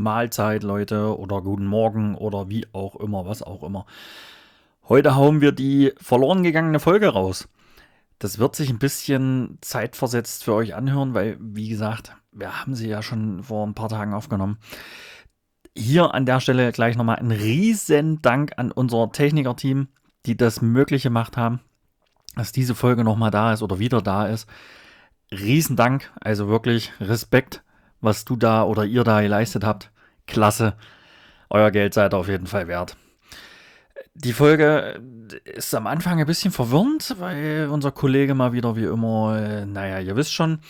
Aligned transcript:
Mahlzeit, 0.00 0.62
Leute, 0.62 1.18
oder 1.18 1.42
guten 1.42 1.66
Morgen 1.66 2.14
oder 2.14 2.48
wie 2.48 2.66
auch 2.72 2.96
immer, 2.96 3.26
was 3.26 3.42
auch 3.42 3.62
immer. 3.62 3.86
Heute 4.88 5.14
hauen 5.14 5.40
wir 5.40 5.52
die 5.52 5.92
verloren 5.98 6.42
gegangene 6.42 6.80
Folge 6.80 7.08
raus. 7.08 7.48
Das 8.18 8.38
wird 8.38 8.54
sich 8.54 8.70
ein 8.70 8.78
bisschen 8.78 9.58
zeitversetzt 9.60 10.44
für 10.44 10.54
euch 10.54 10.74
anhören, 10.74 11.14
weil, 11.14 11.38
wie 11.40 11.68
gesagt, 11.68 12.12
wir 12.32 12.60
haben 12.60 12.74
sie 12.74 12.88
ja 12.88 13.02
schon 13.02 13.42
vor 13.42 13.66
ein 13.66 13.74
paar 13.74 13.88
Tagen 13.88 14.12
aufgenommen. 14.12 14.58
Hier 15.76 16.12
an 16.12 16.26
der 16.26 16.40
Stelle 16.40 16.72
gleich 16.72 16.96
nochmal 16.96 17.16
ein 17.16 17.30
riesen 17.30 18.20
Dank 18.20 18.52
an 18.56 18.72
unser 18.72 19.10
Techniker-Team, 19.12 19.88
die 20.26 20.36
das 20.36 20.60
möglich 20.60 21.04
gemacht 21.04 21.36
haben, 21.36 21.60
dass 22.34 22.52
diese 22.52 22.74
Folge 22.74 23.04
nochmal 23.04 23.30
da 23.30 23.52
ist 23.52 23.62
oder 23.62 23.78
wieder 23.78 24.02
da 24.02 24.26
ist. 24.26 24.48
Riesen 25.32 25.76
Dank, 25.76 26.10
also 26.20 26.48
wirklich 26.48 26.92
Respekt, 27.00 27.62
was 28.00 28.24
du 28.24 28.36
da 28.36 28.64
oder 28.64 28.84
ihr 28.84 29.04
da 29.04 29.20
geleistet 29.20 29.64
habt. 29.64 29.90
Klasse. 30.26 30.74
Euer 31.48 31.70
Geld 31.70 31.94
seid 31.94 32.14
auf 32.14 32.28
jeden 32.28 32.46
Fall 32.46 32.68
wert. 32.68 32.96
Die 34.14 34.32
Folge 34.32 35.00
ist 35.44 35.74
am 35.74 35.86
Anfang 35.86 36.20
ein 36.20 36.26
bisschen 36.26 36.52
verwirrend, 36.52 37.16
weil 37.18 37.68
unser 37.70 37.92
Kollege 37.92 38.34
mal 38.34 38.52
wieder 38.52 38.76
wie 38.76 38.84
immer, 38.84 39.38
äh, 39.40 39.66
naja, 39.66 39.98
ihr 40.00 40.16
wisst 40.16 40.34
schon. 40.34 40.60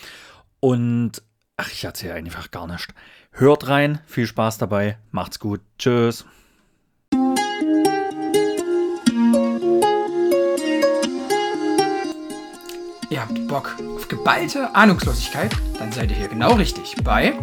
Und 0.59 1.21
ach, 1.57 1.71
ich 1.71 1.83
erzähle 1.83 2.13
einfach 2.13 2.51
gar 2.51 2.67
nicht. 2.67 2.93
Hört 3.31 3.67
rein, 3.67 3.99
viel 4.05 4.27
Spaß 4.27 4.57
dabei, 4.57 4.97
macht's 5.11 5.39
gut, 5.39 5.61
tschüss. 5.77 6.25
Ihr 13.09 13.21
habt 13.21 13.47
Bock 13.47 13.75
geballte 14.21 14.75
Ahnungslosigkeit? 14.75 15.51
Dann 15.79 15.91
seid 15.91 16.11
ihr 16.11 16.17
hier 16.17 16.27
genau 16.27 16.53
richtig 16.53 16.93
bei 17.03 17.33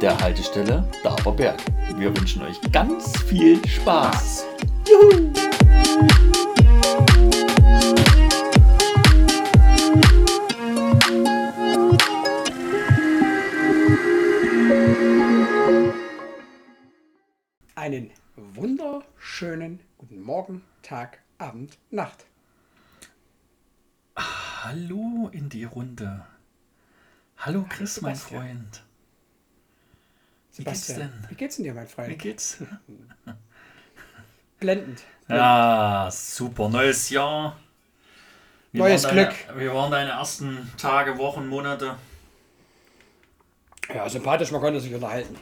der 0.00 0.18
Haltestelle 0.20 0.90
Daberberg. 1.04 1.60
Wir 1.96 2.08
wünschen 2.16 2.42
euch 2.42 2.60
ganz 2.72 3.16
viel 3.22 3.64
Spaß. 3.64 4.44
Juhu! 4.88 5.30
Einen 17.76 18.10
wunderschönen 18.34 19.78
guten 19.96 20.20
Morgen, 20.20 20.62
Tag, 20.82 21.20
Abend, 21.38 21.78
Nacht. 21.92 22.26
Hallo 24.64 25.28
in 25.30 25.50
die 25.50 25.64
Runde. 25.64 26.24
Hallo 27.36 27.66
Chris, 27.68 28.00
mein 28.00 28.16
Freund. 28.16 28.82
Wie 30.56 30.64
geht's 30.64 30.86
denn? 30.86 31.12
Wie 31.28 31.34
geht's 31.34 31.56
denn 31.56 31.66
dir, 31.66 31.74
mein 31.74 31.86
Freund? 31.86 32.08
Wie 32.08 32.16
geht's? 32.16 32.62
Blendend. 34.60 35.02
Ja, 35.28 36.08
super. 36.10 36.70
Neues 36.70 37.10
Jahr. 37.10 37.58
Wie 38.72 38.78
Neues 38.78 39.02
deine, 39.02 39.26
Glück. 39.26 39.34
Wie 39.58 39.68
waren 39.68 39.90
deine 39.90 40.12
ersten 40.12 40.72
Tage, 40.78 41.18
Wochen, 41.18 41.46
Monate? 41.46 41.96
Ja, 43.94 44.08
sympathisch, 44.08 44.50
man 44.50 44.62
konnte 44.62 44.80
sich 44.80 44.94
unterhalten. 44.94 45.36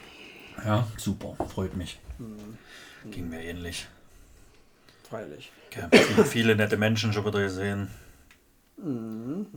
Ja, 0.65 0.85
super. 0.97 1.37
Freut 1.47 1.77
mich. 1.77 1.97
Mhm. 2.17 2.57
Ging 3.09 3.29
mir 3.29 3.41
ähnlich. 3.41 3.87
Freilich. 5.09 5.53
Okay. 5.67 6.25
Viele 6.25 6.57
nette 6.57 6.75
Menschen 6.75 7.13
schon 7.13 7.25
wieder 7.25 7.41
gesehen. 7.41 7.89
Mhm. 8.77 9.47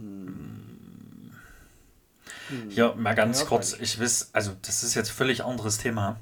Hier 2.68 2.94
mal 2.94 3.14
ganz 3.14 3.40
ja, 3.40 3.46
kurz, 3.46 3.72
ich 3.72 3.98
weiß, 4.00 4.30
also 4.32 4.56
das 4.62 4.84
ist 4.84 4.94
jetzt 4.94 5.10
völlig 5.10 5.44
anderes 5.44 5.78
Thema, 5.78 6.20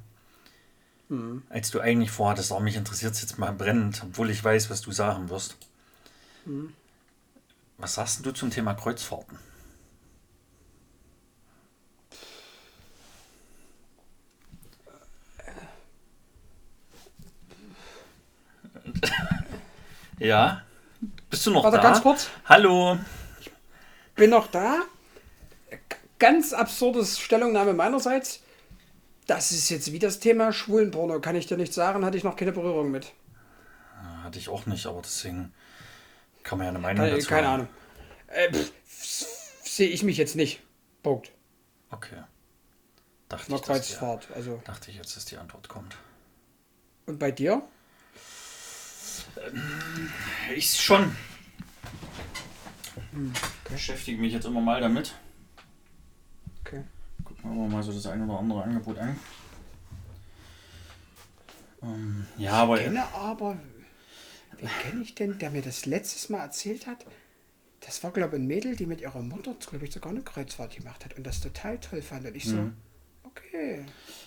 mhm. 1.09 1.43
als 1.51 1.71
du 1.71 1.81
eigentlich 1.81 2.11
vorhattest. 2.11 2.51
Aber 2.53 2.61
mich 2.61 2.77
interessiert 2.77 3.13
es 3.13 3.21
jetzt 3.21 3.39
mal 3.39 3.53
brennend, 3.53 4.03
obwohl 4.05 4.31
ich 4.31 4.43
weiß, 4.43 4.71
was 4.71 4.81
du 4.81 4.91
sagen 4.93 5.29
wirst. 5.29 5.57
Mhm. 6.47 6.73
Was 7.77 7.95
sagst 7.95 8.25
du 8.25 8.33
zum 8.33 8.51
Thema 8.51 8.75
Kreuzfahrten? 8.75 9.39
ja? 20.19 20.63
Bist 21.35 21.47
du 21.47 21.51
noch 21.51 21.65
Warte, 21.65 21.79
da? 21.79 21.83
ganz 21.83 22.01
kurz. 22.01 22.29
Hallo. 22.45 22.97
Ich 23.41 23.51
bin 24.15 24.31
noch 24.31 24.47
da 24.47 24.83
ganz 26.21 26.53
absurdes 26.53 27.19
Stellungnahme 27.19 27.75
meinerseits. 27.75 28.41
Das 29.27 29.51
ist 29.51 29.69
jetzt 29.69 29.91
wie 29.91 29.99
das 29.99 30.21
Thema 30.21 30.53
Schwulenporno, 30.53 31.21
kann 31.21 31.35
ich 31.35 31.49
dir 31.49 31.57
nicht 31.57 31.75
sagen, 31.75 32.05
hatte 32.05 32.17
ich 32.17 32.23
noch 32.23 32.37
keine 32.37 32.53
Berührung 32.53 32.93
mit. 32.93 33.13
Hatte 34.23 34.39
ich 34.39 34.49
auch 34.49 34.67
nicht, 34.67 34.87
aber 34.87 35.03
deswegen 35.03 35.53
kann 36.45 36.59
man 36.59 36.67
ja 36.67 36.71
eine 36.71 36.79
Meinung 36.79 37.05
keine, 37.05 37.17
dazu 37.17 37.29
Keine 37.29 37.49
haben. 37.49 37.55
Ahnung. 37.55 37.69
Äh, 38.29 38.53
Sehe 38.87 39.89
ich 39.89 40.05
mich 40.05 40.19
jetzt 40.19 40.37
nicht. 40.37 40.63
Punkt. 41.03 41.33
Okay. 41.91 42.23
Dachte 43.29 43.53
ich, 43.53 43.61
die, 43.61 44.35
also. 44.35 44.63
dachte 44.65 44.89
ich 44.89 44.99
jetzt, 44.99 45.17
dass 45.17 45.25
die 45.25 45.37
Antwort 45.37 45.69
kommt. 45.69 45.97
Und 47.07 47.19
bei 47.19 47.33
dir? 47.33 47.67
Ähm, 49.47 50.11
ich 50.55 50.75
schon. 50.75 51.17
Hm, 53.13 53.33
okay. 53.33 53.75
Beschäftige 53.75 54.21
mich 54.21 54.33
jetzt 54.33 54.47
immer 54.47 54.61
mal 54.61 54.81
damit. 54.81 55.15
Gucken 57.45 57.63
wir 57.63 57.69
mal 57.69 57.83
so 57.83 57.93
das 57.93 58.07
eine 58.07 58.25
oder 58.25 58.39
andere 58.39 58.63
Angebot 58.63 58.99
an. 58.99 59.17
Ähm, 61.83 62.27
ja, 62.39 62.53
aber. 62.53 62.79
Ich 62.79 62.85
kenne 62.85 63.05
aber. 63.15 63.59
Wen 64.59 64.69
kenne 64.83 65.03
ich 65.03 65.15
denn, 65.15 65.39
der 65.39 65.51
mir 65.51 65.63
das 65.63 65.85
letztes 65.85 66.31
Mal 66.31 66.39
erzählt 66.39 66.87
hat? 66.87 67.05
Das 67.81 68.03
war, 68.03 68.13
glaube 68.13 68.37
ich, 68.37 68.43
ein 68.43 68.47
Mädel, 68.47 68.77
die 68.77 68.87
mit 68.87 69.03
ihrer 69.03 69.21
Mutter, 69.21 69.55
glaube 69.55 69.85
ich, 69.85 69.93
sogar 69.93 70.11
eine 70.11 70.23
Kreuzfahrt 70.23 70.77
gemacht 70.77 71.05
hat 71.05 71.17
und 71.19 71.25
das 71.25 71.41
total 71.41 71.79
toll 71.79 72.01
fand. 72.01 72.27
Und 72.27 72.35
ich 72.35 72.45
so, 72.45 72.57
mhm. 72.57 72.77
Okay. 73.37 73.85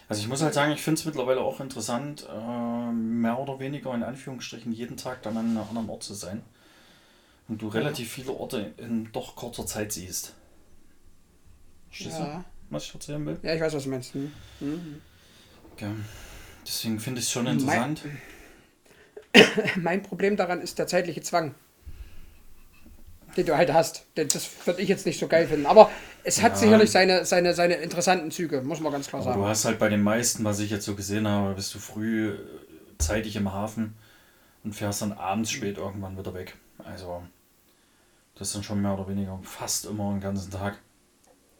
Also 0.09 0.21
ich 0.21 0.27
muss 0.27 0.41
halt 0.41 0.53
sagen, 0.53 0.71
ich 0.71 0.81
finde 0.81 0.99
es 0.99 1.05
mittlerweile 1.05 1.41
auch 1.41 1.59
interessant, 1.59 2.27
äh, 2.29 2.91
mehr 2.91 3.37
oder 3.39 3.59
weniger 3.59 3.93
in 3.93 4.03
Anführungsstrichen 4.03 4.71
jeden 4.71 4.97
Tag 4.97 5.21
dann 5.23 5.37
an 5.37 5.47
einem 5.47 5.57
anderen 5.57 5.89
Ort 5.89 6.03
zu 6.03 6.13
sein. 6.13 6.41
Und 7.47 7.61
du 7.61 7.67
relativ 7.67 8.11
viele 8.11 8.31
Orte 8.31 8.73
in 8.77 9.09
doch 9.11 9.35
kurzer 9.35 9.65
Zeit 9.65 9.91
siehst. 9.91 10.33
Verstehst 11.89 12.19
ja. 12.19 12.37
du? 12.37 12.43
was 12.69 12.83
ich 12.83 12.93
erzählen 12.93 13.25
will. 13.25 13.39
Ja, 13.43 13.55
ich 13.55 13.61
weiß, 13.61 13.73
was 13.73 13.83
du 13.83 13.89
meinst. 13.89 14.13
Hm. 14.13 14.31
Mhm. 14.59 15.01
Okay. 15.73 15.91
Deswegen 16.65 16.99
finde 16.99 17.19
ich 17.19 17.25
es 17.25 17.31
schon 17.31 17.47
interessant. 17.47 18.01
Mein, 19.33 19.47
mein, 19.83 20.03
Problem 20.03 20.35
daran 20.35 20.61
ist 20.61 20.79
der 20.79 20.87
zeitliche 20.87 21.21
Zwang, 21.21 21.55
den 23.37 23.45
du 23.45 23.55
halt 23.55 23.71
hast. 23.71 24.05
Das 24.15 24.49
würde 24.65 24.81
ich 24.81 24.89
jetzt 24.89 25.05
nicht 25.05 25.19
so 25.19 25.27
geil 25.27 25.47
finden. 25.47 25.65
Aber 25.65 25.89
es 26.23 26.41
hat 26.41 26.53
ja. 26.53 26.57
sicherlich 26.57 26.91
seine, 26.91 27.25
seine, 27.25 27.53
seine 27.53 27.75
interessanten 27.75 28.31
Züge, 28.31 28.61
muss 28.61 28.79
man 28.79 28.91
ganz 28.91 29.07
klar 29.07 29.21
Aber 29.21 29.31
sagen. 29.31 29.41
Du 29.41 29.47
hast 29.47 29.65
halt 29.65 29.79
bei 29.79 29.89
den 29.89 30.03
meisten, 30.03 30.43
was 30.43 30.59
ich 30.59 30.69
jetzt 30.69 30.85
so 30.85 30.95
gesehen 30.95 31.27
habe, 31.27 31.53
bist 31.53 31.73
du 31.73 31.79
früh 31.79 32.29
äh, 32.29 32.35
zeitig 32.97 33.35
im 33.35 33.53
Hafen 33.53 33.95
und 34.63 34.73
fährst 34.73 35.01
dann 35.01 35.13
abends 35.13 35.51
spät 35.51 35.77
irgendwann 35.77 36.17
wieder 36.17 36.33
weg. 36.33 36.55
Also, 36.83 37.23
das 38.35 38.49
ist 38.49 38.55
dann 38.55 38.63
schon 38.63 38.81
mehr 38.81 38.93
oder 38.93 39.07
weniger 39.07 39.39
fast 39.43 39.85
immer 39.85 40.11
den 40.11 40.21
ganzen 40.21 40.51
Tag 40.51 40.77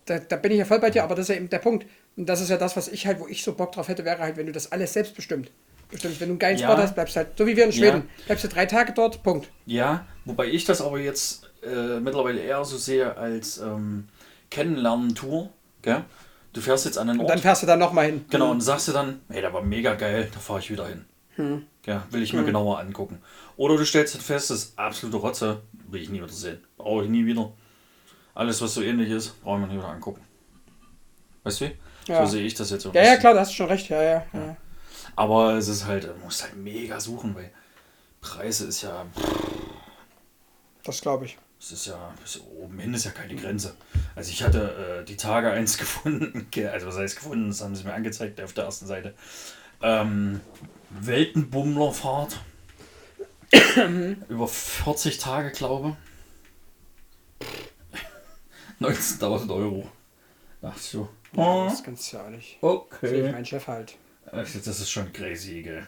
da, 0.07 0.19
da 0.19 0.35
bin 0.38 0.51
ich 0.51 0.57
ja 0.57 0.65
voll 0.65 0.79
bei 0.79 0.89
dir, 0.89 1.03
aber 1.03 1.15
das 1.15 1.23
ist 1.23 1.29
ja 1.29 1.35
eben 1.35 1.49
der 1.49 1.59
Punkt. 1.59 1.85
Und 2.15 2.27
das 2.27 2.41
ist 2.41 2.49
ja 2.49 2.57
das, 2.57 2.75
was 2.75 2.88
ich 2.88 3.05
halt, 3.05 3.19
wo 3.19 3.27
ich 3.27 3.44
so 3.44 3.53
Bock 3.53 3.71
drauf 3.73 3.88
hätte, 3.88 4.05
wäre 4.05 4.19
halt, 4.19 4.38
wenn 4.38 4.47
du 4.47 4.51
das 4.51 4.71
alles 4.71 4.94
selbst 4.94 5.15
bestimmt. 5.15 5.51
Bestimmt, 5.89 6.19
wenn 6.19 6.29
du 6.29 6.33
einen 6.33 6.39
geilen 6.39 6.57
ja. 6.57 6.69
Spot 6.69 6.81
hast, 6.81 6.95
bleibst 6.95 7.15
halt, 7.15 7.38
so 7.38 7.45
wie 7.45 7.55
wir 7.55 7.65
in 7.65 7.71
Schweden, 7.71 8.03
ja. 8.17 8.25
bleibst 8.25 8.44
du 8.44 8.49
drei 8.49 8.65
Tage 8.65 8.94
dort, 8.94 9.23
Punkt. 9.23 9.49
Ja, 9.65 10.05
wobei 10.25 10.47
ich 10.47 10.65
das 10.65 10.81
aber 10.81 10.99
jetzt 10.99 11.46
äh, 11.67 12.00
mittlerweile 12.00 12.39
eher 12.39 12.63
so 12.66 12.78
sehe 12.78 13.16
als 13.16 13.57
ähm, 13.59 14.07
Kennenlernen-Tour. 14.50 15.50
Du 16.53 16.61
fährst 16.61 16.85
jetzt 16.85 16.97
an 16.97 17.07
den 17.07 17.17
Ort. 17.17 17.25
Und 17.25 17.29
dann 17.29 17.39
fährst 17.39 17.63
du 17.63 17.67
dann 17.67 17.79
nochmal 17.79 18.07
hin. 18.07 18.25
Genau, 18.29 18.51
und 18.51 18.61
sagst 18.61 18.88
du 18.88 18.91
dann, 18.91 19.22
hey, 19.30 19.41
der 19.41 19.53
war 19.53 19.62
mega 19.62 19.94
geil, 19.95 20.30
da 20.33 20.39
fahre 20.39 20.59
ich 20.59 20.71
wieder 20.71 20.88
hin. 20.88 21.06
Hm. 21.36 21.65
Ja, 21.86 22.03
will 22.09 22.24
ich 22.24 22.33
mir 22.33 22.39
hm. 22.39 22.47
genauer 22.47 22.80
angucken. 22.80 23.21
Oder 23.57 23.77
du 23.77 23.86
stellst 23.86 24.15
halt 24.15 24.24
fest, 24.24 24.50
das 24.50 24.57
ist 24.57 24.80
absolute 24.80 25.18
Rotze, 25.18 25.62
will 25.88 26.01
ich 26.01 26.09
nie 26.09 26.18
wieder 26.18 26.30
sehen. 26.30 26.63
Brauche 26.77 27.03
ich 27.03 27.09
nie 27.09 27.25
wieder. 27.25 27.51
Alles, 28.33 28.62
was 28.62 28.74
so 28.74 28.81
ähnlich 28.81 29.09
ist, 29.09 29.41
brauchen 29.41 29.62
wir 29.62 29.68
nicht 29.68 29.77
wieder 29.77 29.88
angucken. 29.88 30.21
Weißt 31.44 31.62
du? 31.62 31.71
Ja. 32.07 32.25
So 32.25 32.31
sehe 32.31 32.45
ich 32.45 32.53
das 32.56 32.71
jetzt 32.71 32.83
so. 32.83 32.91
Ja, 32.91 33.03
ja, 33.03 33.18
klar, 33.18 33.33
da 33.33 33.41
hast 33.41 33.51
du 33.51 33.56
schon 33.56 33.68
recht. 33.68 33.89
Ja, 33.89 34.01
ja, 34.01 34.25
ja. 34.33 34.57
Aber 35.15 35.53
es 35.53 35.68
ist 35.68 35.86
halt, 35.86 36.06
du 36.06 36.13
musst 36.24 36.44
halt 36.44 36.56
mega 36.56 37.00
suchen, 37.00 37.36
weil 37.36 37.51
Preise 38.21 38.65
ist 38.65 38.81
ja. 38.81 39.06
Das 40.83 41.01
glaube 41.01 41.25
ich. 41.25 41.38
Es 41.59 41.71
ist 41.71 41.88
ja, 41.88 42.13
bis 42.21 42.39
oben 42.39 42.80
hin 42.80 42.94
ist 42.94 43.06
ja 43.06 43.12
keine 43.12 43.36
Grenze. 43.36 43.75
Also 44.15 44.30
ich 44.31 44.44
hatte 44.44 45.01
äh, 45.01 45.06
die 45.06 45.18
Tage 45.18 45.51
eins 45.51 45.77
gefunden, 45.80 46.48
also 46.71 46.88
was 46.88 46.98
heißt 46.98 47.15
gefunden, 47.15 47.50
das 47.50 47.62
haben 47.62 47.75
sie 47.75 47.83
mir 47.83 47.94
angezeigt 47.94 48.39
auf 48.42 48.54
der 48.54 48.65
ersten 48.65 48.86
Seite. 48.86 49.13
Ähm, 49.81 50.42
Weltenbummlerfahrt. 50.89 52.39
Über 54.27 54.48
40 54.48 55.18
Tage, 55.19 55.51
glaube 55.51 55.95
ich. 57.39 58.86
19.000 58.86 59.53
Euro. 59.56 59.89
Ach 60.62 60.77
so. 60.77 61.10
Ja, 61.33 61.65
das 61.65 61.83
kannst 61.83 62.12
du 62.12 62.18
ja 62.18 62.25
auch 62.25 62.30
nicht. 62.30 62.57
Okay. 62.62 63.31
Mein 63.31 63.45
Chef 63.45 63.68
halt. 63.68 63.95
Das 64.31 64.56
ist 64.56 64.89
schon 64.89 65.12
crazy, 65.13 65.62
gell. 65.62 65.88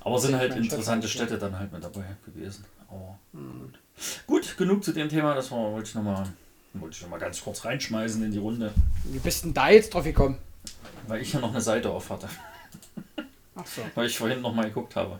Aber 0.00 0.18
sind 0.18 0.36
halt 0.36 0.54
interessante 0.56 1.06
halt, 1.06 1.14
Städte 1.14 1.38
dann 1.38 1.58
halt 1.58 1.72
mit 1.72 1.82
dabei 1.82 2.16
gewesen. 2.26 2.64
Aber 2.88 3.18
gut. 3.32 3.78
Gut, 4.26 4.56
genug 4.56 4.82
zu 4.84 4.92
dem 4.92 5.08
Thema. 5.08 5.34
Das 5.34 5.50
war, 5.50 5.72
wollte 5.72 5.88
ich 5.88 5.94
nochmal 5.94 6.26
wollte 6.74 6.96
ich 6.96 7.02
noch 7.02 7.10
mal 7.10 7.18
ganz 7.20 7.42
kurz 7.42 7.64
reinschmeißen 7.66 8.22
in 8.24 8.30
die 8.32 8.38
Runde, 8.38 8.72
Wie 9.04 9.18
bist 9.18 9.44
denn 9.44 9.52
da 9.52 9.68
jetzt 9.70 9.92
drauf 9.92 10.04
gekommen? 10.04 10.38
weil 11.06 11.20
ich 11.20 11.32
ja 11.32 11.40
noch 11.40 11.50
eine 11.50 11.60
Seite 11.60 11.90
auf 11.90 12.08
hatte. 12.10 12.28
Ach 13.54 13.66
so. 13.66 13.82
Weil 13.94 14.06
ich 14.06 14.16
vorhin 14.16 14.40
noch 14.40 14.54
mal 14.54 14.64
geguckt 14.64 14.96
habe. 14.96 15.18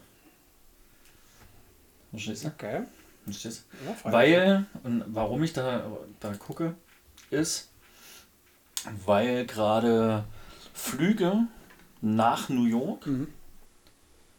Verstehst 2.10 2.44
du? 2.44 2.48
Okay. 2.48 2.82
Verstehst 3.24 3.64
du? 3.84 3.88
Ja. 3.90 4.12
Weil, 4.12 4.66
und 4.82 5.04
warum 5.08 5.42
ich 5.42 5.52
da, 5.52 5.84
da 6.20 6.32
gucke, 6.34 6.74
ist, 7.30 7.70
weil 9.04 9.46
gerade 9.46 10.24
Flüge 10.74 11.46
nach 12.00 12.48
New 12.48 12.64
York 12.66 13.06
Mhm. 13.06 13.28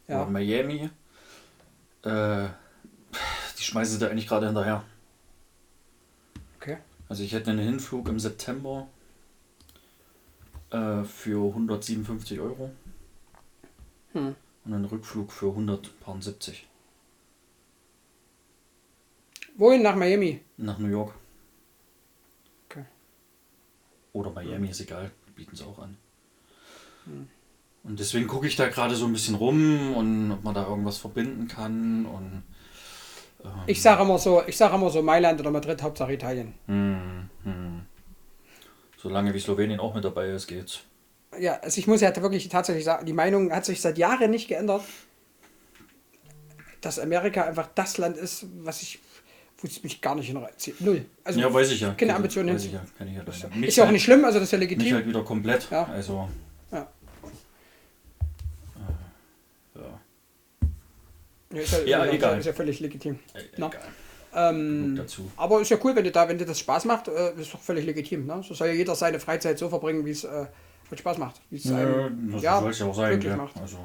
oder 0.08 0.18
Ja. 0.18 0.26
Miami, 0.26 0.90
äh, 2.04 2.48
die 3.64 3.68
schmeißen 3.70 3.94
sie 3.94 4.00
da 4.00 4.12
eigentlich 4.12 4.28
gerade 4.28 4.46
hinterher. 4.46 4.84
Okay. 6.60 6.78
Also 7.08 7.24
ich 7.24 7.32
hätte 7.34 7.52
einen 7.52 7.66
Hinflug 7.66 8.10
im 8.10 8.20
September 8.20 8.88
äh, 10.72 11.04
für 11.04 11.48
157 11.50 12.40
Euro 12.40 12.72
Hm. 14.12 14.36
und 14.66 14.74
einen 14.74 14.86
Rückflug 14.86 15.32
für 15.32 15.50
170 15.50 16.68
Wohin? 19.56 19.82
Nach 19.82 19.96
Miami? 19.96 20.42
nach 20.58 20.78
New 20.78 20.88
York. 20.90 21.14
Okay. 22.70 22.86
Oder 24.12 24.32
Miami, 24.32 24.70
ist 24.70 24.82
egal, 24.82 25.10
bieten 25.36 25.56
sie 25.56 25.64
auch 25.64 25.80
an. 25.80 25.98
Hm. 27.06 27.28
Und 27.84 28.00
deswegen 28.00 28.28
gucke 28.28 28.48
ich 28.48 28.56
da 28.56 28.68
gerade 28.68 28.96
so 28.96 29.06
ein 29.06 29.14
bisschen 29.14 29.36
rum 29.36 29.94
und 29.96 30.32
ob 30.32 30.44
man 30.44 30.54
da 30.54 30.68
irgendwas 30.68 30.98
verbinden 30.98 31.48
kann 31.48 32.06
und 32.06 32.44
Ich 33.68 33.82
sage 33.82 34.02
immer 34.04 34.18
so, 34.18 34.44
ich 34.46 34.58
sage 34.58 34.76
immer 34.76 34.90
so 34.90 35.02
Mailand 35.02 35.40
oder 35.40 35.52
Madrid, 35.52 35.82
Hauptsache 35.82 36.14
Italien. 36.14 36.54
hm, 36.68 37.30
hm. 37.44 37.82
solange 38.98 39.34
wie 39.34 39.40
Slowenien 39.40 39.80
auch 39.80 39.94
mit 39.96 40.04
dabei 40.04 40.30
ist, 40.30 40.48
geht's. 40.48 40.82
Ja, 41.40 41.56
also 41.62 41.80
ich 41.80 41.88
muss 41.88 42.02
ja 42.02 42.16
wirklich 42.22 42.48
tatsächlich 42.50 42.86
sagen, 42.86 43.06
die 43.06 43.14
Meinung 43.14 43.52
hat 43.52 43.66
sich 43.66 43.82
seit 43.82 43.98
Jahren 43.98 44.32
nicht 44.32 44.48
geändert, 44.48 44.84
dass 46.82 47.00
Amerika 47.00 47.44
einfach 47.44 47.70
das 47.76 47.98
Land 47.98 48.18
ist, 48.18 48.46
was 48.60 48.82
ich, 48.82 49.00
wo 49.58 49.68
es 49.68 49.82
mich 49.84 50.00
gar 50.02 50.16
nicht 50.16 50.28
hinzieht. 50.28 50.80
Null. 50.82 51.06
Also 51.24 51.40
ja, 51.40 51.52
weiß 51.54 51.72
ich 51.72 51.82
ja. 51.82 51.94
keine 51.94 52.16
Ambitionen 52.16 52.54
weiß 52.54 52.64
hin. 52.64 52.72
ich 52.72 52.76
ja, 52.76 52.86
kann 52.98 53.08
ich 53.08 53.16
ja 53.16 53.24
ist, 53.24 53.44
ja- 53.44 53.50
Mich 53.56 53.82
auch 53.82 53.92
nicht 53.92 54.04
schlimm, 54.04 54.24
also 54.26 54.40
das 54.40 54.48
ist 54.48 54.52
ja 54.52 54.60
Mich 54.60 54.70
legitim. 54.70 54.96
halt 54.96 55.08
wieder 55.08 55.24
komplett. 55.24 55.70
Ja. 55.72 55.86
Also, 55.86 56.30
Ja. 56.72 56.88
ja. 59.76 60.00
Ja, 61.54 61.60
ist 61.62 61.72
ja, 61.72 61.80
Ja, 61.86 62.04
ist 62.06 62.14
egal. 62.14 62.40
Ist 62.40 62.46
ja 62.46 62.54
völlig 62.54 62.80
legitim. 62.80 63.20
Na. 63.58 63.68
Egal. 63.68 63.82
Ähm, 64.36 64.96
dazu. 64.96 65.32
aber 65.38 65.62
ist 65.62 65.70
ja 65.70 65.78
cool, 65.84 65.96
wenn 65.96 66.04
dir 66.04 66.12
da, 66.12 66.28
wenn 66.28 66.40
dir 66.40 66.46
das 66.48 66.58
Spaß 66.60 66.86
macht, 66.86 67.08
äh, 67.08 67.34
ist 67.40 67.54
doch 67.54 67.60
völlig 67.62 67.86
legitim. 67.86 68.26
Ne? 68.26 68.42
So 68.48 68.56
soll 68.56 68.70
ja 68.70 68.74
jeder 68.74 68.96
seine 68.96 69.20
Freizeit 69.20 69.60
so 69.60 69.70
verbringen, 69.70 70.04
wie 70.06 70.10
es 70.12 70.24
äh, 70.24 70.48
Spaß 70.96 71.18
macht. 71.20 71.40
Wie 71.52 71.58
es 71.58 71.66
Ja, 71.66 71.78
einem, 71.78 72.32
das 72.32 72.42
ja, 72.42 72.60
soll 72.60 72.72
es 72.72 72.80
ja 72.80 72.86
auch 72.88 72.96
sein. 72.96 73.12
wirklich 73.12 73.30
Ja. 73.32 73.38
macht. 73.38 73.56
Also, 73.62 73.78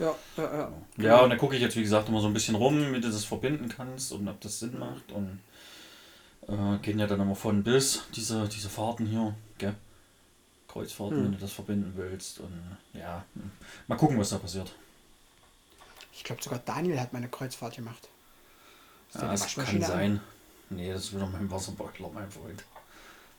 Ja, 0.00 0.14
ja, 0.36 0.42
ja. 0.42 0.72
ja, 0.98 1.20
und 1.20 1.30
dann 1.30 1.38
gucke 1.38 1.54
ich 1.54 1.62
jetzt, 1.62 1.76
wie 1.76 1.82
gesagt, 1.82 2.08
immer 2.08 2.20
so 2.20 2.26
ein 2.26 2.32
bisschen 2.34 2.54
rum, 2.56 2.92
wie 2.94 3.00
du 3.00 3.08
das 3.10 3.24
verbinden 3.24 3.68
kannst 3.68 4.12
und 4.12 4.26
ob 4.28 4.40
das 4.40 4.58
Sinn 4.58 4.76
macht. 4.78 5.12
Und 5.12 5.38
äh, 6.48 6.78
gehen 6.82 6.98
ja 6.98 7.06
dann 7.06 7.20
immer 7.20 7.34
von 7.36 7.62
bis, 7.62 8.02
diese, 8.16 8.48
diese 8.48 8.68
Fahrten 8.68 9.06
hier, 9.06 9.34
gell? 9.58 9.74
Kreuzfahrten, 10.68 11.16
Hm. 11.18 11.24
wenn 11.26 11.32
du 11.32 11.38
das 11.38 11.52
verbinden 11.52 11.92
willst. 11.96 12.40
Und 12.40 12.52
ja, 12.94 13.24
mal 13.88 13.96
gucken, 13.96 14.18
was 14.18 14.30
da 14.30 14.38
passiert. 14.38 14.72
Ich 16.20 16.24
glaube 16.24 16.42
sogar 16.42 16.58
Daniel 16.58 17.00
hat 17.00 17.14
meine 17.14 17.28
Kreuzfahrt 17.28 17.76
gemacht. 17.76 18.10
Ist 19.08 19.22
Ja, 19.22 19.30
das 19.30 19.40
kann 19.40 19.40
Waschmaschine 19.40 19.86
an? 19.86 19.90
sein. 19.90 20.20
Nee, 20.68 20.92
das 20.92 21.04
ist 21.04 21.14
wieder 21.14 21.26
mein 21.26 21.50
Wasserboiler, 21.50 22.10
mein 22.12 22.30
Freund. 22.30 22.62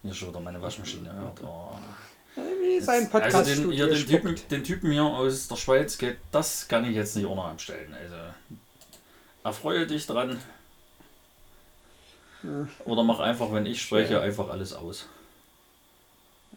Hier 0.01 0.09
ist 0.09 0.17
schon 0.17 0.29
wieder 0.29 0.39
meine 0.39 0.59
Waschmaschine. 0.59 1.07
Ja, 1.07 1.47
oh. 1.47 1.77
Sein 2.79 3.07
Podcast 3.07 3.35
also 3.35 3.61
den, 3.65 3.71
hier, 3.71 3.85
den, 3.85 4.07
Typen, 4.07 4.35
den 4.49 4.63
Typen 4.63 4.91
hier 4.91 5.03
aus 5.03 5.47
der 5.47 5.57
Schweiz, 5.57 5.95
geht, 5.99 6.17
das 6.31 6.67
kann 6.67 6.83
ich 6.85 6.95
jetzt 6.95 7.15
nicht 7.15 7.27
auch 7.27 7.35
noch 7.35 7.45
anstellen. 7.45 7.93
Also 7.93 8.15
erfreue 9.43 9.85
dich 9.85 10.07
dran. 10.07 10.39
Oder 12.85 13.03
mach 13.03 13.19
einfach, 13.19 13.53
wenn 13.53 13.67
ich 13.67 13.79
spreche, 13.79 14.21
einfach 14.21 14.49
alles 14.49 14.73
aus. 14.73 15.05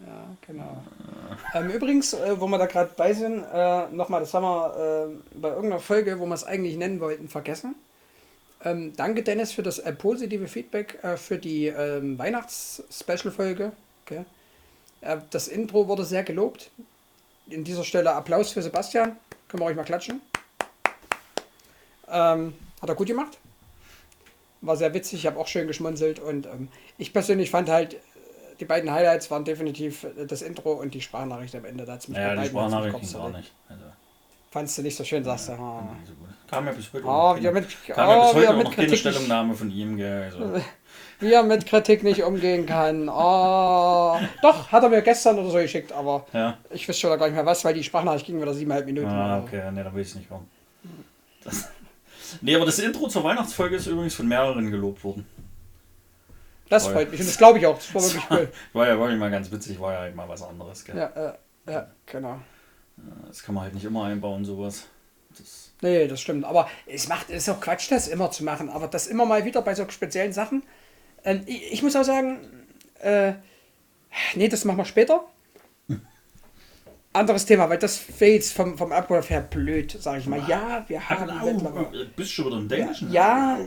Ja, 0.00 0.36
genau. 0.46 0.82
Ähm, 1.54 1.70
übrigens, 1.70 2.12
äh, 2.12 2.40
wo 2.40 2.46
wir 2.48 2.58
da 2.58 2.66
gerade 2.66 2.90
bei 2.96 3.12
sind, 3.12 3.44
äh, 3.52 3.86
nochmal, 3.88 4.20
das 4.20 4.34
haben 4.34 4.42
wir 4.42 5.08
äh, 5.08 5.38
bei 5.38 5.48
irgendeiner 5.50 5.80
Folge, 5.80 6.18
wo 6.18 6.26
wir 6.26 6.34
es 6.34 6.44
eigentlich 6.44 6.76
nennen 6.76 7.00
wollten, 7.00 7.28
vergessen. 7.28 7.74
Ähm, 8.64 8.94
danke, 8.96 9.22
Dennis, 9.22 9.52
für 9.52 9.62
das 9.62 9.78
äh, 9.78 9.92
positive 9.92 10.48
Feedback 10.48 10.98
äh, 11.02 11.16
für 11.16 11.38
die 11.38 11.66
ähm, 11.66 12.18
Weihnachts-Special-Folge. 12.18 13.72
Okay. 14.04 14.24
Äh, 15.02 15.18
das 15.30 15.48
Intro 15.48 15.86
wurde 15.86 16.04
sehr 16.04 16.24
gelobt. 16.24 16.70
In 17.48 17.62
dieser 17.62 17.84
Stelle 17.84 18.12
Applaus 18.12 18.52
für 18.52 18.62
Sebastian. 18.62 19.16
Können 19.48 19.62
wir 19.62 19.66
euch 19.66 19.76
mal 19.76 19.84
klatschen. 19.84 20.20
Ähm, 22.08 22.54
hat 22.80 22.88
er 22.88 22.94
gut 22.94 23.06
gemacht. 23.06 23.38
War 24.62 24.76
sehr 24.76 24.94
witzig, 24.94 25.20
ich 25.20 25.26
habe 25.26 25.38
auch 25.38 25.46
schön 25.46 25.66
geschmunzelt 25.66 26.18
und 26.18 26.46
ähm, 26.46 26.68
ich 26.96 27.12
persönlich 27.12 27.50
fand 27.50 27.68
halt, 27.68 28.00
die 28.60 28.64
beiden 28.64 28.90
Highlights 28.90 29.30
waren 29.30 29.44
definitiv 29.44 30.04
äh, 30.04 30.26
das 30.26 30.42
Intro 30.42 30.72
und 30.72 30.94
die 30.94 31.00
Sprachnachricht 31.00 31.54
am 31.56 31.64
Ende. 31.64 31.84
Da 31.84 31.92
hat's 31.94 32.08
mich 32.08 32.18
bei 32.18 32.36
die 32.36 32.46
Sprachnachricht 32.46 33.00
ging 33.00 33.12
gar 33.12 33.30
nicht. 33.30 33.52
Also, 33.68 33.82
Fandst 34.50 34.78
du 34.78 34.82
nicht 34.82 34.96
so 34.96 35.02
schön, 35.02 35.24
sagst 35.24 35.48
du. 35.48 35.52
Ah, 35.54 35.82
nicht 35.98 36.06
so. 36.06 36.12
Kam 36.48 36.66
ja 36.66 36.72
bis 36.72 36.92
heute, 36.92 37.04
Ah, 37.08 37.34
wieder 37.36 37.50
keine- 37.52 37.60
mit, 37.66 37.86
kam 37.86 37.96
ja 38.08 38.20
ah, 38.20 38.26
bis 38.26 38.34
heute 38.34 38.50
auch 38.50 38.56
mit 38.56 38.64
noch 38.66 38.74
keine 38.74 38.86
Kritik 38.88 38.90
nicht, 38.90 39.00
Stellungnahme 39.00 39.54
von 39.54 39.70
ihm. 39.70 39.96
Gell, 39.96 40.22
also. 40.24 40.60
wie 41.20 41.32
er 41.32 41.42
mit 41.42 41.66
Kritik 41.66 42.04
nicht 42.04 42.22
umgehen 42.22 42.64
kann. 42.66 43.08
Ah, 43.08 44.20
doch, 44.42 44.70
hat 44.70 44.82
er 44.82 44.88
mir 44.90 45.02
gestern 45.02 45.38
oder 45.40 45.50
so 45.50 45.58
geschickt, 45.58 45.90
aber 45.92 46.26
Ja. 46.32 46.58
ich 46.70 46.86
wüsste 46.86 47.00
schon 47.08 47.18
gar 47.18 47.26
nicht 47.26 47.34
mehr 47.34 47.46
was, 47.46 47.64
weil 47.64 47.74
die 47.74 47.82
Sprachnachricht 47.82 48.26
ging 48.26 48.40
wieder 48.40 48.54
siebeneinhalb 48.54 48.86
Minuten. 48.86 49.08
Ah, 49.08 49.40
okay, 49.40 49.70
ne, 49.72 49.82
dann 49.82 49.92
will 49.94 50.02
ich 50.02 50.08
es 50.08 50.14
nicht 50.14 50.30
hören. 50.30 50.46
Das, 51.42 51.68
nee, 52.40 52.54
aber 52.54 52.66
das 52.66 52.78
Intro 52.78 53.08
zur 53.08 53.24
Weihnachtsfolge 53.24 53.76
ist 53.76 53.86
übrigens 53.86 54.14
von 54.14 54.28
mehreren 54.28 54.70
gelobt 54.70 55.02
worden. 55.02 55.26
Das 56.68 56.86
freut 56.86 57.10
mich 57.10 57.20
und 57.20 57.28
das 57.28 57.38
glaube 57.38 57.58
ich 57.58 57.66
auch. 57.66 57.76
Das 57.76 57.94
war 57.94 58.02
wirklich 58.02 58.24
cool. 58.30 58.52
War 58.72 58.88
ja 58.88 58.98
wirklich 58.98 59.18
mal 59.18 59.30
ganz 59.30 59.50
witzig, 59.50 59.80
war 59.80 59.92
ja 59.92 59.98
halt 60.00 60.16
mal 60.16 60.28
was 60.28 60.42
anderes. 60.42 60.84
Gell? 60.84 60.96
Ja, 60.96 61.06
äh, 61.06 61.32
ja, 61.70 61.90
genau. 62.06 62.38
Das 63.26 63.42
kann 63.42 63.54
man 63.54 63.64
halt 63.64 63.74
nicht 63.74 63.84
immer 63.84 64.04
einbauen, 64.04 64.44
sowas. 64.44 64.86
Das, 65.36 65.64
Nee, 65.84 66.08
das 66.08 66.20
stimmt. 66.20 66.44
Aber 66.44 66.68
es 66.86 67.08
macht, 67.08 67.28
es 67.28 67.46
ist 67.46 67.48
auch 67.50 67.60
Quatsch, 67.60 67.90
das 67.90 68.08
immer 68.08 68.30
zu 68.30 68.42
machen. 68.42 68.70
Aber 68.70 68.88
das 68.88 69.06
immer 69.06 69.26
mal 69.26 69.44
wieder 69.44 69.60
bei 69.60 69.74
so 69.74 69.86
speziellen 69.90 70.32
Sachen. 70.32 70.62
Ähm, 71.24 71.42
ich, 71.44 71.74
ich 71.74 71.82
muss 71.82 71.94
auch 71.94 72.04
sagen, 72.04 72.38
äh, 73.00 73.34
nee, 74.34 74.48
das 74.48 74.64
machen 74.64 74.78
wir 74.78 74.86
später. 74.86 75.24
Anderes 77.12 77.44
Thema, 77.44 77.68
weil 77.68 77.78
das 77.78 78.02
wäre 78.18 78.32
jetzt 78.32 78.54
vom, 78.54 78.78
vom 78.78 78.92
Ablauf 78.92 79.28
her 79.28 79.42
blöd, 79.42 79.90
sage 80.00 80.20
ich 80.20 80.26
mal. 80.26 80.42
Ja, 80.48 80.84
wir 80.88 81.06
haben 81.06 81.44
mittlerweile. 81.44 82.06
bist 82.16 82.32
schon 82.32 82.46
wieder 82.46 82.56
im 82.56 82.68
Dänischen? 82.68 83.12
Ja, 83.12 83.58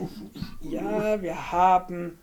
ja, 0.60 1.22
wir 1.22 1.52
haben 1.52 2.18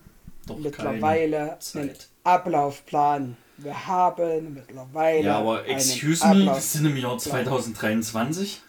Doch 0.47 0.57
mittlerweile 0.57 1.57
einen. 1.75 1.91
Ablaufplan. 2.23 3.37
Wir 3.57 3.87
haben 3.87 4.53
mittlerweile. 4.53 5.23
Ja, 5.23 5.37
aber 5.39 5.67
excuse 5.67 6.27
me, 6.27 6.45
wir 6.45 6.55
sind 6.55 6.85
im 6.85 6.97
Jahr 6.97 7.17
2023. 7.17 8.61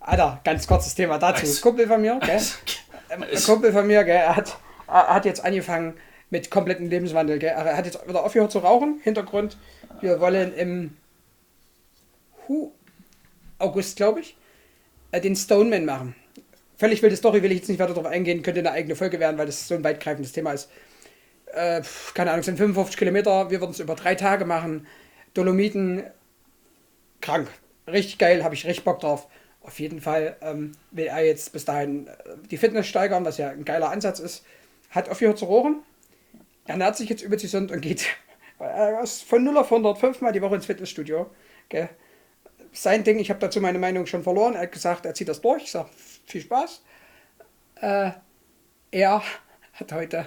Alter, 0.00 0.40
ganz 0.44 0.66
kurzes 0.66 0.94
Thema 0.94 1.18
dazu. 1.18 1.42
Was? 1.44 1.60
Kumpel 1.60 1.86
von 1.86 2.00
mir, 2.00 2.18
gell? 2.20 2.40
Ähm, 3.10 3.24
Ein 3.24 3.42
Kumpel 3.42 3.72
von 3.72 3.86
mir, 3.86 4.04
gell, 4.04 4.16
er 4.16 4.36
hat, 4.36 4.56
er 4.88 5.08
hat 5.08 5.26
jetzt 5.26 5.44
angefangen 5.44 5.92
mit 6.30 6.50
kompletten 6.50 6.88
Lebenswandel. 6.88 7.38
Gell? 7.38 7.50
Er 7.50 7.76
hat 7.76 7.84
jetzt 7.84 8.08
wieder 8.08 8.24
aufgehört 8.24 8.50
zu 8.50 8.60
rauchen. 8.60 9.00
Hintergrund, 9.02 9.58
wir 10.00 10.18
wollen 10.18 10.54
im 10.54 10.96
Hu 12.48 12.72
August, 13.58 13.96
glaube 13.96 14.20
ich, 14.20 14.34
äh, 15.10 15.20
den 15.20 15.36
Stoneman 15.36 15.84
machen. 15.84 16.14
Völlig 16.78 17.02
wilde 17.02 17.16
Story, 17.16 17.42
will 17.42 17.52
ich 17.52 17.58
jetzt 17.58 17.68
nicht 17.68 17.78
weiter 17.78 17.92
darauf 17.92 18.10
eingehen, 18.10 18.42
könnte 18.42 18.60
eine 18.60 18.72
eigene 18.72 18.96
Folge 18.96 19.20
werden, 19.20 19.36
weil 19.36 19.46
das 19.46 19.68
so 19.68 19.74
ein 19.74 19.84
weitgreifendes 19.84 20.32
Thema 20.32 20.52
ist. 20.52 20.70
Äh, 21.54 21.82
keine 22.14 22.30
Ahnung, 22.30 22.42
sind 22.42 22.56
55 22.56 22.96
Kilometer, 22.96 23.50
wir 23.50 23.60
würden 23.60 23.72
es 23.72 23.80
über 23.80 23.94
drei 23.94 24.14
Tage 24.14 24.44
machen. 24.44 24.86
Dolomiten, 25.34 26.04
krank. 27.20 27.48
Richtig 27.86 28.18
geil, 28.18 28.44
habe 28.44 28.54
ich 28.54 28.66
richtig 28.66 28.84
Bock 28.84 29.00
drauf. 29.00 29.28
Auf 29.60 29.78
jeden 29.78 30.00
Fall 30.00 30.36
ähm, 30.40 30.72
will 30.90 31.06
er 31.06 31.24
jetzt 31.24 31.52
bis 31.52 31.64
dahin 31.64 32.08
äh, 32.08 32.12
die 32.50 32.56
Fitness 32.56 32.86
steigern, 32.86 33.24
was 33.24 33.38
ja 33.38 33.50
ein 33.50 33.64
geiler 33.64 33.90
Ansatz 33.90 34.18
ist. 34.18 34.44
Hat 34.90 35.08
aufgehört 35.08 35.38
zu 35.38 35.44
rohren. 35.44 35.82
Ernährt 36.66 36.96
sich 36.96 37.08
jetzt 37.08 37.22
übelst 37.22 37.44
gesund 37.44 37.70
und 37.70 37.80
geht 37.80 38.06
ist 39.02 39.22
von 39.24 39.44
0 39.44 39.58
auf 39.58 39.72
100 39.72 39.98
fünfmal 39.98 40.32
die 40.32 40.42
Woche 40.42 40.56
ins 40.56 40.66
Fitnessstudio. 40.66 41.30
Gell? 41.68 41.88
Sein 42.72 43.04
Ding, 43.04 43.18
ich 43.18 43.30
habe 43.30 43.40
dazu 43.40 43.60
meine 43.60 43.78
Meinung 43.78 44.06
schon 44.06 44.22
verloren. 44.22 44.54
Er 44.54 44.62
hat 44.62 44.72
gesagt, 44.72 45.04
er 45.04 45.14
zieht 45.14 45.28
das 45.28 45.40
durch. 45.40 45.64
Ich 45.64 45.70
sage, 45.70 45.90
viel 46.26 46.40
Spaß. 46.40 46.82
Äh, 47.80 48.10
er 48.90 49.22
hat 49.74 49.92
heute 49.92 50.26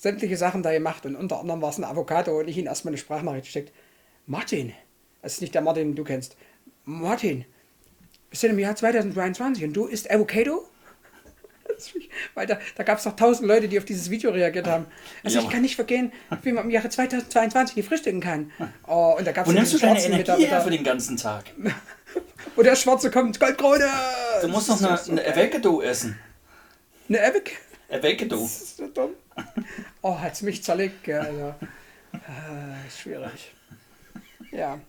sämtliche 0.00 0.38
Sachen 0.38 0.62
da 0.62 0.72
gemacht 0.72 1.04
und 1.04 1.14
unter 1.14 1.38
anderem 1.40 1.60
war 1.60 1.68
es 1.68 1.76
ein 1.76 1.84
Avocado 1.84 2.38
und 2.38 2.48
ich 2.48 2.56
ihn 2.56 2.64
erstmal 2.64 2.90
eine 2.90 2.98
Sprachnachricht 2.98 3.46
steckt. 3.46 3.72
Martin, 4.26 4.72
das 5.20 5.34
ist 5.34 5.40
nicht 5.42 5.54
der 5.54 5.60
Martin, 5.60 5.88
den 5.88 5.94
du 5.94 6.04
kennst. 6.04 6.36
Martin, 6.86 7.44
wir 8.30 8.38
sind 8.38 8.52
im 8.52 8.58
Jahr 8.58 8.74
2023 8.74 9.62
und 9.64 9.74
du 9.74 9.84
isst 9.84 10.10
Avocado? 10.10 10.66
Weil 12.34 12.46
da, 12.46 12.58
da 12.76 12.82
gab 12.82 12.98
es 12.98 13.04
noch 13.04 13.14
tausend 13.14 13.46
Leute, 13.46 13.68
die 13.68 13.76
auf 13.78 13.84
dieses 13.84 14.08
Video 14.08 14.30
reagiert 14.30 14.66
haben. 14.66 14.86
Also 15.22 15.38
Ja, 15.38 15.44
ich 15.44 15.50
kann 15.50 15.60
nicht 15.60 15.76
vergehen, 15.76 16.12
wie 16.42 16.52
man 16.52 16.64
im 16.64 16.70
Jahre 16.70 16.88
2022 16.88 17.76
nicht 17.76 17.86
frühstücken 17.86 18.20
kann. 18.20 18.50
Oh, 18.88 19.16
und 19.18 19.26
da 19.26 19.32
gab 19.32 19.46
es 19.46 19.52
nimmst 19.52 19.74
du 19.74 19.78
deine 19.78 19.96
mit 19.96 20.04
Energie 20.04 20.30
mit 20.30 20.40
her 20.40 20.48
der, 20.48 20.60
für 20.62 20.70
den 20.70 20.82
ganzen 20.82 21.18
Tag? 21.18 21.44
wo 22.56 22.62
der 22.62 22.74
Schwarze 22.74 23.10
kommt, 23.10 23.38
Goldkrone! 23.38 23.86
Du 24.40 24.48
musst 24.48 24.70
noch 24.70 24.80
eine, 24.80 24.98
eine 24.98 25.26
Avocado 25.26 25.82
essen. 25.82 26.18
Eine 27.06 27.18
Epic? 27.18 27.50
Avocado. 27.90 28.40
Das 28.40 28.62
ist 28.62 28.76
so 28.78 28.86
dumm. 28.86 29.10
Oh, 30.02 30.18
hat's 30.18 30.42
mich 30.42 30.62
zerlegt, 30.62 31.04
gell, 31.04 31.20
also. 31.20 31.54
Äh, 32.12 32.90
schwierig. 32.90 33.52
Ja. 34.50 34.80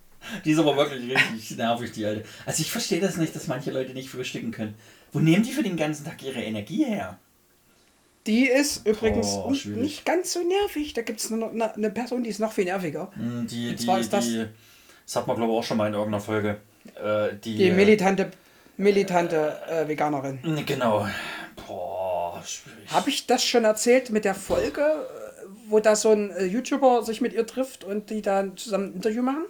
Die 0.46 0.52
ist 0.52 0.60
aber 0.60 0.76
wirklich 0.78 1.12
richtig 1.16 1.58
nervig, 1.58 1.92
die 1.92 2.06
alte. 2.06 2.24
Also 2.46 2.62
ich 2.62 2.72
verstehe 2.72 3.00
das 3.02 3.18
nicht, 3.18 3.36
dass 3.36 3.48
manche 3.48 3.72
Leute 3.72 3.94
nicht 3.94 4.10
frühstücken 4.10 4.52
können. 4.52 4.76
Wo 5.12 5.20
nehmen 5.20 5.44
die 5.44 5.52
für 5.52 5.64
den 5.64 5.76
ganzen 5.78 6.06
Tag 6.06 6.24
ihre 6.24 6.42
Energie 6.42 6.86
her? 6.86 7.18
Die 8.28 8.46
ist 8.48 8.86
übrigens 8.88 9.28
Oh, 9.34 9.52
nicht 9.66 10.06
ganz 10.06 10.32
so 10.34 10.42
nervig. 10.44 10.94
Da 10.94 11.02
gibt 11.02 11.20
es 11.20 11.32
eine, 11.32 11.74
eine 11.74 11.90
Person, 11.90 12.24
die 12.24 12.30
ist 12.30 12.40
noch 12.40 12.52
viel 12.54 12.66
nerviger. 12.66 13.12
Hm, 13.16 13.48
Die, 13.48 13.70
Und 13.70 13.80
die, 13.80 13.86
zwar 13.86 14.00
ist 14.00 14.14
das- 14.14 14.26
die, 14.26 14.46
das 15.06 15.16
hat 15.16 15.28
man 15.28 15.36
glaube 15.38 15.52
ich 15.54 15.58
auch 15.60 15.64
schon 15.64 15.78
mal 15.78 15.88
in 15.88 15.94
irgendeiner 15.94 16.22
Folge. 16.22 16.58
Äh, 17.04 17.36
die, 17.44 17.58
Die 17.58 17.68
äh, 17.70 17.74
militante, 17.74 18.32
militante 18.78 19.60
äh, 19.70 19.88
Veganerin. 19.88 20.40
Genau. 20.66 21.08
Boah, 21.68 22.00
schwierig. 22.46 22.92
Habe 22.92 23.10
ich 23.10 23.28
das 23.28 23.44
schon 23.44 23.64
erzählt 23.64 24.10
mit 24.10 24.26
der 24.26 24.36
Folge, 24.36 24.82
äh, 24.82 25.46
wo 25.68 25.80
da 25.80 25.96
so 25.96 26.12
ein 26.12 26.32
äh, 26.32 26.46
YouTuber 26.46 27.04
sich 27.04 27.22
mit 27.22 27.34
ihr 27.34 27.46
trifft 27.46 27.84
und 27.84 28.10
die 28.10 28.22
dann 28.22 28.58
zusammen 28.58 28.92
ein 28.92 28.94
Interview 28.96 29.22
machen? 29.24 29.46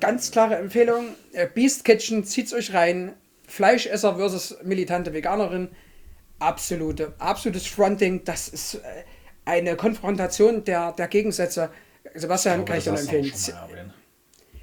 Ganz 0.00 0.30
klare 0.30 0.56
Empfehlung. 0.56 1.08
äh, 1.32 1.46
Beast 1.52 1.84
Kitchen, 1.84 2.24
zieht's 2.24 2.52
euch 2.52 2.74
rein. 2.74 3.14
Fleischesser 3.46 4.16
versus 4.16 4.56
militante 4.64 5.12
Veganerin. 5.12 5.68
Absolute, 6.38 7.14
absolutes 7.18 7.66
Fronting. 7.66 8.24
Das 8.24 8.48
ist 8.48 8.80
eine 9.44 9.76
Konfrontation 9.76 10.64
der, 10.64 10.92
der 10.92 11.08
Gegensätze. 11.08 11.70
Sebastian, 12.14 12.64
kann 12.64 12.78
ich 12.78 12.84
dir 12.84 12.90
nur 12.90 12.98
das 12.98 13.06
hast 13.06 13.12
du 13.12 13.16
empfehlen. 13.16 13.74
schon. 13.76 13.94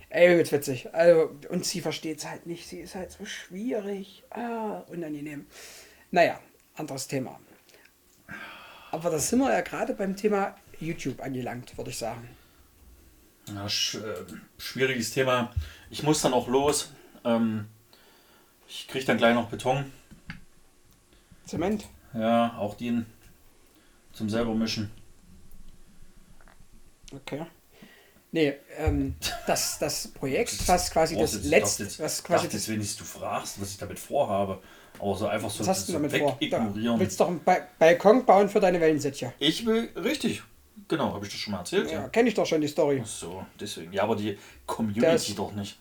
Ey, 0.09 0.37
wird's 0.37 0.51
witzig. 0.51 0.93
Also, 0.93 1.31
und 1.49 1.65
sie 1.65 1.81
versteht 1.81 2.19
es 2.19 2.29
halt 2.29 2.45
nicht. 2.45 2.67
Sie 2.67 2.81
ist 2.81 2.93
halt 2.93 3.11
so 3.11 3.25
schwierig. 3.25 4.23
Ah, 4.29 4.83
unangenehm. 4.87 5.47
Naja, 6.11 6.39
anderes 6.75 7.07
Thema. 7.07 7.39
Aber 8.91 9.09
da 9.09 9.19
sind 9.19 9.39
wir 9.39 9.51
ja 9.51 9.61
gerade 9.61 9.93
beim 9.93 10.15
Thema 10.15 10.55
YouTube 10.79 11.21
angelangt, 11.21 11.77
würde 11.77 11.89
ich 11.89 11.97
sagen. 11.97 12.29
Ja, 13.47 13.67
sch 13.67 13.95
äh, 13.95 14.25
schwieriges 14.57 15.11
Thema. 15.11 15.51
Ich 15.89 16.03
muss 16.03 16.21
dann 16.21 16.33
auch 16.33 16.47
los. 16.47 16.91
Ähm, 17.25 17.67
ich 18.67 18.87
kriege 18.87 19.05
dann 19.05 19.17
gleich 19.17 19.35
noch 19.35 19.49
Beton. 19.49 19.91
Zement. 21.45 21.85
Ja, 22.13 22.57
auch 22.57 22.75
den 22.75 23.05
zum 24.13 24.29
selber 24.29 24.53
mischen. 24.53 24.91
Okay. 27.11 27.45
Nee, 28.31 28.55
ähm, 28.77 29.15
das, 29.45 29.77
das 29.77 30.07
Projekt, 30.07 30.67
was 30.67 30.89
quasi 30.89 31.15
das 31.15 31.43
letzte, 31.43 31.85
was 31.99 32.23
quasi 32.23 32.45
dachte 32.45 32.57
das, 32.57 32.67
wenigstens 32.67 32.97
du 32.97 33.03
fragst, 33.03 33.61
was 33.61 33.69
ich 33.69 33.77
damit 33.77 33.99
vorhabe. 33.99 34.61
Aber 34.99 35.15
so 35.15 35.27
einfach 35.27 35.49
so, 35.49 35.59
was 35.61 35.67
hast 35.67 35.87
du 35.87 35.91
so 35.93 35.97
damit 35.99 36.11
vor? 36.15 36.31
Da, 36.33 36.39
wegignorieren. 36.39 36.99
willst 36.99 37.19
doch 37.19 37.27
einen 37.27 37.43
ba 37.43 37.57
Balkon 37.79 38.25
bauen 38.25 38.47
für 38.49 38.59
deine 38.59 38.79
Wellensittche. 38.79 39.33
Ich 39.39 39.65
will, 39.65 39.89
richtig. 39.95 40.43
Genau, 40.87 41.13
habe 41.13 41.25
ich 41.25 41.31
das 41.31 41.39
schon 41.41 41.51
mal 41.51 41.59
erzählt? 41.59 41.89
Ja, 41.91 42.01
Ja. 42.03 42.07
kenne 42.09 42.29
ich 42.29 42.35
doch 42.35 42.45
schon 42.45 42.61
die 42.61 42.67
Story. 42.67 43.01
Ach 43.03 43.07
So, 43.07 43.45
deswegen. 43.59 43.91
Ja, 43.93 44.03
aber 44.03 44.15
die 44.15 44.37
Community 44.65 45.01
Das- 45.01 45.35
doch 45.35 45.51
nicht. 45.53 45.77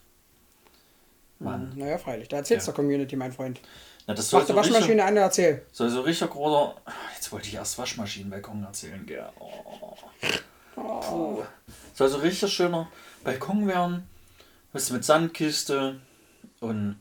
Mann. 1.39 1.73
Naja, 1.77 1.99
freilich. 1.99 2.29
Da 2.29 2.37
erzählst 2.39 2.67
Ja. 2.67 2.73
der 2.73 2.77
Community, 2.77 3.17
mein 3.17 3.33
Freund. 3.33 3.61
Na, 4.07 4.15
das 4.15 4.31
soll 4.31 4.41
Mach 4.41 4.47
so, 4.49 4.53
die 4.53 4.59
richtig, 4.59 4.75
Waschmaschine 4.75 5.05
an 5.05 5.17
erzähl. 5.17 5.63
soll 5.73 5.89
so 5.91 6.01
richtig 6.03 6.31
großer. 6.31 6.75
Jetzt 7.15 7.33
wollte 7.33 7.49
ich 7.49 7.55
erst 7.55 7.79
Waschmaschinenbalkon 7.79 8.63
erzählen, 8.65 9.05
gell. 9.07 9.29
Oh. 9.39 9.97
Puh. 10.75 11.43
Soll 11.95 12.09
so 12.09 12.19
richtig 12.19 12.53
schöner 12.53 12.89
Balkon 13.25 13.67
werden. 13.67 14.07
Du, 14.73 14.93
mit 14.95 15.05
Sandkiste 15.05 16.01
und, 16.61 16.97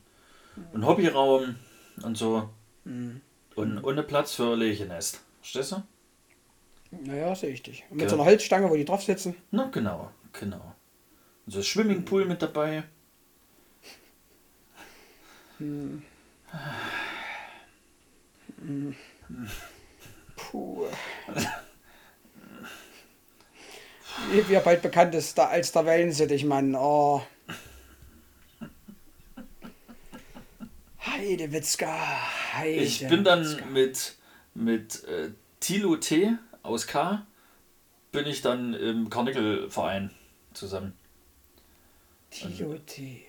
und 0.74 0.86
Hobbyraum 0.86 1.56
und 2.04 2.18
so. 2.18 2.50
Mhm. 2.84 3.22
Und 3.56 3.84
ohne 3.84 4.04
Platz 4.04 4.34
für 4.36 4.56
Lechenest. 4.56 5.22
Verstehst 5.42 5.72
du? 5.74 5.84
Naja, 6.92 7.34
sehe 7.36 7.52
ich 7.52 7.64
dich. 7.64 7.84
Und 7.90 7.98
mit 7.98 8.04
Ja. 8.04 8.10
so 8.10 8.16
einer 8.16 8.26
Holzstange, 8.26 8.70
wo 8.70 8.76
die 8.76 8.86
drauf 8.86 9.04
sitzen. 9.04 9.36
Na, 9.52 9.70
genau, 9.72 10.12
genau. 10.34 10.76
Und 11.46 11.52
so 11.54 11.60
ein 11.60 11.64
Swimmingpool 11.64 12.26
mit 12.26 12.42
dabei. 12.42 12.84
Puh. 20.36 20.86
Wie 24.32 24.48
wie 24.50 24.54
er 24.54 24.62
bald 24.62 24.82
bekannt 24.82 25.16
ist 25.16 25.38
da, 25.38 25.48
als 25.48 25.72
der 25.72 25.86
Wellensittich-Mann. 25.86 26.76
Oh. 26.76 27.22
Heidewitzka. 31.22 31.96
Heide 32.54 32.82
Ich 32.82 33.08
bin 33.08 33.24
dann 33.24 33.62
mit, 33.72 34.16
mit 34.54 35.04
äh, 35.06 35.32
Tilo 35.60 35.96
T 35.98 36.34
aus 36.64 36.88
K, 36.88 37.26
bin 38.12 38.26
ich 38.26 38.42
dann 38.42 38.74
im 38.74 39.10
Karnickelverein 39.10 40.12
zusammen. 40.54 40.94
T. 42.88 43.26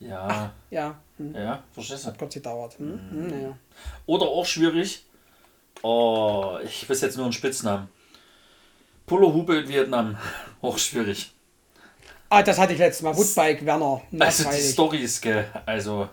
Ja, 0.00 0.52
Ja, 0.70 1.00
hm. 1.16 1.34
ja, 1.34 1.62
verstehst 1.72 2.04
du? 2.04 2.08
hat 2.08 2.18
kurz 2.18 2.34
gedauert. 2.34 2.78
Hm? 2.78 3.10
Hm, 3.10 3.26
naja. 3.28 3.58
Oder 4.06 4.26
auch 4.26 4.46
schwierig, 4.46 5.04
oh, 5.82 6.58
ich 6.64 6.88
weiß 6.88 7.00
jetzt 7.02 7.16
nur 7.16 7.26
einen 7.26 7.32
Spitznamen. 7.32 7.88
Pullerhube 9.06 9.56
in 9.56 9.68
Vietnam, 9.68 10.16
auch 10.62 10.78
schwierig. 10.78 11.32
Ah, 12.30 12.42
das 12.42 12.58
hatte 12.58 12.74
ich 12.74 12.78
letztes 12.78 13.02
Mal. 13.02 13.16
Woodbike, 13.16 13.64
Werner. 13.64 14.02
Also 14.18 14.50
die. 14.50 14.60
Stories, 14.60 15.20
gell, 15.20 15.46
also 15.66 16.08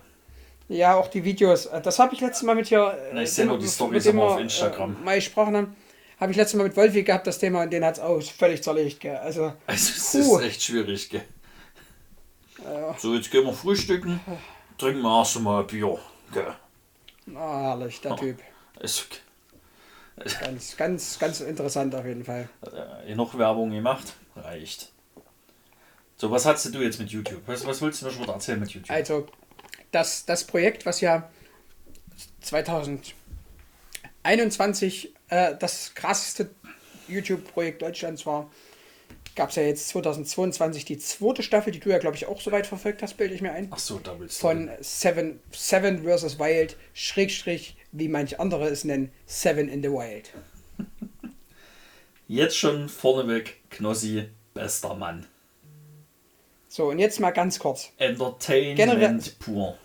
Ja, 0.67 0.95
auch 0.95 1.07
die 1.07 1.23
Videos. 1.23 1.67
Äh, 1.67 1.81
Das 1.81 1.99
habe 1.99 2.13
ich 2.15 2.21
letztes 2.21 2.43
Mal 2.43 2.55
mit 2.55 2.67
hier. 2.67 2.97
Na, 3.13 3.21
ich 3.21 3.29
äh, 3.29 3.31
seh 3.31 3.41
dem- 3.43 3.49
nur 3.49 3.59
die 3.59 3.99
dem 3.99 4.15
immer 4.15 4.23
auf 4.23 4.39
Instagram. 4.39 4.95
Äh, 4.99 5.03
mal 5.05 5.15
gesprochen 5.15 5.55
haben. 5.55 5.75
Habe 6.19 6.31
ich 6.31 6.37
letztes 6.37 6.57
Mal 6.57 6.63
mit 6.63 6.77
Wolfi 6.77 7.03
gehabt, 7.03 7.27
das 7.27 7.39
Thema, 7.39 7.63
und 7.63 7.71
den 7.71 7.83
hat 7.83 7.95
es 7.95 7.99
auch 7.99 8.21
völlig 8.21 8.63
zerlegt. 8.63 8.99
Gell? 9.01 9.17
Also, 9.17 9.53
Also 9.67 9.91
es 9.95 10.11
Puh. 10.27 10.37
ist 10.39 10.43
echt 10.45 10.63
schwierig, 10.63 11.09
gell. 11.09 11.23
Ja. 12.63 12.95
So, 12.97 13.13
jetzt 13.13 13.29
gehen 13.29 13.45
wir 13.45 13.53
frühstücken, 13.53 14.19
trinken 14.77 15.01
wir 15.01 15.19
erst 15.19 15.39
mal 15.41 15.59
ein 15.61 15.67
Bier, 15.67 15.99
gell. 16.33 16.53
ah, 17.35 17.61
herrlich, 17.61 17.99
der 18.01 18.15
Typ. 18.15 18.39
Ist 18.79 19.07
Ganz, 20.39 20.77
ganz, 20.77 21.19
ganz 21.19 21.41
interessant 21.41 21.93
auf 21.93 22.05
jeden 22.05 22.23
Fall. 22.23 22.47
äh, 22.61 23.07
genug 23.07 23.37
Werbung 23.37 23.69
gemacht, 23.71 24.13
reicht. 24.37 24.93
So, 26.15 26.31
was 26.31 26.45
hast 26.45 26.73
du 26.73 26.79
jetzt 26.79 26.97
mit 26.99 27.09
YouTube? 27.09 27.41
Was, 27.45 27.65
was 27.67 27.81
willst 27.81 28.01
du 28.01 28.05
mir 28.05 28.11
schon 28.13 28.29
erzählen 28.29 28.59
mit 28.61 28.71
YouTube? 28.71 28.89
Also, 28.89 29.27
das, 29.91 30.25
das 30.25 30.45
Projekt, 30.45 30.85
was 30.85 31.01
ja 31.01 31.29
2021 32.41 35.13
äh, 35.29 35.55
das 35.57 35.93
krasseste 35.95 36.51
YouTube-Projekt 37.07 37.81
Deutschlands 37.81 38.25
war, 38.25 38.49
gab 39.35 39.49
es 39.49 39.55
ja 39.55 39.63
jetzt 39.63 39.89
2022 39.89 40.85
die 40.85 40.97
zweite 40.97 41.43
Staffel, 41.43 41.71
die 41.71 41.79
du 41.79 41.89
ja, 41.89 41.97
glaube 41.97 42.15
ich, 42.15 42.25
auch 42.25 42.39
soweit 42.39 42.67
verfolgt 42.67 43.03
hast, 43.03 43.17
bilde 43.17 43.35
ich 43.35 43.41
mir 43.41 43.51
ein. 43.51 43.67
Ach 43.71 43.79
so, 43.79 43.99
willst 44.17 44.37
du. 44.37 44.47
Von 44.47 44.69
Seven, 44.79 45.39
Seven 45.51 46.03
vs. 46.03 46.39
Wild, 46.39 46.77
Schrägstrich, 46.93 47.75
wie 47.91 48.07
manche 48.07 48.39
andere 48.39 48.67
es 48.67 48.85
nennen, 48.85 49.11
Seven 49.25 49.67
in 49.67 49.83
the 49.83 49.89
Wild. 49.89 50.31
Jetzt 52.27 52.57
schon 52.57 52.89
vorneweg, 52.89 53.57
Knossi, 53.69 54.29
bester 54.53 54.95
Mann. 54.95 55.27
So, 56.75 56.89
und 56.89 56.99
jetzt 56.99 57.21
mal 57.21 57.31
ganz 57.31 57.57
kurz. 57.57 57.91
Entertainment 57.97 58.75
Generell- 58.75 59.19
pur. 59.39 59.77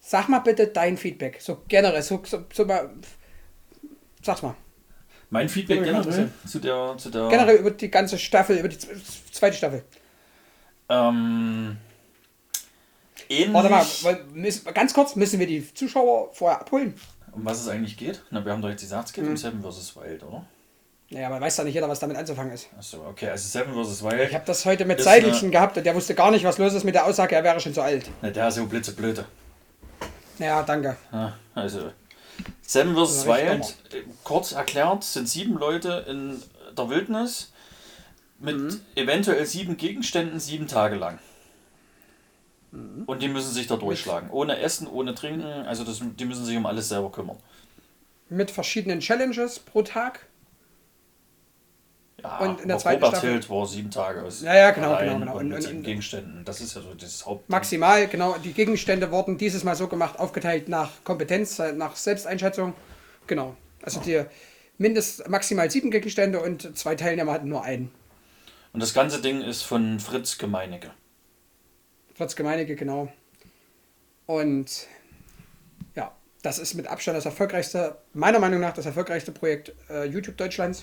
Sag 0.00 0.28
mal 0.28 0.38
bitte 0.38 0.68
dein 0.68 0.96
Feedback. 0.96 1.40
So 1.40 1.62
generell, 1.66 2.00
so, 2.00 2.22
so, 2.24 2.44
so 2.52 2.64
mal. 2.64 2.90
Sag's 4.22 4.40
mal. 4.40 4.54
Mein 5.30 5.48
Feedback 5.48 5.82
generell 5.82 6.30
zu 6.46 6.60
der, 6.60 6.96
zu 6.96 7.10
der 7.10 7.26
Generell 7.28 7.56
über 7.56 7.72
die 7.72 7.90
ganze 7.90 8.18
Staffel, 8.20 8.56
über 8.58 8.68
die 8.68 8.78
zweite 9.32 9.56
Staffel. 9.56 9.82
ähm, 10.88 11.76
ähnlich, 13.28 13.52
Warte 13.52 13.68
mal, 13.70 14.24
müssen, 14.32 14.72
ganz 14.72 14.94
kurz, 14.94 15.16
müssen 15.16 15.40
wir 15.40 15.48
die 15.48 15.74
Zuschauer 15.74 16.32
vorher 16.32 16.60
abholen? 16.60 16.94
um 17.32 17.44
was 17.44 17.60
es 17.62 17.66
eigentlich 17.68 17.96
geht. 17.96 18.22
Na, 18.30 18.44
wir 18.44 18.52
haben 18.52 18.62
doch 18.62 18.68
jetzt 18.68 18.82
gesagt, 18.82 19.08
es 19.08 19.12
geht 19.12 19.24
Mhm. 19.24 19.30
um 19.30 19.36
Seven 19.36 19.60
vs. 19.60 19.96
Wild, 19.96 20.22
oder? 20.22 20.46
Naja, 21.10 21.28
aber 21.28 21.40
weiß 21.40 21.56
doch 21.56 21.64
nicht 21.64 21.74
jeder, 21.74 21.88
was 21.88 22.00
damit 22.00 22.16
anzufangen 22.16 22.52
ist. 22.52 22.68
Achso, 22.76 23.06
okay, 23.08 23.28
also 23.28 23.46
Seven 23.46 23.72
vs. 23.74 24.02
Wild. 24.02 24.28
Ich 24.28 24.34
habe 24.34 24.44
das 24.44 24.64
heute 24.64 24.84
mit 24.84 25.00
Seidelchen 25.00 25.52
gehabt 25.52 25.76
und 25.76 25.84
der 25.86 25.94
wusste 25.94 26.14
gar 26.16 26.32
nicht, 26.32 26.44
was 26.44 26.58
los 26.58 26.74
ist 26.74 26.82
mit 26.84 26.94
der 26.96 27.06
Aussage, 27.06 27.36
er 27.36 27.44
wäre 27.44 27.60
schon 27.60 27.72
zu 27.74 27.80
alt. 27.80 28.10
Na, 28.22 28.30
der 28.30 28.48
ist 28.48 28.56
so 28.56 28.66
blitzeblöde. 28.66 29.24
Ja, 30.38 30.62
danke. 30.62 30.96
Ja, 31.12 31.36
also, 31.54 31.92
Seven 32.60 32.94
vs. 32.96 33.24
Wild, 33.26 33.76
äh, 33.94 34.02
kurz 34.24 34.52
erklärt, 34.52 35.04
sind 35.04 35.28
sieben 35.28 35.54
Leute 35.56 36.04
in 36.08 36.42
der 36.76 36.88
Wildnis 36.90 37.52
mit 38.40 38.56
Mhm. 38.56 38.80
eventuell 38.96 39.46
sieben 39.46 39.76
Gegenständen 39.76 40.40
sieben 40.40 40.66
Tage 40.66 40.96
lang. 40.96 41.18
Mhm. 42.72 43.04
Und 43.06 43.22
die 43.22 43.28
müssen 43.28 43.52
sich 43.52 43.66
da 43.68 43.76
durchschlagen. 43.76 44.28
Ohne 44.30 44.58
Essen, 44.58 44.86
ohne 44.88 45.14
Trinken. 45.14 45.44
Also 45.44 45.84
das, 45.84 46.00
die 46.02 46.24
müssen 46.24 46.44
sich 46.44 46.56
um 46.56 46.66
alles 46.66 46.88
selber 46.88 47.10
kümmern. 47.12 47.36
Mit 48.28 48.50
verschiedenen 48.50 49.00
Challenges 49.00 49.60
pro 49.60 49.82
Tag. 49.82 50.26
Ja, 52.28 52.38
Und 52.38 52.60
in 52.60 52.68
der 52.68 52.78
zweiten 52.78 53.00
grob 53.00 53.10
Staffel- 53.12 53.28
erzählt 53.34 53.50
war 53.50 53.66
sieben 53.66 53.90
Tage 53.90 54.22
aus. 54.22 54.42
Ja, 54.42 54.54
ja, 54.54 54.70
genau, 54.72 54.96
genau, 54.98 55.18
genau. 55.18 55.32
Und, 55.36 55.46
Und- 55.46 55.52
und- 55.54 55.62
sieben 55.62 55.76
und- 55.78 55.82
Gegenständen. 55.84 56.44
Das 56.44 56.60
ist 56.60 56.74
ja 56.74 56.82
so 56.82 56.92
das 56.94 57.24
Haupt. 57.24 57.48
Maximal, 57.48 58.06
genau. 58.08 58.36
Die 58.42 58.52
Gegenstände 58.52 59.10
wurden 59.10 59.38
dieses 59.38 59.62
Mal 59.64 59.76
so 59.76 59.86
gemacht, 59.88 60.18
aufgeteilt 60.18 60.68
nach 60.68 60.90
Kompetenz, 61.04 61.58
äh, 61.58 61.72
nach 61.72 61.94
Selbsteinschätzung. 61.96 62.74
Genau. 63.26 63.56
Also 63.82 64.00
die 64.00 64.22
mindest 64.78 65.28
maximal 65.28 65.70
sieben 65.70 65.90
Gegenstände 65.90 66.40
und 66.40 66.76
zwei 66.76 66.94
Teilnehmer 66.96 67.32
hatten 67.32 67.48
nur 67.48 67.62
einen. 67.62 67.90
Und 68.72 68.80
das 68.82 68.92
ganze 68.92 69.22
Ding 69.22 69.40
ist 69.40 69.62
von 69.62 70.00
Fritz 70.00 70.36
Gemeinecke. 70.38 70.90
Fritz 72.14 72.34
Gemeinige, 72.36 72.76
genau. 72.76 73.08
Und 74.26 74.86
ja, 75.94 76.12
das 76.42 76.58
ist 76.58 76.74
mit 76.74 76.86
Abstand 76.88 77.16
das 77.16 77.24
erfolgreichste, 77.24 77.96
meiner 78.12 78.38
Meinung 78.38 78.60
nach 78.60 78.72
das 78.74 78.84
erfolgreichste 78.86 79.32
Projekt 79.32 79.72
äh, 79.88 80.04
YouTube 80.04 80.36
Deutschlands. 80.36 80.82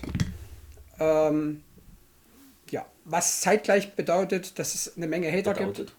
Ähm, 1.04 1.64
ja, 2.70 2.86
was 3.06 3.42
zeitgleich 3.42 3.96
bedeutet, 3.96 4.58
dass 4.60 4.76
es 4.76 4.96
eine 4.96 5.08
Menge 5.08 5.32
Hater 5.32 5.54
gibt. 5.54 5.74
Bedeutet. 5.74 5.96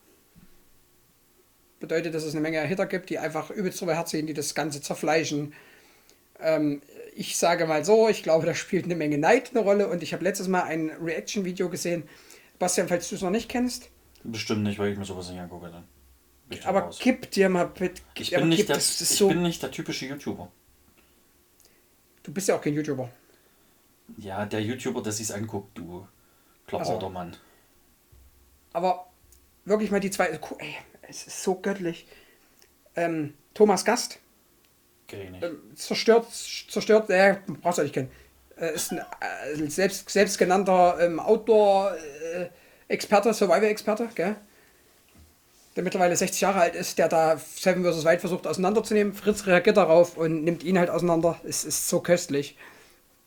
bedeutet, 1.80 2.14
dass 2.14 2.24
es 2.24 2.34
eine 2.34 2.40
Menge 2.40 2.68
Hater 2.68 2.86
gibt, 2.86 3.10
die 3.10 3.18
einfach 3.18 3.50
übelst 3.50 3.80
drüber 3.80 3.94
herziehen, 3.94 4.26
die 4.26 4.34
das 4.34 4.54
Ganze 4.54 4.80
zerfleischen. 4.80 5.54
Ähm, 6.40 6.82
ich 7.14 7.36
sage 7.36 7.66
mal 7.66 7.84
so, 7.84 8.08
ich 8.08 8.22
glaube, 8.22 8.46
da 8.46 8.54
spielt 8.54 8.86
eine 8.86 8.96
Menge 8.96 9.18
Neid 9.18 9.50
eine 9.50 9.60
Rolle 9.60 9.88
und 9.88 10.02
ich 10.02 10.12
habe 10.12 10.24
letztes 10.24 10.48
Mal 10.48 10.62
ein 10.62 10.90
Reaction-Video 10.90 11.68
gesehen. 11.68 12.04
Bastian, 12.58 12.88
falls 12.88 13.08
du 13.08 13.14
es 13.14 13.22
noch 13.22 13.30
nicht 13.30 13.48
kennst, 13.48 13.90
Bestimmt 14.24 14.62
nicht, 14.62 14.78
weil 14.78 14.92
ich 14.92 14.98
mir 14.98 15.04
sowas 15.04 15.28
nicht 15.28 15.38
angucke 15.38 15.70
dann. 15.70 15.84
Aber 16.64 16.80
raus. 16.80 16.98
gib 17.00 17.30
dir 17.30 17.50
mal 17.50 17.66
bitte. 17.66 18.00
Ich 18.18 18.30
bin, 18.30 18.48
nicht 18.48 18.68
der, 18.68 18.78
ich 18.78 18.84
so, 18.84 19.28
bin 19.28 19.42
nicht 19.42 19.62
der 19.62 19.70
typische 19.70 20.06
YouTuber. 20.06 20.50
Du 22.22 22.32
bist 22.32 22.48
ja 22.48 22.56
auch 22.56 22.62
kein 22.62 22.72
YouTuber. 22.72 23.10
Ja, 24.18 24.44
der 24.44 24.62
YouTuber, 24.62 25.02
der 25.02 25.12
sich's 25.12 25.30
anguckt, 25.30 25.78
du 25.78 26.06
Klappertermann. 26.66 27.36
Aber 28.72 29.06
wirklich 29.64 29.90
mal 29.90 30.00
die 30.00 30.10
zwei. 30.10 30.26
Ey, 30.26 30.76
es 31.02 31.26
ist 31.26 31.42
so 31.42 31.56
göttlich. 31.56 32.06
Ähm, 32.96 33.34
Thomas 33.54 33.84
Gast, 33.84 34.20
ähm, 35.12 35.60
zerstört, 35.74 36.26
zerstört, 36.30 37.10
äh, 37.10 37.36
brauchst 37.62 37.78
du 37.78 37.82
nicht 37.82 37.94
kennen. 37.94 38.10
Äh, 38.56 38.74
ist 38.74 38.92
ein 38.92 38.98
äh, 38.98 39.02
selbst, 39.68 40.08
selbstgenannter 40.10 40.98
ähm, 41.00 41.18
Outdoor-Experte, 41.20 43.34
Survival-Experte, 43.34 44.08
gell? 44.14 44.36
Der 45.76 45.82
mittlerweile 45.82 46.16
60 46.16 46.40
Jahre 46.40 46.60
alt 46.60 46.76
ist, 46.76 46.98
der 46.98 47.08
da 47.08 47.36
Seven 47.36 47.84
vs. 47.84 48.04
Wild 48.04 48.20
versucht 48.20 48.46
auseinanderzunehmen. 48.46 49.12
Fritz 49.12 49.44
reagiert 49.46 49.76
darauf 49.76 50.16
und 50.16 50.44
nimmt 50.44 50.62
ihn 50.62 50.78
halt 50.78 50.88
auseinander. 50.88 51.40
Es 51.42 51.64
ist 51.64 51.88
so 51.88 51.98
köstlich. 52.00 52.56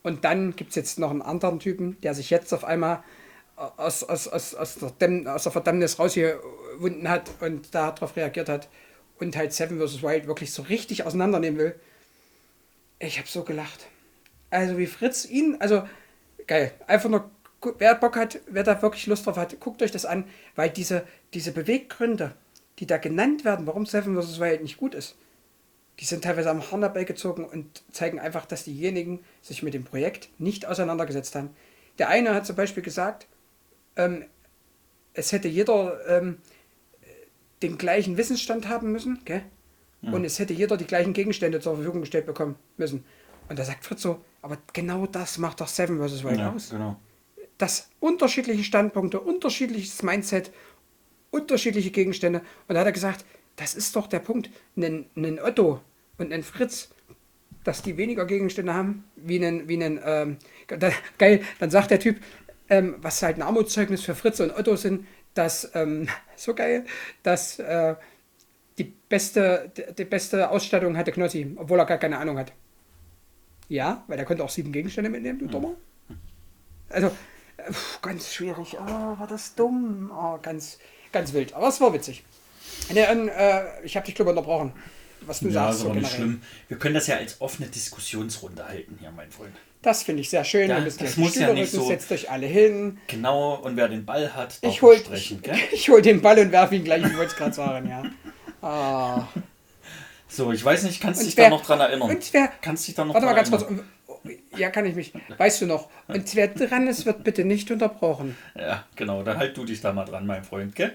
Und 0.08 0.24
dann 0.24 0.56
gibt 0.56 0.70
es 0.70 0.76
jetzt 0.76 0.98
noch 0.98 1.10
einen 1.10 1.20
anderen 1.20 1.60
Typen, 1.60 2.00
der 2.00 2.14
sich 2.14 2.30
jetzt 2.30 2.54
auf 2.54 2.64
einmal 2.64 3.04
aus, 3.56 4.02
aus, 4.04 4.26
aus, 4.26 4.54
aus, 4.54 4.76
der, 4.76 4.90
Dämm, 4.92 5.26
aus 5.26 5.42
der 5.42 5.52
Verdammnis 5.52 5.98
rausgewunden 5.98 7.10
hat 7.10 7.30
und 7.40 7.74
darauf 7.74 8.16
reagiert 8.16 8.48
hat 8.48 8.70
und 9.20 9.36
halt 9.36 9.52
Seven 9.52 9.78
vs. 9.78 10.02
Wild 10.02 10.26
wirklich 10.26 10.50
so 10.54 10.62
richtig 10.62 11.04
auseinandernehmen 11.04 11.58
will. 11.58 11.74
Ich 12.98 13.18
habe 13.18 13.28
so 13.28 13.42
gelacht. 13.42 13.88
Also 14.48 14.78
wie 14.78 14.86
Fritz 14.86 15.26
ihn, 15.26 15.58
also 15.60 15.86
geil. 16.46 16.72
Einfach 16.86 17.10
nur, 17.10 17.30
wer 17.76 17.94
Bock 17.94 18.16
hat, 18.16 18.40
wer 18.46 18.64
da 18.64 18.80
wirklich 18.80 19.06
Lust 19.08 19.26
drauf 19.26 19.36
hat, 19.36 19.60
guckt 19.60 19.82
euch 19.82 19.90
das 19.90 20.06
an, 20.06 20.24
weil 20.56 20.70
diese, 20.70 21.06
diese 21.34 21.52
Beweggründe, 21.52 22.32
die 22.78 22.86
da 22.86 22.96
genannt 22.96 23.44
werden, 23.44 23.66
warum 23.66 23.84
Seven 23.84 24.18
vs. 24.18 24.40
Wild 24.40 24.62
nicht 24.62 24.78
gut 24.78 24.94
ist, 24.94 25.18
die 26.00 26.04
sind 26.04 26.24
teilweise 26.24 26.50
am 26.50 26.70
Horn 26.70 26.82
herbeigezogen 26.82 27.44
und 27.44 27.82
zeigen 27.92 28.18
einfach, 28.20 28.46
dass 28.46 28.64
diejenigen 28.64 29.20
sich 29.42 29.62
mit 29.62 29.74
dem 29.74 29.84
Projekt 29.84 30.28
nicht 30.38 30.66
auseinandergesetzt 30.66 31.34
haben. 31.34 31.50
Der 31.98 32.08
eine 32.08 32.34
hat 32.34 32.46
zum 32.46 32.56
Beispiel 32.56 32.82
gesagt, 32.82 33.26
ähm, 33.96 34.24
es 35.14 35.32
hätte 35.32 35.48
jeder 35.48 35.98
ähm, 36.08 36.38
den 37.62 37.76
gleichen 37.78 38.16
Wissensstand 38.16 38.68
haben 38.68 38.92
müssen, 38.92 39.20
gell? 39.24 39.42
Und 40.00 40.24
es 40.24 40.38
hätte 40.38 40.52
jeder 40.52 40.76
die 40.76 40.84
gleichen 40.86 41.12
Gegenstände 41.12 41.58
zur 41.58 41.74
Verfügung 41.74 42.02
gestellt 42.02 42.24
bekommen 42.24 42.54
müssen. 42.76 43.04
Und 43.48 43.58
da 43.58 43.64
sagt 43.64 43.84
Fritz 43.84 44.02
so, 44.02 44.20
aber 44.42 44.56
genau 44.72 45.06
das 45.06 45.38
macht 45.38 45.60
doch 45.60 45.66
Seven 45.66 45.98
vs. 45.98 46.22
Wild 46.22 46.38
Ja, 46.38 46.52
aus. 46.52 46.70
genau. 46.70 47.00
Dass 47.58 47.90
unterschiedliche 47.98 48.62
Standpunkte, 48.62 49.18
unterschiedliches 49.18 50.04
Mindset, 50.04 50.52
unterschiedliche 51.32 51.90
Gegenstände. 51.90 52.42
Und 52.68 52.74
da 52.76 52.80
hat 52.80 52.86
er 52.86 52.92
gesagt, 52.92 53.24
das 53.58 53.74
ist 53.74 53.94
doch 53.96 54.06
der 54.06 54.20
Punkt. 54.20 54.50
Ein, 54.76 55.06
ein 55.16 55.38
Otto 55.40 55.80
und 56.16 56.32
ein 56.32 56.42
Fritz, 56.42 56.90
dass 57.64 57.82
die 57.82 57.96
weniger 57.96 58.24
Gegenstände 58.24 58.72
haben, 58.72 59.04
wie 59.16 59.44
ein, 59.44 59.68
wie 59.68 59.82
ein 59.82 60.00
ähm, 60.02 60.38
da, 60.68 60.90
geil, 61.18 61.42
dann 61.58 61.70
sagt 61.70 61.90
der 61.90 62.00
Typ, 62.00 62.18
ähm, 62.70 62.96
was 62.98 63.22
halt 63.22 63.36
ein 63.36 63.42
Armutszeugnis 63.42 64.02
für 64.02 64.14
Fritz 64.14 64.40
und 64.40 64.56
Otto 64.56 64.76
sind, 64.76 65.06
dass, 65.34 65.70
ähm, 65.74 66.08
so 66.36 66.54
geil, 66.54 66.84
dass 67.22 67.58
äh, 67.58 67.96
die 68.78 68.84
beste, 68.84 69.70
die, 69.76 69.94
die 69.94 70.04
beste 70.04 70.50
Ausstattung 70.50 70.96
hatte 70.96 71.12
Knossi, 71.12 71.54
obwohl 71.56 71.80
er 71.80 71.86
gar 71.86 71.98
keine 71.98 72.18
Ahnung 72.18 72.38
hat. 72.38 72.52
Ja, 73.68 74.04
weil 74.06 74.18
er 74.18 74.24
konnte 74.24 74.44
auch 74.44 74.50
sieben 74.50 74.72
Gegenstände 74.72 75.10
mitnehmen, 75.10 75.40
du 75.40 75.46
Dummer. 75.46 75.74
Also, 76.88 77.08
äh, 77.58 77.72
ganz 78.00 78.32
schwierig. 78.32 78.76
Oh, 78.80 78.86
war 78.86 79.26
das 79.28 79.54
dumm. 79.54 80.10
Oh, 80.14 80.38
ganz, 80.40 80.78
ganz 81.12 81.32
wild. 81.32 81.52
Aber 81.52 81.68
es 81.68 81.80
war 81.80 81.92
witzig. 81.92 82.24
Ne, 82.92 83.00
ähm, 83.10 83.28
äh, 83.28 83.62
ich 83.84 83.96
habe 83.96 84.06
dich, 84.06 84.14
glaube 84.14 84.30
ich, 84.30 84.36
unterbrochen. 84.36 84.72
Was 85.22 85.40
du 85.40 85.46
Ja, 85.46 85.52
sagst, 85.52 85.78
ist 85.78 85.80
so 85.82 85.90
aber 85.90 85.98
nicht 86.00 86.10
generell. 86.12 86.28
schlimm. 86.38 86.42
Wir 86.68 86.78
können 86.78 86.94
das 86.94 87.06
ja 87.08 87.16
als 87.16 87.40
offene 87.40 87.68
Diskussionsrunde 87.68 88.66
halten 88.66 88.96
hier, 89.00 89.10
mein 89.10 89.30
Freund. 89.30 89.52
Das 89.82 90.02
finde 90.02 90.22
ich 90.22 90.30
sehr 90.30 90.44
schön. 90.44 90.70
Ja, 90.70 90.80
das 90.80 91.16
muss 91.16 91.34
ja 91.36 91.52
nicht 91.52 91.72
rücken, 91.72 91.82
so- 91.84 91.88
Setzt 91.88 92.10
euch 92.12 92.30
alle 92.30 92.46
hin. 92.46 92.98
Genau, 93.08 93.54
und 93.56 93.76
wer 93.76 93.88
den 93.88 94.04
Ball 94.04 94.34
hat, 94.34 94.62
darf 94.62 94.72
Ich 94.72 94.82
hol, 94.82 94.96
sprechen, 94.96 95.36
ich, 95.38 95.42
gell? 95.42 95.56
ich 95.72 95.88
hol 95.88 96.02
den 96.02 96.20
Ball 96.20 96.38
und 96.38 96.50
werfe 96.52 96.74
ihn 96.76 96.84
gleich. 96.84 97.02
Ich 97.04 97.16
wollte 97.16 97.32
es 97.32 97.36
gerade 97.36 97.52
sagen, 97.52 97.88
ja. 97.88 98.02
Ah. 98.66 99.28
So, 100.28 100.52
ich 100.52 100.64
weiß 100.64 100.82
nicht, 100.84 101.00
kannst 101.00 101.20
du 101.22 101.26
dich 101.26 101.36
wer- 101.36 101.44
da 101.44 101.50
noch 101.50 101.64
dran 101.64 101.80
erinnern? 101.80 102.10
Und 102.10 102.32
wer, 102.32 102.48
Kannst 102.60 102.86
dich 102.88 102.94
da 102.94 103.04
noch 103.04 103.14
warte 103.14 103.26
mal 103.26 103.34
dran 103.34 103.50
ganz 103.50 103.64
kurz. 103.64 103.80
Ja, 104.56 104.70
kann 104.70 104.84
ich 104.84 104.94
mich. 104.94 105.12
Weißt 105.36 105.60
du 105.62 105.66
noch? 105.66 105.88
Und 106.08 106.34
wer 106.34 106.48
dran 106.48 106.86
ist, 106.88 107.06
wird 107.06 107.22
bitte 107.24 107.44
nicht 107.44 107.70
unterbrochen. 107.70 108.36
Ja, 108.56 108.84
genau, 108.96 109.22
dann 109.22 109.38
halt 109.38 109.56
du 109.56 109.64
dich 109.64 109.80
da 109.80 109.92
mal 109.92 110.04
dran, 110.04 110.26
mein 110.26 110.42
Freund, 110.44 110.74
gell? 110.74 110.94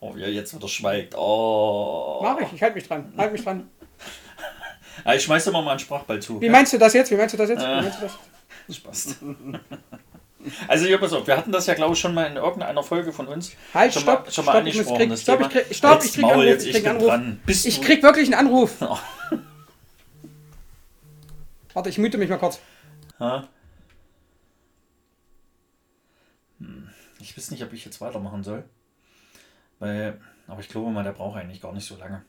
Oh, 0.00 0.14
wie 0.14 0.22
er 0.22 0.30
jetzt 0.30 0.54
wieder 0.54 0.68
schweigt. 0.68 1.14
Oh. 1.16 2.20
Mach 2.22 2.38
ich, 2.40 2.52
ich 2.52 2.62
halte 2.62 2.76
mich 2.76 2.86
dran. 2.86 3.12
Halt 3.16 3.32
mich 3.32 3.42
dran. 3.44 3.68
Ah, 5.04 5.14
ich 5.14 5.22
schmeiß 5.22 5.44
dir 5.44 5.52
mal 5.52 5.66
einen 5.68 5.78
Sprachball 5.78 6.20
zu. 6.20 6.40
Wie 6.40 6.48
meinst 6.50 6.72
du 6.72 6.78
das 6.78 6.92
jetzt? 6.92 7.08
Wie 7.12 7.14
meinst 7.14 7.32
du 7.32 7.38
das 7.38 7.50
jetzt? 7.50 7.60
Wie 7.62 7.66
Äh. 7.66 7.82
meinst 7.82 8.00
du 8.00 8.06
das? 8.66 8.76
Spaß. 8.76 9.16
Also, 10.68 10.86
hier, 10.86 10.98
pass 10.98 11.12
auf, 11.12 11.26
wir 11.26 11.36
hatten 11.36 11.50
das 11.52 11.66
ja, 11.66 11.74
glaube 11.74 11.94
ich, 11.94 12.00
schon 12.00 12.14
mal 12.14 12.24
in 12.24 12.36
irgendeiner 12.36 12.82
Folge 12.82 13.12
von 13.12 13.26
uns 13.26 13.52
Halt, 13.74 13.92
schon 13.92 14.02
stopp, 14.02 14.24
mal, 14.26 14.30
schon 14.32 14.44
mal 14.44 14.52
stopp, 14.52 14.60
angesprochen. 14.60 14.96
krieg- 14.98 15.08
das 15.10 15.22
stopp, 15.22 15.36
Thema. 15.38 15.48
ich 15.50 15.52
krieg- 15.66 15.76
stopp, 15.76 16.04
ich 16.04 16.12
krieg 16.12 16.22
Maul 16.22 16.32
Anruf, 16.32 16.46
jetzt, 16.46 16.62
ich 16.62 16.68
ich 16.68 16.76
krieg 16.76 16.86
Anruf. 16.86 17.06
dran. 17.08 17.40
Bist 17.44 17.66
Ich 17.66 17.80
du- 17.80 17.86
krieg 17.86 18.02
wirklich 18.04 18.24
einen 18.34 18.46
Anruf. 18.46 18.76
Oh. 18.80 18.98
Warte, 21.74 21.88
ich 21.90 21.98
müte 21.98 22.18
mich 22.18 22.28
mal 22.30 22.38
kurz. 22.38 22.60
Ha? 23.20 23.48
Hm, 26.60 26.88
Ich 27.20 27.36
weiß 27.36 27.50
nicht, 27.50 27.62
ob 27.62 27.72
ich 27.72 27.84
jetzt 27.84 28.00
weitermachen 28.00 28.42
soll. 28.44 28.64
Weil, 29.78 30.20
aber 30.46 30.60
ich 30.60 30.68
glaube 30.68 30.90
mal, 30.90 31.04
der 31.04 31.12
braucht 31.12 31.38
eigentlich 31.38 31.60
gar 31.60 31.72
nicht 31.72 31.86
so 31.86 31.96
lange. 31.96 32.22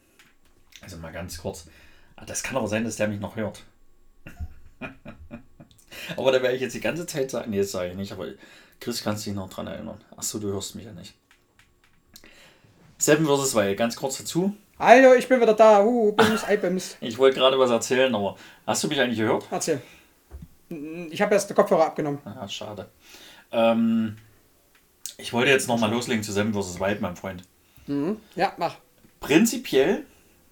Also 0.82 0.98
mal 0.98 1.12
ganz 1.12 1.38
kurz. 1.38 1.68
Ah, 2.16 2.26
Das 2.26 2.44
kann 2.44 2.58
aber 2.58 2.68
sein, 2.68 2.84
dass 2.84 2.98
der 2.98 3.08
mich 3.08 3.20
noch 3.20 3.36
hört. 3.36 3.64
aber 6.16 6.32
da 6.32 6.42
werde 6.42 6.56
ich 6.56 6.62
jetzt 6.62 6.76
die 6.76 6.80
ganze 6.82 7.06
Zeit 7.06 7.32
sagen, 7.32 7.52
nee, 7.52 7.58
das 7.60 7.72
sage 7.72 7.90
ich 7.90 7.96
nicht, 7.96 8.12
aber 8.12 8.28
Chris, 8.80 9.04
kannst 9.04 9.26
dich 9.26 9.34
noch 9.34 9.50
dran 9.50 9.68
erinnern. 9.68 10.00
Achso, 10.16 10.40
du 10.40 10.48
hörst 10.48 10.76
mich 10.76 10.86
ja 10.86 10.94
nicht. 10.94 11.16
Seven 12.98 13.26
vs. 13.26 13.56
Wild, 13.56 13.78
ganz 13.78 13.96
kurz 13.96 14.18
dazu. 14.18 14.56
Hallo, 14.78 15.14
ich 15.14 15.28
bin 15.28 15.42
wieder 15.42 15.54
da. 15.54 15.84
Uh, 15.84 16.14
Bims, 16.14 16.44
Eibims. 16.46 16.98
Ich 17.02 17.18
wollte 17.18 17.38
gerade 17.40 17.60
was 17.60 17.70
erzählen, 17.70 18.14
aber 18.16 18.38
hast 18.66 18.84
du 18.84 18.88
mich 18.88 19.00
eigentlich 19.00 19.20
gehört? 19.20 19.46
Erzähl. 19.52 19.82
Ich 21.10 21.22
habe 21.22 21.34
erst 21.34 21.50
den 21.50 21.56
Kopfhörer 21.56 21.88
abgenommen. 21.88 22.20
Ah, 22.24 22.48
schade. 22.48 22.90
Ähm, 23.52 24.18
ich 25.20 25.34
wollte 25.34 25.52
jetzt 25.52 25.68
nochmal 25.68 25.92
loslegen 25.92 26.24
zu 26.24 26.32
Seven 26.32 26.54
vs. 26.54 26.80
Wild, 26.80 27.02
mein 27.02 27.16
Freund. 27.16 27.44
Ja, 28.36 28.54
mach. 28.58 28.76
Prinzipiell, 29.20 30.06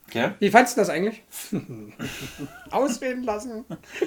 gell? 0.10 0.36
Wie 0.40 0.50
fandst 0.50 0.76
du 0.76 0.82
das 0.82 0.90
eigentlich? 0.90 1.22
Ausreden 2.72 3.24
lassen. 3.24 3.64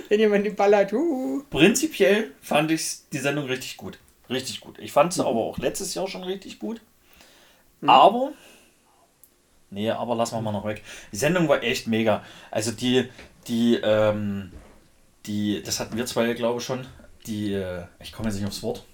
Wenn 0.09 0.21
jemand 0.21 0.45
den 0.45 0.57
Ball 0.57 0.77
hat. 0.77 0.93
Uh. 0.93 1.43
Prinzipiell 1.49 2.33
fand 2.43 2.71
ich 2.71 3.09
die 3.13 3.19
Sendung 3.19 3.47
richtig 3.47 3.77
gut. 3.77 3.99
Richtig 4.29 4.61
gut. 4.61 4.79
Ich 4.79 4.93
fand 4.93 5.13
sie 5.13 5.25
aber 5.25 5.41
auch 5.41 5.59
letztes 5.59 5.95
Jahr 5.95 6.09
schon 6.09 6.25
richtig 6.25 6.59
gut. 6.59 6.81
Aber 7.87 8.33
Nee, 9.71 9.91
aber 9.91 10.17
lassen 10.17 10.35
wir 10.35 10.43
mal 10.43 10.53
noch 10.53 10.65
weg. 10.65 10.83
Die 11.13 11.17
Sendung 11.17 11.49
war 11.49 11.63
echt 11.63 11.87
mega. 11.87 12.25
Also 12.51 12.73
die, 12.73 13.09
die, 13.47 13.77
ähm, 13.77 14.51
die, 15.27 15.63
das 15.63 15.79
hatten 15.79 15.97
wir 15.97 16.07
zwei, 16.07 16.33
glaube 16.35 16.59
ich, 16.59 16.65
schon. 16.65 16.87
Die, 17.27 17.53
äh, 17.53 17.85
ich 18.01 18.13
komme 18.13 18.29
jetzt 18.29 18.37
nicht 18.37 18.47
aufs 18.47 18.63
Wort. 18.65 18.85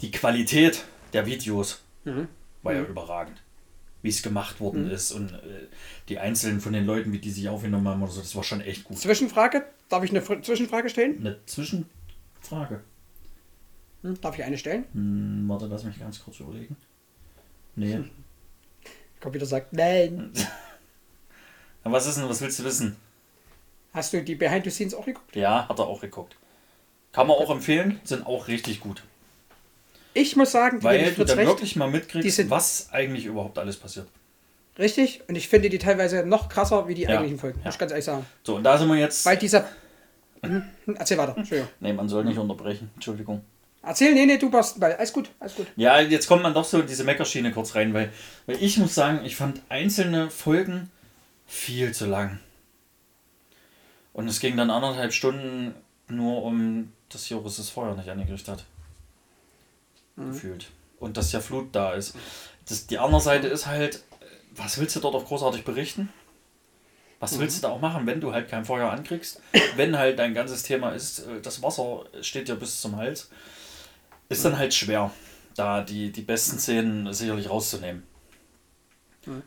Die 0.00 0.10
Qualität 0.10 0.84
der 1.12 1.26
Videos 1.26 1.82
Mhm. 2.04 2.28
war 2.62 2.74
ja 2.74 2.82
überragend. 2.82 3.42
Wie 4.02 4.08
es 4.10 4.22
gemacht 4.22 4.60
worden 4.60 4.88
ist 4.90 5.10
und 5.10 5.32
äh, 5.32 5.66
die 6.08 6.18
einzelnen 6.18 6.60
von 6.60 6.72
den 6.72 6.84
Leuten, 6.86 7.12
wie 7.12 7.18
die 7.18 7.30
sich 7.30 7.48
aufgenommen 7.48 7.88
haben 7.88 8.02
oder 8.02 8.12
so, 8.12 8.20
das 8.20 8.36
war 8.36 8.44
schon 8.44 8.60
echt 8.60 8.84
gut. 8.84 8.98
Zwischenfrage, 8.98 9.64
darf 9.88 10.04
ich 10.04 10.10
eine 10.10 10.20
Fr- 10.20 10.42
Zwischenfrage 10.42 10.88
stellen? 10.90 11.18
Eine 11.18 11.38
Zwischenfrage. 11.46 12.82
Hm, 14.02 14.20
darf 14.20 14.38
ich 14.38 14.44
eine 14.44 14.58
stellen? 14.58 14.84
Hm, 14.92 15.44
warte, 15.48 15.66
lass 15.66 15.82
mich 15.82 15.98
ganz 15.98 16.22
kurz 16.22 16.38
überlegen. 16.38 16.76
Nee. 17.74 18.04
Computer 19.20 19.46
sagt, 19.46 19.72
nein. 19.72 20.32
Was 21.82 22.06
ist 22.06 22.18
denn, 22.18 22.28
was 22.28 22.40
willst 22.40 22.58
du 22.58 22.64
wissen? 22.64 22.96
Hast 23.92 24.12
du 24.12 24.20
die 24.22 24.34
Behind 24.34 24.64
the 24.64 24.70
Scenes 24.70 24.92
auch 24.92 25.04
geguckt? 25.06 25.34
Ja, 25.36 25.68
hat 25.68 25.78
er 25.78 25.86
auch 25.86 26.00
geguckt. 26.00 26.36
Kann 27.12 27.28
man 27.28 27.36
auch 27.36 27.48
empfehlen, 27.50 28.00
sind 28.04 28.26
auch 28.26 28.48
richtig 28.48 28.80
gut. 28.80 29.04
Ich 30.18 30.34
muss 30.34 30.50
sagen, 30.50 30.82
Weil 30.82 31.12
du 31.12 31.24
dann 31.26 31.36
recht. 31.36 31.48
wirklich 31.48 31.76
mal 31.76 31.90
mitkriegst, 31.90 32.48
was 32.48 32.88
eigentlich 32.90 33.26
überhaupt 33.26 33.58
alles 33.58 33.76
passiert. 33.76 34.06
Richtig. 34.78 35.20
Und 35.28 35.36
ich 35.36 35.48
finde 35.48 35.68
die 35.68 35.78
teilweise 35.78 36.24
noch 36.24 36.48
krasser 36.48 36.88
wie 36.88 36.94
die 36.94 37.02
Ja. 37.02 37.10
eigentlichen 37.10 37.38
Folgen. 37.38 37.58
Ja. 37.58 37.66
Muss 37.66 37.74
ich 37.74 37.78
ganz 37.78 37.92
ehrlich 37.92 38.04
sagen. 38.06 38.24
So, 38.42 38.56
und 38.56 38.64
da 38.64 38.78
sind 38.78 38.88
wir 38.88 38.96
jetzt. 38.96 39.26
Weil 39.26 39.36
dieser. 39.36 39.66
Mhm. 40.42 40.62
Erzähl 40.98 41.18
weiter. 41.18 41.36
Entschuldigung. 41.36 41.70
Nee, 41.80 41.92
man 41.92 42.08
soll 42.08 42.24
nicht 42.24 42.38
unterbrechen. 42.38 42.90
Entschuldigung. 42.94 43.42
Erzähl, 43.82 44.14
nee, 44.14 44.24
nee, 44.26 44.38
du 44.38 44.50
passt 44.50 44.80
Ball. 44.80 44.94
Alles 44.94 45.12
gut, 45.12 45.30
alles 45.38 45.54
gut. 45.54 45.66
Ja, 45.76 46.00
jetzt 46.00 46.26
kommt 46.26 46.42
man 46.42 46.54
doch 46.54 46.64
so 46.64 46.80
in 46.80 46.86
diese 46.86 47.04
Meckerschiene 47.04 47.52
kurz 47.52 47.74
rein, 47.74 47.92
weil, 47.94 48.10
weil 48.46 48.56
ich 48.62 48.78
muss 48.78 48.94
sagen, 48.94 49.20
ich 49.24 49.36
fand 49.36 49.60
einzelne 49.68 50.30
Folgen 50.30 50.90
viel 51.46 51.92
zu 51.92 52.06
lang. 52.06 52.40
Und 54.12 54.28
es 54.28 54.40
ging 54.40 54.56
dann 54.56 54.70
anderthalb 54.70 55.12
Stunden 55.12 55.74
nur 56.08 56.42
um, 56.42 56.92
dass 57.10 57.28
Joris 57.28 57.56
das 57.58 57.68
Feuer 57.68 57.94
nicht 57.94 58.08
angekriegt 58.08 58.48
hat. 58.48 58.64
Gefühlt. 60.16 60.70
Und 60.98 61.16
dass 61.16 61.32
ja 61.32 61.40
Flut 61.40 61.74
da 61.74 61.92
ist. 61.92 62.14
Das, 62.68 62.86
die 62.86 62.98
andere 62.98 63.20
Seite 63.20 63.48
ist 63.48 63.66
halt, 63.66 64.02
was 64.54 64.78
willst 64.78 64.96
du 64.96 65.00
dort 65.00 65.14
auch 65.14 65.24
großartig 65.24 65.64
berichten? 65.64 66.08
Was 67.20 67.38
willst 67.38 67.58
du 67.58 67.62
da 67.62 67.68
auch 67.70 67.80
machen, 67.80 68.06
wenn 68.06 68.20
du 68.20 68.32
halt 68.32 68.48
kein 68.48 68.64
Feuer 68.64 68.90
ankriegst? 68.90 69.40
Wenn 69.76 69.96
halt 69.96 70.18
dein 70.18 70.34
ganzes 70.34 70.62
Thema 70.62 70.90
ist, 70.90 71.20
äh, 71.20 71.40
das 71.40 71.62
Wasser 71.62 72.04
steht 72.20 72.48
dir 72.48 72.56
bis 72.56 72.80
zum 72.80 72.96
Hals, 72.96 73.30
ist 74.28 74.44
dann 74.44 74.58
halt 74.58 74.74
schwer, 74.74 75.10
da 75.54 75.80
die, 75.82 76.12
die 76.12 76.22
besten 76.22 76.58
Szenen 76.58 77.12
sicherlich 77.14 77.48
rauszunehmen. 77.48 78.02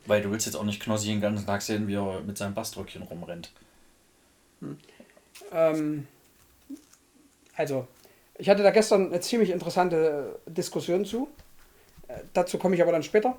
Weil 0.07 0.21
du 0.21 0.31
willst 0.31 0.45
jetzt 0.45 0.55
auch 0.55 0.63
nicht 0.63 0.81
Knossi 0.81 1.07
den 1.07 1.21
ganzen 1.21 1.45
Tag 1.45 1.61
sehen, 1.61 1.87
wie 1.87 1.95
er 1.95 2.21
mit 2.21 2.37
seinem 2.37 2.53
Baströckchen 2.53 3.03
rumrennt. 3.03 3.51
Ähm, 5.51 6.07
also, 7.55 7.87
ich 8.39 8.49
hatte 8.49 8.63
da 8.63 8.71
gestern 8.71 9.07
eine 9.07 9.19
ziemlich 9.19 9.51
interessante 9.51 10.39
Diskussion 10.47 11.05
zu. 11.05 11.27
Äh, 12.07 12.19
dazu 12.33 12.57
komme 12.57 12.73
ich 12.75 12.81
aber 12.81 12.91
dann 12.91 13.03
später. 13.03 13.37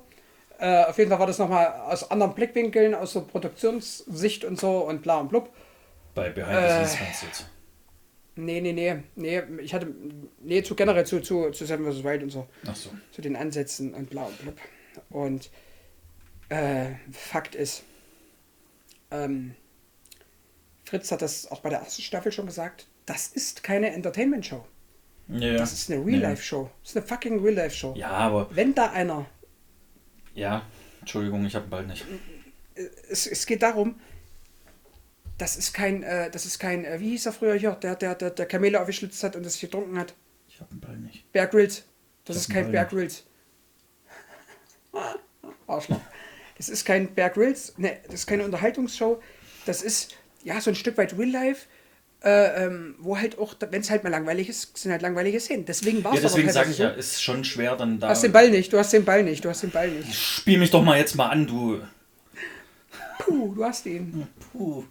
Äh, 0.59 0.85
auf 0.85 0.97
jeden 0.97 1.09
Fall 1.09 1.19
war 1.19 1.27
das 1.27 1.39
nochmal 1.39 1.67
aus 1.87 2.09
anderen 2.11 2.33
Blickwinkeln, 2.35 2.93
aus 2.93 3.13
so 3.13 3.25
Produktionssicht 3.25 4.45
und 4.45 4.59
so 4.59 4.85
und 4.87 5.01
bla 5.01 5.19
und 5.19 5.29
blub. 5.29 5.49
Bei 6.13 6.29
Behind 6.29 6.53
Äh. 6.53 6.83
the 6.83 6.89
Scenes 6.89 6.99
meinst 7.01 7.21
du 7.21 7.25
jetzt. 7.25 7.45
Nee, 8.35 8.61
nee, 8.61 8.71
nee, 8.71 9.03
nee, 9.15 9.41
ich 9.61 9.73
hatte, 9.73 9.93
nee, 10.39 10.63
zu 10.63 10.73
generell 10.75 11.05
zu, 11.05 11.19
zu, 11.19 11.51
zu 11.51 11.65
Seven 11.65 11.91
vs. 11.91 12.03
Wild 12.03 12.23
und 12.23 12.29
so, 12.29 12.47
Ach 12.65 12.75
so. 12.75 12.89
zu 13.11 13.21
den 13.21 13.35
Ansätzen 13.35 13.93
und 13.93 14.09
bla 14.09 14.23
und 14.23 14.37
blub. 14.39 14.55
Und 15.09 15.49
äh, 16.49 16.91
Fakt 17.11 17.55
ist, 17.55 17.83
ähm, 19.11 19.55
Fritz 20.85 21.11
hat 21.11 21.21
das 21.21 21.51
auch 21.51 21.59
bei 21.59 21.69
der 21.69 21.79
ersten 21.79 22.01
Staffel 22.03 22.31
schon 22.31 22.45
gesagt, 22.45 22.87
das 23.05 23.27
ist 23.27 23.63
keine 23.63 23.91
Entertainment-Show. 23.93 24.63
Ja, 25.31 25.57
Das 25.57 25.73
ist 25.73 25.89
eine 25.91 26.05
Real-Life-Show. 26.05 26.69
Das 26.81 26.91
ist 26.91 26.97
eine 26.97 27.05
fucking 27.05 27.41
Real-Life-Show. 27.41 27.93
Ja, 27.95 28.09
aber, 28.09 28.49
Wenn 28.51 28.73
da 28.75 28.91
einer, 28.91 29.25
ja, 30.33 30.63
Entschuldigung, 30.99 31.45
ich 31.45 31.55
habe 31.55 31.67
bald 31.67 31.87
nicht. 31.87 32.05
es, 33.09 33.27
es 33.27 33.45
geht 33.45 33.61
darum, 33.63 33.99
das 35.37 35.57
ist 35.57 35.73
kein, 35.73 36.03
äh, 36.03 36.29
das 36.29 36.45
ist 36.45 36.59
kein, 36.59 36.85
äh, 36.85 36.99
wie 36.99 37.09
hieß 37.11 37.25
er 37.25 37.33
früher 37.33 37.55
hier, 37.55 37.71
der, 37.71 37.95
der, 37.95 38.15
der, 38.15 38.29
der 38.31 38.45
Kamele 38.45 38.79
aufgeschlitzt 38.79 39.23
hat 39.23 39.35
und 39.35 39.45
das 39.45 39.59
getrunken 39.59 39.97
hat. 39.97 40.13
Ich 40.47 40.59
habe 40.59 40.75
bald 40.75 40.99
nicht. 40.99 41.31
Bear 41.31 41.47
Grylls. 41.47 41.83
Das 42.25 42.35
ist 42.35 42.49
hab 42.49 42.55
kein 42.55 42.71
Bear 42.71 42.85
Ball. 42.85 42.99
Grylls. 42.99 43.25
Arschloch. 45.67 46.01
Das 46.57 46.69
ist 46.69 46.85
kein 46.85 47.13
Bear 47.15 47.29
Grylls, 47.29 47.77
ne, 47.77 47.97
das 48.05 48.15
ist 48.15 48.27
keine 48.27 48.43
Unterhaltungsshow. 48.43 49.21
Das 49.65 49.81
ist, 49.81 50.15
ja, 50.43 50.61
so 50.61 50.71
ein 50.71 50.75
Stück 50.75 50.97
weit 50.97 51.17
Real 51.17 51.29
Life, 51.29 51.67
äh, 52.23 52.65
ähm, 52.65 52.95
wo 52.99 53.17
halt 53.17 53.39
auch, 53.39 53.55
wenn 53.71 53.81
es 53.81 53.89
halt 53.89 54.03
mal 54.03 54.09
langweilig 54.09 54.47
ist, 54.49 54.77
sind 54.77 54.91
halt 54.91 55.01
langweilige 55.01 55.39
Szenen. 55.39 55.65
Deswegen 55.65 56.03
war 56.03 56.11
Ja, 56.13 56.17
es 56.17 56.23
deswegen 56.23 56.47
aber 56.49 56.53
sage 56.53 56.71
ich 56.71 56.77
teilweise 56.77 56.93
ja, 56.95 56.99
ist 56.99 57.21
schon 57.23 57.43
schwer 57.43 57.75
dann 57.75 57.95
Du 57.95 58.01
da. 58.01 58.09
hast 58.09 58.23
den 58.23 58.31
Ball 58.31 58.49
nicht, 58.51 58.71
du 58.71 58.77
hast 58.77 58.93
den 58.93 59.05
Ball 59.05 59.23
nicht, 59.23 59.43
du 59.43 59.49
hast 59.49 59.63
den 59.63 59.71
Ball 59.71 59.89
nicht. 59.89 60.13
Spiel 60.13 60.59
mich 60.59 60.69
doch 60.71 60.83
mal 60.83 60.97
jetzt 60.99 61.15
mal 61.15 61.29
an, 61.29 61.47
du. 61.47 61.81
Puh, 63.19 63.53
du 63.55 63.63
hast 63.63 63.85
ihn. 63.85 64.27
Puh. 64.51 64.83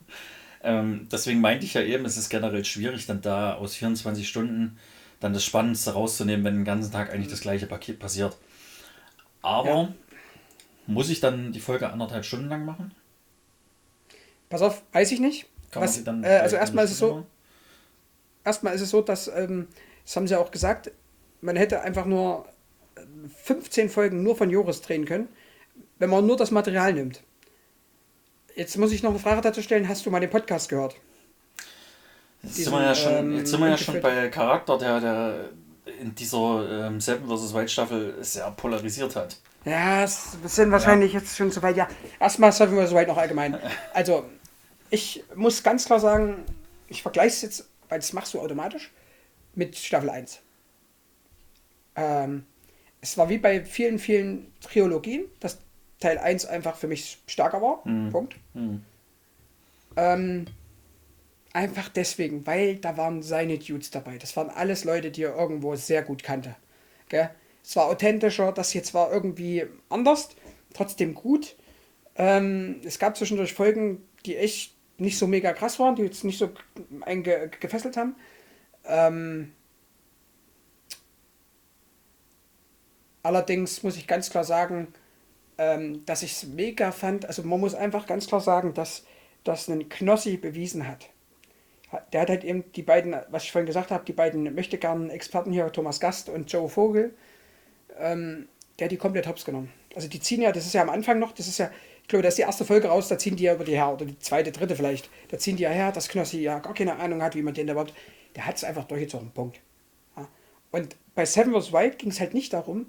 Ähm, 0.63 1.09
deswegen 1.11 1.41
meinte 1.41 1.65
ich 1.65 1.75
ja 1.75 1.83
eben, 1.83 2.05
es 2.05 2.17
ist 2.17 2.29
generell 2.31 2.65
schwierig, 2.65 3.07
dann 3.07 3.21
da 3.23 3.55
aus 3.55 3.77
24 3.77 4.29
Stunden 4.29 4.79
dann 5.21 5.33
das 5.33 5.45
Spannendste 5.45 5.93
rauszunehmen, 5.93 6.45
wenn 6.45 6.55
den 6.57 6.65
ganzen 6.65 6.93
Tag 6.93 7.13
eigentlich 7.13 7.29
das 7.31 7.41
gleiche 7.41 7.67
Paket 7.67 7.99
passiert. 7.99 8.37
Aber 9.43 9.69
Ja. 9.69 9.89
muss 10.87 11.09
ich 11.11 11.21
dann 11.21 11.53
die 11.53 11.61
Folge 11.61 11.91
anderthalb 11.91 12.25
Stunden 12.25 12.49
lang 12.49 12.65
machen? 12.65 12.93
Pass 14.49 14.63
auf, 14.63 14.83
weiß 14.93 15.13
ich 15.13 15.21
nicht. 15.21 15.47
Kann 15.71 15.81
man 15.81 15.89
Was, 15.89 15.95
sie 15.97 16.05
dann 16.05 16.25
äh, 16.25 16.29
also 16.29 16.57
erstmal 16.57 16.85
ist 16.85 16.93
es 16.93 16.99
so, 16.99 17.25
erstmal 18.45 18.75
ist 18.75 18.81
es 18.81 18.91
so, 18.91 19.03
dass, 19.03 19.29
ähm, 19.29 19.69
das 20.05 20.17
haben 20.17 20.27
sie 20.27 20.37
auch 20.37 20.51
gesagt, 20.51 20.91
man 21.41 21.57
hätte 21.57 21.83
einfach 21.83 22.07
nur 22.07 22.47
äh, 22.97 23.01
15 23.45 23.89
Folgen 23.89 24.23
nur 24.23 24.37
von 24.37 24.51
Joris 24.51 24.83
drehen 24.83 25.05
können, 25.05 25.29
wenn 25.99 26.11
man 26.11 26.27
nur 26.27 26.37
das 26.37 26.51
Material 26.51 26.93
nimmt. 26.93 27.23
Jetzt 28.57 28.77
muss 28.77 28.93
ich 28.93 29.03
noch 29.03 29.11
eine 29.11 29.19
Frage 29.19 29.41
dazu 29.41 29.63
stellen, 29.63 29.89
hast 29.89 30.05
du 30.05 30.11
mal 30.11 30.21
den 30.21 30.31
Podcast 30.31 30.69
gehört? 30.69 30.97
Jetzt 32.43 32.59
diesen, 32.59 32.73
sind 32.73 32.81
wir 32.81 32.87
ja 32.87 32.95
schon, 32.95 33.13
ähm, 33.13 33.37
jetzt 33.37 33.51
sind 33.51 33.61
wir 33.61 33.69
ja 33.69 33.79
schon 33.79 34.01
bei 34.01 34.29
Charakter, 34.29 34.79
der, 34.79 35.01
der 35.01 35.51
in 36.01 36.15
dieser 36.15 36.87
ähm, 36.87 37.01
Seven 37.01 37.29
vs. 37.29 37.55
White 37.55 37.69
Staffel 37.69 38.15
sehr 38.21 38.51
polarisiert 38.53 39.15
hat. 39.17 39.37
Ja, 39.65 40.05
es 40.05 40.39
sind 40.45 40.71
wahrscheinlich 40.71 41.13
jetzt 41.13 41.37
schon 41.37 41.51
so 41.51 41.63
weit. 41.63 41.77
Ja, 41.77 41.87
erstmal 42.19 42.51
sagen 42.53 42.77
wir 42.77 42.87
soweit 42.87 43.09
noch 43.09 43.19
allgemein. 43.19 43.59
Also, 43.93 44.25
ich 44.91 45.25
muss 45.35 45.63
ganz 45.63 45.87
klar 45.87 46.01
sagen, 46.01 46.45
ich 46.89 47.03
vergleiche 47.03 47.29
es 47.29 47.43
jetzt, 47.43 47.71
weil 47.89 47.99
das 47.99 48.13
machst 48.13 48.35
du 48.35 48.41
automatisch, 48.41 48.91
mit 49.55 49.77
Staffel 49.77 50.11
1. 50.11 50.41
Ähm, 51.97 52.45
es 53.01 53.17
war 53.17 53.29
wie 53.29 53.39
bei 53.39 53.65
vielen, 53.65 53.99
vielen 53.99 54.53
Trilogien, 54.61 55.25
dass 55.41 55.59
Teil 56.01 56.19
1 56.19 56.47
einfach 56.47 56.77
für 56.77 56.89
mich 56.89 57.19
stärker 57.27 57.63
war. 57.63 57.83
Punkt. 58.11 58.37
Hm. 58.55 58.83
Ähm, 59.97 60.47
einfach 61.53 61.89
deswegen, 61.89 62.47
weil 62.47 62.77
da 62.77 62.97
waren 62.97 63.23
seine 63.23 63.59
Dudes 63.59 63.91
dabei. 63.91 64.19
Das 64.19 64.37
waren 64.37 64.51
alles 64.51 64.85
Leute, 64.85 65.11
die 65.11 65.23
er 65.23 65.37
irgendwo 65.37 65.75
sehr 65.77 66.03
gut 66.03 66.23
kannte. 66.23 66.57
Gell? 67.09 67.31
Es 67.63 67.77
war 67.77 67.87
authentischer, 67.87 68.53
das 68.53 68.73
jetzt 68.73 68.95
war 68.95 69.13
irgendwie 69.13 69.67
anders, 69.89 70.31
trotzdem 70.73 71.15
gut. 71.15 71.57
Ähm, 72.17 72.81
es 72.85 72.99
gab 72.99 73.17
zwischendurch 73.17 73.53
Folgen, 73.53 74.03
die 74.25 74.37
echt 74.37 74.75
nicht 75.01 75.19
so 75.19 75.27
mega 75.27 75.53
krass 75.53 75.79
waren, 75.79 75.97
die 75.97 76.03
jetzt 76.03 76.25
nicht 76.25 76.39
so 76.39 76.51
einen 77.03 77.23
ge 77.23 77.51
gefesselt 77.61 77.97
haben. 77.97 78.15
Ähm, 78.85 79.53
allerdings 83.23 83.83
muss 83.83 83.97
ich 83.97 84.07
ganz 84.07 84.31
klar 84.31 84.45
sagen, 84.45 84.89
ähm, 85.59 86.05
dass 86.07 86.23
ich 86.23 86.33
es 86.33 86.47
mega 86.47 86.93
fand. 86.93 87.27
Also 87.27 87.43
man 87.43 87.61
muss 87.61 87.75
einfach 87.75 88.07
ganz 88.07 88.27
klar 88.27 88.41
sagen, 88.41 88.75
dass 88.75 89.05
das 89.45 89.69
ein 89.69 89.89
Knossi 89.89 90.37
bewiesen 90.37 90.87
hat. 90.87 91.11
Der 92.13 92.21
hat 92.21 92.29
halt 92.29 92.45
eben 92.45 92.71
die 92.73 92.83
beiden, 92.83 93.17
was 93.31 93.45
ich 93.45 93.53
vorhin 93.53 93.67
gesagt 93.67 93.91
habe, 93.91 94.05
die 94.05 94.13
beiden 94.13 94.55
möchte 94.55 94.79
gern 94.79 95.11
Experten 95.11 95.53
hier, 95.53 95.73
Thomas 95.73 95.99
Gast 95.99 96.29
und 96.29 96.51
Joe 96.51 96.69
Vogel, 96.69 97.15
ähm, 97.99 98.49
der 98.79 98.87
hat 98.87 98.93
die 98.93 98.97
komplett 98.97 99.27
hops 99.27 99.45
genommen. 99.45 99.73
Also 99.95 100.09
die 100.09 100.21
ziehen 100.21 100.41
ja, 100.41 100.53
das 100.53 100.67
ist 100.67 100.73
ja 100.73 100.83
am 100.83 100.91
Anfang 100.91 101.19
noch, 101.19 101.33
das 101.33 101.49
ist 101.49 101.59
ja, 101.59 101.71
glaube, 102.11 102.23
das 102.23 102.33
ist 102.33 102.39
die 102.39 102.43
erste 102.43 102.65
Folge 102.65 102.89
raus, 102.89 103.09
da 103.09 103.19
ziehen 103.19 103.37
die 103.37 103.45
ja 103.45 103.55
über 103.55 103.65
die 103.65 103.75
her, 103.75 103.93
oder 103.93 104.05
die 104.05 104.19
zweite, 104.19 104.53
dritte 104.53 104.77
vielleicht, 104.77 105.09
da 105.29 105.39
ziehen 105.39 105.57
die 105.57 105.63
ja 105.63 105.71
her, 105.71 105.93
dass 105.93 106.09
Knossi 106.09 106.41
ja 106.41 106.59
gar 106.59 106.75
keine 106.75 106.97
Ahnung 106.97 107.23
hat, 107.23 107.35
wie 107.35 107.43
man 107.43 107.55
den 107.55 107.69
überhaupt, 107.69 107.95
der 108.37 108.47
hat 108.47 108.57
es 108.57 108.65
einfach 108.65 108.85
durchgezogen, 108.85 109.31
Punkt. 109.31 109.61
Ja. 110.17 110.29
Und 110.71 110.97
bei 111.15 111.25
Seven 111.25 111.53
vs. 111.53 111.73
Wild 111.73 111.99
ging 111.99 112.11
es 112.11 112.21
halt 112.21 112.35
nicht 112.35 112.53
darum, 112.53 112.87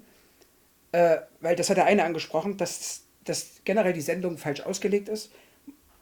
äh, 0.92 1.18
weil 1.40 1.56
das 1.56 1.70
hat 1.70 1.78
der 1.78 1.86
eine 1.86 2.04
angesprochen, 2.04 2.56
dass, 2.56 3.04
dass 3.24 3.62
generell 3.64 3.92
die 3.92 4.00
Sendung 4.00 4.38
falsch 4.38 4.60
ausgelegt 4.60 5.08
ist. 5.08 5.32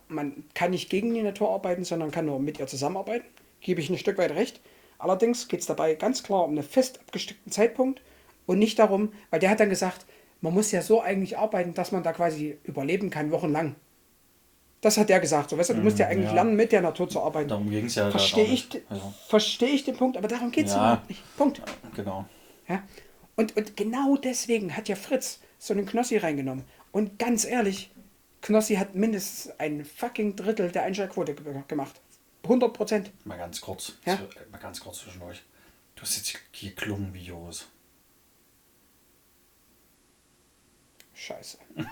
Man 0.09 0.45
kann 0.55 0.73
nicht 0.73 0.91
gegen 0.91 1.15
die 1.15 1.23
Natur 1.23 1.51
arbeiten, 1.51 1.85
sondern 1.85 2.11
kann 2.11 2.27
nur 2.27 2.41
mit 2.41 2.59
ihr 2.59 2.67
zusammenarbeiten. 2.67 3.27
Gebe 3.61 3.81
ich 3.81 3.89
ein 3.89 3.99
Stück 3.99 4.19
weit 4.19 4.33
recht. 4.33 4.61
Allerdings 4.99 5.49
geht 5.49 5.61
es 5.61 5.67
dabei 5.67 5.95
ganz 5.95 6.23
klar 6.23 6.45
um 6.45 6.51
einen 6.51 6.63
fest 6.63 7.01
abgesteckten 7.01 7.53
Zeitpunkt 7.53 8.03
und 8.47 8.59
nicht 8.59 8.79
darum, 8.79 9.13
weil 9.31 9.41
der 9.41 9.51
hat 9.51 9.61
dann 9.61 9.71
gesagt, 9.71 10.05
man 10.41 10.55
muss 10.55 10.71
ja 10.73 10.83
so 10.83 11.03
eigentlich 11.03 11.39
arbeiten, 11.39 11.75
dass 11.75 11.93
man 11.93 12.03
da 12.03 12.13
quasi 12.13 12.59
überleben 12.65 13.11
kann, 13.11 13.31
wochenlang. 13.31 13.77
Das 14.81 14.97
hat 14.97 15.11
der 15.11 15.21
gesagt. 15.21 15.51
So, 15.51 15.59
weißt 15.59 15.71
du, 15.71 15.75
du 15.75 15.83
musst 15.83 15.99
ja 15.99 16.07
eigentlich 16.07 16.29
ja. 16.29 16.35
lernen, 16.35 16.57
mit 16.57 16.73
der 16.73 16.81
Natur 16.81 17.09
zu 17.09 17.21
arbeiten. 17.21 17.49
Darum 17.49 17.69
ging 17.69 17.85
es 17.85 17.97
ja. 17.97 18.11
Verstehe 18.11 18.47
ich. 18.47 18.69
Also, 18.89 19.13
verstehe 19.29 19.69
ich 19.69 19.85
den 19.85 19.97
Punkt, 19.97 20.17
aber 20.17 20.27
darum 20.27 20.51
geht 20.51 20.67
es 20.67 20.73
Ja. 20.73 20.79
überhaupt 20.79 21.09
nicht. 21.11 21.37
Punkt. 21.37 21.61
genau. 21.95 22.25
Ja? 22.67 22.83
Und, 23.37 23.57
und 23.57 23.77
genau 23.77 24.17
deswegen 24.17 24.77
hat 24.77 24.89
ja 24.89 24.97
Fritz 24.97 25.41
so 25.59 25.75
einen 25.75 25.85
Knossi 25.85 26.17
reingenommen. 26.17 26.65
Und 26.93 27.19
ganz 27.19 27.45
ehrlich, 27.45 27.91
Knossi 28.41 28.77
hat 28.77 28.95
mindestens 28.95 29.53
ein 29.59 29.85
fucking 29.85 30.35
Drittel 30.37 30.71
der 30.71 30.85
Einschaltquote 30.85 31.35
ge 31.35 31.63
gemacht. 31.69 32.01
100 32.45 32.73
Prozent. 32.73 33.11
Mal 33.25 33.37
ganz 33.37 33.61
kurz. 33.61 33.93
Ja? 34.07 34.19
Mal 34.51 34.59
ganz 34.59 34.81
kurz 34.81 35.01
zwischen 35.01 35.21
euch. 35.23 35.43
Du 35.95 36.03
hast 36.03 36.17
jetzt 36.17 36.39
geklungen 36.59 37.13
wie 37.13 37.25
Joris. 37.25 37.67
Scheiße. 41.21 41.59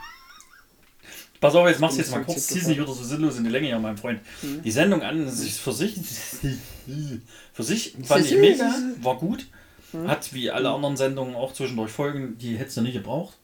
Pass 1.40 1.54
auf, 1.54 1.68
jetzt 1.68 1.80
machst 1.80 1.96
du 1.96 2.00
Ins 2.00 2.08
jetzt 2.08 2.16
mal 2.16 2.24
kurz, 2.24 2.46
zieh's 2.46 2.66
nicht 2.66 2.78
wieder 2.80 2.92
so 2.92 3.04
sinnlos 3.04 3.36
in 3.36 3.44
die 3.44 3.50
Länge 3.50 3.68
hier, 3.68 3.78
mein 3.78 3.96
Freund. 3.96 4.20
Mhm. 4.42 4.62
Die 4.62 4.70
Sendung 4.70 5.02
an 5.02 5.28
sich 5.30 5.54
für 5.54 5.72
sich, 5.72 5.94
für 7.52 7.62
sich 7.62 7.94
fand 8.02 8.24
ich 8.24 8.36
mega, 8.38 8.74
war 9.02 9.18
gut. 9.18 9.46
Mhm. 9.92 10.08
Hat 10.08 10.32
wie 10.32 10.50
alle 10.50 10.70
anderen 10.70 10.96
Sendungen 10.96 11.36
auch 11.36 11.52
zwischendurch 11.52 11.92
Folgen, 11.92 12.38
die 12.38 12.56
hättest 12.56 12.78
du 12.78 12.80
nicht 12.80 12.94
gebraucht. 12.94 13.36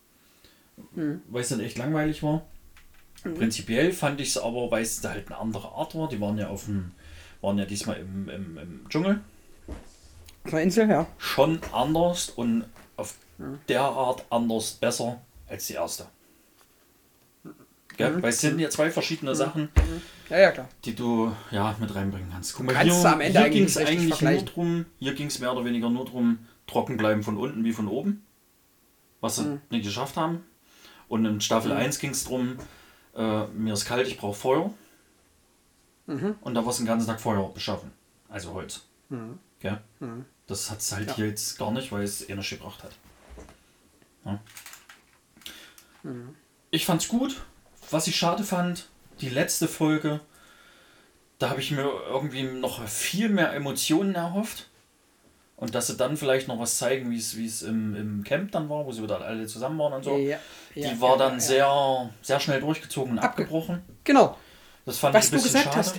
Mhm. 0.94 1.20
Weil 1.28 1.42
es 1.42 1.50
dann 1.50 1.60
echt 1.60 1.78
langweilig 1.78 2.22
war. 2.22 2.46
Prinzipiell 3.22 3.92
fand 3.92 4.20
ich 4.20 4.30
es 4.30 4.38
aber, 4.38 4.70
weil 4.70 4.82
es 4.82 5.00
da 5.00 5.10
halt 5.10 5.28
eine 5.28 5.38
andere 5.38 5.68
Art 5.68 5.94
war. 5.94 6.08
Die 6.08 6.20
waren 6.20 6.36
ja 6.36 6.48
auf 6.48 6.64
dem, 6.64 6.92
waren 7.42 7.58
ja 7.58 7.64
diesmal 7.64 7.98
im, 7.98 8.28
im, 8.28 8.58
im 8.58 8.86
Dschungel. 8.88 9.20
Auf 10.44 10.50
der 10.50 10.62
Insel, 10.62 10.90
ja. 10.90 11.06
Schon 11.18 11.60
anders 11.72 12.30
und 12.30 12.64
auf 12.96 13.14
der 13.68 13.82
Art 13.82 14.24
anders 14.30 14.72
besser 14.72 15.20
als 15.48 15.66
die 15.66 15.74
erste. 15.74 16.06
Gell? 17.96 18.20
Weil 18.22 18.30
es 18.30 18.40
sind 18.40 18.58
ja 18.58 18.68
zwei 18.70 18.90
verschiedene 18.90 19.34
Sachen, 19.36 19.68
Ja, 20.28 20.38
ja, 20.38 20.50
klar. 20.50 20.68
die 20.84 20.94
du 20.96 21.32
ja 21.52 21.76
mit 21.78 21.94
reinbringen 21.94 22.28
kannst. 22.32 22.54
Guck 22.54 22.66
mal, 22.66 22.72
Kannst 22.74 23.00
hier, 23.00 23.12
am 23.12 23.20
Ende 23.20 23.38
hier 23.40 23.50
ging 23.50 23.64
es 23.64 23.76
eigentlich 23.76 24.20
nur 24.20 24.42
drum, 24.42 24.86
hier 24.98 25.14
ging 25.14 25.28
es 25.28 25.38
mehr 25.38 25.52
oder 25.52 25.64
weniger 25.64 25.88
nur 25.90 26.04
drum, 26.04 26.40
trocken 26.66 26.96
bleiben 26.96 27.22
von 27.22 27.36
unten 27.36 27.62
wie 27.64 27.72
von 27.72 27.86
oben. 27.86 28.24
Was 29.20 29.36
sie 29.36 29.44
Mhm. 29.44 29.60
nicht 29.70 29.84
geschafft 29.84 30.16
haben. 30.16 30.44
Und 31.08 31.24
in 31.24 31.40
Staffel 31.40 31.70
1 31.72 31.98
ging 32.00 32.10
es 32.10 32.24
darum, 32.24 32.56
äh, 33.14 33.46
mir 33.48 33.74
ist 33.74 33.84
kalt, 33.84 34.08
ich 34.08 34.18
brauche 34.18 34.34
Feuer. 34.34 34.74
Mhm. 36.06 36.34
Und 36.40 36.54
da 36.54 36.62
war 36.64 36.70
es 36.70 36.78
den 36.78 36.86
ganzen 36.86 37.06
Tag 37.06 37.20
Feuer 37.20 37.48
beschaffen. 37.54 37.92
Also 38.28 38.52
Holz. 38.54 38.82
Mhm. 39.08 39.38
Gell? 39.60 39.80
Das 40.48 40.70
hat 40.70 40.80
es 40.80 40.92
halt 40.92 41.08
Ja. 41.10 41.14
hier 41.14 41.26
jetzt 41.28 41.56
gar 41.58 41.70
nicht, 41.70 41.92
weil 41.92 42.02
es 42.02 42.28
nicht 42.28 42.50
gebracht 42.50 42.82
hat. 42.82 42.92
Ja. 44.24 44.40
Mhm. 46.04 46.34
Ich 46.70 46.86
fand's 46.86 47.08
gut. 47.08 47.42
Was 47.90 48.06
ich 48.06 48.16
schade 48.16 48.44
fand, 48.44 48.88
die 49.20 49.28
letzte 49.28 49.68
Folge, 49.68 50.20
da 51.38 51.50
habe 51.50 51.60
ich 51.60 51.70
mir 51.70 51.82
irgendwie 52.08 52.44
noch 52.44 52.86
viel 52.86 53.28
mehr 53.28 53.52
Emotionen 53.52 54.14
erhofft. 54.14 54.68
Und 55.56 55.74
dass 55.76 55.86
sie 55.86 55.96
dann 55.96 56.16
vielleicht 56.16 56.48
noch 56.48 56.58
was 56.58 56.78
zeigen, 56.78 57.10
wie 57.12 57.16
es 57.46 57.62
im, 57.62 57.94
im 57.94 58.24
Camp 58.24 58.50
dann 58.52 58.68
war, 58.68 58.84
wo 58.86 58.92
sie 58.92 59.02
wieder 59.02 59.20
alle 59.20 59.46
zusammen 59.46 59.78
waren 59.78 59.92
und 59.92 60.02
so. 60.02 60.16
Ja, 60.16 60.38
ja, 60.74 60.90
die 60.90 61.00
war 61.00 61.12
ja, 61.12 61.16
dann 61.16 61.38
sehr, 61.40 62.10
sehr 62.22 62.40
schnell 62.40 62.60
durchgezogen 62.60 63.12
und 63.12 63.18
Abge- 63.20 63.24
abgebrochen. 63.28 63.82
Genau. 64.02 64.36
Das 64.84 64.98
fand 64.98 65.14
Was 65.14 65.26
ich 65.26 65.32
ein 65.32 65.36
du 65.38 65.42
bisschen 65.44 65.62
gesagt 65.62 65.74
schade. 65.74 65.78
hast. 65.78 65.94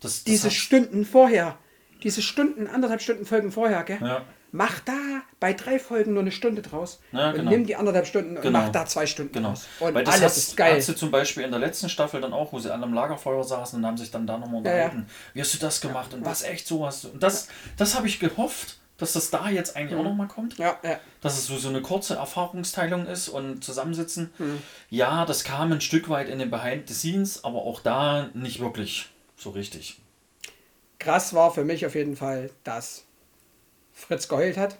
Das, 0.00 0.12
das 0.18 0.24
Diese 0.24 0.50
Stunden 0.50 1.04
vorher. 1.04 1.56
Diese 2.02 2.20
Stunden, 2.20 2.66
anderthalb 2.66 3.00
Stunden 3.00 3.24
Folgen 3.26 3.52
vorher, 3.52 3.84
gell? 3.84 3.98
Ja. 4.00 4.24
Mach 4.54 4.80
da 4.80 4.92
bei 5.40 5.54
drei 5.54 5.78
Folgen 5.78 6.12
nur 6.12 6.20
eine 6.22 6.30
Stunde 6.30 6.60
draus. 6.60 7.00
Ja, 7.10 7.30
und 7.30 7.36
genau. 7.36 7.50
nimm 7.50 7.66
die 7.66 7.74
anderthalb 7.74 8.06
Stunden 8.06 8.36
und 8.36 8.42
Genau. 8.42 8.60
mach 8.60 8.68
da 8.68 8.84
zwei 8.84 9.06
Stunden 9.06 9.32
Genau. 9.32 9.48
draus. 9.48 9.66
Und 9.80 9.94
Weil 9.94 10.04
das 10.04 10.14
alles 10.16 10.32
hat, 10.32 10.36
ist 10.36 10.56
geil. 10.58 10.74
Hat 10.76 10.82
sie 10.82 10.94
zum 10.94 11.10
Beispiel 11.10 11.42
in 11.42 11.50
der 11.50 11.58
letzten 11.58 11.88
Staffel 11.88 12.20
dann 12.20 12.34
auch, 12.34 12.52
wo 12.52 12.58
sie 12.58 12.70
alle 12.72 12.82
am 12.82 12.92
Lagerfeuer 12.92 13.42
saßen 13.42 13.78
und 13.78 13.86
haben 13.86 13.96
sich 13.96 14.10
dann 14.10 14.26
da 14.26 14.36
nochmal 14.36 14.62
Ja, 14.64 14.70
ja. 14.76 14.84
unterhalten. 14.84 15.06
Wie 15.32 15.40
hast 15.40 15.54
du 15.54 15.58
das 15.58 15.80
gemacht 15.80 16.12
und 16.12 16.24
was 16.26 16.42
echt 16.42 16.66
so 16.66 16.84
hast 16.86 17.04
du. 17.04 17.08
Und 17.08 17.22
das, 17.22 17.48
das 17.78 17.94
habe 17.96 18.06
ich 18.06 18.20
gehofft, 18.20 18.76
dass 18.98 19.14
das 19.14 19.30
da 19.30 19.48
jetzt 19.48 19.74
eigentlich 19.74 19.98
auch 19.98 20.04
nochmal 20.04 20.28
kommt. 20.28 20.58
Ja, 20.58 20.78
ja. 20.84 21.00
Dass 21.22 21.38
es 21.38 21.46
so, 21.46 21.56
so 21.56 21.70
eine 21.70 21.80
kurze 21.80 22.16
Erfahrungsteilung 22.16 23.06
ist 23.06 23.30
und 23.30 23.64
zusammensitzen. 23.64 24.30
Hm. 24.36 24.62
Ja, 24.90 25.24
das 25.24 25.44
kam 25.44 25.72
ein 25.72 25.80
Stück 25.80 26.10
weit 26.10 26.28
in 26.28 26.38
den 26.38 26.50
Behind 26.50 26.86
the 26.88 26.94
Scenes, 26.94 27.42
aber 27.42 27.62
auch 27.62 27.80
da 27.80 28.28
nicht 28.34 28.60
wirklich 28.60 29.08
so 29.34 29.48
richtig. 29.50 29.98
Krass 30.98 31.32
war 31.34 31.52
für 31.52 31.64
mich 31.64 31.86
auf 31.86 31.94
jeden 31.94 32.16
Fall, 32.16 32.50
dass 32.64 33.04
Fritz 34.02 34.28
geheult 34.28 34.56
hat. 34.56 34.78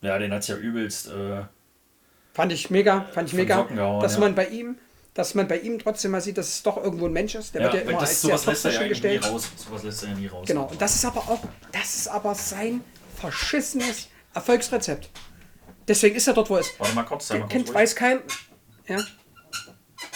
Ja, 0.00 0.18
den 0.18 0.32
hat 0.32 0.42
es 0.42 0.48
ja 0.48 0.56
übelst. 0.56 1.08
Äh, 1.08 1.44
Fand 2.34 2.52
ich 2.52 2.68
mega, 2.68 3.06
fand 3.12 3.30
ich 3.30 3.34
mega, 3.34 3.62
gehauen, 3.62 4.00
dass 4.00 4.14
ja. 4.14 4.20
man 4.20 4.34
bei 4.34 4.46
ihm, 4.48 4.76
dass 5.14 5.34
man 5.34 5.48
bei 5.48 5.58
ihm 5.58 5.78
trotzdem 5.78 6.10
mal 6.10 6.20
sieht, 6.20 6.36
dass 6.36 6.48
es 6.48 6.62
doch 6.62 6.76
irgendwo 6.76 7.06
ein 7.06 7.12
Mensch 7.14 7.34
ist. 7.34 7.54
Der 7.54 7.62
ja, 7.62 7.72
wird 7.72 7.84
ja 7.84 7.88
immer 7.88 7.98
das, 7.98 8.10
als 8.10 8.20
sehr 8.20 8.36
sowas 8.36 8.46
lässt 8.46 8.64
er 8.66 8.72
ja 8.72 8.80
eigentlich 8.80 9.02
nie 9.02 9.08
gestellt. 9.14 9.32
raus. 9.32 9.50
Sowas 9.56 9.82
lässt 9.82 10.02
er 10.02 10.08
ja 10.10 10.14
nie 10.16 10.26
raus. 10.26 10.46
Genau. 10.46 10.64
Und 10.64 10.82
das 10.82 10.96
ist 10.96 11.04
aber 11.06 11.20
auch, 11.20 11.40
das 11.72 11.94
ist 11.96 12.08
aber 12.08 12.34
sein 12.34 12.84
verschissenes 13.16 14.08
Erfolgsrezept. 14.34 15.08
Deswegen 15.88 16.16
ist 16.16 16.26
er 16.26 16.34
dort, 16.34 16.50
wo 16.50 16.56
er 16.56 16.60
ist. 16.60 16.78
Warte 16.78 16.94
mal 16.94 17.04
kurz, 17.04 17.28
sei 17.28 17.38
mal 17.38 17.48
Kind 17.48 17.72
weiß 17.72 17.96
kein. 17.96 18.20
Ja. 18.86 18.98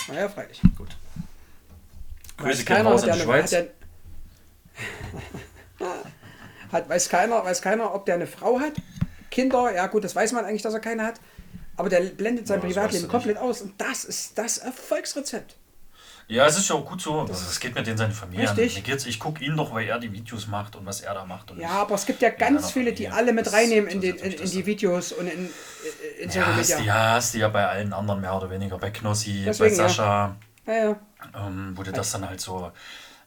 Naja, 0.08 0.28
freilich. 0.28 0.60
Gut. 0.76 0.88
Grüße 2.36 2.64
gehen 2.64 2.86
raus 2.86 3.00
in 3.00 3.06
der 3.06 3.16
die 3.16 3.22
Schweiz. 3.22 3.56
Hat 6.72 6.88
weiß, 6.88 7.08
keiner, 7.08 7.44
weiß 7.44 7.62
keiner, 7.62 7.94
ob 7.94 8.06
der 8.06 8.16
eine 8.16 8.26
Frau 8.26 8.60
hat. 8.60 8.72
Kinder, 9.30 9.72
ja 9.74 9.86
gut, 9.86 10.04
das 10.04 10.14
weiß 10.16 10.32
man 10.32 10.44
eigentlich, 10.44 10.62
dass 10.62 10.74
er 10.74 10.80
keine 10.80 11.04
hat. 11.04 11.20
Aber 11.76 11.88
der 11.88 12.00
blendet 12.00 12.46
sein 12.46 12.60
Ja, 12.60 12.66
das 12.66 12.74
Privatleben 12.74 13.08
komplett 13.08 13.38
aus. 13.38 13.62
Und 13.62 13.80
das 13.80 14.04
ist 14.04 14.36
das 14.36 14.58
Erfolgsrezept. 14.58 15.56
Ja, 16.28 16.46
es 16.46 16.56
ist 16.58 16.68
ja 16.68 16.76
auch 16.76 16.84
gut 16.88 17.00
so. 17.00 17.20
Also, 17.22 17.32
es 17.32 17.58
geht 17.58 17.74
mit 17.74 17.86
denen 17.88 17.96
seine 17.98 18.12
Familie 18.12 18.48
an. 18.48 18.54
Richtig. 18.56 18.84
Geht's, 18.84 19.04
ich 19.06 19.18
gucke 19.18 19.42
ihn 19.44 19.56
doch, 19.56 19.74
weil 19.74 19.88
er 19.88 19.98
die 19.98 20.12
Videos 20.12 20.46
macht 20.46 20.76
und 20.76 20.86
was 20.86 21.00
er 21.00 21.14
da 21.14 21.24
macht. 21.24 21.52
Ja, 21.58 21.70
aber 21.70 21.96
es 21.96 22.06
gibt 22.06 22.22
ja 22.22 22.30
ganz 22.30 22.70
viele, 22.70 22.92
die 22.92 23.08
alle 23.08 23.32
mit 23.32 23.46
Das- 23.46 23.52
reinnehmen 23.52 23.90
in, 23.90 24.00
den, 24.00 24.14
in, 24.16 24.32
in 24.32 24.40
das 24.40 24.50
die. 24.52 24.64
Videos 24.66 25.10
und 25.12 25.26
in, 25.26 25.48
in 26.20 26.28
ja, 26.28 26.30
Social 26.30 26.54
hast, 26.56 26.68
Media. 26.70 26.84
ja, 26.84 27.12
hast 27.14 27.34
du 27.34 27.38
ja 27.38 27.48
bei 27.48 27.66
allen 27.66 27.92
anderen 27.92 28.20
mehr 28.20 28.36
oder 28.36 28.48
weniger. 28.50 28.78
Bei 28.78 28.90
Knossi, 28.90 29.42
Deswegen, 29.44 29.76
bei. 29.76 29.82
Sascha, 29.88 30.36
Ja, 30.66 30.74
ja. 30.74 30.96
ähm, 31.46 31.76
du 31.76 31.82
das 31.90 32.12
dann 32.12 32.28
halt 32.28 32.40
so. 32.40 32.70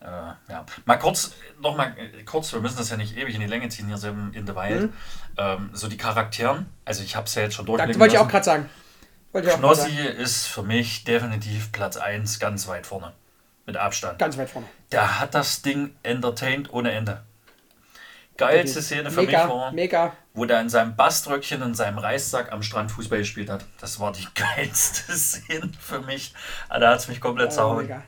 Äh, 0.04 0.52
ja. 0.52 0.66
Mal 0.86 0.98
kurz, 0.98 1.32
noch 1.62 1.78
mal 1.78 1.96
äh, 1.98 2.24
kurz, 2.24 2.52
wir 2.52 2.60
müssen 2.60 2.78
das 2.78 2.90
ja 2.90 2.98
nicht 2.98 3.16
ewig 3.18 3.36
in 3.36 3.42
die 3.42 3.48
Länge 3.48 3.70
ziehen 3.70 3.88
hier 3.88 3.98
so 3.98 4.10
im 4.10 4.34
in 4.34 4.46
the 4.46 4.54
Wild. 4.54 4.92
Ähm, 5.38 5.70
so 5.74 5.88
die 5.88 5.96
Charakteren, 5.98 6.66
also 6.84 7.04
ich 7.04 7.16
habe 7.16 7.26
es 7.26 7.36
ja 7.36 7.44
jetzt 7.44 7.56
schon 7.56 7.66
Da 7.66 7.72
durchblicken 7.72 8.00
wollte 8.02 8.16
ich 8.16 8.20
auch 8.20 8.28
gerade 8.28 8.44
sagen. 8.44 8.70
Knossi 9.32 9.98
ist 9.98 10.46
für 10.48 10.62
mich 10.62 11.06
definitiv 11.06 11.72
Platz 11.72 11.98
1 11.98 12.40
ganz 12.40 12.68
weit 12.68 12.86
vorne. 12.86 13.14
Mit 13.66 13.78
Abstand. 13.78 14.20
Ganz 14.20 14.38
weit 14.38 14.50
vorne. 14.50 14.68
Der 14.92 15.20
hat 15.22 15.34
das 15.34 15.62
Ding 15.62 15.96
entertained 16.04 16.72
ohne 16.74 16.92
Ende. 16.92 17.24
Geilste 18.36 18.82
Szene 18.82 19.10
für 19.12 19.22
mega, 19.22 19.46
mich 19.46 19.54
war, 19.54 19.72
mega. 19.72 20.14
wo 20.34 20.46
der 20.46 20.60
in 20.60 20.68
seinem 20.68 20.96
Baströckchen 20.96 21.62
in 21.62 21.76
seinem 21.76 22.00
Reissack 22.00 22.52
am 22.52 22.62
Strand 22.64 22.92
Fußball 22.92 23.20
gespielt 23.20 23.50
hat. 23.50 23.64
Das 23.80 24.00
war 24.00 24.12
die 24.12 24.28
geilste 24.36 25.14
Szene 25.14 25.72
für 25.80 26.02
mich. 26.02 26.34
Ah, 26.68 26.80
Da 26.80 26.90
hat 26.92 27.00
es 27.00 27.08
mich 27.08 27.22
komplett 27.22 27.52
Oh, 27.52 27.56
zerhauen. 27.56 28.04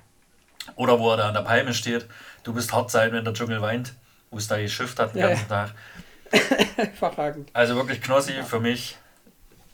Oder 0.76 1.00
wo 1.00 1.12
er 1.12 1.18
da 1.18 1.28
an 1.28 1.34
der 1.34 1.42
Palme 1.42 1.74
steht. 1.74 2.08
Du 2.44 2.54
bist 2.54 2.74
hart 2.74 2.90
sein, 2.92 3.12
wenn 3.12 3.24
der 3.24 3.34
Dschungel 3.34 3.62
weint. 3.62 3.94
Wo 4.32 4.38
es 4.38 4.48
da 4.48 4.58
geschifft 4.58 5.00
hat 5.00 5.14
den 5.14 5.20
Ja, 5.22 5.30
ganzen 5.30 5.48
Tag. 5.48 5.72
Verragend. 7.00 7.50
Also 7.54 7.76
wirklich 7.76 8.02
Knossi 8.02 8.34
für 8.44 8.60
mich 8.60 8.98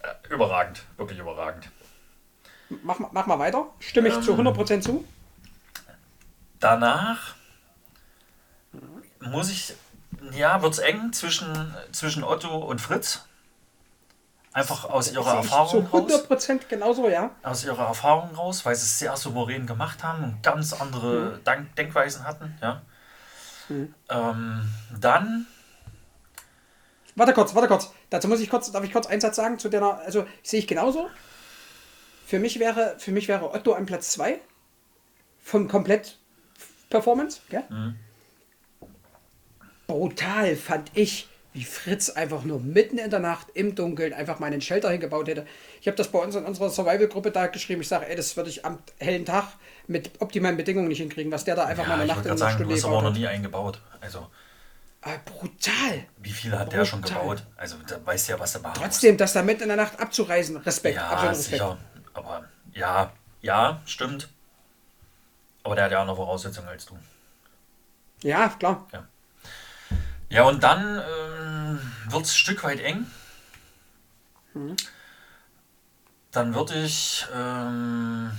äh, 0.04 0.34
überragend. 0.34 0.84
Wirklich 0.98 1.18
überragend. 1.20 1.70
Mach, 2.84 3.00
mal- 3.00 3.10
mach 3.12 3.26
mal 3.26 3.40
weiter. 3.40 3.66
Stimme 3.80 4.10
ich 4.10 4.16
Ähm. 4.16 4.22
zu 4.24 4.34
100% 4.36 4.82
zu. 4.82 5.06
Danach 6.60 7.36
muss 9.20 9.50
ich, 9.50 9.74
ja, 10.32 10.62
wird 10.62 10.74
es 10.74 10.80
eng 10.80 11.12
zwischen, 11.14 11.74
zwischen 11.92 12.24
Otto 12.24 12.56
und 12.58 12.80
Fritz. 12.80 13.26
Einfach 14.54 14.86
aus 14.86 15.12
ihrer 15.14 15.36
Erfahrung 15.36 15.90
zu 15.90 15.98
raus. 15.98 16.28
100% 16.30 16.68
genauso, 16.68 17.08
ja. 17.08 17.32
Aus 17.42 17.64
ihrer 17.64 17.88
Erfahrung 17.88 18.36
raus, 18.36 18.66
weil 18.66 18.76
sie 18.76 18.84
es 18.84 19.00
sehr 19.00 19.16
souverän 19.16 19.66
gemacht 19.66 20.04
haben 20.04 20.24
und 20.24 20.44
ganz 20.44 20.74
andere 20.74 21.40
Dank 21.44 21.74
Denkweisen 21.76 22.26
hatten. 22.26 22.58
Ja. 22.62 22.82
Ähm, 24.10 24.70
dann, 25.00 25.48
Warte 27.16 27.34
kurz, 27.34 27.54
warte 27.56 27.68
kurz. 27.68 27.94
Dazu 28.10 28.28
muss 28.28 28.40
ich 28.40 28.50
kurz, 28.50 28.72
darf 28.72 28.84
ich 28.84 28.92
kurz 28.92 29.08
einen 29.08 29.22
Satz 29.22 29.36
sagen 29.36 29.60
zu 29.60 29.70
der, 29.70 29.84
also 29.84 30.26
sehe 30.44 30.60
ich 30.60 30.68
genauso. 30.68 31.10
Für 32.26 32.40
mich 32.40 32.60
wäre, 32.60 32.96
für 32.98 33.12
mich 33.12 33.28
wäre 33.28 33.54
Otto 33.54 33.74
an 33.74 33.86
Platz 33.86 34.12
2 34.12 34.40
von 35.44 35.68
komplett 35.68 36.18
Performance. 36.90 37.42
Gell? 37.50 37.64
Mhm. 37.70 37.96
Brutal 39.88 40.56
fand 40.56 40.92
ich, 40.94 41.28
wie 41.54 41.64
Fritz 41.66 42.10
einfach 42.10 42.44
nur 42.44 42.60
mitten 42.60 42.98
in 42.98 43.10
der 43.10 43.20
Nacht 43.20 43.48
im 43.54 43.76
Dunkeln 43.76 44.14
einfach 44.14 44.40
mal 44.40 44.48
einen 44.48 44.62
Shelter 44.62 44.90
hingebaut 44.90 45.28
hätte. 45.28 45.46
Ich 45.82 45.88
habe 45.88 45.98
das 45.98 46.08
bei 46.08 46.20
uns 46.20 46.36
in 46.36 46.46
unserer 46.46 46.70
Survival-Gruppe 46.70 47.32
da 47.32 47.48
geschrieben. 47.48 47.82
Ich 47.82 47.90
sage, 47.90 48.08
ey, 48.08 48.16
das 48.16 48.38
würde 48.38 48.50
ich 48.50 48.64
am 48.66 48.80
hellen 49.00 49.26
Tag 49.26 49.48
mit 49.88 50.12
optimalen 50.20 50.56
Bedingungen 50.56 50.88
nicht 50.88 51.00
hinkriegen, 51.00 51.32
was 51.32 51.44
der 51.44 51.56
da 51.56 51.66
einfach 51.66 51.86
mal 51.88 51.96
ja, 51.96 52.04
eine 52.04 52.06
ich 52.06 52.10
Nacht 52.10 52.26
in 52.26 52.32
einer 52.32 52.38
sagen, 52.38 52.52
du 52.52 52.64
Stunde 52.64 52.76
hast 52.76 52.86
aber 52.86 52.94
auch 52.94 53.00
gebaut 53.00 53.14
noch 53.14 53.20
nie 53.20 53.28
eingebaut. 53.28 53.82
Also, 54.00 54.28
äh, 55.02 55.18
brutal. 55.26 56.06
Wie 56.18 56.30
viel 56.30 56.58
hat 56.58 56.72
der 56.72 56.86
schon 56.86 57.02
Brutal. 57.02 57.22
gebaut? 57.22 57.44
Also, 57.58 57.76
da 57.88 58.06
weißt 58.06 58.28
du 58.28 58.32
ja, 58.34 58.40
was 58.40 58.54
der 58.54 58.62
machen 58.62 58.76
Trotzdem, 58.78 59.18
das 59.18 59.34
da 59.34 59.42
mitten 59.42 59.64
in 59.64 59.70
der 59.70 59.78
Nacht 59.78 60.00
abzureisen, 60.00 60.58
Respekt. 60.58 60.96
Ja, 60.96 61.22
Respekt. 61.22 61.52
sicher. 61.52 61.78
Aber 62.14 62.46
ja, 62.74 63.12
ja, 63.42 63.82
stimmt. 63.86 64.30
Aber 65.64 65.76
der 65.76 65.86
hat 65.86 65.92
ja 65.92 66.02
andere 66.02 66.16
Voraussetzungen 66.16 66.68
als 66.68 66.86
du. 66.86 66.98
Ja, 68.24 68.50
klar. 68.50 68.88
Ja, 70.30 70.44
und 70.44 70.64
dann 70.64 70.98
ähm, 70.98 71.31
wird 72.10 72.26
es 72.26 72.32
ein 72.32 72.36
Stück 72.36 72.64
weit 72.64 72.80
eng. 72.80 73.06
Mhm. 74.54 74.76
Dann 76.32 76.56
würde 76.56 76.82
ich, 76.84 77.26
ähm, 77.36 78.32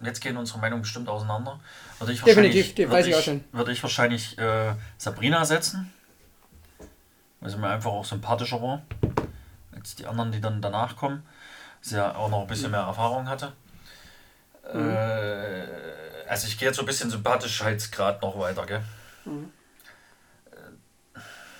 jetzt 0.00 0.20
gehen 0.20 0.36
unsere 0.36 0.60
Meinungen 0.60 0.82
bestimmt 0.82 1.08
auseinander, 1.08 1.58
würde 1.98 2.12
ich 2.12 2.22
Definitiv, 2.22 2.36
wahrscheinlich, 2.36 2.74
die 2.74 2.82
würde 2.82 2.94
weiß 2.94 3.06
ich 3.06 3.28
ich. 3.28 3.40
Würde 3.52 3.72
ich 3.72 3.82
wahrscheinlich 3.82 4.38
äh, 4.38 4.74
Sabrina 4.96 5.44
setzen, 5.44 5.92
weil 7.40 7.50
sie 7.50 7.56
mir 7.56 7.68
einfach 7.68 7.90
auch 7.90 8.04
sympathischer 8.04 8.62
war 8.62 8.82
als 9.74 9.96
die 9.96 10.06
anderen, 10.06 10.30
die 10.30 10.40
dann 10.40 10.62
danach 10.62 10.96
kommen. 10.96 11.24
Sie 11.80 11.96
ja 11.96 12.14
auch 12.14 12.30
noch 12.30 12.42
ein 12.42 12.46
bisschen 12.46 12.70
mehr 12.70 12.80
Erfahrung 12.80 13.28
hatte. 13.28 13.52
Mhm. 14.72 14.90
Äh, 14.90 15.66
also 16.28 16.46
ich 16.46 16.56
gehe 16.58 16.68
jetzt 16.68 16.76
so 16.76 16.82
ein 16.82 16.86
bisschen 16.86 17.10
Sympathischheitsgrad 17.10 18.22
noch 18.22 18.38
weiter, 18.38 18.64
gell? 18.66 18.82
Mhm. 19.24 19.50
Äh, 20.52 21.58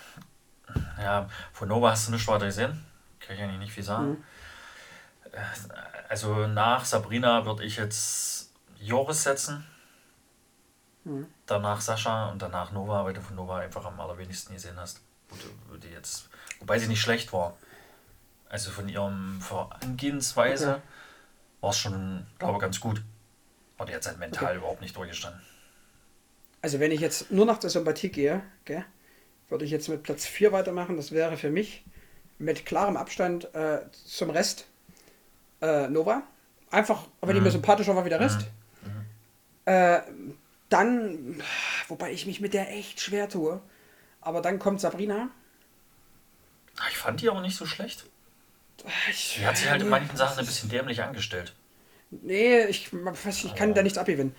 Ja, 1.03 1.29
von 1.53 1.69
Nova 1.69 1.91
hast 1.91 2.09
du 2.09 2.13
nichts 2.13 2.29
weiter 2.29 2.47
gesehen. 2.47 2.85
Kann 3.21 3.37
ich 3.37 3.43
eigentlich 3.43 3.59
nicht 3.59 3.73
viel 3.73 3.83
sagen. 3.83 4.11
Mhm. 4.11 4.25
Äh, 5.33 5.39
Also 6.09 6.47
nach 6.47 6.85
Sabrina 6.85 7.45
würde 7.47 7.65
ich 7.65 7.77
jetzt 7.77 8.51
Joris 8.81 9.23
setzen. 9.23 9.67
Mhm. 11.05 11.27
Danach 11.47 11.81
Sascha 11.81 12.29
und 12.31 12.41
danach 12.43 12.71
Nova, 12.73 13.05
weil 13.05 13.15
du 13.15 13.21
von 13.21 13.35
Nova 13.37 13.59
einfach 13.59 13.85
am 13.85 13.99
allerwenigsten 14.01 14.55
gesehen 14.55 14.77
hast. 14.79 15.01
Die 15.83 15.89
jetzt, 15.89 16.29
wobei 16.61 16.79
sie 16.79 16.87
nicht 16.89 17.01
schlecht 17.01 17.33
war. 17.33 17.57
Also 18.51 18.71
von 18.71 18.89
ihrem 18.89 19.41
Vorangehensweise 19.41 20.75
Okay. 20.75 20.83
war 21.63 21.71
es 21.71 21.79
schon, 21.79 22.27
glaube 22.39 22.55
ich, 22.55 22.61
ganz 22.61 22.79
gut. 22.81 23.03
Aber 23.79 23.87
die 23.87 23.95
hat 23.95 24.07
halt 24.07 24.19
mental 24.19 24.49
Okay. 24.49 24.57
überhaupt 24.59 24.83
nicht 24.83 24.95
durchgestanden. 24.95 25.41
Also 26.61 26.79
wenn 26.79 26.93
ich 26.93 27.01
jetzt 27.01 27.31
nur 27.31 27.47
nach 27.47 27.59
der 27.59 27.71
Sympathie 27.71 28.11
gehe, 28.11 28.43
gell, 28.67 28.85
würde 29.53 29.65
ich 29.65 29.71
jetzt 29.71 29.89
mit 29.89 30.03
Platz 30.03 30.27
4 30.27 30.51
weitermachen. 30.51 30.97
Das 30.97 31.13
wäre 31.13 31.37
für 31.37 31.51
mich 31.51 31.85
mit 32.39 32.67
klarem 32.67 32.97
Abstand 32.97 33.55
äh, 33.55 33.83
zum 33.93 34.31
Rest 34.31 34.67
äh, 35.61 35.87
Nova. 35.89 36.23
Einfach, 36.71 37.07
die 37.23 37.35
Mhm. 37.35 37.43
mir 37.45 37.51
sympathischer 37.53 37.95
war 37.95 38.05
wie 38.05 38.09
der 38.09 38.19
Rest. 38.21 38.47
Äh, 39.67 40.01
dann, 40.71 41.41
wobei 41.87 42.11
ich 42.13 42.27
mich 42.27 42.41
mit 42.41 42.55
der 42.55 42.71
echt 42.71 43.01
schwer 43.01 43.29
tue. 43.29 43.61
Aber 44.21 44.41
dann 44.41 44.59
kommt 44.59 44.81
Sabrina. 44.81 45.29
Ah, 46.79 46.85
Ich 46.91 46.97
fand 46.97 47.21
die 47.21 47.29
aber 47.29 47.43
nicht 47.43 47.57
so 47.57 47.67
schlecht. 47.67 48.07
Ich, 49.11 49.37
Die 49.39 49.47
hat 49.47 49.57
sich 49.59 49.71
halt 49.71 49.83
in 49.83 49.89
manchen 49.89 50.17
Sachen 50.17 50.41
ein 50.41 50.47
bisschen 50.47 50.69
dämlich 50.71 51.03
angestellt. 51.03 51.55
Nee, 52.11 52.65
ich, 52.65 52.91
ich 52.93 53.55
kann 53.55 53.75
da 53.75 53.83
nichts 53.83 53.99
abgewinnen. 53.99 54.35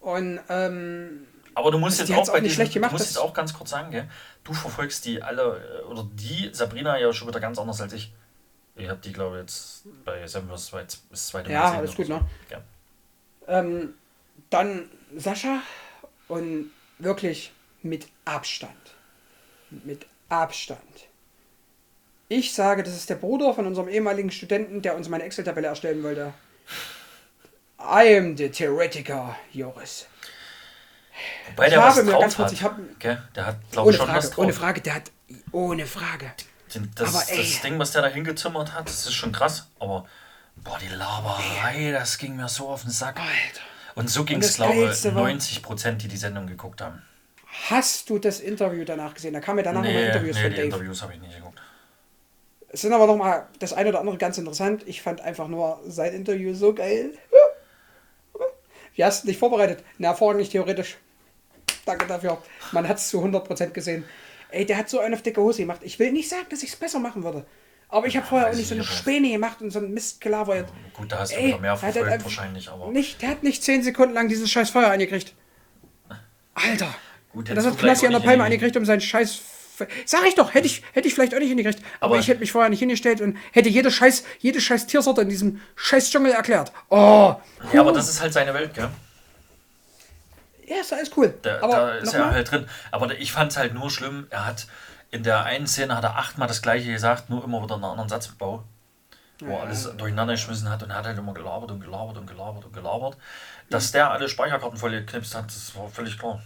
Und 0.00 0.40
ähm, 0.48 1.26
Aber 1.54 1.70
du 1.70 1.78
musst 1.78 1.98
jetzt 1.98 2.10
auch 2.12 2.18
auch 2.18 2.32
bei 2.32 2.40
nicht 2.40 2.44
diesen, 2.46 2.54
schlecht 2.56 2.74
gemacht, 2.74 2.92
du 2.92 2.96
musst 2.96 3.06
jetzt 3.06 3.18
auch 3.18 3.34
ganz 3.34 3.52
kurz 3.52 3.70
sagen, 3.70 3.90
gell? 3.90 4.08
du 4.44 4.52
verfolgst 4.54 5.04
die 5.04 5.22
alle, 5.22 5.82
äh, 5.82 5.84
oder 5.84 6.08
die 6.12 6.50
Sabrina 6.52 6.98
ja 6.98 7.12
schon 7.12 7.28
wieder 7.28 7.40
ganz 7.40 7.58
anders 7.58 7.80
als 7.80 7.92
ich. 7.92 8.12
Ich 8.74 8.88
habe 8.88 9.00
die, 9.00 9.12
glaube 9.12 9.36
ich, 9.36 9.42
jetzt 9.42 9.82
bei 10.04 10.26
Semvers 10.26 10.70
das 11.10 11.28
zweite 11.28 11.48
Mal 11.48 11.54
Ja, 11.54 11.62
gesehen 11.64 11.78
alles 11.78 11.94
gut, 11.94 12.06
so. 12.06 12.14
ne? 12.14 12.24
Ja. 12.50 12.62
Ähm, 13.46 13.94
dann 14.48 14.88
Sascha 15.16 15.60
und 16.28 16.70
wirklich 16.98 17.52
mit 17.82 18.08
Abstand. 18.24 18.72
Mit 19.70 20.06
Abstand. 20.28 21.08
Ich 22.28 22.54
sage, 22.54 22.82
das 22.82 22.94
ist 22.94 23.10
der 23.10 23.16
Bruder 23.16 23.52
von 23.52 23.66
unserem 23.66 23.88
ehemaligen 23.88 24.30
Studenten, 24.30 24.80
der 24.80 24.96
uns 24.96 25.08
meine 25.10 25.24
Excel-Tabelle 25.24 25.66
erstellen 25.66 26.02
wollte. 26.02 26.32
I 27.78 28.16
am 28.16 28.36
the 28.36 28.48
Theoretiker, 28.48 29.36
Joris. 29.52 30.06
Wobei 31.50 31.66
Ich 31.66 31.72
der 31.72 31.82
was 31.82 31.94
drauf 31.96 32.20
ganz 32.20 32.36
kurz- 32.36 32.46
hat. 32.48 32.52
ich 32.52 32.62
hab- 32.62 32.98
gell? 33.00 33.22
Der 33.34 33.46
hat, 33.46 33.56
glaube 33.70 33.88
Ohne 33.88 33.96
ich, 33.96 34.02
schon 34.02 34.08
was 34.08 34.14
Frage, 34.24 34.28
drauf. 34.34 34.38
ohne 34.44 34.52
Frage, 34.52 34.80
der 34.80 34.94
hat. 34.94 35.10
Ohne 35.52 35.86
Frage. 35.86 36.32
Das, 36.94 37.14
Aber 37.14 37.30
ey. 37.30 37.36
das 37.36 37.60
Ding, 37.60 37.78
was 37.78 37.92
der 37.92 38.02
da 38.02 38.08
hingezimmert 38.08 38.72
hat, 38.74 38.88
das 38.88 39.04
ist 39.06 39.12
schon 39.14 39.30
krass. 39.32 39.68
Aber, 39.78 40.06
boah, 40.56 40.78
die 40.80 40.88
Laberei, 40.88 41.92
das 41.92 42.16
ging 42.18 42.36
mir 42.36 42.48
so 42.48 42.68
auf 42.68 42.82
den 42.82 42.90
Sack. 42.90 43.20
Alter. 43.20 43.60
Und 43.94 44.08
so 44.08 44.24
ging 44.24 44.40
es, 44.40 44.54
glaube 44.56 44.72
ich, 44.74 44.80
Geilste 44.84 45.14
war- 45.14 45.22
90 45.24 45.62
Prozent, 45.62 46.02
die 46.02 46.08
die 46.08 46.16
Sendung 46.16 46.46
geguckt 46.46 46.80
haben. 46.80 47.02
Hast 47.68 48.08
du 48.08 48.18
das 48.18 48.40
Interview 48.40 48.84
danach 48.86 49.12
gesehen? 49.12 49.34
Da 49.34 49.40
kamen 49.40 49.58
ja 49.58 49.64
danach 49.64 49.82
nochmal 49.82 49.94
Nee, 50.00 50.06
Interviews 50.06 50.36
nee 50.36 50.42
von 50.42 50.50
die 50.50 50.56
Dave. 50.56 50.66
Interviews 50.68 51.02
habe 51.02 51.12
ich 51.12 51.20
nicht 51.20 51.36
geguckt. 51.36 51.60
Es 52.70 52.80
sind 52.80 52.94
aber 52.94 53.06
noch 53.06 53.16
mal 53.16 53.46
das 53.58 53.74
eine 53.74 53.90
oder 53.90 54.00
andere 54.00 54.16
ganz 54.16 54.38
interessant. 54.38 54.82
Ich 54.86 55.02
fand 55.02 55.20
einfach 55.20 55.48
nur 55.48 55.78
sein 55.86 56.14
Interview 56.14 56.54
so 56.54 56.72
geil. 56.74 57.10
Wie 58.94 59.04
hast 59.04 59.24
du 59.24 59.28
dich 59.28 59.36
vorbereitet? 59.36 59.84
Na, 59.98 60.08
hervorragend 60.08 60.50
theoretisch. 60.50 60.96
Danke 61.84 62.06
dafür. 62.06 62.38
Man 62.72 62.88
hat 62.88 62.98
es 62.98 63.08
zu 63.08 63.22
100% 63.22 63.70
gesehen. 63.70 64.04
Ey, 64.50 64.66
der 64.66 64.76
hat 64.76 64.88
so 64.88 65.00
einen 65.00 65.14
auf 65.14 65.22
dicke 65.22 65.40
Hose 65.40 65.62
gemacht. 65.62 65.80
Ich 65.82 65.98
will 65.98 66.12
nicht 66.12 66.28
sagen, 66.28 66.46
dass 66.50 66.62
ich 66.62 66.70
es 66.70 66.76
besser 66.76 66.98
machen 66.98 67.24
würde. 67.24 67.44
Aber 67.88 68.06
ich 68.06 68.16
habe 68.16 68.26
vorher 68.26 68.48
auch 68.50 68.54
nicht 68.54 68.68
so 68.68 68.74
eine. 68.74 68.84
Späne 68.84 69.30
gemacht 69.30 69.60
und 69.60 69.70
so 69.70 69.78
einen 69.78 69.92
Mist 69.92 70.20
gelabert. 70.20 70.68
Gut, 70.94 71.12
da 71.12 71.18
hast 71.20 71.32
du 71.32 71.36
Ey, 71.36 71.48
wieder 71.48 71.58
mehr 71.58 71.72
hat 71.72 71.82
er 71.82 71.92
verfolgt 71.92 72.12
einfach 72.12 72.24
wahrscheinlich, 72.26 72.68
aber 72.70 72.90
Nicht, 72.90 73.20
der 73.20 73.28
hat 73.30 73.42
nicht 73.42 73.62
10 73.62 73.82
Sekunden 73.82 74.14
lang 74.14 74.28
dieses 74.28 74.50
scheiß 74.50 74.70
Feuer 74.70 74.90
angekriegt. 74.90 75.34
Alter. 76.54 76.94
Gut, 77.32 77.50
das 77.50 77.66
hat 77.66 77.78
Knassi 77.78 78.06
an 78.06 78.12
der 78.12 78.20
Palme 78.20 78.44
angekriegt 78.44 78.76
um 78.76 78.84
seinen 78.84 79.00
scheiß... 79.00 79.40
Sag 80.04 80.26
ich 80.26 80.34
doch, 80.34 80.54
hätte 80.54 80.66
ich, 80.66 80.82
hätte 80.92 81.08
ich 81.08 81.14
vielleicht 81.14 81.34
auch 81.34 81.38
nicht 81.38 81.48
hingekriegt. 81.48 81.80
Aber, 81.98 82.12
Aber- 82.12 82.20
ich 82.20 82.28
hätte 82.28 82.40
mich 82.40 82.52
vorher 82.52 82.68
nicht 82.70 82.78
hingestellt 82.78 83.20
und 83.20 83.36
hätte 83.52 83.68
jede 83.68 83.90
scheiß, 83.90 84.22
jede 84.38 84.60
scheiß 84.60 84.86
Tiersorte 84.86 85.22
in 85.22 85.28
diesem 85.28 85.60
scheiß 85.76 86.10
Dschungel 86.10 86.32
erklärt. 86.32 86.72
Oh. 86.88 87.34
Ja, 87.72 87.80
aber 87.80 87.92
das 87.92 88.08
ist 88.08 88.20
halt 88.20 88.32
seine 88.32 88.52
Welt, 88.54 88.74
gell? 88.74 88.88
Ja, 90.74 90.80
ist 90.80 90.92
alles 90.92 91.10
cool. 91.16 91.34
Da, 91.42 91.60
aber 91.60 91.68
da 91.76 91.90
ist 91.96 92.12
er 92.14 92.20
nochmal, 92.20 92.34
halt 92.36 92.50
drin. 92.50 92.66
Aber 92.90 93.12
ich 93.18 93.32
fand 93.32 93.50
es 93.52 93.58
halt 93.58 93.74
nur 93.74 93.90
schlimm, 93.90 94.26
er 94.30 94.46
hat 94.46 94.66
in 95.10 95.22
der 95.22 95.44
einen 95.44 95.66
Szene 95.66 95.94
hat 95.96 96.04
er 96.04 96.16
achtmal 96.16 96.48
das 96.48 96.62
gleiche 96.62 96.90
gesagt, 96.90 97.28
nur 97.28 97.44
immer 97.44 97.62
wieder 97.62 97.74
einen 97.74 97.84
anderen 97.84 98.08
Satzbau. 98.08 98.64
Wo 99.40 99.54
er 99.56 99.62
alles 99.62 99.90
durcheinander 99.96 100.34
geschmissen 100.34 100.70
hat 100.70 100.82
und 100.84 100.90
er 100.90 100.96
hat 100.96 101.06
halt 101.06 101.18
immer 101.18 101.34
gelabert 101.34 101.70
und 101.72 101.80
gelabert 101.80 102.16
und 102.16 102.26
gelabert 102.26 102.64
und 102.64 102.72
gelabert. 102.72 103.16
Dass 103.70 103.90
der 103.92 104.10
alle 104.10 104.28
Speicherkarten 104.28 104.78
voll 104.78 104.92
geknipst 104.92 105.34
hat, 105.34 105.46
das 105.46 105.76
war 105.76 105.88
völlig 105.88 106.18
klar. 106.18 106.40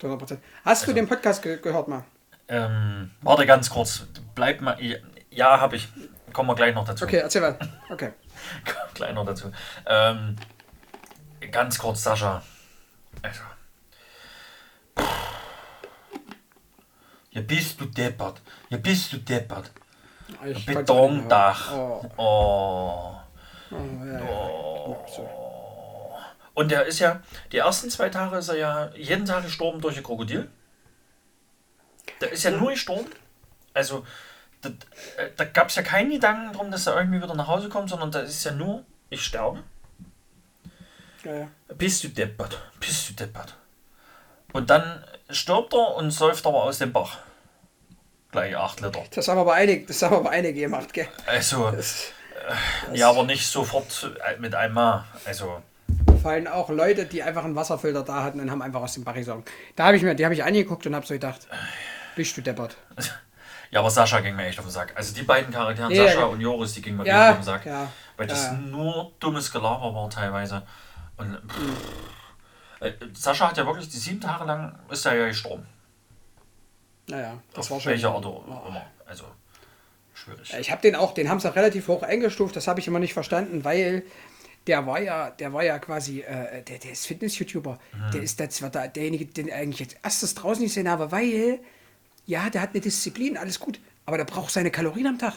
100%. 0.00 0.20
Hast 0.20 0.38
Also- 0.64 0.86
du 0.86 0.94
den 0.94 1.06
Podcast 1.08 1.42
ge 1.42 1.58
gehört 1.60 1.88
mal? 1.88 2.04
Ähm, 2.48 3.10
warte 3.20 3.46
ganz 3.46 3.70
kurz. 3.70 4.06
Bleib 4.34 4.60
mal. 4.62 4.76
Ja, 5.30 5.60
habe 5.60 5.76
ich. 5.76 5.88
Kommen 6.32 6.48
wir 6.48 6.54
gleich 6.54 6.74
noch 6.74 6.84
dazu. 6.86 7.04
Okay, 7.04 7.18
erzähl 7.18 7.42
mal. 7.42 7.56
Okay. 7.90 8.12
gleich 8.94 9.14
noch 9.14 9.26
dazu. 9.26 9.52
Ähm, 9.86 10.36
ganz 11.50 11.78
kurz, 11.78 12.02
Sascha. 12.02 12.42
Also. 13.22 13.42
Ja, 17.30 17.40
bist 17.40 17.80
du 17.80 17.86
deppert. 17.86 18.40
Ja, 18.68 18.76
bist 18.78 19.12
du 19.12 19.18
deppert. 19.18 19.70
Ich 20.44 20.66
Betondach. 20.66 21.72
Oh, 21.72 22.04
Oh. 22.16 23.14
oh, 23.70 23.76
ja. 24.04 25.08
So. 25.08 25.28
Und 26.54 26.70
der 26.70 26.84
ist 26.84 26.98
ja, 26.98 27.22
die 27.50 27.58
ersten 27.58 27.88
zwei 27.88 28.10
Tage 28.10 28.36
ist 28.36 28.48
er 28.48 28.56
ja 28.56 28.90
jeden 28.94 29.24
Tag 29.24 29.44
gestorben 29.44 29.80
durch 29.80 29.96
ein 29.96 30.02
Krokodil. 30.02 30.50
Der 32.20 32.30
ist 32.32 32.42
ja 32.42 32.50
nur 32.50 32.72
gestorben. 32.72 33.08
Also, 33.72 34.04
da, 34.60 34.68
äh, 35.16 35.30
da 35.36 35.44
gab 35.44 35.68
es 35.68 35.76
ja 35.76 35.82
keinen 35.82 36.10
Gedanken 36.10 36.52
drum, 36.52 36.70
dass 36.70 36.86
er 36.86 36.96
irgendwie 36.96 37.22
wieder 37.22 37.34
nach 37.34 37.46
Hause 37.48 37.70
kommt, 37.70 37.88
sondern 37.88 38.10
da 38.10 38.20
ist 38.20 38.44
ja 38.44 38.52
nur, 38.52 38.84
ich 39.08 39.24
sterbe. 39.24 39.62
Ja, 41.24 41.32
ja. 41.34 41.48
Bist 41.76 42.04
du 42.04 42.08
deppert, 42.08 42.58
bist 42.80 43.08
du 43.08 43.12
deppert. 43.14 43.54
Und 44.52 44.68
dann 44.70 45.04
stirbt 45.30 45.72
er 45.72 45.96
und 45.96 46.10
säuft 46.10 46.46
aber 46.46 46.64
aus 46.64 46.78
dem 46.78 46.92
Bach. 46.92 47.18
Gleich 48.30 48.56
8 48.56 48.80
Liter. 48.80 49.02
Das 49.14 49.28
haben 49.28 49.38
aber 49.38 49.54
einige, 49.54 49.86
das 49.86 50.02
haben 50.02 50.16
aber 50.16 50.30
einige 50.30 50.60
gemacht, 50.60 50.92
gell? 50.92 51.08
Also, 51.26 51.70
Das, 51.70 52.06
ja, 52.92 53.08
aber 53.10 53.24
nicht 53.24 53.46
sofort 53.46 54.10
äh, 54.26 54.38
mit 54.38 54.54
einmal. 54.54 55.04
Also, 55.26 55.62
fallen 56.22 56.48
auch 56.48 56.70
Leute, 56.70 57.04
die 57.06 57.22
einfach 57.22 57.44
einen 57.44 57.54
Wasserfilter 57.56 58.02
da 58.02 58.22
hatten 58.22 58.40
und 58.40 58.50
haben 58.50 58.62
einfach 58.62 58.80
aus 58.80 58.94
dem 58.94 59.04
Bach 59.04 59.14
gesogen. 59.14 59.44
Da 59.76 59.84
habe 59.86 59.96
ich 59.96 60.02
mir, 60.02 60.14
die 60.14 60.24
habe 60.24 60.34
ich 60.34 60.42
angeguckt 60.44 60.86
und 60.86 60.94
habe 60.94 61.06
so 61.06 61.14
gedacht, 61.14 61.46
bist 62.16 62.36
du 62.36 62.40
deppert. 62.40 62.76
ja, 63.70 63.80
aber 63.80 63.90
Sascha 63.90 64.20
ging 64.20 64.34
mir 64.36 64.46
echt 64.46 64.58
auf 64.58 64.64
den 64.66 64.70
Sack. 64.70 64.92
Also 64.96 65.14
die 65.14 65.22
beiden 65.22 65.52
Charaktere, 65.52 65.92
Ja, 65.92 66.04
Sascha 66.04 66.20
ja. 66.20 66.26
und 66.26 66.40
Joris, 66.40 66.72
die 66.74 66.82
gingen 66.82 66.96
mir 66.98 67.06
Ja, 67.06 67.24
echt 67.24 67.30
auf 67.32 67.38
den 67.38 67.44
Sack. 67.44 67.66
ja, 67.66 67.88
Weil 68.16 68.26
das 68.26 68.52
nur 68.52 69.12
dummes 69.20 69.50
Gelaber 69.52 69.94
war 69.94 70.08
teilweise. 70.10 70.62
Und 71.22 71.50
pff, 71.50 72.80
äh, 72.80 72.92
Sascha 73.14 73.48
hat 73.48 73.56
ja 73.56 73.66
wirklich 73.66 73.88
die 73.88 73.96
sieben 73.98 74.20
Tage 74.20 74.44
lang 74.44 74.78
ist 74.90 75.04
er 75.06 75.14
ja 75.14 75.26
gestorben. 75.28 75.66
Naja, 77.08 77.38
das 77.54 77.66
Auf 77.66 77.70
war 77.72 77.80
schon. 77.80 77.92
welche 77.92 78.08
Art 78.08 78.24
auch 78.24 78.46
immer. 78.68 78.84
Also 79.06 79.24
schwierig. 80.14 80.54
Ich 80.58 80.70
habe 80.70 80.82
den 80.82 80.94
auch, 80.96 81.14
den 81.14 81.28
haben 81.28 81.40
sie 81.40 81.54
relativ 81.54 81.88
hoch 81.88 82.02
eingestuft, 82.02 82.54
das 82.56 82.66
habe 82.68 82.80
ich 82.80 82.86
immer 82.86 82.98
nicht 82.98 83.12
verstanden, 83.14 83.64
weil 83.64 84.04
der 84.68 84.86
war 84.86 85.00
ja, 85.00 85.30
der 85.30 85.52
war 85.52 85.64
ja 85.64 85.78
quasi, 85.80 86.20
äh, 86.20 86.62
der, 86.62 86.78
der 86.78 86.92
ist 86.92 87.06
Fitness-YouTuber. 87.06 87.78
Mhm. 87.92 88.10
Der 88.12 88.22
ist 88.22 88.38
das 88.38 88.62
war 88.62 88.70
da, 88.70 88.86
derjenige, 88.86 89.24
den 89.26 89.48
ich 89.48 89.54
eigentlich 89.54 89.80
als 89.88 89.94
erstes 90.04 90.34
draußen 90.36 90.62
gesehen 90.64 90.88
habe, 90.88 91.10
weil 91.12 91.58
Ja, 92.24 92.48
der 92.50 92.60
hat 92.62 92.70
eine 92.70 92.80
Disziplin, 92.80 93.36
alles 93.36 93.58
gut. 93.58 93.80
Aber 94.06 94.16
der 94.16 94.24
braucht 94.24 94.52
seine 94.52 94.70
Kalorien 94.70 95.08
am 95.08 95.18
Tag. 95.18 95.34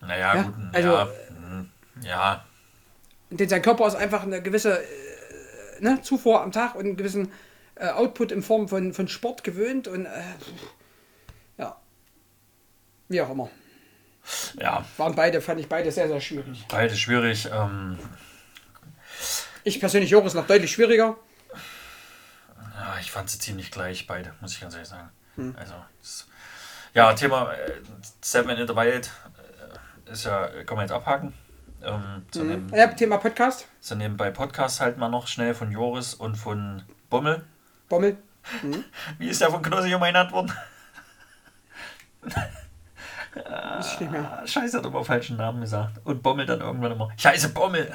Naja, 0.00 0.34
Ja, 0.36 0.42
gut. 0.42 0.54
also- 0.72 0.88
ja, 0.88 1.08
hm, 1.28 1.70
ja, 2.02 2.44
Denn 3.30 3.48
sein 3.48 3.62
Körper 3.62 3.86
ist 3.86 3.94
einfach 3.94 4.22
eine 4.22 4.40
gewisse 4.42 4.80
äh, 4.82 4.86
ne, 5.80 6.00
Zufuhr 6.02 6.40
am 6.42 6.52
Tag 6.52 6.74
und 6.74 6.84
einen 6.84 6.96
gewissen 6.96 7.30
äh, 7.74 7.88
Output 7.88 8.32
in 8.32 8.42
Form 8.42 8.68
von, 8.68 8.92
von 8.94 9.08
Sport 9.08 9.44
gewöhnt 9.44 9.86
und 9.88 10.06
äh, 10.06 10.22
ja. 11.58 11.76
Wie 13.08 13.20
auch 13.20 13.30
immer. 13.30 13.50
ja, 14.58 14.84
Waren 14.96 15.14
beide, 15.14 15.40
fand 15.40 15.60
ich 15.60 15.68
beide 15.68 15.90
sehr, 15.92 16.08
sehr 16.08 16.20
schwierig. 16.20 16.64
beide 16.68 16.96
schwierig. 16.96 17.48
Ähm, 17.52 17.98
Ich 19.64 19.80
persönlich, 19.80 20.10
Joris, 20.10 20.34
noch 20.34 20.46
deutlich 20.46 20.72
schwieriger. 20.72 21.16
ja, 22.74 22.96
ich 23.00 23.10
fand 23.10 23.28
sie 23.28 23.38
ziemlich 23.38 23.70
gleich, 23.70 24.06
beide, 24.06 24.32
muss 24.40 24.52
ich 24.54 24.60
ganz 24.60 24.74
ehrlich 24.74 24.88
sagen. 24.88 25.10
Hm. 25.36 25.54
Also, 25.58 25.74
ja, 26.94 27.12
Thema 27.12 27.52
äh, 27.52 27.72
Seven 28.22 28.56
in 28.56 28.66
the 28.66 28.74
Wild 28.74 29.10
äh, 30.06 30.12
ist 30.12 30.24
ja, 30.24 30.48
kann 30.64 30.76
man 30.76 30.86
jetzt 30.86 30.92
abhaken. 30.92 31.34
Ähm, 31.82 32.24
so, 32.32 32.42
neben, 32.42 32.68
Ja, 32.74 32.86
Thema 32.88 33.18
Podcast. 33.18 33.66
so 33.80 33.94
nebenbei 33.94 34.30
Podcast 34.30 34.80
halt 34.80 34.98
mal 34.98 35.08
noch 35.08 35.26
schnell 35.26 35.54
von 35.54 35.70
Joris 35.70 36.14
und 36.14 36.36
von 36.36 36.82
Bommel. 37.10 37.44
Bommel. 37.88 38.16
Wie 39.18 39.28
ist 39.28 39.40
der 39.40 39.50
von 39.50 39.62
Knossi 39.62 39.90
genannt 39.90 40.32
worden? 40.32 40.52
Ich 43.80 44.00
nicht 44.00 44.10
mehr. 44.10 44.40
Ah, 44.42 44.46
Scheiße, 44.46 44.78
hat 44.78 44.86
immer 44.86 45.04
falschen 45.04 45.36
Namen 45.36 45.60
gesagt. 45.60 46.00
Und 46.04 46.22
Bommel 46.22 46.46
dann 46.46 46.60
irgendwann 46.60 46.92
immer. 46.92 47.10
Scheiße, 47.16 47.50
Bommel! 47.50 47.92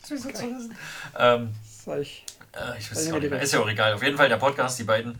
das 0.00 0.10
ist 0.10 0.22
so 0.24 0.30
zu 0.30 0.42
wissen. 0.42 0.76
Ähm, 1.16 1.54
Sag 1.62 2.00
ich. 2.00 2.24
äh, 2.52 2.78
ich 2.78 2.90
weiß 2.90 2.98
es 2.98 3.04
nicht 3.04 3.08
auch 3.08 3.12
mehr 3.12 3.20
nicht 3.20 3.30
mehr. 3.30 3.38
die 3.38 3.44
Ist 3.44 3.52
ja 3.52 3.60
auch 3.60 3.68
egal. 3.68 3.94
Auf 3.94 4.02
jeden 4.02 4.16
Fall 4.16 4.28
der 4.28 4.38
Podcast, 4.38 4.78
die 4.78 4.84
beiden. 4.84 5.18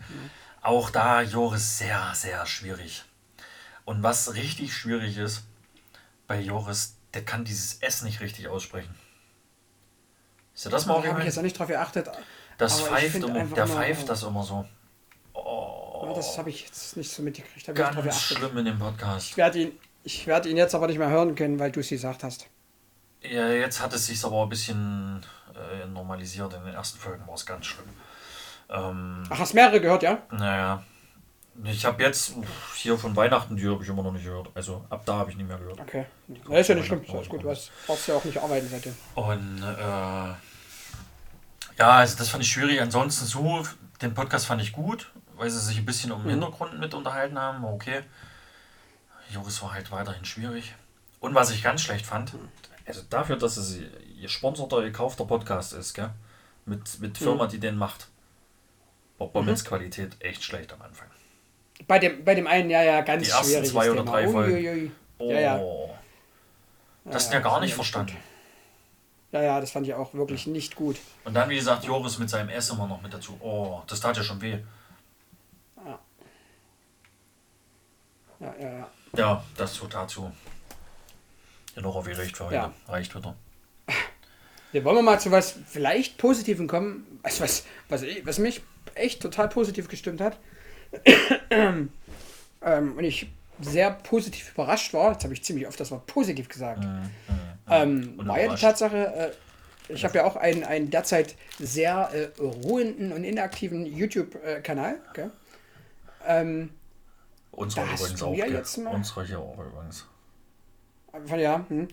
Auch 0.61 0.89
da, 0.89 1.21
Joris, 1.21 1.77
sehr, 1.77 2.11
sehr 2.13 2.45
schwierig. 2.45 3.03
Und 3.85 4.03
was 4.03 4.33
richtig 4.35 4.75
schwierig 4.75 5.17
ist, 5.17 5.43
bei 6.31 6.39
Joris, 6.39 6.95
der 7.13 7.25
kann 7.25 7.43
dieses 7.43 7.81
S 7.81 8.03
nicht 8.03 8.21
richtig 8.21 8.47
aussprechen. 8.47 8.95
Ist 10.55 10.65
dir 10.65 10.69
das 10.69 10.85
mal 10.85 11.01
Da 11.01 11.09
habe 11.09 11.19
ich 11.19 11.25
jetzt 11.25 11.37
auch 11.37 11.41
nicht 11.43 11.59
drauf 11.59 11.67
geachtet. 11.67 12.09
Das 12.57 12.87
aber 12.87 12.99
ich 12.99 13.11
pfeift 13.11 13.27
immer, 13.27 13.43
der 13.43 13.67
pfeift 13.67 14.07
das 14.07 14.23
immer 14.23 14.41
so. 14.41 14.65
Oh, 15.33 16.05
Ja, 16.07 16.13
das 16.13 16.37
habe 16.37 16.49
ich 16.49 16.63
jetzt 16.63 16.95
nicht 16.95 17.11
so 17.11 17.21
mitgekriegt. 17.21 17.67
Hab 17.67 17.75
ich 17.75 17.81
ganz 17.81 17.95
geachtet. 17.95 18.37
schlimm 18.37 18.57
in 18.59 18.63
dem 18.65 18.79
Podcast. 18.79 19.31
Ich 19.31 19.35
werde 19.37 19.59
ihn, 19.59 19.71
ich 20.05 20.25
werd 20.25 20.45
ihn 20.45 20.55
jetzt 20.55 20.73
aber 20.73 20.87
nicht 20.87 20.99
mehr 20.99 21.09
hören 21.09 21.35
können, 21.35 21.59
weil 21.59 21.69
du 21.69 21.81
es 21.81 21.89
gesagt 21.89 22.23
hast. 22.23 22.47
Ja, 23.21 23.49
jetzt 23.49 23.81
hat 23.81 23.93
es 23.93 24.05
sich 24.05 24.23
aber 24.23 24.43
ein 24.43 24.49
bisschen 24.49 25.25
äh, 25.53 25.85
normalisiert. 25.87 26.53
In 26.53 26.63
den 26.63 26.75
ersten 26.75 26.97
Folgen 26.97 27.27
war 27.27 27.35
es 27.35 27.45
ganz 27.45 27.65
schlimm. 27.65 27.89
Ähm, 28.69 29.23
Ach, 29.29 29.39
hast 29.39 29.53
mehrere 29.53 29.81
gehört, 29.81 30.03
ja? 30.03 30.21
naja. 30.31 30.81
Ich 31.63 31.85
habe 31.85 32.01
jetzt 32.01 32.35
uff, 32.37 32.75
hier 32.75 32.97
von 32.97 33.15
Weihnachten, 33.15 33.55
die 33.57 33.67
habe 33.67 33.83
ich 33.83 33.89
immer 33.89 34.03
noch 34.03 34.13
nicht 34.13 34.23
gehört. 34.25 34.49
Also 34.55 34.85
ab 34.89 35.03
da 35.05 35.15
habe 35.17 35.31
ich 35.31 35.37
nicht 35.37 35.47
mehr 35.47 35.57
gehört. 35.57 35.79
Okay. 35.79 36.05
Ja, 36.49 36.57
ist 36.57 36.67
ja 36.69 36.75
nicht 36.75 36.87
schlimm. 36.87 37.03
Ist 37.03 37.29
gut. 37.29 37.43
Du 37.43 37.49
hast- 37.49 37.71
brauchst 37.85 38.07
ja 38.07 38.15
auch 38.15 38.23
nicht 38.23 38.37
arbeiten 38.37 38.67
seitdem. 38.69 38.95
Und 39.15 39.61
äh, 39.61 40.33
ja, 41.77 41.89
also 41.91 42.17
das 42.17 42.29
fand 42.29 42.43
ich 42.43 42.51
schwierig. 42.51 42.81
Ansonsten 42.81 43.25
so, 43.25 43.63
den 44.01 44.13
Podcast 44.13 44.45
fand 44.45 44.61
ich 44.61 44.71
gut, 44.71 45.11
weil 45.35 45.49
sie 45.49 45.59
sich 45.59 45.77
ein 45.77 45.85
bisschen 45.85 46.11
um 46.11 46.21
den 46.23 46.31
Hintergrund 46.31 46.79
mit 46.79 46.93
unterhalten 46.93 47.37
haben. 47.37 47.63
Okay. 47.65 48.01
Joris 49.29 49.61
war 49.61 49.73
halt 49.73 49.91
weiterhin 49.91 50.25
schwierig. 50.25 50.73
Und 51.19 51.35
was 51.35 51.51
ich 51.51 51.61
ganz 51.61 51.81
schlecht 51.81 52.05
fand, 52.05 52.33
also 52.85 53.01
dafür, 53.09 53.35
dass 53.35 53.57
es 53.57 53.77
ihr 54.17 54.29
sponsorter, 54.29 54.81
gekaufter 54.81 55.25
Podcast 55.25 55.73
ist, 55.73 55.93
gell? 55.93 56.09
Mit, 56.65 56.99
mit 56.99 57.17
Firma, 57.17 57.47
die 57.47 57.59
den 57.59 57.75
macht, 57.75 58.07
war 59.17 59.27
Bommels 59.27 59.63
Qualität 59.65 60.15
echt 60.19 60.43
schlecht 60.43 60.71
am 60.73 60.81
Anfang. 60.81 61.07
Bei 61.87 61.99
dem, 61.99 62.23
bei 62.23 62.35
dem 62.35 62.47
einen, 62.47 62.69
ja, 62.69 62.83
ja, 62.83 63.01
ganz 63.01 63.25
Die 63.25 63.31
ersten 63.31 63.65
zwei 63.65 63.91
oder 63.91 64.03
drei 64.03 64.27
Folgen. 64.27 64.53
Uiuiui. 64.53 64.91
Oh, 65.17 65.31
Ja, 65.31 65.39
ja. 65.39 65.59
das 67.05 67.25
Ja, 67.25 67.31
ja 67.31 67.37
ja, 67.37 67.43
gar 67.43 67.59
nicht 67.59 67.73
verstanden. 67.73 68.17
Ja, 69.31 69.41
ja, 69.41 69.61
das 69.61 69.71
fand 69.71 69.87
ich 69.87 69.93
auch 69.93 70.13
wirklich 70.13 70.45
nicht 70.47 70.75
gut. 70.75 70.97
Und 71.23 71.33
dann, 71.33 71.49
wie 71.49 71.55
gesagt, 71.55 71.85
Joris 71.85 72.17
mit 72.19 72.29
seinem 72.29 72.49
S 72.49 72.69
immer 72.69 72.87
noch 72.87 73.01
mit 73.01 73.13
dazu. 73.13 73.37
Oh, 73.39 73.81
das 73.87 74.01
tat 74.01 74.17
ja 74.17 74.23
schon 74.23 74.41
weh. 74.41 74.57
Ja, 75.77 75.99
ja, 78.59 78.69
ja. 78.69 78.87
Ja, 79.17 79.43
das 79.55 79.75
so 79.75 79.87
dazu. 79.87 80.31
Genug 81.75 81.95
auf 81.95 82.07
ihr 82.07 82.17
Recht 82.17 82.35
für 82.35 82.45
heute. 82.45 82.55
Ja. 82.55 82.73
Reicht 82.87 83.15
wieder. 83.15 83.35
Ja, 84.73 84.83
wollen 84.83 84.97
wir 84.97 85.01
mal 85.01 85.19
zu 85.19 85.31
was 85.31 85.55
vielleicht 85.67 86.17
Positivem 86.17 86.67
kommen, 86.67 87.19
was, 87.23 87.41
was, 87.41 87.65
was, 87.89 88.03
was 88.23 88.39
mich 88.39 88.61
echt 88.95 89.21
total 89.21 89.49
positiv 89.49 89.87
gestimmt 89.87 90.21
hat. 90.21 90.37
Ähm, 91.49 91.89
und 92.97 93.03
ich 93.03 93.29
sehr 93.61 93.91
positiv 93.91 94.51
überrascht 94.53 94.93
war, 94.93 95.11
jetzt 95.13 95.23
habe 95.23 95.33
ich 95.33 95.43
ziemlich 95.43 95.67
oft 95.67 95.79
das 95.79 95.91
Wort 95.91 96.05
positiv 96.07 96.49
gesagt, 96.49 96.83
ähm, 97.69 98.15
Und 98.17 98.27
war 98.27 98.39
ja 98.39 98.53
die. 98.53 98.59
Tatsache, 98.61 98.97
äh, 98.97 99.31
ich 99.93 100.03
habe 100.03 100.15
ja 100.17 100.25
auch 100.25 100.35
einen, 100.35 100.63
einen 100.63 100.89
derzeit 100.89 101.35
sehr 101.59 102.09
äh, 102.13 102.29
ruhenden 102.41 103.11
und 103.11 103.23
inaktiven 103.23 103.85
YouTube-Kanal. 103.85 104.99
gell? 105.13 105.31
Ähm, 106.25 106.69
Unsere 107.51 107.85
übrigens 107.85 108.23
auch. 108.23 108.33
ja 108.35 108.45
jetzt 108.45 108.77
mal- 108.77 108.93
Unsere 108.95 109.25
hier 109.25 109.39
auch 109.39 109.57
übrigens. 109.59 110.07
von 111.25 111.39
ja, 111.39 111.65
hm. 111.67 111.87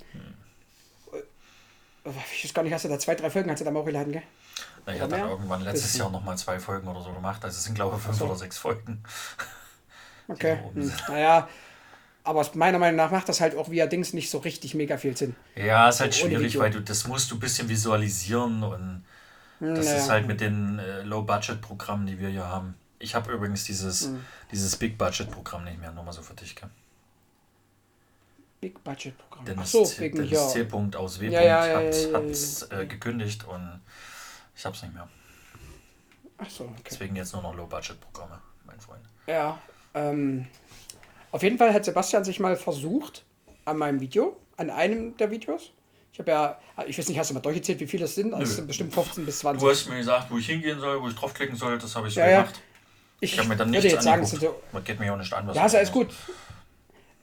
Äh, 1.12 2.10
Ich 2.32 2.44
weiß 2.44 2.54
gar 2.54 2.62
nicht, 2.62 2.72
hast 2.72 2.84
du 2.84 2.88
da 2.88 2.98
zwei, 2.98 3.14
drei 3.14 3.30
Folgen 3.30 3.50
hast 3.50 3.60
du 3.60 3.64
da 3.64 3.70
mal 3.70 3.80
hochgeladen, 3.80 4.12
gell? 4.12 4.22
Na, 4.88 4.94
ich 4.94 5.00
hatte 5.02 5.16
dann 5.16 5.28
irgendwann 5.28 5.62
letztes. 5.62 5.98
Jahr 5.98 6.10
nochmal 6.10 6.38
zwei 6.38 6.58
Folgen 6.58 6.88
oder 6.88 7.02
so 7.02 7.12
gemacht. 7.12 7.44
Also 7.44 7.58
es 7.58 7.64
sind 7.64 7.74
glaube 7.74 7.96
ich 7.96 8.02
fünf 8.02 8.16
so. 8.16 8.24
oder 8.24 8.36
sechs 8.36 8.58
Folgen. 8.58 9.02
Okay. 10.30 10.58
Hm. 10.74 10.92
Naja, 11.08 11.48
aber 12.22 12.46
meiner 12.52 12.78
Meinung 12.78 12.96
nach 12.96 13.10
macht 13.10 13.30
das 13.30 13.40
halt 13.40 13.56
auch 13.56 13.70
via 13.70 13.86
Dings 13.86 14.12
nicht 14.12 14.28
so 14.28 14.36
richtig 14.36 14.74
mega 14.74 14.98
viel 14.98 15.16
Sinn. 15.16 15.34
Ja, 15.56 15.88
ist 15.88 16.00
halt 16.00 16.14
Ohne 16.22 16.34
schwierig, 16.34 16.58
weil 16.58 16.70
du 16.70 16.82
das 16.82 17.06
musst 17.06 17.30
du 17.30 17.36
ein 17.36 17.40
bisschen 17.40 17.66
visualisieren 17.70 18.62
und 18.62 19.04
das 19.58 19.86
Naja. 19.86 19.96
ist 19.96 20.10
halt 20.10 20.26
mit 20.26 20.42
den 20.42 20.78
äh, 20.78 21.00
Low-Budget-Programmen, 21.00 22.06
die 22.06 22.20
wir 22.20 22.28
hier 22.28 22.46
haben. 22.46 22.74
Ich 22.98 23.14
habe 23.14 23.32
übrigens 23.32 23.64
dieses, 23.64 24.08
Hm. 24.08 24.22
dieses 24.52 24.76
Big-Budget-Programm 24.76 25.64
nicht 25.64 25.80
mehr, 25.80 25.92
nur 25.92 26.04
mal 26.04 26.12
so 26.12 26.20
für 26.20 26.34
dich. 26.34 26.54
Gell? 26.54 26.68
Big 28.60 28.84
Budget 28.84 29.16
Programm. 29.16 29.46
Dennis, 29.46 29.74
Ach 29.74 29.86
so, 29.86 29.98
wegen 29.98 30.16
Dennis 30.16 30.32
ja. 30.32 30.48
C. 30.48 30.62
-Punkt 30.64 30.94
aus 30.94 31.20
W. 31.20 31.28
Ja, 31.30 31.42
ja, 31.42 31.60
hat 31.78 32.12
hat's, 32.12 32.64
äh, 32.70 32.84
gekündigt 32.84 33.44
und 33.48 33.80
ich 34.58 34.64
habe 34.66 34.76
es 34.76 34.82
nicht 34.82 34.92
mehr. 34.92 35.08
Ach 36.38 36.50
so, 36.50 36.64
okay. 36.64 36.82
Deswegen 36.90 37.16
jetzt 37.16 37.32
nur 37.32 37.42
noch 37.42 37.54
Low-Budget-Programme, 37.54 38.40
mein 38.66 38.80
Freund. 38.80 39.02
Ja, 39.26 39.58
ähm, 39.94 40.46
auf 41.32 41.42
jeden 41.42 41.58
Fall 41.58 41.72
hat 41.72 41.84
Sebastian 41.84 42.24
sich 42.24 42.40
mal 42.40 42.56
versucht 42.56 43.24
an 43.64 43.78
meinem 43.78 44.00
Video, 44.00 44.36
an 44.56 44.70
einem 44.70 45.16
der 45.16 45.30
Videos. 45.30 45.70
Ich 46.12 46.18
habe 46.18 46.30
ja, 46.30 46.58
ich 46.86 46.98
weiß 46.98 47.08
nicht, 47.08 47.18
hast 47.18 47.30
du 47.30 47.34
mal 47.34 47.40
durchgezählt, 47.40 47.78
wie 47.80 47.86
viele 47.86 48.04
es 48.06 48.14
sind? 48.14 48.32
Also 48.34 48.44
es 48.44 48.50
Nö. 48.50 48.56
sind 48.56 48.66
bestimmt 48.66 48.94
15 48.94 49.24
bis 49.26 49.38
20. 49.40 49.62
Du 49.62 49.70
hast 49.70 49.88
mir 49.88 49.98
gesagt, 49.98 50.30
wo 50.30 50.38
ich 50.38 50.46
hingehen 50.46 50.80
soll, 50.80 51.00
wo 51.00 51.08
ich 51.08 51.14
draufklicken 51.14 51.56
soll, 51.56 51.78
das 51.78 51.94
habe 51.94 52.08
ich 52.08 52.14
so 52.14 52.20
Ja, 52.20 52.28
ja. 52.28 52.40
gemacht. 52.42 52.60
ich 53.20 53.32
Ich 53.32 53.38
habe 53.38 53.48
mir 53.48 53.56
dann 53.56 53.70
nichts 53.70 53.84
jetzt 53.84 54.02
sagen, 54.02 54.14
angeguckt. 54.22 54.40
sind 54.40 54.40
so, 54.40 54.60
Man 54.72 54.82
geht 54.84 54.98
mir 54.98 55.12
auch 55.12 55.18
nicht 55.18 55.32
an, 55.32 55.46
was 55.46 55.56
ja, 55.56 55.66
ist 55.66 55.74
alles 55.76 55.92
gut. 55.92 56.08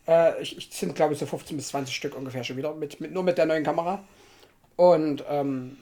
Äh, 0.07 0.41
ich, 0.41 0.57
ich 0.57 0.69
sind, 0.71 0.95
glaube 0.95 1.13
ich, 1.13 1.19
so 1.19 1.25
15 1.25 1.57
bis 1.57 1.67
20 1.69 1.93
Stück 1.95 2.15
ungefähr 2.15 2.43
schon 2.43 2.55
wieder, 2.57 2.73
mit, 2.73 3.01
mit, 3.01 3.11
nur 3.11 3.23
mit 3.23 3.38
der 3.38 3.45
neuen 3.47 3.63
Kamera. 3.63 4.03
Und 4.77 5.23
ähm, 5.27 5.77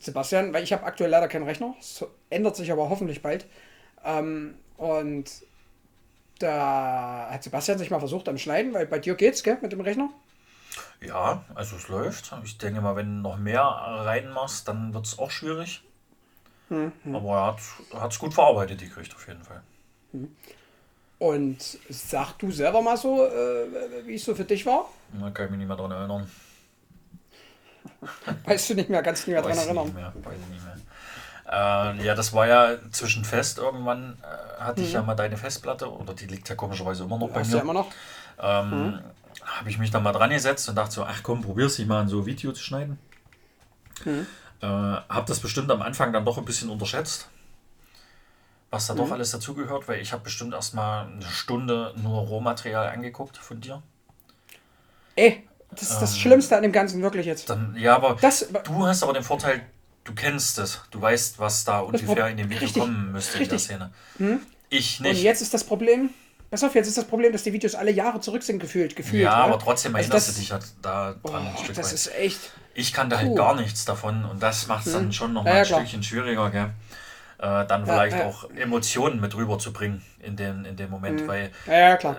Sebastian, 0.00 0.52
weil 0.52 0.64
ich 0.64 0.72
habe 0.72 0.84
aktuell 0.84 1.10
leider 1.10 1.28
keinen 1.28 1.44
Rechner, 1.44 1.74
es 1.78 2.04
ändert 2.30 2.56
sich 2.56 2.72
aber 2.72 2.88
hoffentlich 2.88 3.22
bald. 3.22 3.46
Ähm, 4.04 4.54
und 4.76 5.30
da 6.38 7.28
hat 7.30 7.42
Sebastian 7.42 7.78
sich 7.78 7.90
mal 7.90 7.98
versucht 7.98 8.28
am 8.28 8.38
Schneiden, 8.38 8.72
weil 8.72 8.86
bei 8.86 8.98
dir 8.98 9.14
geht's, 9.14 9.42
gell, 9.42 9.58
mit 9.60 9.72
dem 9.72 9.80
Rechner? 9.80 10.10
Ja, 11.00 11.44
also 11.54 11.76
es 11.76 11.88
läuft. 11.88 12.32
Ich 12.44 12.58
denke 12.58 12.80
mal, 12.80 12.96
wenn 12.96 13.22
du 13.22 13.28
noch 13.28 13.36
mehr 13.36 13.62
reinmachst, 13.62 14.66
dann 14.68 14.94
wird 14.94 15.06
es 15.06 15.18
auch 15.18 15.30
schwierig. 15.30 15.82
Mhm. 16.70 16.92
Aber 17.12 17.58
er 17.92 18.00
hat 18.00 18.12
es 18.12 18.18
gut 18.18 18.32
verarbeitet, 18.32 18.80
die 18.80 18.88
kriegt 18.88 19.14
auf 19.14 19.26
jeden 19.26 19.42
Fall. 19.42 19.62
Und 21.18 21.78
sag 21.90 22.38
du 22.38 22.50
selber 22.50 22.80
mal 22.80 22.96
so, 22.96 23.26
äh, 23.26 24.06
wie 24.06 24.14
es 24.14 24.24
so 24.24 24.34
für 24.34 24.44
dich 24.44 24.64
war? 24.64 24.88
Da 25.12 25.30
kann 25.30 25.46
ich 25.46 25.50
mich 25.50 25.58
nicht 25.58 25.68
mehr 25.68 25.76
dran 25.76 25.90
erinnern. 25.90 26.30
Weißt 28.44 28.70
du 28.70 28.74
nicht 28.74 28.88
mehr, 28.90 29.02
kannst 29.02 29.26
du 29.26 29.30
nicht 29.30 29.42
mehr 29.42 29.54
dran 29.54 29.58
erinnern. 29.66 29.84
nicht 29.86 29.94
mehr. 29.94 30.12
Weiß 30.22 30.38
ich 30.40 30.48
nicht 30.48 30.64
mehr. 30.64 30.76
Äh, 31.52 32.04
ja, 32.04 32.14
das 32.14 32.32
war 32.32 32.46
ja 32.46 32.76
zwischenfest 32.92 33.58
irgendwann. 33.58 34.16
Äh, 34.22 34.62
hatte 34.62 34.82
ich 34.82 34.92
ja 34.92 35.02
mal 35.02 35.14
deine 35.14 35.36
Festplatte, 35.36 35.90
oder 35.90 36.14
die 36.14 36.26
liegt 36.26 36.48
ja 36.48 36.54
komischerweise 36.54 37.04
immer 37.04 37.18
noch 37.18 37.28
bei 37.30 37.40
Mhm. 37.40 37.44
Hast 37.44 37.52
du 37.52 37.56
mir. 37.56 37.56
ja 37.58 37.62
immer 37.62 37.72
noch? 37.74 37.90
Ähm, 38.38 39.00
Habe 39.44 39.68
ich 39.70 39.78
mich 39.78 39.90
dann 39.90 40.02
mal 40.02 40.12
dran 40.12 40.30
gesetzt 40.30 40.68
und 40.68 40.76
dachte 40.76 40.94
so, 40.94 41.04
ach 41.04 41.22
komm, 41.22 41.42
probier's 41.42 41.76
dich 41.76 41.86
mal 41.86 42.00
an 42.00 42.08
so 42.08 42.24
Video 42.26 42.52
zu 42.52 42.62
schneiden. 42.62 42.98
Mhm. 44.04 44.26
Äh, 44.62 44.66
habe 44.66 45.24
das 45.26 45.40
bestimmt 45.40 45.70
am 45.70 45.82
Anfang 45.82 46.12
dann 46.12 46.24
doch 46.24 46.38
ein 46.38 46.44
bisschen 46.44 46.70
unterschätzt, 46.70 47.28
was 48.70 48.86
da 48.86 48.94
Mhm. 48.94 48.98
doch 48.98 49.10
alles 49.10 49.30
dazugehört, 49.32 49.88
weil 49.88 50.00
ich 50.00 50.12
habe 50.12 50.22
bestimmt 50.22 50.54
erst 50.54 50.74
mal 50.74 51.06
eine 51.06 51.24
Stunde 51.24 51.94
nur 51.96 52.20
Rohmaterial 52.20 52.88
angeguckt 52.90 53.36
von 53.38 53.60
dir. 53.60 53.82
Ey, 55.16 55.48
das 55.72 55.90
ist 55.90 55.98
das 56.00 56.18
Schlimmste 56.18 56.56
an 56.56 56.62
dem 56.62 56.72
Ganzen 56.72 57.02
wirklich 57.02 57.26
jetzt. 57.26 57.48
Dann, 57.50 57.74
ja, 57.78 57.94
aber 57.96 58.16
Das, 58.20 58.48
du 58.64 58.86
hast 58.86 59.02
aber 59.02 59.12
den 59.12 59.22
Vorteil, 59.22 59.62
du 60.04 60.14
kennst 60.14 60.58
es, 60.58 60.80
du 60.90 61.00
weißt, 61.00 61.38
was 61.38 61.64
da 61.64 61.80
ungefähr 61.80 62.28
in 62.28 62.36
dem 62.36 62.48
Video 62.50 62.62
richtig, 62.64 62.82
kommen 62.82 63.12
müsste 63.12 63.38
in 63.38 63.44
der 63.48 63.52
richtig. 63.52 63.62
Szene. 63.64 63.90
Ich 64.68 65.00
Und 65.00 65.06
nicht. 65.06 65.22
jetzt 65.22 65.42
ist 65.42 65.52
das 65.54 65.64
Problem, 65.64 66.10
pass 66.50 66.62
auf, 66.64 66.74
jetzt 66.74 66.86
ist 66.88 66.96
das 66.98 67.04
Problem, 67.04 67.32
dass 67.32 67.42
die 67.42 67.52
Videos 67.52 67.74
alle 67.74 67.90
Jahre 67.90 68.20
zurück 68.20 68.42
sind 68.42 68.58
gefühlt. 68.58 68.94
gefühlt 68.96 69.22
ja, 69.22 69.30
ja? 69.38 69.44
aber 69.44 69.58
trotzdem 69.58 69.94
Also 69.94 70.06
erinnerst 70.08 70.28
das- 70.28 70.34
du 70.34 70.40
dich 70.40 70.52
halt 70.52 70.64
da 70.82 71.14
dran 71.22 71.46
ein 71.46 71.54
Oh, 71.56 71.62
Stück 71.62 71.76
das 71.76 71.86
weit. 71.86 71.94
ist 71.94 72.14
echt. 72.14 72.40
Ich 72.74 72.92
kannte 72.92 73.16
halt 73.18 73.28
Puh. 73.28 73.34
gar 73.34 73.54
nichts 73.56 73.84
davon 73.84 74.24
und 74.24 74.42
das 74.42 74.66
macht 74.68 74.86
es 74.86 74.92
dann 74.92 75.12
schon 75.12 75.32
nochmal 75.32 75.52
Ja, 75.52 75.56
ja, 75.58 75.62
ein 75.62 75.66
klar. 75.68 75.80
Stückchen 75.80 76.02
schwieriger, 76.02 76.50
gell? 76.50 76.70
Äh, 77.38 77.66
dann 77.66 77.84
vielleicht 77.86 78.16
ja. 78.18 78.26
auch 78.26 78.48
Emotionen 78.50 79.18
mit 79.20 79.34
rüberzubringen 79.34 80.02
in 80.20 80.36
dem, 80.36 80.64
in 80.66 80.76
dem 80.76 80.86
Mhm. 80.86 80.90
Moment, 80.92 81.26
weil, 81.26 81.50
Ja, 81.66 81.72
ja, 81.72 81.96
klar. 81.96 82.16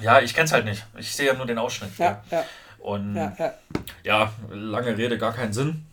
ja, 0.00 0.20
ich 0.20 0.34
kenn's 0.34 0.52
halt 0.52 0.64
nicht. 0.64 0.84
Ich 0.98 1.14
sehe 1.14 1.26
ja 1.26 1.34
nur 1.34 1.46
den 1.46 1.58
Ausschnitt. 1.58 1.96
Ja, 1.96 2.22
ja, 2.30 2.44
Und 2.84 3.14
ja, 3.16 3.34
ja. 3.38 3.54
ja, 4.02 4.32
lange 4.50 4.94
Rede, 4.98 5.16
gar 5.16 5.32
keinen 5.32 5.54
Sinn. 5.54 5.86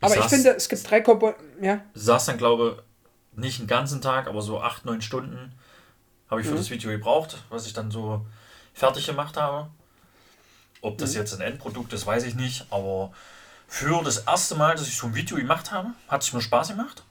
Aber 0.00 0.12
ich 0.16 0.20
saß- 0.22 0.28
finde, 0.28 0.50
es 0.56 0.68
gibt 0.68 0.90
drei 0.90 1.00
Komponenten. 1.00 1.62
Ja, 1.64 1.80
saß 1.94 2.26
dann, 2.26 2.36
glaube 2.36 2.82
nicht 3.36 3.60
einen 3.60 3.68
ganzen 3.68 4.00
Tag, 4.00 4.26
aber 4.26 4.42
so 4.42 4.60
acht, 4.60 4.84
neun 4.84 5.02
Stunden 5.02 5.52
habe 6.28 6.40
ich 6.40 6.48
für 6.48 6.56
das 6.56 6.70
Video 6.70 6.90
gebraucht, 6.90 7.38
was 7.48 7.66
ich 7.66 7.72
dann 7.74 7.92
so 7.92 8.26
fertig 8.72 9.06
gemacht 9.06 9.36
habe. 9.36 9.70
Ob 10.80 10.98
das 10.98 11.14
jetzt 11.14 11.32
ein 11.34 11.40
Endprodukt 11.40 11.92
ist, 11.92 12.06
weiß 12.06 12.24
ich 12.24 12.34
nicht, 12.34 12.66
aber 12.70 13.12
für 13.68 14.02
das 14.02 14.18
erste 14.18 14.56
Mal, 14.56 14.74
dass 14.74 14.88
ich 14.88 14.96
so 14.96 15.06
ein 15.06 15.14
Video 15.14 15.36
gemacht 15.36 15.70
habe, 15.70 15.90
hat 16.08 16.22
es 16.22 16.32
mir 16.32 16.40
Spaß 16.42 16.68
gemacht. 16.70 17.04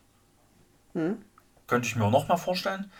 Könnte 1.67 1.87
ich 1.87 1.95
mir 1.95 2.03
auch 2.03 2.11
nochmal 2.11 2.37
vorstellen. 2.37 2.91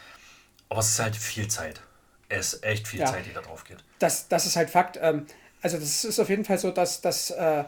Aber 0.70 0.80
es 0.80 0.90
ist 0.90 1.00
halt 1.00 1.16
viel 1.16 1.48
Zeit. 1.50 1.82
Es 2.30 2.54
ist 2.54 2.64
echt 2.64 2.88
viel 2.88 3.02
Ja. 3.02 3.06
Zeit, 3.06 3.26
die 3.26 3.34
da 3.34 3.42
drauf 3.42 3.64
geht. 3.66 3.84
das, 4.00 4.28
das 4.30 4.46
ist 4.46 4.56
halt 4.56 4.70
Fakt. 4.70 4.98
Ähm, 5.02 5.28
also 5.64 5.78
das 5.78 6.04
ist 6.04 6.20
auf 6.20 6.30
jeden 6.30 6.46
Fall 6.46 6.58
so, 6.58 6.70
dass 6.72 7.02
das, 7.02 7.32
äh, 7.32 7.64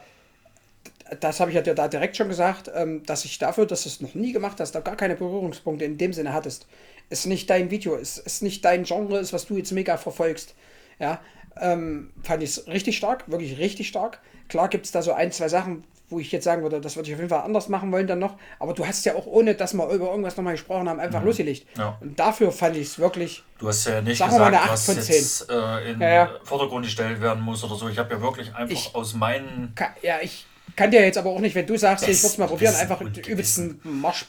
das 1.20 1.40
habe 1.40 1.50
ich 1.50 1.56
ja 1.56 1.62
da 1.62 1.88
direkt 1.88 2.18
schon 2.18 2.28
gesagt, 2.28 2.70
ähm, 2.76 3.04
dass 3.06 3.26
ich 3.26 3.40
dafür, 3.40 3.66
dass 3.66 3.84
du 3.84 3.90
es 3.90 4.02
noch 4.02 4.14
nie 4.14 4.34
gemacht 4.34 4.60
hast, 4.60 4.74
da 4.74 4.82
gar 4.82 4.98
keine 4.98 5.16
Berührungspunkte 5.16 5.86
in 5.86 5.98
dem 5.98 6.14
Sinne 6.14 6.34
hattest, 6.34 6.68
ist 7.10 7.26
nicht 7.26 7.50
dein 7.50 7.72
Video, 7.72 7.96
ist, 7.96 8.18
ist 8.18 8.44
nicht 8.44 8.66
dein 8.66 8.84
Genre, 8.84 9.20
ist, 9.20 9.32
was 9.32 9.46
du 9.46 9.58
jetzt 9.58 9.72
mega 9.72 9.98
verfolgst. 9.98 10.56
Ja, 11.00 11.22
ähm, 11.60 12.12
fand 12.24 12.44
ich 12.44 12.50
es 12.52 12.68
richtig 12.68 12.98
stark, 12.98 13.30
wirklich 13.30 13.58
richtig 13.58 13.88
stark. 13.88 14.20
Klar 14.50 14.68
gibt 14.68 14.86
es 14.86 14.92
da 14.92 15.02
so 15.02 15.14
ein, 15.14 15.32
zwei 15.32 15.48
Sachen, 15.48 15.86
wo 16.10 16.20
ich 16.20 16.32
jetzt 16.32 16.44
sagen 16.44 16.62
würde, 16.62 16.80
das 16.82 16.96
würde 16.96 17.08
ich 17.10 17.14
auf 17.16 17.20
jeden 17.20 17.30
Fall 17.30 17.42
anders 17.44 17.68
machen 17.68 17.92
wollen 17.92 18.06
dann 18.08 18.20
noch. 18.20 18.38
Aber 18.60 18.74
du 18.74 18.86
hast 18.86 19.04
ja 19.06 19.16
auch, 19.16 19.26
ohne 19.26 19.56
dass 19.56 19.74
wir 19.74 19.90
über 19.90 20.10
irgendwas 20.12 20.38
nochmal 20.38 20.54
gesprochen 20.54 20.88
haben, 20.88 21.00
einfach 21.00 21.24
losgelegt. 21.24 21.66
Ja. 21.78 21.98
Und 22.00 22.20
dafür 22.20 22.52
fand 22.52 22.76
ich 22.78 22.84
es 22.88 23.00
wirklich 23.00 23.44
Du 23.60 23.68
hast 23.68 23.86
ja 23.88 24.02
nicht 24.02 24.20
mal 24.20 24.28
gesagt, 24.28 24.46
eine 24.46 24.58
was 24.72 24.90
8 24.90 24.98
von 24.98 25.14
jetzt 25.16 25.50
äh, 25.50 25.92
in 25.92 26.02
Ja, 26.02 26.10
ja. 26.10 26.30
Vordergrund 26.44 26.86
gestellt 26.86 27.22
werden 27.22 27.44
muss 27.44 27.64
oder 27.64 27.76
so. 27.76 27.90
Ich 27.90 27.98
habe 27.98 28.14
ja 28.14 28.22
wirklich 28.22 28.54
einfach 28.54 28.74
Ich- 28.76 28.94
aus 28.94 29.14
meinen 29.16 29.74
Ka- 29.76 29.96
Ja, 30.02 30.18
ich 30.22 30.46
kann 30.76 30.92
dir 30.92 31.02
jetzt 31.04 31.18
aber 31.18 31.30
auch 31.32 31.40
nicht, 31.40 31.56
wenn 31.56 31.66
du 31.66 31.78
sagst, 31.78 32.08
ich 32.08 32.18
würde 32.22 32.28
es 32.28 32.38
mal 32.38 32.48
probieren, 32.48 32.76
einfach 32.76 33.00
den 33.00 33.24
übelsten 33.24 33.80
Marsch. 33.84 34.26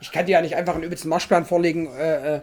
Ich 0.00 0.10
kann 0.10 0.26
dir 0.26 0.32
ja 0.32 0.40
nicht 0.40 0.56
einfach 0.56 0.74
einen 0.74 0.82
übelsten 0.84 1.08
Marschplan 1.10 1.44
vorlegen, 1.44 1.86
äh, 1.94 2.36
äh, 2.36 2.40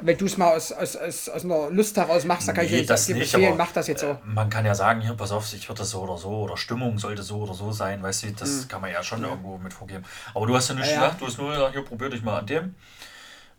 wenn 0.00 0.16
du 0.16 0.24
es 0.26 0.36
mal 0.36 0.54
aus, 0.56 0.72
aus, 0.72 0.96
aus, 0.96 1.28
aus 1.28 1.44
einer 1.44 1.70
Lust 1.70 1.96
heraus 1.96 2.24
machst, 2.24 2.48
dann 2.48 2.54
kann 2.56 2.64
ich 2.64 2.70
Nee, 2.72 2.80
dir 2.80 2.86
das 2.86 3.06
dir 3.06 3.14
nicht, 3.16 3.34
aber 3.34 3.54
mach 3.54 3.72
das 3.72 3.86
jetzt 3.88 4.00
so. 4.00 4.08
äh, 4.08 4.16
man 4.24 4.48
kann 4.50 4.64
ja 4.64 4.74
sagen, 4.74 5.00
hier, 5.00 5.14
pass 5.14 5.32
auf, 5.32 5.52
ich 5.52 5.68
würde 5.68 5.80
das 5.80 5.90
so 5.90 6.00
oder 6.02 6.16
so 6.16 6.28
oder 6.30 6.56
Stimmung 6.56 6.98
sollte 6.98 7.22
so 7.22 7.38
oder 7.38 7.54
so 7.54 7.72
sein, 7.72 8.02
weißt 8.02 8.22
du, 8.24 8.32
das 8.32 8.66
kann 8.68 8.80
man 8.80 8.90
ja 8.90 9.02
schon 9.02 9.22
irgendwo 9.22 9.58
mit 9.58 9.72
vorgeben. 9.72 10.04
Aber 10.34 10.46
du 10.46 10.56
hast 10.56 10.68
ja 10.68 10.74
nicht 10.74 10.86
Ja, 10.86 10.92
ja. 10.92 11.00
gesagt, 11.02 11.20
du 11.20 11.26
hast 11.26 11.38
nur 11.38 11.50
gesagt, 11.50 11.72
hier, 11.72 11.82
probier 11.84 12.08
dich 12.10 12.22
mal 12.22 12.38
an 12.38 12.46
dem. 12.46 12.74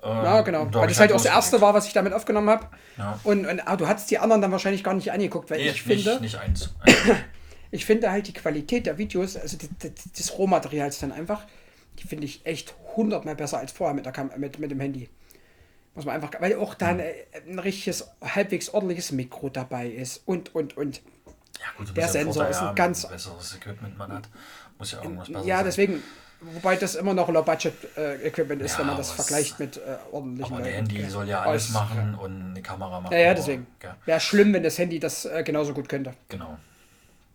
Ja, 0.05 0.41
genau. 0.41 0.65
da 0.65 0.81
Weil 0.81 0.89
ich 0.89 0.97
das 0.97 0.99
halt 0.99 1.11
auch 1.13 1.15
das 1.15 1.25
erste 1.25 1.61
war, 1.61 1.73
was 1.73 1.87
ich 1.87 1.93
damit 1.93 2.11
aufgenommen 2.11 2.49
habe. 2.49 2.67
Ja. 2.97 3.17
Und, 3.23 3.45
und 3.45 3.61
ah, 3.65 3.77
du 3.77 3.87
hattest 3.87 4.11
die 4.11 4.19
anderen 4.19 4.41
dann 4.41 4.51
wahrscheinlich 4.51 4.83
gar 4.83 4.93
nicht 4.93 5.09
angeguckt, 5.11 5.49
weil 5.49 5.59
Nee, 5.59 5.69
ich 5.69 5.81
finde, 5.81 6.09
nicht, 6.11 6.21
nicht 6.21 6.35
eins. 6.39 6.73
ich 7.71 7.85
finde 7.85 8.11
halt 8.11 8.27
die 8.27 8.33
Qualität 8.33 8.85
der 8.85 8.97
Videos, 8.97 9.37
also 9.37 9.55
die, 9.57 9.69
die, 9.69 9.93
des 9.93 10.37
Rohmaterials 10.37 10.99
dann 10.99 11.13
einfach, 11.13 11.43
die 11.99 12.07
finde 12.07 12.25
ich 12.25 12.45
echt 12.45 12.73
hundertmal 12.97 13.35
besser 13.37 13.59
als 13.59 13.71
vorher 13.71 13.93
mit, 13.93 14.05
der 14.05 14.11
Kam 14.11 14.29
mit, 14.35 14.59
mit 14.59 14.71
dem 14.71 14.81
Handy. 14.81 15.09
Muss 15.95 16.05
man 16.05 16.15
einfach, 16.15 16.31
weil 16.39 16.55
auch 16.57 16.73
da 16.73 16.87
ein, 16.87 17.01
ein 17.47 17.59
richtiges, 17.59 18.07
halbwegs 18.21 18.69
ordentliches 18.69 19.11
Mikro 19.11 19.49
dabei 19.49 19.87
ist 19.87 20.23
und, 20.25 20.53
und, 20.55 20.75
und. 20.75 21.01
Ja, 21.59 21.67
gut, 21.77 21.95
Der 21.95 22.05
ja 22.05 22.09
Sensor 22.09 22.33
Vorteil 22.33 22.51
ist 22.51 22.57
ein 22.57 22.67
haben, 22.69 22.75
ganz- 22.75 23.07
besseres 23.07 23.55
Equipment 23.55 23.97
man 23.97 24.11
hat. 24.11 24.29
Muss 24.79 24.91
ja 24.91 25.01
irgendwas 25.03 25.27
besser 25.27 25.45
Ja, 25.45 25.57
sein. 25.57 25.65
deswegen, 25.65 26.03
wobei 26.41 26.75
das 26.77 26.95
immer 26.95 27.13
noch 27.13 27.29
Low-Budget-Equipment 27.29 28.61
ist, 28.63 28.71
Ja, 28.73 28.79
wenn 28.79 28.87
man 28.87 28.97
das 28.97 29.11
vergleicht 29.11 29.59
mit 29.59 29.77
äh, 29.77 29.81
ordentlichen 30.11 30.51
Aber 30.55 30.63
Leuten. 30.63 30.75
Handy 30.75 31.01
Ja. 31.01 31.09
soll 31.09 31.29
ja 31.29 31.41
alles 31.41 31.65
Aus- 31.67 31.73
machen 31.73 32.15
und 32.15 32.49
eine 32.51 32.61
Kamera 32.63 32.99
machen. 32.99 33.13
Ja, 33.13 33.19
ja, 33.19 33.33
deswegen. 33.35 33.67
Ja, 33.83 33.95
Wäre 34.05 34.19
schlimm, 34.19 34.51
wenn 34.53 34.63
das 34.63 34.77
Handy 34.79 34.99
das 34.99 35.25
äh, 35.25 35.43
genauso 35.43 35.73
gut 35.73 35.87
könnte. 35.87 36.13
genau. 36.27 36.57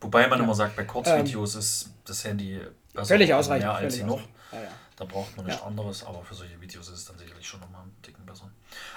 Wobei 0.01 0.29
man 0.29 0.39
immer 0.41 0.55
sagt, 0.55 0.77
bei 0.77 0.85
Kurzvideos 0.85 1.55
ist 1.57 1.91
das 2.05 2.25
Handy 2.25 2.59
besser 2.93 3.01
Ähm, 3.01 3.05
Völlig 3.07 3.35
ausreichend. 3.35 3.67
mehr 3.67 3.75
als 3.75 3.95
völlig 3.95 3.99
genug. 4.01 4.21
ausreichend. 4.51 4.73
Ja, 4.99 5.05
ja. 5.05 5.09
Da 5.09 5.13
braucht 5.13 5.37
man 5.37 5.47
nichts 5.47 5.61
Ja. 5.61 5.67
anderes, 5.67 6.05
aber 6.05 6.23
für 6.23 6.35
solche 6.35 6.61
Videos 6.61 6.89
ist 6.89 6.95
es 6.99 7.05
dann 7.07 7.19
sicherlich 7.19 7.47
schon 7.47 7.61
nochmal 7.61 7.83
einen 7.83 7.97
Ticken 8.03 8.25
besser. 8.27 8.51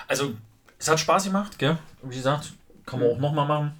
Also, 0.07 0.33
es 0.79 0.87
hat 0.87 0.99
Spaß 0.99 1.25
gemacht, 1.25 1.57
gell? 1.59 1.77
Wie 2.01 2.15
gesagt, 2.15 2.53
kann 2.85 2.99
man 2.99 3.09
auch 3.11 3.17
nochmal 3.19 3.47
machen. 3.47 3.77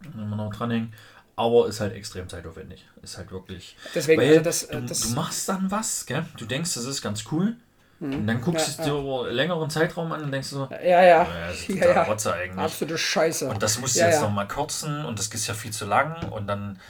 Wenn 0.00 0.28
man 0.28 0.38
noch 0.38 0.54
dranhängen. 0.54 0.92
Aber 1.36 1.66
ist 1.66 1.80
halt 1.80 1.94
extrem 1.94 2.28
zeitaufwendig. 2.28 2.86
Ist 3.02 3.16
halt 3.16 3.30
wirklich. 3.30 3.76
Deswegen, 3.94 4.20
Weil 4.20 4.30
also 4.32 4.42
das, 4.42 4.68
du, 4.68 4.76
äh, 4.76 4.82
das- 4.82 5.00
du 5.00 5.08
machst 5.14 5.48
dann 5.48 5.70
was, 5.70 6.04
gell? 6.06 6.26
Du 6.36 6.44
denkst, 6.44 6.74
das 6.74 6.84
ist 6.84 7.00
ganz 7.02 7.24
cool. 7.32 7.56
Und 8.00 8.26
dann 8.26 8.40
guckst 8.40 8.66
Ja, 8.66 8.74
du 8.74 8.80
es 8.82 8.86
dir 8.88 8.98
über 9.00 9.24
einen 9.26 9.34
längeren 9.36 9.70
Zeitraum 9.70 10.10
an 10.10 10.24
und 10.24 10.32
denkst 10.32 10.48
so, 10.48 10.68
Ja, 10.72 10.80
ja. 10.80 11.02
ja, 11.02 11.46
das 11.46 11.60
ist 11.60 11.68
Ja, 11.68 11.88
ja. 11.92 12.02
Rotze 12.02 12.34
eigentlich. 12.34 12.58
Absolute 12.58 12.98
Scheiße. 12.98 13.48
Und 13.48 13.62
das 13.62 13.78
musst 13.78 13.94
du 13.94 14.00
ja, 14.00 14.06
jetzt 14.06 14.16
ja. 14.16 14.22
noch 14.22 14.30
mal 14.30 14.48
kürzen 14.48 15.04
und 15.04 15.20
das 15.20 15.28
ist 15.28 15.46
ja 15.46 15.54
viel 15.54 15.70
zu 15.72 15.86
lang. 15.86 16.28
Und 16.32 16.48
dann, 16.48 16.80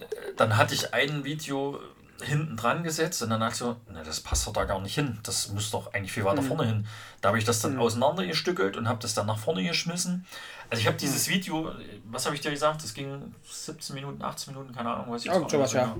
äh, 0.00 0.04
dann 0.36 0.56
hatte 0.56 0.74
ich 0.74 0.92
ein 0.92 1.22
Video 1.22 1.80
hinten 2.22 2.56
dran 2.56 2.82
gesetzt 2.82 3.22
und 3.22 3.30
dann 3.30 3.40
dachte 3.40 3.52
ich 3.52 3.58
so, 3.58 3.76
na, 3.90 4.02
das 4.02 4.20
passt 4.20 4.46
doch 4.46 4.52
da 4.52 4.64
gar 4.64 4.80
nicht 4.80 4.94
hin. 4.94 5.18
Das 5.22 5.48
muss 5.48 5.70
doch 5.70 5.92
eigentlich 5.94 6.12
viel 6.12 6.22
Mhm. 6.22 6.28
weiter 6.28 6.42
vorne 6.42 6.66
hin. 6.66 6.86
Da 7.20 7.28
habe 7.28 7.38
ich 7.38 7.44
das 7.44 7.60
dann 7.60 7.78
auseinandergestückelt 7.78 8.76
und 8.76 8.88
habe 8.88 8.98
das 9.00 9.14
dann 9.14 9.26
nach 9.26 9.38
vorne 9.38 9.62
geschmissen. 9.64 10.26
Also 10.68 10.80
ich 10.80 10.86
habe 10.86 10.96
dieses 10.96 11.26
Mhm. 11.28 11.32
Video, 11.32 11.72
was 12.04 12.26
habe 12.26 12.34
ich 12.34 12.40
dir 12.40 12.50
gesagt? 12.50 12.82
Das 12.82 12.94
ging 12.94 13.34
17 13.50 13.94
Minuten, 13.94 14.22
18 14.22 14.52
Minuten, 14.54 14.74
keine 14.74 14.90
Ahnung, 14.90 15.06
was 15.12 15.24
ich 15.24 15.30
Irgend 15.32 15.50
sowas, 15.50 15.72
ja. 15.72 15.96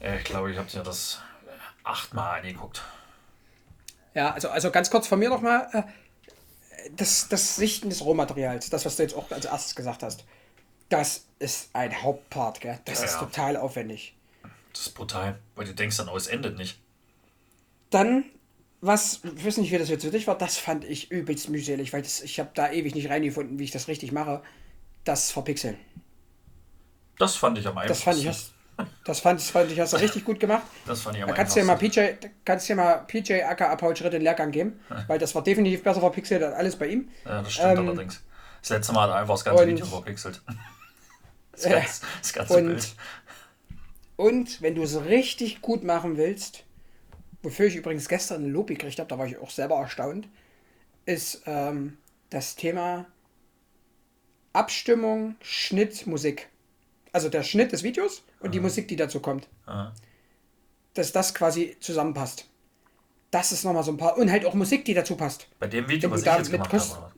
Äh, 0.00 0.18
Ich 0.18 0.24
glaube, 0.24 0.50
ich 0.52 0.58
habe 0.58 0.68
dir 0.68 0.82
das 0.82 1.20
achtmal 1.84 2.38
angeguckt. 2.40 2.82
Ja, 4.14 4.32
also, 4.32 4.50
also 4.50 4.70
ganz 4.70 4.90
kurz 4.90 5.06
von 5.06 5.18
mir 5.18 5.28
nochmal. 5.30 5.68
Äh, 5.72 5.82
das, 6.96 7.28
das 7.28 7.56
Sichten 7.56 7.88
des 7.90 8.04
Rohmaterials, 8.04 8.68
das, 8.68 8.84
was 8.84 8.96
du 8.96 9.02
jetzt 9.04 9.14
auch 9.14 9.30
als 9.30 9.44
erstes 9.44 9.74
gesagt 9.76 10.02
hast, 10.02 10.24
das 10.88 11.24
ist 11.38 11.70
ein 11.72 12.02
Hauptpart, 12.02 12.60
gell? 12.60 12.78
Das 12.84 12.98
Ja, 12.98 13.04
ist 13.06 13.12
ja. 13.14 13.18
total 13.20 13.56
aufwendig. 13.56 14.14
Das 14.72 14.82
ist 14.86 14.94
brutal, 14.94 15.38
weil 15.54 15.66
du 15.66 15.74
denkst 15.74 15.96
dann, 15.98 16.08
oh, 16.08 16.16
es 16.16 16.26
endet 16.26 16.56
nicht. 16.56 16.80
Dann, 17.90 18.24
was, 18.80 19.20
ich 19.36 19.44
weiß 19.44 19.58
nicht, 19.58 19.70
wie 19.70 19.78
das 19.78 19.88
jetzt 19.90 20.04
für 20.04 20.10
dich 20.10 20.26
war, 20.26 20.36
das 20.38 20.56
fand 20.58 20.84
ich 20.84 21.10
übelst 21.10 21.48
mühselig, 21.50 21.92
weil 21.92 22.02
das, 22.02 22.20
ich 22.22 22.40
habe 22.40 22.50
da 22.54 22.70
ewig 22.72 22.94
nicht 22.94 23.10
reingefunden, 23.10 23.58
wie 23.58 23.64
ich 23.64 23.70
das 23.70 23.88
richtig 23.88 24.12
mache. 24.12 24.42
Das 25.04 25.30
Verpixeln. 25.30 25.76
Das 27.18 27.36
fand 27.36 27.58
ich 27.58 27.66
am 27.66 27.76
einfachsten. 27.76 27.92
Das 27.92 28.02
fand 28.04 28.18
ich, 28.18 28.28
hast, 28.28 28.52
das 29.04 29.20
fand, 29.20 29.40
das 29.40 29.50
fand 29.50 29.70
ich, 29.70 29.78
hast 29.80 29.92
du 29.92 29.96
richtig 30.00 30.24
gut 30.24 30.40
gemacht. 30.40 30.62
Das 30.86 31.02
fand 31.02 31.16
ich 31.16 31.22
am 31.22 31.28
Da 31.28 31.34
kannst 31.34 31.54
du 31.54 31.60
dir 31.60 31.66
mal 31.66 31.74
einfachsten. 31.74 32.18
PJ, 32.20 32.28
kannst 32.44 32.68
dir 32.68 32.76
mal 32.76 32.94
PJ 33.06 33.42
aka 33.42 33.76
Paul 33.76 33.94
Schritt 33.94 34.12
den 34.14 34.22
Lehrgang 34.22 34.50
geben, 34.50 34.80
weil 35.06 35.18
das 35.18 35.34
war 35.34 35.42
definitiv 35.42 35.82
besser 35.82 36.00
verpixelt 36.00 36.42
als 36.42 36.54
alles 36.54 36.76
bei 36.76 36.86
ihm. 36.88 37.08
Ja, 37.24 37.42
das 37.42 37.52
stimmt 37.52 37.78
Ähm, 37.78 37.88
allerdings. 37.88 38.22
Das 38.62 38.70
letzte 38.70 38.92
Mal 38.92 39.02
hat 39.02 39.10
er 39.10 39.16
einfach 39.16 39.34
das 39.34 39.44
ganze 39.44 39.62
und- 39.64 39.68
Video 39.68 39.86
verpixelt. 39.86 40.40
Das, 41.52 41.64
Ja. 41.66 41.70
ganze, 41.80 42.00
das 42.22 42.32
ganze 42.32 42.56
Und- 42.56 42.66
Bild. 42.68 42.94
Und 44.22 44.62
wenn 44.62 44.74
du 44.76 44.82
es 44.84 45.04
richtig 45.04 45.62
gut 45.62 45.82
machen 45.82 46.16
willst, 46.16 46.62
wofür 47.42 47.66
ich 47.66 47.74
übrigens 47.74 48.08
gestern 48.08 48.44
ein 48.44 48.50
Lob 48.52 48.68
gekriegt 48.68 48.98
habe, 49.00 49.08
da 49.08 49.18
war 49.18 49.26
ich 49.26 49.36
auch 49.38 49.50
selber 49.50 49.76
erstaunt, 49.76 50.28
ist 51.06 51.42
ähm, 51.46 51.96
das 52.30 52.54
Thema 52.54 53.06
Abstimmung, 54.52 55.34
Schnitt, 55.40 56.06
Musik. 56.06 56.48
Also 57.12 57.28
der 57.28 57.42
Schnitt 57.42 57.72
des 57.72 57.82
Videos 57.82 58.22
und 58.40 58.54
die 58.54 58.60
Musik, 58.60 58.86
die 58.88 58.96
dazu 58.96 59.20
kommt. 59.20 59.48
Aha. 59.66 59.92
Dass 60.94 61.10
das 61.12 61.34
quasi 61.34 61.76
zusammenpasst. 61.80 62.46
Das 63.30 63.50
ist 63.50 63.64
nochmal 63.64 63.82
so 63.82 63.90
ein 63.92 63.96
paar. 63.96 64.16
Und 64.18 64.30
halt 64.30 64.44
auch 64.46 64.54
Musik, 64.54 64.84
die 64.84 64.94
dazu 64.94 65.16
passt. 65.16 65.48
Bei 65.58 65.66
dem 65.66 65.88
Video, 65.88 66.10
was 66.10 66.20
du 66.22 66.26
ich 66.26 66.32
da 66.32 66.38
jetzt 66.38 66.52
mit 66.52 66.60
gemacht 66.62 66.70
Kost- 66.70 66.94
habe. 66.96 67.12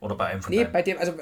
Oder? 0.00 0.14
bei 0.14 0.26
einem 0.26 0.42
von 0.42 0.50
Nee, 0.54 0.62
deinen. 0.64 0.72
bei 0.72 0.82
dem, 0.82 0.98
also 0.98 1.14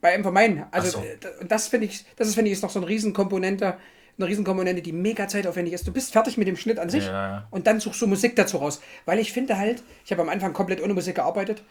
bei 0.00 0.12
einem 0.14 0.22
von 0.24 0.34
meinen. 0.34 0.64
Also 0.70 1.00
so. 1.00 1.04
und 1.40 1.50
das 1.50 1.68
finde 1.68 1.86
ich, 1.86 2.04
das 2.16 2.28
ist, 2.28 2.34
finde 2.34 2.50
ich, 2.50 2.56
ist 2.56 2.62
noch 2.62 2.70
so 2.70 2.78
eine 2.80 2.88
Riesenkomponente, 2.88 3.78
eine 4.18 4.28
Riesenkomponente, 4.28 4.82
die 4.82 4.92
mega 4.92 5.28
zeitaufwendig 5.28 5.74
ist. 5.74 5.86
Du 5.86 5.92
bist 5.92 6.12
fertig 6.12 6.38
mit 6.38 6.48
dem 6.48 6.56
Schnitt 6.56 6.78
an 6.78 6.88
sich 6.88 7.06
Ja, 7.06 7.46
und 7.50 7.66
dann 7.66 7.80
suchst 7.80 8.00
du 8.00 8.06
Musik 8.06 8.36
dazu 8.36 8.58
raus. 8.58 8.80
Weil 9.04 9.18
ich 9.18 9.32
finde 9.32 9.58
halt, 9.58 9.82
ich 10.04 10.10
habe 10.10 10.22
am 10.22 10.28
Anfang 10.28 10.52
komplett 10.52 10.82
ohne 10.82 10.94
Musik 10.94 11.16
gearbeitet. 11.16 11.62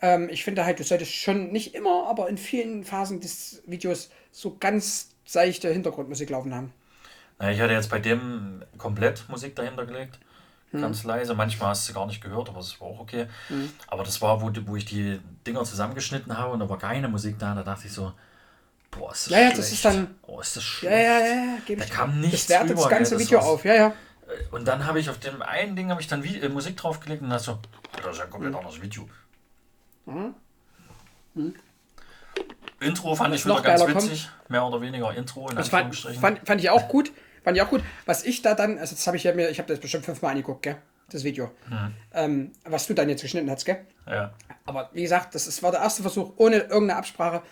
Ähm, 0.00 0.28
ich 0.30 0.44
finde 0.44 0.64
halt, 0.64 0.80
du 0.80 0.84
solltest 0.84 1.12
schon 1.14 1.52
nicht 1.52 1.74
immer, 1.74 2.06
aber 2.08 2.28
in 2.28 2.38
vielen 2.38 2.84
Phasen 2.84 3.20
des 3.20 3.62
Videos 3.66 4.10
so 4.30 4.56
ganz 4.58 5.10
seichte 5.24 5.70
Hintergrundmusik 5.70 6.30
laufen 6.30 6.54
haben. 6.54 6.72
Na, 7.38 7.50
ich 7.50 7.60
hatte 7.60 7.72
jetzt 7.72 7.90
bei 7.90 7.98
dem 7.98 8.62
komplett 8.78 9.28
Musik 9.28 9.56
dahinter 9.56 9.86
gelegt. 9.86 10.18
Hm. 10.70 10.80
Ganz 10.80 11.04
leise. 11.04 11.34
Manchmal 11.34 11.70
hast 11.70 11.88
du 11.88 11.94
gar 11.94 12.06
nicht 12.06 12.22
gehört, 12.22 12.48
aber 12.48 12.58
das 12.58 12.80
war 12.80 12.88
auch 12.88 13.00
okay. 13.00 13.26
Hm. 13.48 13.70
Aber 13.86 14.04
das 14.04 14.20
war, 14.22 14.40
wo, 14.42 14.50
wo 14.66 14.76
ich 14.76 14.84
die 14.84 15.20
Dinger 15.46 15.64
zusammengeschnitten 15.64 16.36
habe 16.36 16.52
und 16.52 16.60
da 16.60 16.68
war 16.68 16.78
keine 16.78 17.08
Musik 17.08 17.38
da. 17.38 17.54
Da 17.54 17.62
dachte 17.62 17.86
ich 17.86 17.92
so, 17.92 18.12
boah, 18.98 19.12
ist 19.12 19.26
das 19.26 19.32
Ja, 19.32 19.38
ja, 19.38 19.44
schlecht. 19.46 19.58
das 19.58 19.72
ist 19.72 19.84
dann- 19.84 20.14
Oh, 20.22 20.40
ist 20.40 20.56
das 20.56 20.62
schlecht. 20.62 20.92
ja, 20.94 21.00
ja, 21.00 21.18
ja, 21.26 21.56
gebe 21.66 21.80
Da 21.80 21.86
ich 21.86 21.92
kam 21.92 22.20
nichts 22.20 22.46
Das 22.46 22.48
wertet 22.50 22.70
das 22.70 22.78
rüber, 22.84 22.88
ganze 22.90 23.14
das 23.14 23.22
Video 23.22 23.38
war's. 23.38 23.46
auf, 23.48 23.64
ja, 23.64 23.74
ja. 23.74 23.92
und 24.52 24.66
dann 24.66 24.86
habe 24.86 24.98
ich 25.00 25.08
auf 25.10 25.18
dem 25.18 25.42
einen 25.42 25.76
Ding 25.76 25.90
habe 25.90 26.00
ich 26.00 26.08
dann 26.08 26.22
Vi- 26.22 26.40
äh, 26.42 26.48
Musik 26.48 26.76
draufgelegt 26.76 27.22
und 27.22 27.30
dachte 27.30 27.44
so, 27.44 27.58
das 28.02 28.12
ist 28.12 28.18
ja 28.18 28.24
ein 28.24 28.30
komplett 28.30 28.52
Mhm. 28.52 28.58
anderes 28.58 28.80
Video. 28.82 29.08
Intro 32.80 33.14
fand 33.14 33.34
ich 33.34 33.44
wieder 33.44 33.60
ganz 33.62 33.86
witzig. 33.86 34.28
Mehr 34.48 34.64
oder 34.64 34.80
weniger 34.80 35.14
Intro 35.14 35.48
in 35.48 35.56
Das 35.56 35.68
fand, 35.68 35.84
Anführungsstrichen. 35.86 36.20
fand, 36.20 36.46
fand 36.46 36.60
ich 36.60 36.70
auch 36.70 36.88
gut. 36.88 37.12
Fand 37.42 37.56
ich 37.56 37.62
auch 37.62 37.68
gut. 37.70 37.82
Was 38.06 38.24
ich 38.24 38.42
da 38.42 38.54
dann, 38.54 38.78
also 38.78 38.94
das 38.94 39.06
habe 39.06 39.16
ich 39.16 39.24
ja 39.24 39.32
mir, 39.34 39.50
ich 39.50 39.58
habe 39.58 39.68
das 39.68 39.78
bestimmt 39.80 40.04
fünfmal 40.04 40.30
angeguckt, 40.32 40.62
gell? 40.62 40.76
Das 41.10 41.22
Video. 41.24 41.50
Ähm, 42.12 42.52
was 42.64 42.86
du 42.86 42.94
dann 42.94 43.08
jetzt 43.08 43.22
geschnitten 43.22 43.50
hast, 43.50 43.64
gell? 43.64 43.84
ja. 44.06 44.32
Aber 44.66 44.88
wie 44.94 45.02
gesagt, 45.02 45.34
das 45.34 45.46
ist, 45.46 45.62
war 45.62 45.70
der 45.70 45.80
erste 45.80 46.00
Versuch 46.02 46.32
ohne 46.36 46.56
irgendeine 46.56 46.96
Absprache. 46.96 47.42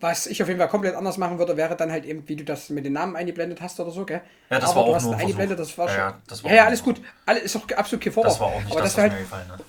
Was 0.00 0.26
ich 0.26 0.40
auf 0.42 0.48
jeden 0.48 0.60
Fall 0.60 0.68
komplett 0.68 0.94
anders 0.94 1.16
machen 1.18 1.38
würde, 1.40 1.56
wäre 1.56 1.74
dann 1.76 1.90
halt 1.90 2.04
eben, 2.04 2.28
wie 2.28 2.36
du 2.36 2.44
das 2.44 2.70
mit 2.70 2.84
den 2.84 2.92
Namen 2.92 3.16
eingeblendet 3.16 3.60
hast 3.60 3.80
oder 3.80 3.90
so, 3.90 4.04
gell? 4.06 4.20
Ja, 4.48 4.60
das 4.60 4.70
Aber 4.70 4.76
war 4.80 4.84
du 4.84 4.90
auch 4.92 4.94
hast 4.94 5.04
nur 5.04 5.16
eingeblendet, 5.16 5.58
das 5.58 5.76
war 5.76 5.86
Ja, 5.88 5.92
schon. 5.92 6.00
ja, 6.00 6.18
das 6.28 6.44
war 6.44 6.50
ja, 6.50 6.56
ja, 6.58 6.64
alles 6.66 6.82
gut. 6.84 7.00
Alles 7.26 7.42
ist 7.42 7.56
auch 7.56 7.68
absolut 7.76 8.04
kein 8.04 8.12
Vorwurf. 8.12 8.32
Das 8.34 8.40
war 8.40 8.46
auch 8.48 8.60
nicht 8.62 8.70
aber 8.70 8.82
das, 8.82 8.92
was 8.96 9.02
halt, 9.02 9.12
mir 9.12 9.18
gefallen 9.20 9.48
hat. 9.48 9.60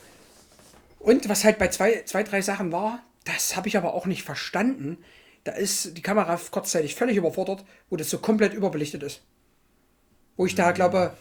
Und 1.00 1.30
was 1.30 1.44
halt 1.44 1.58
bei 1.58 1.70
zwei, 1.70 2.04
zwei, 2.06 2.22
drei 2.24 2.42
Sachen 2.42 2.72
war, 2.72 3.00
das 3.26 3.56
habe 3.56 3.68
ich 3.68 3.78
aber 3.78 3.94
auch 3.96 4.06
nicht 4.06 4.24
verstanden. 4.24 5.04
Da 5.46 5.54
ist 5.54 5.98
die 5.98 6.02
Kamera 6.02 6.40
kurzzeitig 6.52 6.94
völlig 6.94 7.18
überfordert, 7.18 7.64
wo 7.90 7.96
das 7.96 8.10
so 8.10 8.20
komplett 8.20 8.54
überbelichtet 8.54 9.02
ist. 9.02 9.22
Wo 10.38 10.46
ich 10.46 10.54
da 10.54 10.72
glaube, 10.74 11.14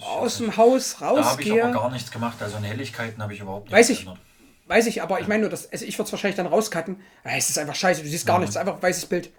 aus 0.00 0.38
dem 0.38 0.56
Haus 0.56 0.96
Da 0.98 1.06
habe 1.06 1.18
ich 1.20 1.26
rausgehe. 1.26 1.64
aber 1.64 1.72
gar 1.72 1.90
nichts 1.90 2.10
gemacht. 2.10 2.40
Also 2.40 2.56
in 2.56 2.64
Helligkeiten 2.64 3.22
habe 3.22 3.34
ich 3.34 3.40
überhaupt 3.40 3.66
nichts 3.66 3.78
Weiß 3.78 3.90
ich. 3.90 3.98
geändert. 4.04 4.18
Weiß 4.66 4.86
ich, 4.86 5.02
aber 5.02 5.20
ich 5.20 5.28
meine 5.28 5.42
nur, 5.42 5.50
dass, 5.50 5.70
also 5.70 5.84
ich 5.84 5.98
würde 5.98 6.06
es 6.06 6.12
wahrscheinlich 6.12 6.36
dann 6.36 6.46
rauscutten. 6.46 7.00
Es 7.22 7.50
ist 7.50 7.58
einfach 7.58 7.74
scheiße, 7.74 8.02
du 8.02 8.08
siehst 8.08 8.26
gar 8.26 8.38
nichts, 8.38 8.56
einfach 8.56 8.76
ein 8.76 8.82
weißes 8.82 9.06
Bild. 9.06 9.30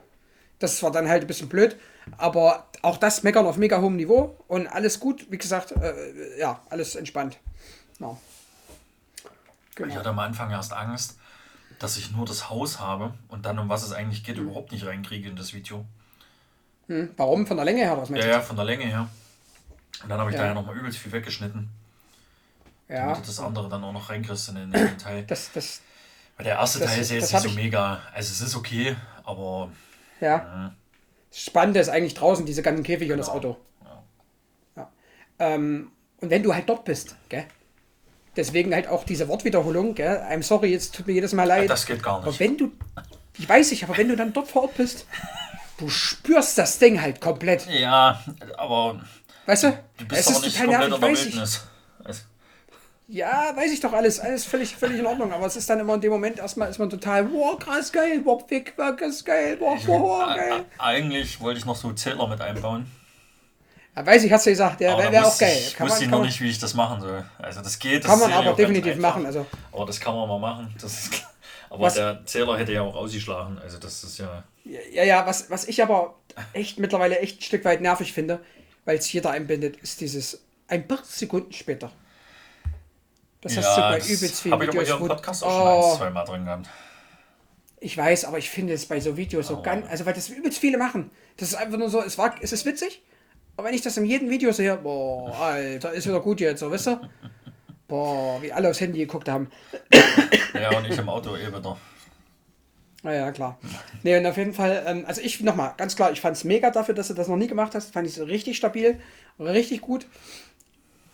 Das 0.60 0.82
war 0.84 0.92
dann 0.92 1.10
halt 1.10 1.24
ein 1.24 1.28
bisschen 1.28 1.50
blöd, 1.50 1.76
aber 2.18 2.68
auch 2.82 2.98
das 2.98 3.24
meckern 3.24 3.46
auf 3.46 3.58
mega 3.58 3.82
hohem 3.82 3.96
Niveau 3.96 4.38
und 4.48 4.68
alles 4.68 5.00
gut, 5.00 5.26
wie 5.32 5.38
gesagt, 5.38 5.72
äh, 5.72 6.40
ja, 6.40 6.62
alles 6.70 6.96
entspannt. 6.96 7.38
Ja. 8.00 8.18
Ich 9.72 9.76
Genau. 9.76 9.96
hatte 9.96 10.10
am 10.10 10.20
Anfang 10.20 10.52
erst 10.52 10.72
Angst, 10.72 11.18
dass 11.80 11.98
ich 11.98 12.12
nur 12.12 12.26
das 12.26 12.50
Haus 12.50 12.80
habe 12.80 13.14
und 13.28 13.46
dann, 13.46 13.60
um 13.60 13.68
was 13.68 13.84
es 13.84 13.92
eigentlich 13.92 14.24
geht, 14.24 14.38
Mhm. 14.38 14.44
überhaupt 14.44 14.72
nicht 14.72 14.86
reinkriege 14.86 15.28
in 15.28 15.36
das 15.36 15.54
Video. 15.54 15.86
Hm, 16.88 17.10
Warum? 17.18 17.46
Von 17.48 17.58
der 17.58 17.66
Länge 17.66 17.80
her, 17.82 17.98
was 17.98 18.10
meinst 18.10 18.26
Ja, 18.26 18.32
du? 18.32 18.38
ja, 18.38 18.42
von 18.42 18.56
der 18.56 18.64
Länge 18.66 18.86
her. 18.86 19.10
Und 20.04 20.10
dann 20.10 20.20
habe 20.20 20.30
ich 20.30 20.36
Ja. 20.36 20.44
da 20.44 20.48
ja 20.50 20.54
nochmal 20.54 20.78
übelst 20.78 21.00
viel 21.00 21.12
weggeschnitten, 21.12 21.70
Ja, 22.88 23.08
damit 23.08 23.18
du 23.18 23.22
das 23.28 23.40
andere 23.40 23.68
dann 23.70 23.84
auch 23.84 23.94
noch 23.94 24.10
reinkriegst 24.10 24.50
in 24.50 24.56
den, 24.56 24.64
in 24.66 24.88
den 24.88 24.98
Teil. 24.98 25.24
das, 25.24 25.50
das, 25.54 25.82
Weil 26.38 26.44
der 26.46 26.56
erste 26.56 26.80
das- 26.80 26.92
Teil 26.92 27.02
ist 27.02 27.12
ja 27.12 27.20
das 27.20 27.32
jetzt 27.32 27.44
nicht 27.44 27.54
so 27.54 27.60
mega. 27.60 28.02
Also 28.14 28.32
es 28.32 28.42
ist 28.42 28.56
okay, 28.56 28.96
aber 29.24 29.70
ja. 30.22 30.72
Das 31.32 31.40
Spannende 31.42 31.80
ist 31.80 31.90
eigentlich 31.90 32.14
draußen 32.14 32.46
diese 32.46 32.62
ganzen 32.62 32.84
Käfige 32.84 33.14
und 33.14 33.20
das 33.20 33.28
Genau. 33.28 33.38
Auto. 33.38 33.58
Ja. 34.78 34.90
Ähm, 35.40 35.92
und 36.22 36.30
wenn 36.30 36.44
du 36.44 36.54
halt 36.54 36.70
dort 36.70 36.86
bist, 36.86 37.16
gell? 37.30 37.46
Deswegen 38.36 38.74
halt 38.74 38.88
auch 38.88 39.04
diese 39.06 39.28
Wortwiederholung, 39.28 39.96
gell? 39.96 40.24
I'm 40.30 40.44
sorry, 40.44 40.72
jetzt 40.72 40.94
tut 40.96 41.08
mir 41.08 41.14
jedes 41.14 41.34
Mal 41.34 41.46
leid. 41.46 41.70
das 41.70 41.86
geht 41.86 42.04
gar 42.04 42.18
Aber 42.18 42.28
nicht. 42.28 42.40
wenn 42.40 42.58
du, 42.58 42.72
ich 43.38 43.48
weiß 43.48 43.72
nicht, 43.72 43.84
aber 43.84 43.98
wenn 43.98 44.10
du 44.10 44.16
dann 44.16 44.32
dort 44.34 44.48
vor 44.50 44.64
Ort 44.64 44.76
bist, 44.78 45.06
du 45.78 45.90
spürst 45.90 46.58
das 46.58 46.78
Ding 46.80 47.02
halt 47.02 47.20
komplett. 47.22 47.66
Ja, 47.68 48.24
aber 48.58 49.02
Weißt 49.46 49.64
du? 49.64 49.78
du 49.98 50.06
bist 50.06 50.22
es 50.22 50.28
aber 50.28 50.38
ist 50.38 50.44
nicht 50.46 50.58
total 50.62 50.90
komplett 50.90 50.90
nervig, 50.90 50.96
in 50.96 51.02
der 51.02 51.10
weiß 51.12 51.20
ich. 51.20 51.26
Wildnis. 51.34 51.68
Ja, 53.08 53.56
weiß 53.56 53.72
ich 53.72 53.80
doch 53.80 53.94
alles. 53.94 54.20
Alles 54.20 54.46
völlig, 54.46 54.76
völlig 54.76 55.00
in 55.00 55.06
Ordnung. 55.06 55.32
Aber 55.32 55.46
es 55.46 55.56
ist 55.56 55.70
dann 55.70 55.80
immer 55.80 55.94
in 55.94 56.02
dem 56.02 56.12
Moment 56.12 56.40
erstmal 56.40 56.70
ist 56.70 56.80
man 56.80 56.90
total, 56.90 57.32
wow, 57.32 57.58
krass 57.60 57.92
geil, 57.92 58.22
wow, 58.24 58.44
fick, 58.48 58.74
wow, 58.78 58.96
krass 58.96 59.24
geil, 59.24 59.58
wow, 59.60 59.80
wow, 59.88 60.24
Ä- 60.30 60.36
geil. 60.36 60.66
Eigentlich 60.80 61.40
wollte 61.40 61.60
ich 61.60 61.66
noch 61.66 61.76
so 61.76 61.92
Zähler 61.94 62.28
mit 62.28 62.42
einbauen. 62.42 62.90
Ja, 63.96 64.06
weiß 64.06 64.24
ich, 64.24 64.32
hast 64.32 64.46
du 64.46 64.50
gesagt, 64.50 64.82
ja, 64.82 64.92
Aber 64.94 65.04
wäre 65.04 65.12
wär 65.14 65.28
auch 65.28 65.38
geil. 65.38 65.56
Ich 65.56 65.76
Kann 65.76 65.88
wusste 65.88 66.02
man, 66.02 66.10
noch 66.12 66.18
man, 66.20 66.28
nicht, 66.28 66.42
wie 66.42 66.50
ich 66.50 66.60
das 66.60 66.74
machen 66.74 67.00
soll. 67.00 67.24
Also 67.38 67.62
das 67.62 67.78
geht. 67.80 68.04
Das 68.04 68.12
kann 68.12 68.20
man 68.20 68.34
aber 68.34 68.54
definitiv 68.54 68.98
machen. 68.98 69.26
Also, 69.26 69.46
Aber 69.72 69.86
das 69.86 70.00
kann 70.00 70.16
man 70.16 70.28
mal 70.28 70.40
machen. 70.40 70.74
Das. 70.82 71.10
Aber 71.70 71.84
Was- 71.84 71.94
der 71.96 72.26
Zähler 72.26 72.58
hätte 72.58 72.74
ja 72.74 72.82
auch 72.82 72.96
ausgeschlagen. 72.96 73.58
Also 73.60 73.78
das 73.78 74.04
ist 74.04 74.18
ja. 74.18 74.44
ja, 74.64 75.04
ja, 75.04 75.26
was, 75.26 75.50
was 75.50 75.66
ich 75.68 75.82
aber 75.82 76.16
echt 76.54 76.80
mittlerweile 76.80 77.20
echt 77.20 77.40
ein 77.40 77.44
Stück 77.44 77.66
weit 77.66 77.82
nervig 77.82 78.14
finde, 78.14 78.40
weil 78.86 78.98
es 78.98 79.12
jeder 79.12 79.32
einbindet, 79.32 79.78
ist 79.78 80.02
dieses 80.02 80.44
ein 80.68 80.88
paar 80.88 81.00
Sekunden 81.04 81.54
später. 81.54 81.92
Das 83.54 83.58
hast 83.58 83.78
du 83.78 83.82
bei 83.82 83.98
übelst 84.00 84.42
vielen 84.42 84.62
ich 84.62 84.68
Videos. 84.68 84.90
im 84.90 85.00
wo- 85.02 85.08
Podcast 85.08 85.44
auch 85.44 85.50
schon 85.52 85.68
Oh. 85.68 85.92
ein, 85.92 85.98
zwei 85.98 86.10
Mal 86.10 86.24
drin 86.26 86.46
gehabt. 86.46 86.68
Ich 87.80 87.96
weiß, 87.98 88.26
aber 88.26 88.38
ich 88.40 88.50
finde 88.50 88.74
es 88.74 88.86
bei 88.88 89.00
so 89.00 89.16
Videos 89.18 89.48
so 89.48 89.58
Oh. 89.58 89.62
ganz, 89.62 89.88
also 89.90 90.06
weil 90.06 90.14
das 90.14 90.30
übelst 90.30 90.58
viele 90.58 90.78
machen. 90.78 91.12
Das 91.38 91.50
ist 91.50 91.56
einfach 91.56 91.78
nur 91.78 91.90
so, 91.90 92.02
es 92.02 92.18
war, 92.18 92.34
es 92.42 92.52
ist 92.54 92.66
witzig, 92.66 93.04
aber 93.58 93.68
wenn 93.68 93.76
ich 93.76 93.82
das 93.82 93.98
in 93.98 94.06
jedem 94.06 94.30
Video 94.30 94.52
sehe, 94.52 94.76
boah, 94.78 95.36
Alter, 95.40 95.92
ist 95.94 96.08
wieder 96.08 96.20
gut 96.22 96.40
jetzt, 96.40 96.60
so, 96.62 96.72
weißt 96.72 96.88
du? 96.88 97.10
Boah, 97.88 98.42
wie 98.42 98.52
alle 98.52 98.70
aufs 98.70 98.82
Handy 98.82 98.98
geguckt 99.00 99.30
haben. 99.30 99.52
Ja, 100.54 100.76
und 100.76 100.86
ich 100.88 100.98
im 100.98 101.08
Auto 101.10 101.36
eh 101.36 101.48
wieder. 101.48 101.78
Naja, 103.04 103.32
klar. 103.32 103.60
Nee, 104.02 104.18
und 104.18 104.26
auf 104.26 104.38
jeden 104.38 104.54
Fall, 104.56 104.84
ähm, 104.88 105.04
also 105.06 105.22
ich 105.22 105.40
nochmal, 105.42 105.76
ganz 105.78 105.96
klar, 105.96 106.12
ich 106.12 106.20
fand 106.22 106.36
es 106.36 106.44
mega 106.44 106.72
dafür, 106.72 106.96
dass 106.96 107.10
du 107.10 107.14
das 107.14 107.28
noch 107.28 107.38
nie 107.38 107.46
gemacht 107.48 107.76
hast. 107.76 107.94
Fand 107.94 108.08
ich 108.08 108.18
es 108.18 108.26
richtig 108.28 108.58
stabil, 108.58 109.00
richtig 109.38 109.82
gut. 109.82 110.08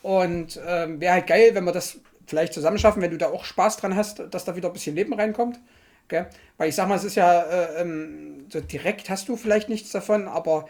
Und 0.01 0.57
ähm, 0.65 1.01
wäre 1.01 1.13
halt 1.15 1.27
geil, 1.27 1.49
wenn 1.53 1.65
wir 1.65 1.73
das 1.73 1.97
vielleicht 2.31 2.53
zusammen 2.53 2.79
schaffen, 2.79 3.01
wenn 3.01 3.11
du 3.11 3.17
da 3.17 3.27
auch 3.27 3.43
Spaß 3.43 3.75
dran 3.77 3.95
hast, 3.95 4.23
dass 4.31 4.45
da 4.45 4.55
wieder 4.55 4.69
ein 4.69 4.73
bisschen 4.73 4.95
Leben 4.95 5.13
reinkommt. 5.13 5.59
Gell? 6.07 6.27
Weil 6.57 6.69
ich 6.69 6.75
sag 6.75 6.87
mal, 6.87 6.95
es 6.95 7.03
ist 7.03 7.15
ja, 7.15 7.41
äh, 7.41 7.81
ähm, 7.81 8.47
so 8.49 8.61
direkt 8.61 9.09
hast 9.09 9.27
du 9.27 9.35
vielleicht 9.35 9.67
nichts 9.67 9.91
davon, 9.91 10.29
aber 10.29 10.65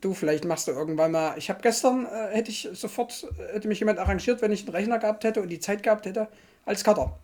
du, 0.00 0.14
vielleicht 0.14 0.46
machst 0.46 0.68
du 0.68 0.72
irgendwann 0.72 1.12
mal. 1.12 1.36
Ich 1.36 1.50
habe 1.50 1.60
gestern, 1.60 2.06
äh, 2.06 2.34
hätte 2.34 2.50
ich 2.50 2.68
sofort, 2.72 3.26
äh, 3.38 3.54
hätte 3.54 3.68
mich 3.68 3.78
jemand 3.78 3.98
arrangiert, 3.98 4.40
wenn 4.40 4.52
ich 4.52 4.62
einen 4.62 4.74
Rechner 4.74 4.98
gehabt 4.98 5.24
hätte 5.24 5.42
und 5.42 5.48
die 5.48 5.60
Zeit 5.60 5.82
gehabt 5.82 6.06
hätte, 6.06 6.28
als 6.64 6.82
Cutter. 6.82 7.18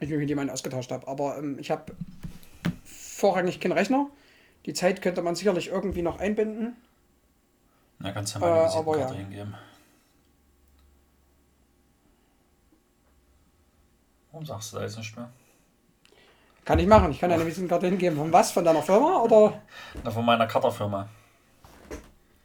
Ich 0.00 0.08
mich 0.08 0.18
mit 0.18 0.28
jemandem 0.28 0.52
ausgetauscht 0.52 0.90
habe. 0.90 1.06
Aber 1.06 1.38
ähm, 1.38 1.58
ich 1.60 1.70
habe 1.70 1.92
vorrangig 2.84 3.60
keinen 3.60 3.72
Rechner. 3.72 4.10
Die 4.66 4.74
Zeit 4.74 5.00
könnte 5.00 5.22
man 5.22 5.36
sicherlich 5.36 5.68
irgendwie 5.68 6.02
noch 6.02 6.18
einbinden. 6.18 6.76
Na, 8.00 8.10
kannst 8.10 8.34
du 8.34 8.40
Äh, 8.40 8.42
ja 8.42 8.48
mal 8.48 8.64
eine 8.64 8.74
aber 8.74 8.98
ja. 8.98 9.12
hingeben. 9.12 9.54
Warum 14.36 14.44
sagst 14.44 14.74
du 14.74 14.76
da 14.76 14.82
jetzt 14.82 14.98
nicht 14.98 15.16
mehr? 15.16 15.30
Kann 16.66 16.78
ich 16.78 16.86
machen. 16.86 17.10
Ich 17.10 17.18
kann 17.18 17.32
eine 17.32 17.46
Visitenkarte 17.46 17.86
hingeben. 17.86 18.18
Von 18.18 18.30
was? 18.30 18.52
Von 18.52 18.66
deiner 18.66 18.82
Firma? 18.82 19.22
Oder? 19.22 19.62
Na, 20.04 20.10
von 20.10 20.26
meiner 20.26 20.46
Cutterfirma. 20.46 21.08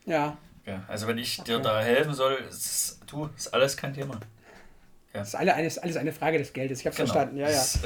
Ja. 0.05 0.37
Ja, 0.65 0.85
also 0.87 1.05
wenn 1.07 1.17
ich 1.17 1.43
dir 1.43 1.59
da 1.59 1.81
helfen 1.81 2.13
soll, 2.13 2.35
ist, 2.49 3.01
du, 3.07 3.29
ist 3.35 3.53
alles 3.53 3.75
kein 3.75 3.93
Thema. 3.93 4.17
Das 5.11 5.27
ist 5.27 5.35
alle, 5.35 5.53
alles, 5.53 5.77
alles 5.79 5.97
eine 5.97 6.13
Frage 6.13 6.37
des 6.37 6.53
Geldes. 6.53 6.79
Ich 6.79 6.85
habe 6.85 6.95
Genau. 6.95 7.11
verstanden. 7.11 7.35
Ja, 7.35 7.49
ja. 7.49 7.59
Ist, 7.61 7.79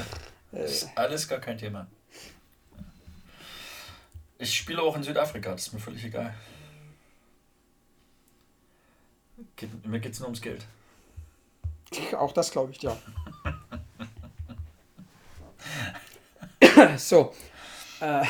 ist 0.52 0.90
alles 0.94 1.28
gar 1.28 1.40
kein 1.40 1.58
Thema. 1.58 1.88
Ich 4.38 4.56
spiele 4.56 4.84
auch 4.84 4.96
in 4.96 5.02
Südafrika, 5.02 5.50
das 5.54 5.66
ist 5.66 5.74
mir 5.74 5.80
völlig 5.80 6.06
egal. 6.06 6.32
Geht, 9.56 9.84
mir 9.84 10.00
geht 10.00 10.14
es 10.14 10.20
nur 10.20 10.28
ums 10.28 10.42
Geld. 10.44 10.64
Auch 12.16 12.34
das 12.34 12.52
glaube 12.52 12.72
ich, 12.72 12.84
ja. 12.84 12.96
so. 16.98 17.34
Äh, 18.02 18.24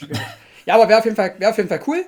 ja, 0.66 0.74
aber 0.74 0.88
wäre 0.88 0.98
auf, 0.98 1.04
jeden 1.04 1.16
Fall- 1.16 1.34
wär 1.38 1.50
auf 1.50 1.56
jeden 1.56 1.68
Fall 1.68 1.82
cool. 1.86 2.04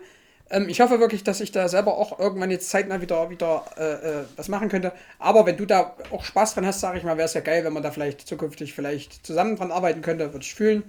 Ähm, 0.50 0.68
ich 0.68 0.80
hoffe 0.80 1.00
wirklich, 1.00 1.24
dass 1.24 1.40
ich 1.40 1.52
da 1.52 1.68
selber 1.68 1.96
auch 1.96 2.18
irgendwann 2.18 2.50
jetzt 2.50 2.70
zeitnah 2.70 3.00
wieder, 3.00 3.30
wieder 3.30 3.64
äh, 3.78 3.82
äh, 4.22 4.24
was 4.36 4.48
machen 4.48 4.68
könnte. 4.68 4.92
Aber 5.18 5.46
wenn 5.46 5.56
du 5.56 5.66
da 5.66 5.96
auch 6.10 6.24
Spaß 6.24 6.54
dran 6.54 6.66
hast, 6.66 6.80
sage 6.80 6.98
ich 6.98 7.04
mal, 7.04 7.16
wäre 7.16 7.26
es 7.26 7.34
ja 7.34 7.40
geil, 7.40 7.64
wenn 7.64 7.72
man 7.72 7.82
da 7.82 7.90
vielleicht 7.90 8.22
zukünftig 8.28 8.74
vielleicht 8.74 9.26
zusammen 9.26 9.56
dran 9.56 9.72
arbeiten 9.72 10.02
könnte. 10.02 10.32
Würde 10.32 10.44
ich 10.44 10.54
fühlen. 10.54 10.84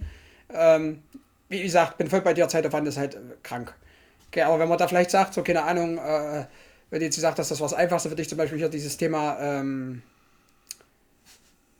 Ähm, 0.53 1.03
wie 1.49 1.63
gesagt, 1.63 1.97
bin 1.97 2.09
voll 2.09 2.21
bei 2.21 2.33
dir, 2.33 2.47
Zeitaufwand 2.47 2.87
ist 2.87 2.97
halt 2.97 3.15
äh, 3.15 3.19
krank. 3.43 3.73
Okay, 4.29 4.41
aber 4.43 4.59
wenn 4.59 4.69
man 4.69 4.77
da 4.77 4.87
vielleicht 4.87 5.11
sagt, 5.11 5.33
so 5.33 5.43
keine 5.43 5.63
Ahnung, 5.63 5.97
äh, 5.97 6.45
wenn 6.89 7.01
jetzt 7.01 7.15
gesagt 7.15 7.39
hast, 7.39 7.51
das 7.51 7.59
war 7.61 7.69
das 7.69 7.77
Einfachste 7.77 8.09
für 8.09 8.15
dich, 8.15 8.29
zum 8.29 8.37
Beispiel 8.37 8.59
hier 8.59 8.69
dieses 8.69 8.97
Thema, 8.97 9.37
ähm, 9.39 10.01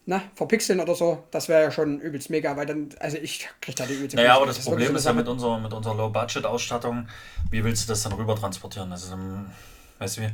na, 0.08 0.22
verpixeln 0.36 0.80
oder 0.80 0.96
so, 0.96 1.24
das 1.32 1.50
wäre 1.50 1.64
ja 1.64 1.72
schon 1.72 2.00
übelst 2.00 2.30
mega, 2.30 2.56
weil 2.58 2.66
dann, 2.68 2.90
also 3.00 3.18
ich 3.18 3.48
krieg 3.62 3.76
da 3.76 3.86
die 3.86 3.96
übelste 3.96 4.18
Naja, 4.18 4.30
Krise. 4.30 4.38
aber 4.38 4.46
das, 4.48 4.60
ist 4.60 4.66
Problem 4.66 4.96
ist 4.96 5.06
ja 5.06 5.14
mit 5.14 5.28
unserer, 5.28 5.60
mit 5.60 5.74
unserer 5.74 5.96
Low-Budget-Ausstattung, 5.96 7.08
wie 7.50 7.64
willst 7.64 7.86
du 7.86 7.92
das 7.94 8.04
dann 8.04 8.14
rüber 8.14 8.36
transportieren? 8.36 8.92
Also, 8.92 9.16
weißt 10.00 10.18
du 10.18 10.22
wie? 10.22 10.30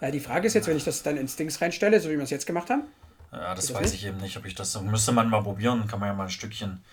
Ja, 0.00 0.10
die 0.10 0.20
Frage 0.20 0.46
ist 0.46 0.54
jetzt, 0.54 0.66
wenn 0.66 0.76
ich 0.76 0.84
das 0.84 1.02
dann 1.02 1.16
ins 1.16 1.36
Dings 1.36 1.60
reinstelle, 1.60 2.00
so 2.00 2.08
wie 2.10 2.16
wir 2.16 2.22
es 2.24 2.30
jetzt 2.30 2.46
gemacht 2.46 2.70
haben, 2.70 2.84
Ja, 3.32 3.54
das 3.54 3.66
das 3.66 3.74
weiß 3.74 3.92
nicht? 3.92 3.94
ich 3.94 4.06
eben 4.06 4.18
nicht, 4.18 4.36
ob 4.36 4.44
ich 4.46 4.54
das. 4.54 4.80
Müsste 4.80 5.12
man 5.12 5.28
mal 5.28 5.42
probieren, 5.42 5.86
kann 5.86 6.00
man 6.00 6.08
ja 6.10 6.14
mal 6.14 6.24
ein 6.24 6.30
Stückchen 6.30 6.84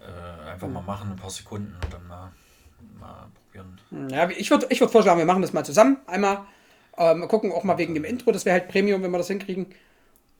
äh, 0.00 0.50
einfach 0.50 0.68
mal 0.68 0.82
machen, 0.82 1.10
ein 1.12 1.16
paar 1.16 1.30
Sekunden 1.30 1.74
und 1.82 1.92
dann 1.92 2.06
mal, 2.06 2.32
mal 2.98 3.28
probieren. 3.34 3.78
Hm, 3.90 4.08
Ja, 4.10 4.28
ich 4.30 4.50
würde 4.50 4.66
ich 4.70 4.80
würd 4.80 4.90
vorschlagen, 4.90 5.18
wir 5.18 5.26
machen 5.26 5.42
das 5.42 5.52
mal 5.52 5.64
zusammen. 5.64 5.98
Einmal 6.06 6.46
ähm, 6.96 7.26
gucken, 7.28 7.52
auch 7.52 7.64
mal 7.64 7.78
wegen 7.78 7.94
dem 7.94 8.04
Intro. 8.04 8.32
Das 8.32 8.44
wäre 8.44 8.60
halt 8.60 8.68
Premium, 8.68 9.02
wenn 9.02 9.10
wir 9.10 9.18
das 9.18 9.28
hinkriegen. 9.28 9.66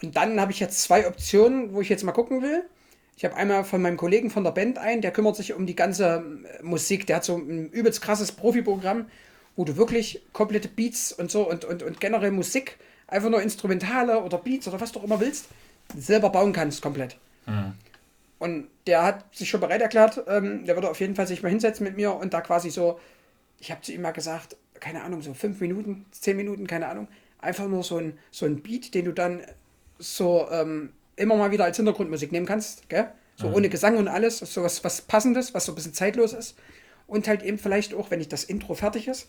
Und 0.03 0.17
dann 0.17 0.41
habe 0.41 0.53
ich 0.53 0.61
jetzt 0.61 0.83
zwei 0.83 1.07
Optionen, 1.09 1.75
wo 1.75 1.81
ich 1.81 1.89
jetzt 1.89 2.05
mal 2.05 2.13
gucken 2.13 2.43
will. 2.43 2.65
Ich 3.17 3.25
habe 3.25 3.35
einmal 3.35 3.65
von 3.65 3.83
meinem 3.83 3.97
Kollegen 3.97 4.31
von 4.31 4.45
der 4.45 4.53
Band 4.53 4.79
ein, 4.79 5.01
der 5.01 5.11
kümmert 5.11 5.35
sich 5.37 5.55
um 5.55 5.67
die 5.67 5.75
ganze 5.75 6.25
äh, 6.59 6.63
Musik. 6.63 7.07
Der 7.07 7.17
hat 7.17 7.25
so 7.25 7.37
ein 7.37 7.71
übelst 7.71 8.01
krasses 8.01 8.33
Profiprogramm. 8.33 9.07
wo 9.59 9.65
du 9.65 9.77
wirklich 9.77 10.23
komplette 10.33 10.69
Beats 10.69 11.11
und 11.13 11.33
so 11.33 11.51
und, 11.51 11.65
und, 11.65 11.83
und 11.83 11.99
generell 11.99 12.31
Musik, 12.31 12.79
einfach 13.09 13.29
nur 13.29 13.43
Instrumentale 13.43 14.23
oder 14.23 14.39
Beats 14.39 14.69
oder 14.69 14.81
was 14.81 14.93
du 14.93 15.01
auch 15.01 15.05
immer 15.05 15.19
willst, 15.19 15.49
selber 15.97 16.31
bauen 16.31 16.53
kannst 16.53 16.81
komplett. 16.81 17.19
Und 18.39 18.69
der 18.87 19.03
hat 19.03 19.35
sich 19.35 19.51
schon 19.51 19.61
bereit 19.61 19.83
erklärt, 19.83 20.23
ähm, 20.29 20.65
der 20.65 20.77
würde 20.77 20.89
auf 20.89 21.01
jeden 21.01 21.17
Fall 21.17 21.27
sich 21.27 21.43
mal 21.43 21.49
hinsetzen 21.49 21.83
mit 21.83 21.97
mir 21.97 22.15
und 22.15 22.33
da 22.35 22.41
quasi 22.41 22.71
so, 22.71 23.01
ich 23.59 23.73
habe 23.73 23.81
zu 23.81 23.93
ihm 23.93 24.03
mal 24.03 24.13
gesagt, 24.13 24.57
keine 24.79 25.03
Ahnung, 25.03 25.23
so 25.23 25.35
fünf 25.35 25.61
Minuten, 25.61 26.07
zehn 26.13 26.37
Minuten, 26.37 26.69
keine 26.69 26.87
Ahnung, 26.87 27.09
einfach 27.41 27.67
nur 27.67 27.83
so 27.83 27.97
ein, 27.97 28.17
so 28.31 28.47
ein 28.47 28.63
Beat, 28.63 28.95
den 28.95 29.07
du 29.07 29.13
dann 29.13 29.41
so 29.99 30.49
ähm, 30.51 30.93
immer 31.17 31.37
mal 31.37 31.51
wieder 31.51 31.65
als 31.65 31.77
Hintergrundmusik 31.77 32.33
nehmen 32.33 32.47
kannst, 32.47 32.89
gell? 32.89 33.13
So 33.37 33.49
ohne 33.53 33.69
Gesang 33.69 33.97
und 33.99 34.09
alles, 34.09 34.39
so 34.39 34.65
was, 34.65 34.83
was 34.83 35.01
Passendes, 35.03 35.55
was 35.55 35.65
so 35.65 35.71
ein 35.71 35.75
bisschen 35.77 35.95
zeitlos 35.95 36.33
ist. 36.33 36.57
Und 37.07 37.29
halt 37.29 37.43
eben 37.45 37.57
vielleicht 37.57 37.95
auch, 37.95 38.11
wenn 38.11 38.21
ich 38.21 38.29
das 38.29 38.43
Intro 38.43 38.75
fertig 38.75 39.07
ist, 39.07 39.29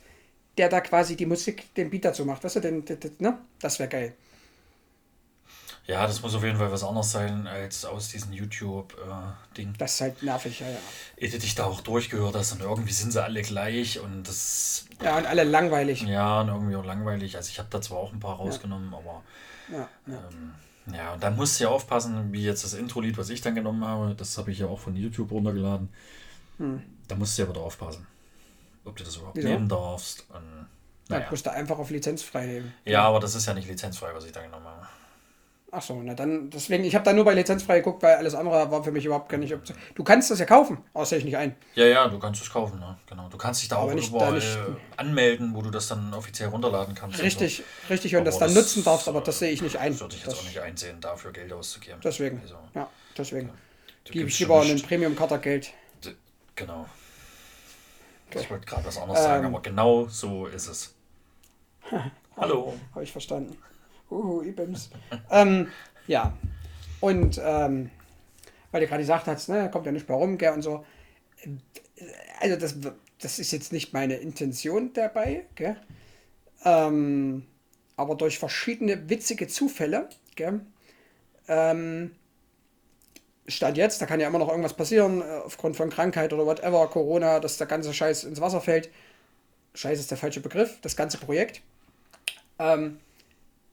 der 0.57 0.67
da 0.67 0.81
quasi 0.81 1.15
die 1.15 1.27
Musik, 1.27 1.73
den 1.75 1.91
Beat 1.91 2.05
dazu 2.05 2.25
macht, 2.25 2.43
weißt 2.43 2.55
du, 2.55 2.59
den, 2.59 2.85
den, 2.85 2.99
den, 2.99 3.11
ne? 3.19 3.37
Das 3.59 3.77
wäre 3.77 3.87
geil. 3.87 4.15
Ja, 5.85 6.05
das 6.05 6.21
muss 6.21 6.35
auf 6.35 6.43
jeden 6.43 6.57
Fall 6.57 6.71
was 6.71 6.83
anderes 6.83 7.11
sein 7.11 7.47
als 7.47 7.83
aus 7.85 8.09
diesem 8.09 8.31
YouTube-Ding. 8.31 9.73
Das 9.77 9.95
ist 9.95 10.01
halt 10.01 10.21
nervig, 10.23 10.59
ja, 10.59 10.69
ja. 10.69 10.77
Ehe 11.17 11.29
du 11.29 11.39
dich 11.39 11.55
da 11.55 11.65
auch 11.65 11.81
durchgehört 11.81 12.35
hast 12.35 12.51
und 12.51 12.61
irgendwie 12.61 12.93
sind 12.93 13.11
sie 13.11 13.23
alle 13.23 13.41
gleich 13.41 13.99
und 13.99 14.27
das, 14.27 14.85
Ja, 15.01 15.17
und 15.17 15.25
alle 15.25 15.43
langweilig. 15.43 16.01
ja, 16.01 16.41
und 16.41 16.49
irgendwie 16.49 16.75
auch 16.75 16.85
langweilig. 16.85 17.37
Also 17.37 17.49
ich 17.49 17.57
habe 17.57 17.69
da 17.71 17.81
zwar 17.81 17.97
auch 17.99 18.13
ein 18.13 18.19
paar 18.19 18.35
rausgenommen, 18.35 18.93
aber 18.93 19.23
Ja, 19.71 19.87
ja. 20.07 20.29
ähm, 20.31 20.53
ja, 20.93 21.13
und 21.13 21.21
dann 21.23 21.35
musst 21.35 21.59
du 21.59 21.65
ja 21.65 21.69
aufpassen, 21.69 22.31
wie 22.33 22.43
jetzt 22.43 22.63
das 22.63 22.73
Intro-Lied, 22.73 23.17
was 23.17 23.29
ich 23.29 23.41
dann 23.41 23.53
genommen 23.55 23.83
habe, 23.85 24.15
das 24.15 24.37
habe 24.37 24.51
ich 24.51 24.59
ja 24.59 24.67
auch 24.67 24.79
von 24.79 24.95
YouTube 24.95 25.31
runtergeladen. 25.31 25.89
Da 27.07 27.15
musst 27.15 27.37
du 27.37 27.43
ja 27.43 27.49
wieder 27.49 27.61
aufpassen, 27.61 28.05
ob 28.83 28.95
du 28.97 29.03
das 29.03 29.15
überhaupt 29.15 29.37
Wieso? 29.37 29.47
nehmen 29.47 29.69
darfst. 29.69 30.25
Und, 30.29 30.67
Ja, 31.09 31.17
naja. 31.19 31.27
musst 31.29 31.45
du 31.45 31.51
einfach 31.51 31.77
auf 31.79 31.89
Lizenz 31.89 32.21
freinehmen. 32.23 32.73
Ja, 32.85 33.03
aber 33.03 33.19
das 33.19 33.35
ist 33.35 33.45
ja 33.45 33.53
nicht 33.53 33.67
lizenzfrei, 33.67 34.13
was 34.13 34.25
ich 34.25 34.31
da 34.31 34.41
genommen 34.41 34.65
habe. 34.65 34.87
Ach 35.71 35.83
so, 35.83 36.01
na 36.01 36.15
dann, 36.15 36.49
deswegen, 36.49 36.83
ich 36.83 36.95
habe 36.95 37.05
da 37.05 37.13
nur 37.13 37.25
bei 37.25 37.35
lizenzfrei 37.35 37.77
geguckt, 37.77 38.01
weil 38.01 38.15
alles 38.15 38.33
andere 38.33 38.71
war 38.71 38.83
für 38.83 38.91
mich 38.91 39.05
überhaupt 39.05 39.29
gar 39.29 39.37
nicht. 39.37 39.55
Du 39.93 40.03
kannst 40.03 40.31
das 40.31 40.39
ja 40.39 40.45
kaufen, 40.45 40.79
aber 40.93 41.01
das 41.03 41.09
sehe 41.09 41.19
ich 41.19 41.25
nicht 41.25 41.37
ein. 41.37 41.55
Ja, 41.75 41.85
ja, 41.85 42.07
du 42.07 42.17
kannst 42.17 42.41
es 42.41 42.49
kaufen, 42.49 42.79
ne? 42.79 42.97
genau. 43.07 43.29
Du 43.29 43.37
kannst 43.37 43.61
dich 43.61 43.69
da 43.69 43.77
Aber 43.77 43.91
auch 43.91 43.93
nicht- 43.93 44.11
da 44.11 44.15
überall 44.17 44.33
nicht- 44.33 44.47
äh, 44.47 44.75
anmelden, 44.97 45.53
wo 45.53 45.61
du 45.61 45.69
das 45.69 45.87
dann 45.87 46.11
offiziell 46.15 46.49
runterladen 46.49 46.95
kannst. 46.95 47.19
und 47.19 47.23
Richtig, 47.25 47.57
so. 47.57 47.63
richtig, 47.93 48.15
und 48.15 48.25
das 48.25 48.39
dann 48.39 48.47
das, 48.53 48.63
nutzen 48.63 48.83
darfst, 48.83 49.07
aber 49.07 49.21
das 49.21 49.37
sehe 49.37 49.51
ich 49.51 49.61
nicht 49.61 49.77
ein. 49.77 49.91
Das 49.91 50.01
würde 50.01 50.15
ich 50.15 50.21
jetzt 50.21 50.31
Das- 50.33 50.39
auch 50.39 50.43
nicht 50.45 50.59
einsehen, 50.59 50.99
dafür 51.01 51.31
Geld 51.31 51.53
auszugeben. 51.53 51.99
Deswegen, 52.03 52.39
Also, 52.41 52.55
ja, 52.73 52.89
deswegen. 53.15 53.49
du 54.05 54.11
Gebe 54.13 54.25
gibst 54.25 54.33
ich 54.35 54.39
lieber 54.39 54.61
nicht- 54.61 54.71
einen 54.71 54.81
Premium-Cutter 54.81 55.37
Geld. 55.37 55.71
Genau. 56.55 56.87
Okay. 58.29 58.39
Ich 58.41 58.49
wollte 58.49 58.65
gerade 58.65 58.85
was 58.85 58.97
anderes 58.97 59.21
sagen, 59.23 59.45
Ähm. 59.45 59.53
aber 59.53 59.61
genau 59.61 60.07
so 60.07 60.47
ist 60.47 60.67
es. 60.67 60.93
Hallo. 62.37 62.73
Habe 62.93 63.03
ich 63.03 63.11
verstanden. 63.11 63.55
Uhu, 64.09 64.41
Ibims. 64.41 64.89
ähm, 65.31 65.67
ja. 66.07 66.37
Und 66.99 67.39
ähm, 67.43 67.89
weil 68.71 68.81
du 68.81 68.87
gerade 68.87 69.01
gesagt 69.01 69.27
hast, 69.27 69.49
ne, 69.49 69.69
kommt 69.71 69.85
ja 69.85 69.91
nicht 69.91 70.07
mehr 70.07 70.17
rum, 70.17 70.37
gell, 70.37 70.53
und 70.53 70.61
so. 70.61 70.85
Also 72.39 72.55
das, 72.55 72.75
das 73.21 73.39
ist 73.39 73.51
jetzt 73.51 73.71
nicht 73.71 73.93
meine 73.93 74.15
Intention 74.15 74.93
dabei, 74.93 75.45
gell. 75.55 75.77
Ähm, 76.65 77.45
aber 77.95 78.15
durch 78.15 78.39
verschiedene 78.39 79.09
witzige 79.09 79.47
Zufälle, 79.47 80.09
gell, 80.35 80.61
ähm, 81.47 82.15
Stand 83.47 83.77
jetzt, 83.77 84.01
da 84.01 84.05
kann 84.05 84.19
ja 84.19 84.27
immer 84.27 84.37
noch 84.39 84.49
irgendwas 84.49 84.75
passieren, 84.75 85.21
äh, 85.21 85.41
aufgrund 85.43 85.75
von 85.75 85.89
Krankheit 85.89 86.31
oder 86.33 86.45
whatever, 86.45 86.87
Corona, 86.87 87.39
dass 87.39 87.57
der 87.57 87.67
ganze 87.67 87.93
Scheiß 87.93 88.23
ins 88.25 88.39
Wasser 88.39 88.61
fällt. 88.61 88.89
Scheiß 89.73 89.99
ist 89.99 90.11
der 90.11 90.17
falsche 90.17 90.39
Begriff, 90.39 90.79
das 90.81 90.95
ganze 90.95 91.17
Projekt. 91.17 91.61
Ähm, 92.59 92.99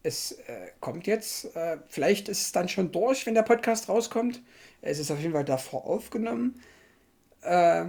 es 0.06 0.32
äh, 0.32 0.68
kommt 0.80 1.06
jetzt, 1.06 1.56
äh, 1.56 1.78
vielleicht 1.88 2.28
ist 2.28 2.42
es 2.42 2.52
dann 2.52 2.68
schon 2.68 2.92
durch, 2.92 3.26
wenn 3.26 3.34
der 3.34 3.42
Podcast 3.42 3.88
rauskommt. 3.88 4.40
Es 4.80 5.00
ist 5.00 5.10
auf 5.10 5.18
jeden 5.18 5.32
Fall 5.32 5.44
davor 5.44 5.84
aufgenommen. 5.84 6.62
Äh, 7.42 7.86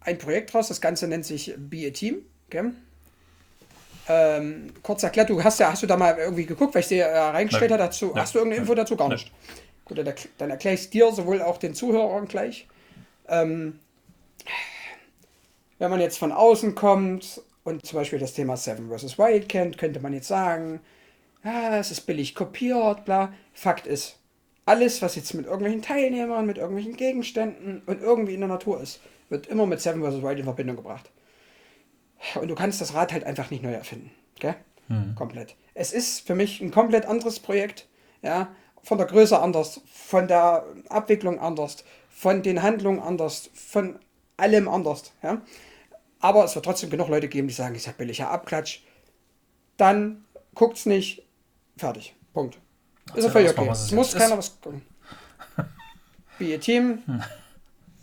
ein 0.00 0.18
Projekt 0.18 0.54
raus, 0.54 0.68
das 0.68 0.80
Ganze 0.80 1.08
nennt 1.08 1.26
sich 1.26 1.54
Be 1.58 1.88
a 1.88 1.90
Team. 1.90 2.24
Gell? 2.50 2.72
Ähm, 4.08 4.72
kurz 4.84 5.02
erklärt, 5.02 5.28
du 5.28 5.42
hast 5.42 5.58
ja, 5.58 5.72
hast 5.72 5.82
du 5.82 5.88
da 5.88 5.96
mal 5.96 6.16
irgendwie 6.16 6.46
geguckt, 6.46 6.72
weil 6.74 6.82
ich 6.82 6.88
dir 6.88 7.06
äh, 7.06 7.18
reingestellt 7.18 7.70
Nein. 7.70 7.80
habe 7.80 7.88
dazu. 7.88 8.06
Nein. 8.06 8.22
Hast 8.22 8.34
du 8.34 8.38
irgendeine 8.38 8.62
Info 8.62 8.74
dazu? 8.76 8.96
Gar 8.96 9.08
Nein. 9.08 9.18
nicht. 9.18 9.32
Gut, 9.84 9.98
dann, 9.98 10.14
dann 10.38 10.50
erkläre 10.50 10.74
ich 10.76 10.82
es 10.82 10.90
dir, 10.90 11.10
sowohl 11.12 11.42
auch 11.42 11.58
den 11.58 11.74
Zuhörern 11.74 12.28
gleich. 12.28 12.68
Ähm, 13.28 13.80
wenn 15.80 15.90
man 15.90 16.00
jetzt 16.00 16.18
von 16.18 16.30
außen 16.30 16.76
kommt 16.76 17.42
und 17.66 17.84
zum 17.84 17.98
Beispiel 17.98 18.20
das 18.20 18.32
Thema 18.32 18.56
Seven 18.56 18.88
vs. 18.88 19.18
Wild 19.18 19.48
kennt, 19.48 19.76
könnte 19.76 19.98
man 19.98 20.12
jetzt 20.12 20.28
sagen, 20.28 20.80
ja, 21.42 21.78
es 21.78 21.90
ist 21.90 22.02
billig 22.02 22.36
kopiert, 22.36 23.04
bla. 23.04 23.32
Fakt 23.52 23.88
ist, 23.88 24.18
alles, 24.64 25.02
was 25.02 25.16
jetzt 25.16 25.34
mit 25.34 25.46
irgendwelchen 25.46 25.82
Teilnehmern, 25.82 26.46
mit 26.46 26.58
irgendwelchen 26.58 26.96
Gegenständen 26.96 27.82
und 27.86 28.00
irgendwie 28.00 28.34
in 28.34 28.40
der 28.40 28.48
Natur 28.48 28.80
ist, 28.80 29.00
wird 29.30 29.48
immer 29.48 29.66
mit 29.66 29.80
Seven 29.80 30.00
vs. 30.00 30.22
Wild 30.22 30.38
in 30.38 30.44
Verbindung 30.44 30.76
gebracht. 30.76 31.10
Und 32.40 32.48
du 32.48 32.54
kannst 32.54 32.80
das 32.80 32.94
Rad 32.94 33.12
halt 33.12 33.24
einfach 33.24 33.50
nicht 33.50 33.64
neu 33.64 33.72
erfinden. 33.72 34.12
Gell? 34.38 34.54
Komplett. 35.16 35.56
Es 35.74 35.92
ist 35.92 36.24
für 36.24 36.36
mich 36.36 36.60
ein 36.60 36.70
komplett 36.70 37.06
anderes 37.06 37.40
Projekt. 37.40 37.88
Ja? 38.22 38.54
Von 38.84 38.98
der 38.98 39.08
Größe 39.08 39.40
anders, 39.40 39.80
von 39.92 40.28
der 40.28 40.64
Abwicklung 40.88 41.40
anders, 41.40 41.84
von 42.08 42.44
den 42.44 42.62
Handlungen 42.62 43.00
anders, 43.00 43.50
von 43.54 43.98
allem 44.36 44.68
anders. 44.68 45.12
Ja? 45.24 45.42
Aber 46.20 46.44
es 46.44 46.54
wird 46.54 46.64
trotzdem 46.64 46.90
genug 46.90 47.08
Leute 47.08 47.28
geben, 47.28 47.48
die 47.48 47.54
sagen, 47.54 47.74
ist 47.74 47.86
ja 47.86 47.92
billiger 47.92 48.30
Abklatsch. 48.30 48.80
Dann 49.76 50.24
guckt's 50.54 50.86
nicht. 50.86 51.22
Fertig. 51.76 52.14
Punkt. 52.32 52.58
Ist 53.14 53.24
ja 53.24 53.30
völlig 53.30 53.50
okay. 53.50 53.68
es 53.70 53.92
muss 53.92 54.14
keiner 54.14 54.38
was 54.38 54.60
gucken. 54.60 54.82
Be 56.38 56.54
a 56.54 56.58
Team. 56.58 57.02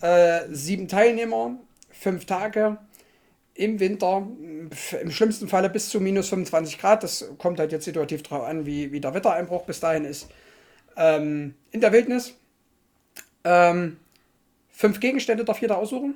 Äh, 0.01 0.41
sieben 0.51 0.87
Teilnehmer, 0.87 1.57
fünf 1.89 2.25
Tage 2.25 2.77
im 3.55 3.79
Winter, 3.79 4.27
im 5.01 5.11
schlimmsten 5.11 5.47
Falle 5.47 5.69
bis 5.69 5.89
zu 5.89 5.99
minus 5.99 6.29
25 6.29 6.79
Grad. 6.79 7.03
Das 7.03 7.25
kommt 7.37 7.59
halt 7.59 7.71
jetzt 7.71 7.85
situativ 7.85 8.23
drauf 8.23 8.43
an, 8.43 8.65
wie, 8.65 8.91
wie 8.91 8.99
der 8.99 9.13
Wettereinbruch 9.13 9.63
bis 9.63 9.79
dahin 9.79 10.05
ist. 10.05 10.27
Ähm, 10.97 11.55
in 11.71 11.81
der 11.81 11.91
Wildnis. 11.91 12.33
Ähm, 13.43 13.97
fünf 14.69 14.99
Gegenstände 14.99 15.45
darf 15.45 15.61
jeder 15.61 15.77
aussuchen. 15.77 16.15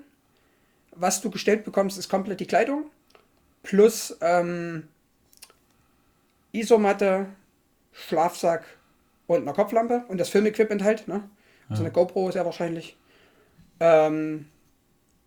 Was 1.00 1.22
du 1.22 1.30
gestellt 1.30 1.64
bekommst, 1.64 1.98
ist 1.98 2.10
komplett 2.10 2.40
die 2.40 2.48
Kleidung. 2.48 2.86
Plus 3.64 4.18
ähm, 4.22 4.88
Isomatte, 6.52 7.28
Schlafsack 7.92 8.64
und 9.28 9.42
eine 9.42 9.54
Kopflampe 9.54 10.06
und 10.08 10.18
das 10.18 10.30
Filmequipment 10.30 10.84
halt. 10.84 11.08
Ne? 11.08 11.24
Also 11.70 11.84
eine 11.84 11.92
GoPro 11.92 12.32
sehr 12.32 12.46
wahrscheinlich. 12.46 12.98
Ähm, 13.80 14.48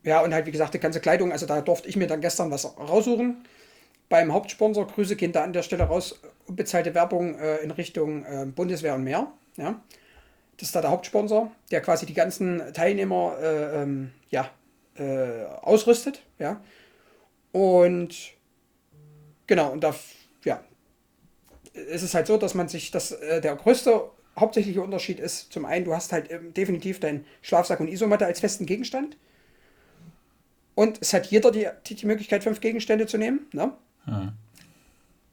ja, 0.03 0.23
und 0.23 0.33
halt, 0.33 0.47
wie 0.47 0.51
gesagt, 0.51 0.75
die 0.75 0.81
ganze 0.81 1.01
Kleidung, 1.01 1.33
also 1.33 1.47
da 1.47 1.61
durfte 1.61 1.89
ich 1.89 1.97
mir 1.97 2.07
dann 2.07 2.21
gestern 2.21 2.51
was 2.51 2.65
raussuchen. 2.79 3.45
Beim 4.09 4.33
Hauptsponsor, 4.33 4.87
Grüße 4.87 5.15
gehen 5.17 5.33
da 5.33 5.45
an 5.45 5.53
der 5.53 5.63
Stelle 5.63 5.85
raus, 5.85 6.21
unbezahlte 6.47 6.95
Werbung 6.95 7.39
äh, 7.39 7.59
in 7.59 7.71
Richtung 7.71 8.25
äh, 8.25 8.47
Bundeswehr 8.47 8.95
und 8.95 9.05
mehr. 9.05 9.31
Ja. 9.57 9.81
Das 10.57 10.69
ist 10.69 10.75
da 10.75 10.81
der 10.81 10.91
Hauptsponsor, 10.91 11.51
der 11.71 11.81
quasi 11.81 12.07
die 12.07 12.15
ganzen 12.15 12.73
Teilnehmer 12.73 13.37
äh, 13.41 13.83
ähm, 13.83 14.11
ja, 14.31 14.51
äh, 15.01 15.47
ausrüstet. 15.63 16.23
Ja. 16.39 16.61
Und 17.53 18.33
genau, 19.47 19.73
und 19.73 19.83
da, 19.83 19.95
ja, 20.45 20.63
es 21.73 22.03
ist 22.03 22.15
halt 22.15 22.27
so, 22.27 22.37
dass 22.37 22.55
man 22.55 22.69
sich, 22.69 22.91
das, 22.91 23.13
äh, 23.13 23.41
der 23.41 23.57
größte 23.57 24.11
hauptsächliche 24.39 24.83
Unterschied 24.83 25.19
ist, 25.19 25.53
zum 25.53 25.65
einen, 25.65 25.85
du 25.85 25.95
hast 25.95 26.13
halt 26.13 26.31
ähm, 26.31 26.55
definitiv 26.55 27.01
deinen 27.01 27.25
Schlafsack 27.43 27.81
und 27.81 27.89
Isomatte 27.89 28.27
als 28.27 28.41
festen 28.41 28.67
Gegenstand. 28.67 29.17
Und 30.75 30.99
es 31.01 31.13
hat 31.13 31.27
jeder 31.27 31.51
die, 31.51 31.69
die, 31.87 31.95
die 31.95 32.07
Möglichkeit, 32.07 32.45
fünf 32.45 32.61
Gegenstände 32.61 33.07
zu 33.07 33.19
nehmen. 33.19 33.47
Ne? 33.53 33.73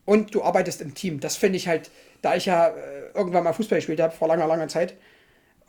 Und 0.06 0.34
du 0.34 0.44
arbeitest 0.44 0.82
im 0.82 0.96
Team. 0.96 1.20
Das 1.20 1.36
finde 1.36 1.58
ich 1.58 1.68
halt, 1.68 1.92
da 2.22 2.36
ich 2.36 2.46
ja 2.46 2.70
äh, 2.70 3.12
irgendwann 3.14 3.44
mal 3.44 3.54
Fußball 3.54 3.78
gespielt 3.78 4.00
habe, 4.00 4.16
vor 4.16 4.28
langer, 4.28 4.48
langer 4.48 4.68
Zeit, 4.68 4.96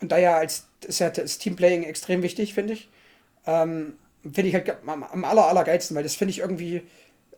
und 0.00 0.12
da 0.12 0.18
ja 0.18 0.36
als 0.36 0.68
ist 0.86 1.00
ja 1.00 1.10
das 1.10 1.38
Teamplaying 1.38 1.82
extrem 1.82 2.22
wichtig, 2.22 2.54
finde 2.54 2.74
ich. 2.74 2.88
Ähm, 3.48 3.94
finde 4.22 4.48
ich 4.48 4.54
halt 4.54 4.70
am, 4.86 5.02
am 5.02 5.24
aller, 5.24 5.48
allergeilsten, 5.48 5.96
weil 5.96 6.02
das 6.04 6.14
finde 6.14 6.30
ich 6.30 6.38
irgendwie 6.38 6.82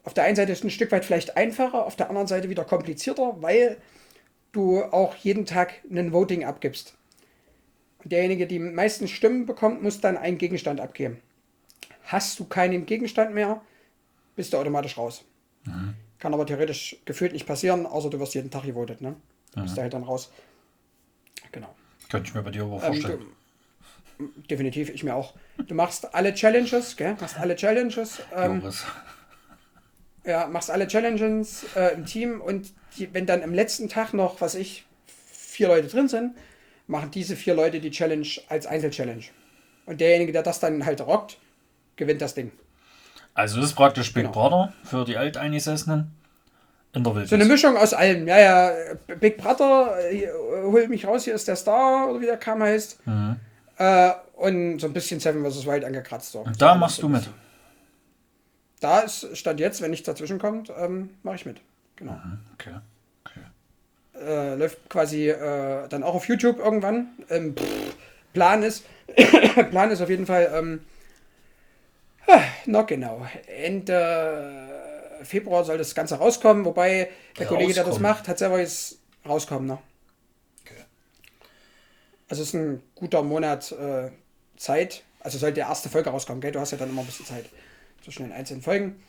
auf 0.02 0.14
der 0.14 0.24
einen 0.24 0.36
Seite 0.36 0.52
ist 0.52 0.64
ein 0.64 0.70
Stück 0.70 0.92
weit 0.92 1.04
vielleicht 1.04 1.36
einfacher, 1.36 1.84
auf 1.86 1.96
der 1.96 2.08
anderen 2.08 2.26
Seite 2.26 2.48
wieder 2.48 2.64
komplizierter, 2.64 3.36
weil 3.40 3.76
du 4.52 4.82
auch 4.82 5.14
jeden 5.16 5.46
Tag 5.46 5.74
einen 5.90 6.12
Voting 6.12 6.44
abgibst. 6.44 6.94
Und 8.02 8.10
derjenige, 8.12 8.46
der 8.46 8.48
die 8.48 8.58
meisten 8.58 9.08
Stimmen 9.08 9.46
bekommt, 9.46 9.82
muss 9.82 10.00
dann 10.00 10.16
einen 10.16 10.38
Gegenstand 10.38 10.80
abgeben. 10.80 11.20
Hast 12.04 12.40
du 12.40 12.44
keinen 12.46 12.86
Gegenstand 12.86 13.34
mehr, 13.34 13.60
bist 14.36 14.52
du 14.52 14.56
automatisch 14.56 14.96
raus. 14.96 15.24
Kann 16.18 16.34
aber 16.34 16.46
theoretisch 16.46 16.96
gefühlt 17.04 17.32
nicht 17.32 17.46
passieren, 17.46 17.86
außer 17.86 18.10
du 18.10 18.18
wirst 18.18 18.34
jeden 18.34 18.50
Tag 18.50 18.64
gewotet, 18.64 19.00
ne? 19.00 19.16
Bist 19.54 19.76
du 19.76 19.82
halt 19.82 19.92
dann 19.92 20.04
raus. 20.04 20.32
Genau. 21.52 21.74
Könnte 22.10 22.28
ich 22.28 22.34
mir 22.34 22.42
bei 22.42 22.50
dir 22.50 22.62
aber 22.62 22.76
Ähm, 22.76 22.94
vorstellen. 22.94 23.20
du, 23.20 23.26
definitiv, 24.50 24.90
ich 24.90 25.04
mir 25.04 25.14
auch. 25.14 25.34
Du 25.66 25.74
machst 25.74 26.14
alle 26.14 26.34
Challenges, 26.34 26.96
gell? 26.96 27.16
Machst 27.20 27.38
alle 27.38 27.56
Challenges. 27.56 28.20
Ähm. 28.34 28.62
Ja, 30.24 30.46
machst 30.48 30.70
alle 30.70 30.86
Challenges 30.86 31.64
äh, 31.74 31.94
im 31.94 32.04
Team 32.04 32.40
und 32.40 32.72
die, 32.96 33.12
wenn 33.14 33.26
dann 33.26 33.42
am 33.42 33.54
letzten 33.54 33.88
Tag 33.88 34.12
noch, 34.12 34.40
was 34.40 34.54
ich, 34.54 34.84
vier 35.06 35.68
Leute 35.68 35.88
drin 35.88 36.08
sind, 36.08 36.34
machen 36.86 37.10
diese 37.10 37.36
vier 37.36 37.54
Leute 37.54 37.80
die 37.80 37.90
Challenge 37.90 38.28
als 38.48 38.66
Einzelchallenge. 38.66 39.24
Und 39.86 40.00
derjenige, 40.00 40.32
der 40.32 40.42
das 40.42 40.60
dann 40.60 40.84
halt 40.84 41.00
rockt, 41.00 41.38
gewinnt 41.96 42.20
das 42.20 42.34
Ding. 42.34 42.52
Also 43.34 43.56
das 43.56 43.66
ist 43.66 43.74
praktisch 43.74 44.12
Big 44.12 44.24
Genau. 44.24 44.32
Brother 44.32 44.72
für 44.84 45.04
die 45.04 45.16
Alteingesessenen 45.16 46.10
in 46.92 47.04
der 47.04 47.14
Wildnis. 47.14 47.30
So 47.30 47.36
eine 47.36 47.44
Mischung 47.44 47.76
aus 47.76 47.94
allem. 47.94 48.26
Ja, 48.26 48.38
ja, 48.40 48.72
Big 49.20 49.38
Brother, 49.38 49.96
äh, 50.10 50.24
äh, 50.24 50.30
holt 50.64 50.90
mich 50.90 51.06
raus, 51.06 51.24
hier 51.24 51.34
ist 51.34 51.48
der 51.48 51.56
Star, 51.56 52.10
oder 52.10 52.20
wie 52.20 52.26
der 52.26 52.36
Kam 52.36 52.62
heißt. 52.62 53.06
Mhm. 53.06 53.36
Äh, 53.80 54.12
und 54.36 54.78
so 54.78 54.86
ein 54.86 54.92
bisschen 54.92 55.20
Seven 55.20 55.42
vs. 55.42 55.64
Wild 55.64 55.84
angekratzt. 55.86 56.32
So. 56.32 56.40
Und 56.40 56.60
da 56.60 56.74
machst 56.74 57.02
du 57.02 57.08
mit. 57.08 57.30
Da 58.80 59.00
ist 59.00 59.36
Stand 59.36 59.58
jetzt, 59.58 59.80
wenn 59.80 59.90
nichts 59.90 60.06
dazwischen 60.06 60.38
kommt, 60.38 60.70
ähm, 60.78 61.10
mache 61.22 61.36
ich 61.36 61.46
mit. 61.46 61.62
Genau. 61.96 62.20
Okay. 62.54 62.74
okay. 63.24 63.40
Äh, 64.22 64.54
läuft 64.56 64.88
quasi 64.90 65.30
äh, 65.30 65.88
dann 65.88 66.02
auch 66.02 66.14
auf 66.14 66.28
YouTube 66.28 66.58
irgendwann. 66.58 67.08
Ähm, 67.30 67.56
pff, 67.56 67.96
Plan 68.34 68.62
ist, 68.62 68.84
Plan 69.70 69.90
ist 69.90 70.02
auf 70.02 70.10
jeden 70.10 70.26
Fall, 70.26 70.50
ähm, 70.54 70.80
noch 72.66 72.86
genau, 72.86 73.26
Ende 73.46 74.68
Februar 75.22 75.64
soll 75.64 75.78
das 75.78 75.94
Ganze 75.94 76.16
rauskommen, 76.16 76.66
wobei 76.66 77.08
der 77.38 77.46
Kollege, 77.46 77.72
der 77.72 77.84
das 77.84 77.94
Rauskommen. 77.94 78.12
macht, 78.12 78.28
hat 78.28 78.38
selber 78.38 78.58
jetzt 78.60 78.98
rauskommen. 79.26 79.68
Ne? 79.68 79.78
Also 82.30 82.42
es 82.42 82.50
ist 82.50 82.54
ein 82.54 82.80
guter 82.94 83.22
Monat 83.22 83.72
äh, 83.72 84.10
Zeit. 84.56 85.02
Also 85.18 85.36
sollte 85.36 85.54
die 85.54 85.60
erste 85.60 85.88
Folge 85.88 86.10
rauskommen, 86.10 86.40
gell? 86.40 86.52
Du 86.52 86.60
hast 86.60 86.70
ja 86.70 86.78
dann 86.78 86.88
immer 86.88 87.02
ein 87.02 87.06
bisschen 87.06 87.26
Zeit 87.26 87.46
zwischen 88.02 88.22
den 88.22 88.32
einzelnen 88.32 88.62
Folgen. 88.62 89.02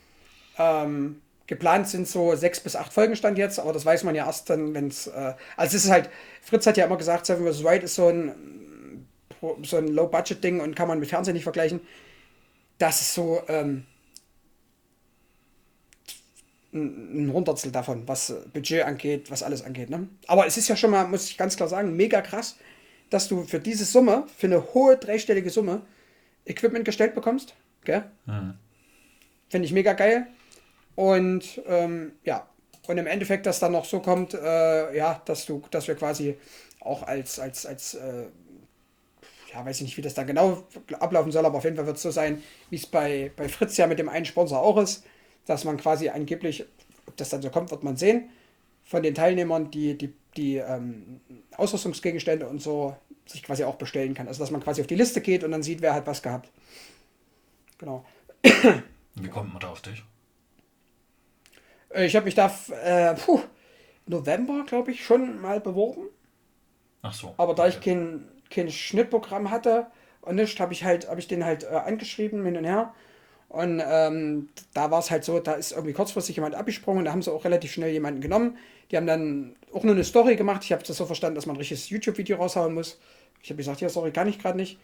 Ähm, 0.57 1.21
geplant 1.45 1.87
sind 1.87 2.07
so 2.07 2.35
sechs 2.35 2.59
bis 2.59 2.75
acht 2.75 2.91
Folgen 2.91 3.15
stand 3.15 3.37
jetzt, 3.37 3.59
aber 3.59 3.73
das 3.73 3.85
weiß 3.85 4.03
man 4.03 4.15
ja 4.15 4.25
erst 4.25 4.49
dann, 4.49 4.73
wenn 4.73 4.87
es. 4.87 5.05
Äh, 5.07 5.35
also 5.55 5.77
es 5.77 5.85
ist 5.85 5.91
halt, 5.91 6.09
Fritz 6.41 6.65
hat 6.65 6.77
ja 6.77 6.85
immer 6.85 6.97
gesagt, 6.97 7.27
Seven 7.27 7.45
vs. 7.45 7.63
Wild 7.63 7.83
ist 7.83 7.95
so 7.95 8.07
ein, 8.07 9.07
so 9.63 9.77
ein 9.77 9.87
Low-Budget-Ding 9.87 10.59
und 10.59 10.75
kann 10.75 10.87
man 10.87 10.99
mit 10.99 11.09
Fernsehen 11.09 11.35
nicht 11.35 11.43
vergleichen. 11.43 11.79
Das 12.79 13.01
ist 13.01 13.13
so 13.13 13.43
ähm, 13.47 13.85
ein 16.73 17.27
ein 17.27 17.33
Hundertstel 17.33 17.71
davon, 17.71 18.07
was 18.07 18.33
Budget 18.51 18.83
angeht, 18.83 19.29
was 19.29 19.43
alles 19.43 19.63
angeht. 19.63 19.91
Ne? 19.91 20.07
Aber 20.25 20.47
es 20.47 20.57
ist 20.57 20.67
ja 20.67 20.75
schon 20.75 20.89
mal, 20.89 21.07
muss 21.07 21.29
ich 21.29 21.37
ganz 21.37 21.55
klar 21.55 21.69
sagen, 21.69 21.95
mega 21.95 22.21
krass, 22.21 22.57
dass 23.11 23.27
du 23.27 23.43
für 23.43 23.59
diese 23.59 23.85
Summe, 23.85 24.25
für 24.35 24.47
eine 24.47 24.73
hohe 24.73 24.97
dreistellige 24.97 25.51
Summe, 25.51 25.83
Equipment 26.45 26.85
gestellt 26.85 27.13
bekommst. 27.13 27.53
Gell? 27.83 28.03
Finde 29.49 29.65
ich 29.65 29.73
mega 29.73 29.93
geil. 29.93 30.27
Und 30.95 31.61
ähm, 31.67 32.13
ja, 32.23 32.47
und 32.87 32.97
im 32.97 33.05
Endeffekt, 33.05 33.45
dass 33.45 33.59
dann 33.59 33.73
noch 33.73 33.85
so 33.85 33.99
kommt, 33.99 34.33
äh, 34.33 34.95
ja, 34.95 35.21
dass 35.25 35.45
du, 35.45 35.61
dass 35.71 35.87
wir 35.87 35.95
quasi 35.95 36.37
auch 36.79 37.03
als, 37.03 37.37
als, 37.37 37.65
als, 37.65 37.93
äh, 37.93 38.25
ja, 39.53 39.65
weiß 39.65 39.77
ich 39.77 39.83
nicht, 39.83 39.97
wie 39.97 40.01
das 40.01 40.13
dann 40.13 40.25
genau 40.27 40.63
ablaufen 40.99 41.31
soll, 41.31 41.45
aber 41.45 41.57
auf 41.57 41.63
jeden 41.65 41.75
Fall 41.75 41.85
wird 41.85 41.97
es 41.97 42.03
so 42.03 42.11
sein, 42.11 42.41
wie 42.69 42.77
es 42.77 42.87
bei, 42.87 43.31
bei 43.35 43.49
Fritz 43.49 43.77
ja 43.77 43.87
mit 43.87 43.99
dem 43.99 44.09
einen 44.09 44.25
Sponsor 44.25 44.61
auch 44.61 44.77
ist, 44.77 45.03
dass 45.45 45.63
man 45.65 45.77
quasi 45.77 46.09
angeblich, 46.09 46.65
ob 47.07 47.17
das 47.17 47.29
dann 47.29 47.41
so 47.41 47.49
kommt, 47.49 47.71
wird 47.71 47.83
man 47.83 47.97
sehen, 47.97 48.29
von 48.83 49.03
den 49.03 49.13
Teilnehmern, 49.13 49.69
die, 49.69 49.97
die, 49.97 50.13
die 50.37 50.57
ähm, 50.57 51.21
Ausrüstungsgegenstände 51.57 52.47
und 52.47 52.61
so 52.61 52.95
sich 53.25 53.43
quasi 53.43 53.63
auch 53.63 53.75
bestellen 53.75 54.13
kann. 54.13 54.27
Also 54.27 54.39
dass 54.39 54.51
man 54.51 54.61
quasi 54.63 54.81
auf 54.81 54.87
die 54.87 54.95
Liste 54.95 55.21
geht 55.21 55.43
und 55.43 55.51
dann 55.51 55.63
sieht, 55.63 55.81
wer 55.81 55.93
hat 55.93 56.07
was 56.07 56.21
gehabt. 56.21 56.49
Genau. 57.77 58.05
Wie 59.15 59.27
kommt 59.27 59.51
man 59.53 59.59
da 59.59 59.69
auf 59.69 59.81
dich? 59.81 60.03
Äh, 61.89 62.05
Ich 62.05 62.15
habe 62.15 62.25
mich 62.25 62.35
da 62.35 62.51
äh, 62.83 63.15
puh, 63.15 63.41
November, 64.05 64.63
glaube 64.65 64.91
ich, 64.91 65.03
schon 65.05 65.39
mal 65.41 65.59
beworben. 65.59 66.07
Ach 67.01 67.13
so. 67.13 67.33
Aber 67.37 67.55
da 67.55 67.67
ich 67.67 67.81
kein, 67.81 68.27
kein 68.49 68.69
Schnittprogramm 68.71 69.49
hatte 69.49 69.87
und 70.21 70.35
nicht, 70.35 70.59
habe 70.59 70.73
ich 70.73 70.83
halt, 70.83 71.09
habe 71.09 71.19
ich 71.19 71.27
den 71.27 71.43
halt 71.43 71.63
äh, 71.63 71.67
angeschrieben 71.67 72.45
hin 72.45 72.57
und 72.57 72.65
her. 72.65 72.93
Und 73.51 73.83
ähm, 73.85 74.47
da 74.73 74.91
war 74.91 74.99
es 74.99 75.11
halt 75.11 75.25
so, 75.25 75.41
da 75.41 75.55
ist 75.55 75.73
irgendwie 75.73 75.91
kurzfristig 75.91 76.37
jemand 76.37 76.55
abgesprungen, 76.55 77.03
da 77.03 77.11
haben 77.11 77.21
sie 77.21 77.33
auch 77.33 77.43
relativ 77.43 77.73
schnell 77.73 77.91
jemanden 77.91 78.21
genommen. 78.21 78.57
Die 78.89 78.95
haben 78.95 79.07
dann 79.07 79.57
auch 79.73 79.83
nur 79.83 79.93
eine 79.93 80.05
Story 80.05 80.37
gemacht. 80.37 80.63
Ich 80.63 80.71
habe 80.71 80.83
das 80.83 80.95
so 80.95 81.05
verstanden, 81.05 81.35
dass 81.35 81.47
man 81.47 81.57
ein 81.57 81.59
richtiges 81.59 81.89
YouTube-Video 81.89 82.37
raushauen 82.37 82.73
muss. 82.73 82.97
Ich 83.43 83.49
habe 83.49 83.57
gesagt, 83.57 83.81
ja, 83.81 83.89
sorry, 83.89 84.11
kann 84.11 84.29
ich 84.29 84.39
gerade 84.39 84.57
nicht. 84.57 84.79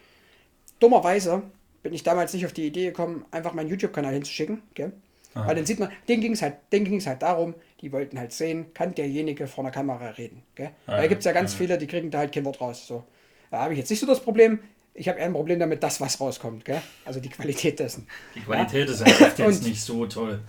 Dummerweise 0.81 1.43
bin 1.81 1.93
ich 1.93 2.03
damals 2.03 2.33
nicht 2.33 2.45
auf 2.45 2.51
die 2.51 2.67
Idee 2.67 2.87
gekommen, 2.87 3.23
einfach 3.31 3.53
meinen 3.53 3.69
YouTube-Kanal 3.69 4.13
hinzuschicken. 4.13 4.61
Gell? 4.73 4.91
Weil 5.33 5.55
dann 5.55 5.65
sieht 5.65 5.79
man, 5.79 5.89
denen 6.09 6.21
ging 6.21 6.33
es 6.33 6.41
halt, 6.41 6.55
denen 6.73 6.85
ging's 6.85 7.07
halt 7.07 7.21
darum, 7.21 7.53
die 7.79 7.93
wollten 7.93 8.19
halt 8.19 8.33
sehen, 8.33 8.73
kann 8.73 8.93
derjenige 8.95 9.47
vor 9.47 9.63
einer 9.63 9.71
Kamera 9.71 10.09
reden. 10.09 10.43
Gell? 10.55 10.71
Weil 10.87 11.03
da 11.03 11.07
gibt 11.07 11.19
es 11.19 11.25
ja 11.25 11.31
ganz 11.31 11.53
viele, 11.53 11.77
die 11.77 11.87
kriegen 11.87 12.11
da 12.11 12.17
halt 12.17 12.33
kein 12.33 12.43
Wort 12.43 12.59
raus. 12.59 12.85
So. 12.85 13.05
Da 13.49 13.59
habe 13.59 13.73
ich 13.73 13.79
jetzt 13.79 13.89
nicht 13.89 14.01
so 14.01 14.07
das 14.07 14.19
Problem. 14.19 14.59
Ich 14.97 15.07
habe 15.07 15.19
eher 15.19 15.25
ein 15.25 15.33
Problem 15.33 15.59
damit, 15.59 15.83
das, 15.83 16.01
was 16.01 16.19
rauskommt. 16.19 16.65
Gell? 16.65 16.81
Also 17.05 17.19
die 17.19 17.29
Qualität 17.29 17.79
dessen. 17.79 18.07
Die 18.35 18.41
Qualität 18.41 18.89
ist 18.89 19.01
einfach 19.01 19.37
jetzt 19.37 19.63
nicht 19.63 19.81
so 19.81 20.05
toll. 20.07 20.39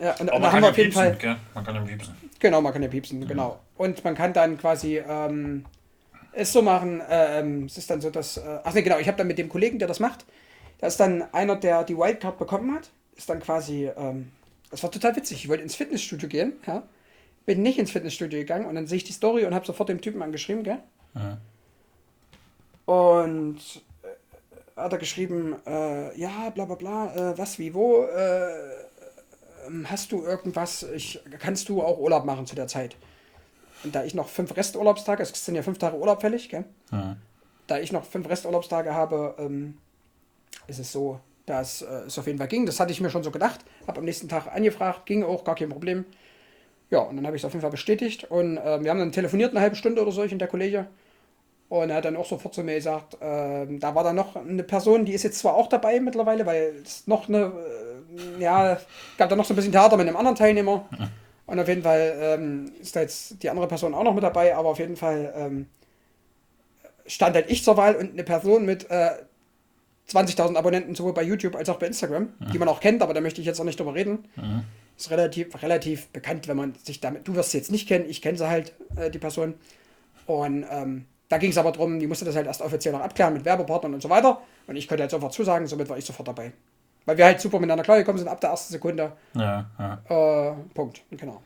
Ja, 0.00 0.12
und, 0.18 0.28
Aber 0.28 0.36
und 0.36 0.42
man 0.42 0.50
kann 0.50 0.62
ja 0.62 0.70
auf 0.70 0.76
jeden 0.78 0.90
piepsen, 0.90 1.04
Fall. 1.04 1.16
gell? 1.16 1.36
Man 1.54 1.64
kann 1.64 1.74
ja 1.74 1.80
piepsen. 1.82 2.14
Genau, 2.38 2.60
man 2.60 2.72
kann 2.72 2.82
ja 2.82 2.88
piepsen, 2.88 3.26
genau. 3.26 3.60
Und 3.76 4.04
man 4.04 4.14
kann 4.14 4.32
dann 4.32 4.58
quasi 4.58 4.98
ähm, 4.98 5.64
es 6.32 6.52
so 6.52 6.62
machen, 6.62 7.02
ähm, 7.08 7.64
es 7.64 7.78
ist 7.78 7.90
dann 7.90 8.00
so, 8.00 8.10
dass, 8.10 8.36
äh, 8.36 8.58
ach 8.62 8.74
ne, 8.74 8.82
genau, 8.82 8.98
ich 8.98 9.08
habe 9.08 9.16
dann 9.16 9.26
mit 9.26 9.38
dem 9.38 9.48
Kollegen, 9.48 9.78
der 9.78 9.88
das 9.88 10.00
macht, 10.00 10.24
da 10.78 10.86
ist 10.86 11.00
dann 11.00 11.22
einer, 11.32 11.56
der 11.56 11.84
die 11.84 11.96
Wildcard 11.96 12.38
bekommen 12.38 12.74
hat, 12.74 12.90
ist 13.16 13.28
dann 13.30 13.40
quasi, 13.40 13.90
ähm, 13.96 14.32
das 14.70 14.82
war 14.82 14.90
total 14.90 15.16
witzig, 15.16 15.44
ich 15.44 15.48
wollte 15.48 15.62
ins 15.62 15.76
Fitnessstudio 15.76 16.28
gehen, 16.28 16.52
ja, 16.66 16.82
bin 17.46 17.62
nicht 17.62 17.78
ins 17.78 17.90
Fitnessstudio 17.90 18.38
gegangen 18.38 18.66
und 18.66 18.74
dann 18.74 18.86
sehe 18.86 18.98
ich 18.98 19.04
die 19.04 19.12
Story 19.12 19.44
und 19.46 19.54
habe 19.54 19.64
sofort 19.64 19.88
dem 19.88 20.00
Typen 20.00 20.22
angeschrieben, 20.22 20.62
gell? 20.62 20.78
Und 22.86 23.58
äh, 24.02 24.80
hat 24.80 24.92
er 24.92 24.98
geschrieben, 24.98 25.56
äh, 25.66 26.18
ja, 26.18 26.50
bla 26.50 26.64
bla 26.64 26.76
bla, 26.76 27.14
äh, 27.14 27.38
was, 27.38 27.58
wie, 27.58 27.74
wo, 27.74 28.04
äh, 28.04 28.48
ähm, 29.66 29.86
hast 29.90 30.12
du 30.12 30.24
irgendwas, 30.24 30.84
ich, 30.94 31.20
kannst 31.38 31.68
du 31.68 31.82
auch 31.82 31.98
Urlaub 31.98 32.24
machen 32.24 32.46
zu 32.46 32.54
der 32.54 32.68
Zeit? 32.68 32.96
Und 33.84 33.94
da 33.94 34.04
ich 34.04 34.14
noch 34.14 34.28
fünf 34.28 34.56
Resturlaubstage, 34.56 35.22
es 35.22 35.44
sind 35.44 35.54
ja 35.54 35.62
fünf 35.62 35.78
Tage 35.78 35.96
Urlaub 35.96 36.20
fällig, 36.20 36.48
gell? 36.48 36.64
Da 37.66 37.78
ich 37.78 37.92
noch 37.92 38.04
fünf 38.04 38.28
Resturlaubstage 38.28 38.94
habe, 38.94 39.34
ähm, 39.38 39.76
ist 40.68 40.78
es 40.78 40.92
so, 40.92 41.20
dass 41.46 41.82
äh, 41.82 42.06
es 42.06 42.18
auf 42.18 42.26
jeden 42.26 42.38
Fall 42.38 42.48
ging. 42.48 42.66
Das 42.66 42.80
hatte 42.80 42.92
ich 42.92 43.00
mir 43.00 43.10
schon 43.10 43.22
so 43.22 43.30
gedacht. 43.30 43.60
Habe 43.86 43.98
am 43.98 44.04
nächsten 44.04 44.28
Tag 44.28 44.52
angefragt, 44.52 45.06
ging 45.06 45.24
auch, 45.24 45.44
gar 45.44 45.56
kein 45.56 45.68
Problem. 45.68 46.04
Ja, 46.90 47.00
und 47.00 47.16
dann 47.16 47.26
habe 47.26 47.36
ich 47.36 47.42
es 47.42 47.44
auf 47.44 47.52
jeden 47.52 47.62
Fall 47.62 47.70
bestätigt. 47.70 48.24
Und 48.30 48.56
äh, 48.56 48.82
wir 48.82 48.90
haben 48.90 48.98
dann 48.98 49.12
telefoniert 49.12 49.50
eine 49.50 49.60
halbe 49.60 49.76
Stunde 49.76 50.02
oder 50.02 50.12
so, 50.12 50.22
ich 50.22 50.32
und 50.32 50.38
der 50.38 50.48
Kollege. 50.48 50.86
Und 51.68 51.90
er 51.90 51.96
hat 51.96 52.04
dann 52.04 52.16
auch 52.16 52.26
sofort 52.26 52.54
zu 52.54 52.62
mir 52.62 52.76
gesagt, 52.76 53.16
ähm, 53.20 53.80
da 53.80 53.94
war 53.94 54.04
dann 54.04 54.14
noch 54.14 54.36
eine 54.36 54.62
Person, 54.62 55.04
die 55.04 55.12
ist 55.12 55.24
jetzt 55.24 55.40
zwar 55.40 55.54
auch 55.54 55.68
dabei 55.68 55.98
mittlerweile, 55.98 56.46
weil 56.46 56.74
es 56.84 57.06
noch 57.08 57.28
eine, 57.28 57.52
äh, 58.38 58.42
ja, 58.42 58.78
gab 59.18 59.28
da 59.28 59.36
noch 59.36 59.44
so 59.44 59.52
ein 59.52 59.56
bisschen 59.56 59.72
Theater 59.72 59.96
mit 59.96 60.06
einem 60.06 60.16
anderen 60.16 60.36
Teilnehmer. 60.36 60.88
Und 61.46 61.60
auf 61.60 61.68
jeden 61.68 61.82
Fall 61.82 62.16
ähm, 62.20 62.72
ist 62.80 62.94
da 62.94 63.00
jetzt 63.00 63.42
die 63.42 63.50
andere 63.50 63.66
Person 63.66 63.94
auch 63.94 64.04
noch 64.04 64.14
mit 64.14 64.22
dabei, 64.22 64.54
aber 64.54 64.68
auf 64.68 64.78
jeden 64.78 64.96
Fall 64.96 65.32
ähm, 65.36 65.66
stand 67.06 67.34
halt 67.34 67.50
ich 67.50 67.64
zur 67.64 67.76
Wahl 67.76 67.96
und 67.96 68.12
eine 68.12 68.24
Person 68.24 68.64
mit 68.64 68.88
äh, 68.90 69.10
20.000 70.10 70.56
Abonnenten 70.56 70.94
sowohl 70.94 71.14
bei 71.14 71.22
YouTube 71.22 71.56
als 71.56 71.68
auch 71.68 71.78
bei 71.78 71.86
Instagram, 71.86 72.28
die 72.52 72.58
man 72.58 72.68
auch 72.68 72.78
kennt, 72.78 73.02
aber 73.02 73.12
da 73.12 73.20
möchte 73.20 73.40
ich 73.40 73.46
jetzt 73.46 73.60
auch 73.60 73.64
nicht 73.64 73.78
drüber 73.78 73.94
reden. 73.94 74.28
Ist 74.96 75.10
relativ, 75.10 75.62
relativ 75.62 76.06
bekannt, 76.08 76.46
wenn 76.46 76.56
man 76.56 76.74
sich 76.82 77.00
damit, 77.00 77.26
du 77.26 77.34
wirst 77.34 77.50
sie 77.50 77.58
jetzt 77.58 77.72
nicht 77.72 77.88
kennen, 77.88 78.06
ich 78.08 78.22
kenne 78.22 78.38
sie 78.38 78.48
halt, 78.48 78.72
äh, 78.96 79.10
die 79.10 79.18
Person. 79.18 79.54
Und 80.26 80.64
ähm, 80.70 81.06
da 81.28 81.38
ging 81.38 81.50
es 81.50 81.58
aber 81.58 81.72
darum, 81.72 81.98
die 81.98 82.06
musste 82.06 82.24
das 82.24 82.36
halt 82.36 82.46
erst 82.46 82.62
offiziell 82.62 82.92
noch 82.92 83.00
abklären 83.00 83.34
mit 83.34 83.44
Werbepartnern 83.44 83.94
und 83.94 84.02
so 84.02 84.08
weiter. 84.08 84.40
Und 84.66 84.76
ich 84.76 84.86
konnte 84.86 85.02
halt 85.02 85.10
sofort 85.10 85.32
zusagen, 85.32 85.66
somit 85.66 85.88
war 85.88 85.98
ich 85.98 86.04
sofort 86.04 86.28
dabei. 86.28 86.52
Weil 87.04 87.16
wir 87.16 87.24
halt 87.24 87.40
super 87.40 87.58
miteinander 87.58 87.84
klargekommen 87.84 88.18
sind 88.18 88.28
ab 88.28 88.40
der 88.40 88.50
ersten 88.50 88.72
Sekunde. 88.72 89.12
Ja, 89.34 89.70
ja. 89.78 90.50
Äh, 90.50 90.54
Punkt. 90.74 91.02
Genau. 91.10 91.42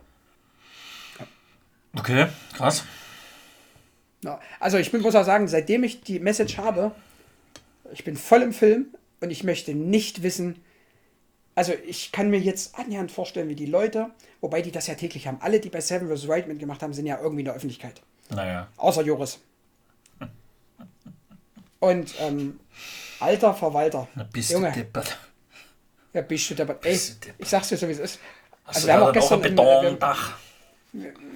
Okay, 1.97 2.27
krass. 2.57 2.85
Ja, 4.23 4.39
also 4.59 4.79
ich 4.79 4.93
muss 4.93 5.15
auch 5.15 5.25
sagen, 5.25 5.49
seitdem 5.49 5.83
ich 5.83 6.03
die 6.03 6.21
Message 6.21 6.59
habe, 6.59 6.93
ich 7.93 8.05
bin 8.05 8.17
voll 8.17 8.43
im 8.43 8.53
Film 8.53 8.87
und 9.21 9.31
ich 9.31 9.45
möchte 9.45 9.75
nicht 9.75 10.23
wissen, 10.23 10.63
also 11.55 11.73
ich 11.87 12.13
kann 12.13 12.31
mir 12.31 12.39
jetzt 12.39 12.79
annähernd 12.79 13.11
vorstellen, 13.11 13.49
wie 13.49 13.55
die 13.55 13.67
Leute, 13.67 14.11
wobei 14.41 14.63
die 14.63 14.71
das 14.71 14.87
ja 14.87 14.95
täglich 14.95 15.27
haben, 15.27 15.39
alle, 15.41 15.59
die 15.61 15.69
bei 15.69 15.81
Seven 15.81 16.09
vs. 16.09 16.29
Wild 16.29 16.49
mitgemacht 16.49 16.83
haben, 16.83 16.93
sind 16.93 17.07
ja 17.07 17.19
irgendwie 17.19 17.41
in 17.41 17.47
der 17.47 17.55
Öffentlichkeit. 17.55 18.03
Naja. 18.31 18.69
Außer 18.77 19.03
Joris. 19.03 19.41
Und 21.81 22.15
ähm, 22.21 22.61
alter 23.21 23.55
Verwalter. 23.55 24.07
Na, 24.15 24.27
bist 24.33 24.51
Junge, 24.53 24.71
du 24.71 24.79
deppert. 24.79 25.19
ja, 26.13 26.21
bist 26.23 26.51
du 26.51 26.55
deppert. 26.55 26.85
Ey, 26.85 26.93
Bist 26.93 27.15
du 27.17 27.27
deppert. 27.27 27.41
ich 27.43 27.49
sag's 27.49 27.69
dir 27.69 27.77
so, 27.77 27.89
wie 27.89 27.93
es 27.93 27.99
ist. 27.99 28.19
Also 28.65 28.87
wir 28.87 28.95
haben 28.95 29.03
auch 29.03 29.09
auch 29.09 29.13
gestern 29.13 29.43
im- 29.43 29.57
wir- 29.57 29.81
Betondach? 29.81 30.33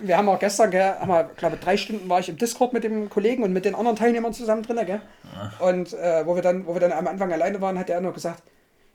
Wir 0.03 0.17
haben 0.17 0.29
auch 0.29 0.39
gestern, 0.41 0.71
gell, 0.73 0.83
haben 0.99 1.09
wir, 1.09 1.31
glaube 1.37 1.57
drei 1.59 1.77
Stunden 1.77 2.09
war 2.09 2.19
ich 2.19 2.29
im 2.29 2.37
Discord 2.37 2.73
mit 2.73 2.83
dem 2.83 3.09
Kollegen 3.09 3.45
und 3.45 3.53
mit 3.53 3.65
den 3.65 3.77
anderen 3.77 3.97
Teilnehmern 3.97 4.33
zusammen 4.35 4.65
drin, 4.65 4.85
gell? 4.85 5.01
Und 5.61 5.93
äh, 5.93 6.27
wo 6.27 6.35
wir 6.35 6.43
dann, 6.43 6.67
wo 6.67 6.75
wir 6.75 6.81
dann 6.81 6.91
am 6.93 7.07
Anfang 7.07 7.33
alleine 7.33 7.61
waren, 7.61 7.79
hat 7.79 7.89
er 7.89 8.01
nur 8.01 8.13
gesagt, 8.13 8.43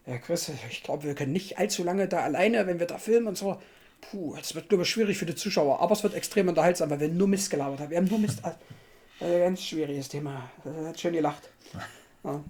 ja 0.06 0.18
Chris, 0.18 0.52
ich 0.70 0.84
glaube, 0.84 1.04
wir 1.04 1.16
können 1.16 1.32
nicht 1.32 1.58
allzu 1.58 1.84
lange 1.86 2.10
da 2.10 2.20
alleine, 2.20 2.68
wenn 2.68 2.78
wir 2.80 2.88
da 2.88 2.98
filmen 2.98 3.28
und 3.28 3.38
so. 3.38 3.58
Puh, 4.02 4.36
das 4.38 4.54
wird, 4.54 4.68
glaube 4.70 4.84
ich, 4.84 4.90
schwierig 4.90 5.18
für 5.18 5.26
die 5.26 5.36
Zuschauer, 5.36 5.80
aber 5.82 5.94
es 5.94 6.04
wird 6.04 6.14
extrem 6.14 6.50
unterhaltsam, 6.50 6.90
weil 6.90 7.00
wir 7.00 7.08
nur 7.10 7.28
Mist 7.30 7.50
gelabert 7.50 7.80
haben. 7.80 7.90
Wir 7.90 7.98
haben 7.98 8.06
nur 8.10 8.20
Mist. 8.20 8.40
Also, 9.20 9.40
ganz 9.40 9.64
schwieriges 9.64 10.10
Thema. 10.10 10.50
Hat 10.86 11.00
schön 11.00 11.14
gelacht. 11.14 11.50
Ja. 12.22 12.44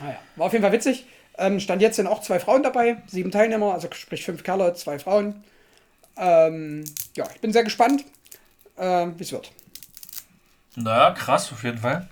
Naja, 0.00 0.18
war 0.36 0.46
auf 0.46 0.52
jeden 0.54 0.62
Fall 0.62 0.72
witzig. 0.72 1.04
Ähm, 1.36 1.60
stand 1.60 1.82
jetzt 1.82 1.96
sind 1.96 2.06
auch 2.06 2.22
zwei 2.22 2.40
Frauen 2.40 2.62
dabei, 2.62 3.02
sieben 3.06 3.30
Teilnehmer, 3.30 3.74
also 3.74 3.86
sprich 3.92 4.24
fünf 4.24 4.42
Kerle, 4.42 4.72
zwei 4.72 4.98
Frauen. 4.98 5.44
Ähm, 6.16 6.84
ja, 7.14 7.28
ich 7.34 7.40
bin 7.42 7.52
sehr 7.52 7.64
gespannt, 7.64 8.06
äh, 8.76 9.08
wie 9.16 9.22
es 9.22 9.30
wird. 9.30 9.52
Naja, 10.74 11.10
krass, 11.12 11.52
auf 11.52 11.62
jeden 11.64 11.78
Fall. 11.78 12.08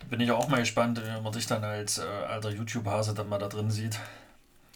Da 0.00 0.04
bin 0.10 0.20
ich 0.20 0.30
auch 0.32 0.48
mal 0.48 0.58
gespannt, 0.60 1.00
wenn 1.04 1.22
man 1.22 1.32
dich 1.32 1.46
dann 1.46 1.62
als 1.62 1.98
äh, 1.98 2.02
alter 2.02 2.50
YouTube-Hase 2.50 3.14
dann 3.14 3.28
mal 3.28 3.38
da 3.38 3.48
drin 3.48 3.70
sieht. 3.70 3.98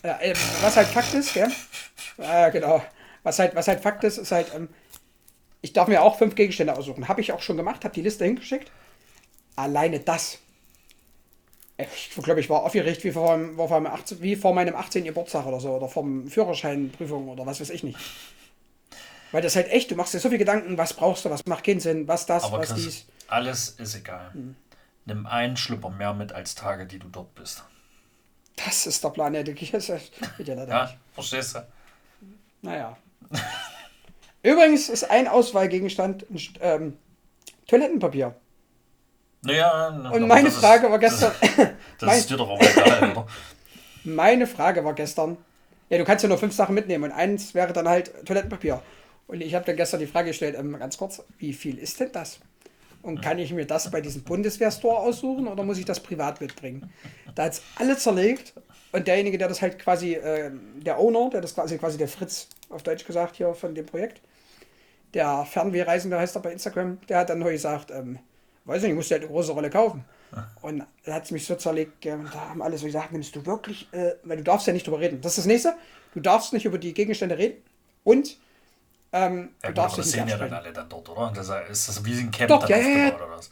Ja, 0.04 0.18
äh, 0.20 0.34
was 0.62 0.76
halt 0.76 0.88
Fakt 0.88 1.12
ist, 1.14 1.34
gell? 1.34 1.50
Ja, 2.18 2.48
genau. 2.48 2.82
Was 3.22 3.38
halt, 3.38 3.54
was 3.54 3.68
halt 3.68 3.80
Fakt 3.80 4.04
ist, 4.04 4.18
ist 4.18 4.32
halt, 4.32 4.54
ähm, 4.54 4.68
ich 5.60 5.72
darf 5.72 5.88
mir 5.88 6.02
auch 6.02 6.18
fünf 6.18 6.34
Gegenstände 6.34 6.76
aussuchen. 6.76 7.08
Habe 7.08 7.20
ich 7.20 7.32
auch 7.32 7.42
schon 7.42 7.56
gemacht, 7.56 7.84
habe 7.84 7.94
die 7.94 8.02
Liste 8.02 8.24
hingeschickt. 8.24 8.70
Alleine 9.56 10.00
das. 10.00 10.38
Ich 11.78 12.10
glaube, 12.22 12.40
ich 12.40 12.50
war 12.50 12.64
aufgeregt 12.64 13.04
wie 13.04 13.12
vor, 13.12 13.36
meinem, 13.36 13.56
vor 13.56 13.68
meinem 13.68 13.86
18, 13.86 14.20
wie 14.20 14.36
vor 14.36 14.52
meinem 14.52 14.74
18. 14.74 15.04
Geburtstag 15.04 15.46
oder 15.46 15.60
so. 15.60 15.70
Oder 15.76 15.88
vor 15.88 16.04
Führerscheinprüfung 16.26 17.28
oder 17.28 17.46
was 17.46 17.60
weiß 17.60 17.70
ich 17.70 17.82
nicht. 17.82 17.98
Weil 19.30 19.42
das 19.42 19.56
halt 19.56 19.68
echt, 19.68 19.90
du 19.90 19.94
machst 19.94 20.14
dir 20.14 20.20
so 20.20 20.28
viel 20.28 20.38
Gedanken, 20.38 20.78
was 20.78 20.94
brauchst 20.94 21.24
du, 21.24 21.30
was 21.30 21.44
macht 21.46 21.64
keinen 21.64 21.80
Sinn, 21.80 22.08
was 22.08 22.26
das, 22.26 22.44
Aber 22.44 22.58
was 22.58 22.70
Chris, 22.70 22.84
dies. 22.84 23.06
alles 23.28 23.68
ist 23.70 23.94
egal. 23.94 24.32
Nimm 25.04 25.26
einen 25.26 25.56
Schlüpper 25.56 25.90
mehr 25.90 26.14
mit 26.14 26.32
als 26.32 26.54
Tage, 26.54 26.86
die 26.86 26.98
du 26.98 27.08
dort 27.08 27.34
bist. 27.34 27.62
Das 28.56 28.86
ist 28.86 29.04
der 29.04 29.10
Plan, 29.10 29.34
ja, 29.34 29.42
du 29.42 29.52
geht 29.52 29.70
ja 29.72 30.64
Ja, 30.66 30.94
verstehst 31.14 31.54
du? 31.54 31.66
Naja. 32.62 32.96
Übrigens 34.48 34.88
ist 34.88 35.04
ein 35.04 35.28
Auswahlgegenstand 35.28 36.24
ähm, 36.62 36.96
Toilettenpapier. 37.66 38.34
Naja, 39.42 40.10
Und 40.10 40.26
meine 40.26 40.50
Frage 40.50 40.90
war 40.90 40.98
gestern. 40.98 41.32
Das 41.98 42.06
mein, 42.06 42.18
ist 42.18 42.30
dir 42.30 42.38
doch 42.38 42.48
auch 42.48 42.60
egal, 42.60 43.10
oder? 43.10 43.26
meine 44.04 44.46
Frage 44.46 44.84
war 44.84 44.94
gestern. 44.94 45.36
Ja, 45.90 45.98
du 45.98 46.04
kannst 46.04 46.22
ja 46.22 46.30
nur 46.30 46.38
fünf 46.38 46.54
Sachen 46.54 46.74
mitnehmen 46.74 47.04
und 47.04 47.12
eins 47.12 47.54
wäre 47.54 47.74
dann 47.74 47.88
halt 47.88 48.24
Toilettenpapier. 48.24 48.80
Und 49.26 49.42
ich 49.42 49.54
habe 49.54 49.66
dann 49.66 49.76
gestern 49.76 50.00
die 50.00 50.06
Frage 50.06 50.28
gestellt, 50.28 50.56
ähm, 50.58 50.78
ganz 50.78 50.96
kurz, 50.96 51.22
wie 51.36 51.52
viel 51.52 51.76
ist 51.76 52.00
denn 52.00 52.10
das? 52.12 52.40
Und 53.02 53.20
kann 53.20 53.38
ich 53.38 53.52
mir 53.52 53.66
das 53.66 53.90
bei 53.90 54.00
diesem 54.00 54.22
Bundeswehrstore 54.22 54.96
aussuchen 54.96 55.46
oder 55.46 55.62
muss 55.62 55.78
ich 55.78 55.84
das 55.84 56.00
privat 56.00 56.40
mitbringen? 56.40 56.90
Da 57.34 57.44
hat 57.44 57.52
es 57.52 57.62
alle 57.76 57.98
zerlegt 57.98 58.54
und 58.92 59.06
derjenige, 59.06 59.36
der 59.36 59.48
das 59.48 59.60
halt 59.60 59.78
quasi, 59.78 60.14
äh, 60.14 60.50
der 60.76 60.98
Owner, 60.98 61.28
der 61.28 61.42
das 61.42 61.54
quasi, 61.54 61.76
quasi 61.76 61.98
der 61.98 62.08
Fritz, 62.08 62.48
auf 62.70 62.82
Deutsch 62.82 63.04
gesagt, 63.04 63.36
hier 63.36 63.52
von 63.54 63.74
dem 63.74 63.84
Projekt, 63.84 64.20
der 65.14 65.44
Fernwehreisende 65.44 66.18
heißt 66.18 66.36
er 66.36 66.42
bei 66.42 66.52
Instagram, 66.52 66.98
der 67.08 67.18
hat 67.18 67.30
dann 67.30 67.38
neu 67.38 67.52
gesagt, 67.52 67.90
ähm, 67.90 68.18
weiß 68.64 68.82
nicht, 68.82 68.90
ich 68.90 68.96
muss 68.96 69.08
dir 69.08 69.14
halt 69.14 69.24
eine 69.24 69.32
große 69.32 69.52
Rolle 69.52 69.70
kaufen. 69.70 70.04
Und 70.60 70.84
da 71.04 71.14
hat 71.14 71.24
es 71.24 71.30
mich 71.30 71.46
so 71.46 71.54
zerlegt, 71.54 72.04
und 72.04 72.32
da 72.34 72.50
haben 72.50 72.60
alle 72.60 72.76
so 72.76 72.84
gesagt, 72.84 73.12
nimmst 73.12 73.34
du 73.34 73.46
wirklich, 73.46 73.88
äh, 73.92 74.12
weil 74.24 74.36
du 74.36 74.42
darfst 74.44 74.66
ja 74.66 74.72
nicht 74.72 74.86
drüber 74.86 75.00
reden. 75.00 75.20
Das 75.22 75.32
ist 75.32 75.38
das 75.38 75.46
nächste. 75.46 75.74
Du 76.12 76.20
darfst 76.20 76.52
nicht 76.52 76.66
über 76.66 76.78
die 76.78 76.92
Gegenstände 76.92 77.38
reden 77.38 77.62
und 78.04 78.36
ähm, 79.12 79.54
Ja, 79.62 79.68
du 79.70 79.74
gut, 79.74 79.78
darfst 79.78 79.94
aber 79.94 80.02
das 80.02 80.10
sehen 80.10 80.28
ja 80.28 80.36
dann 80.36 80.52
alle 80.52 80.72
dann 80.72 80.88
dort, 80.88 81.08
oder? 81.08 81.32
Das 81.34 81.48
ist 81.70 81.88
das 81.88 82.04
wie 82.04 82.20
ein 82.20 82.30
Camp 82.30 82.48
Dort, 82.48 82.64
dann 82.64 82.70
ja, 82.70 82.76
ja, 82.78 83.14
oder 83.14 83.30
was? 83.30 83.50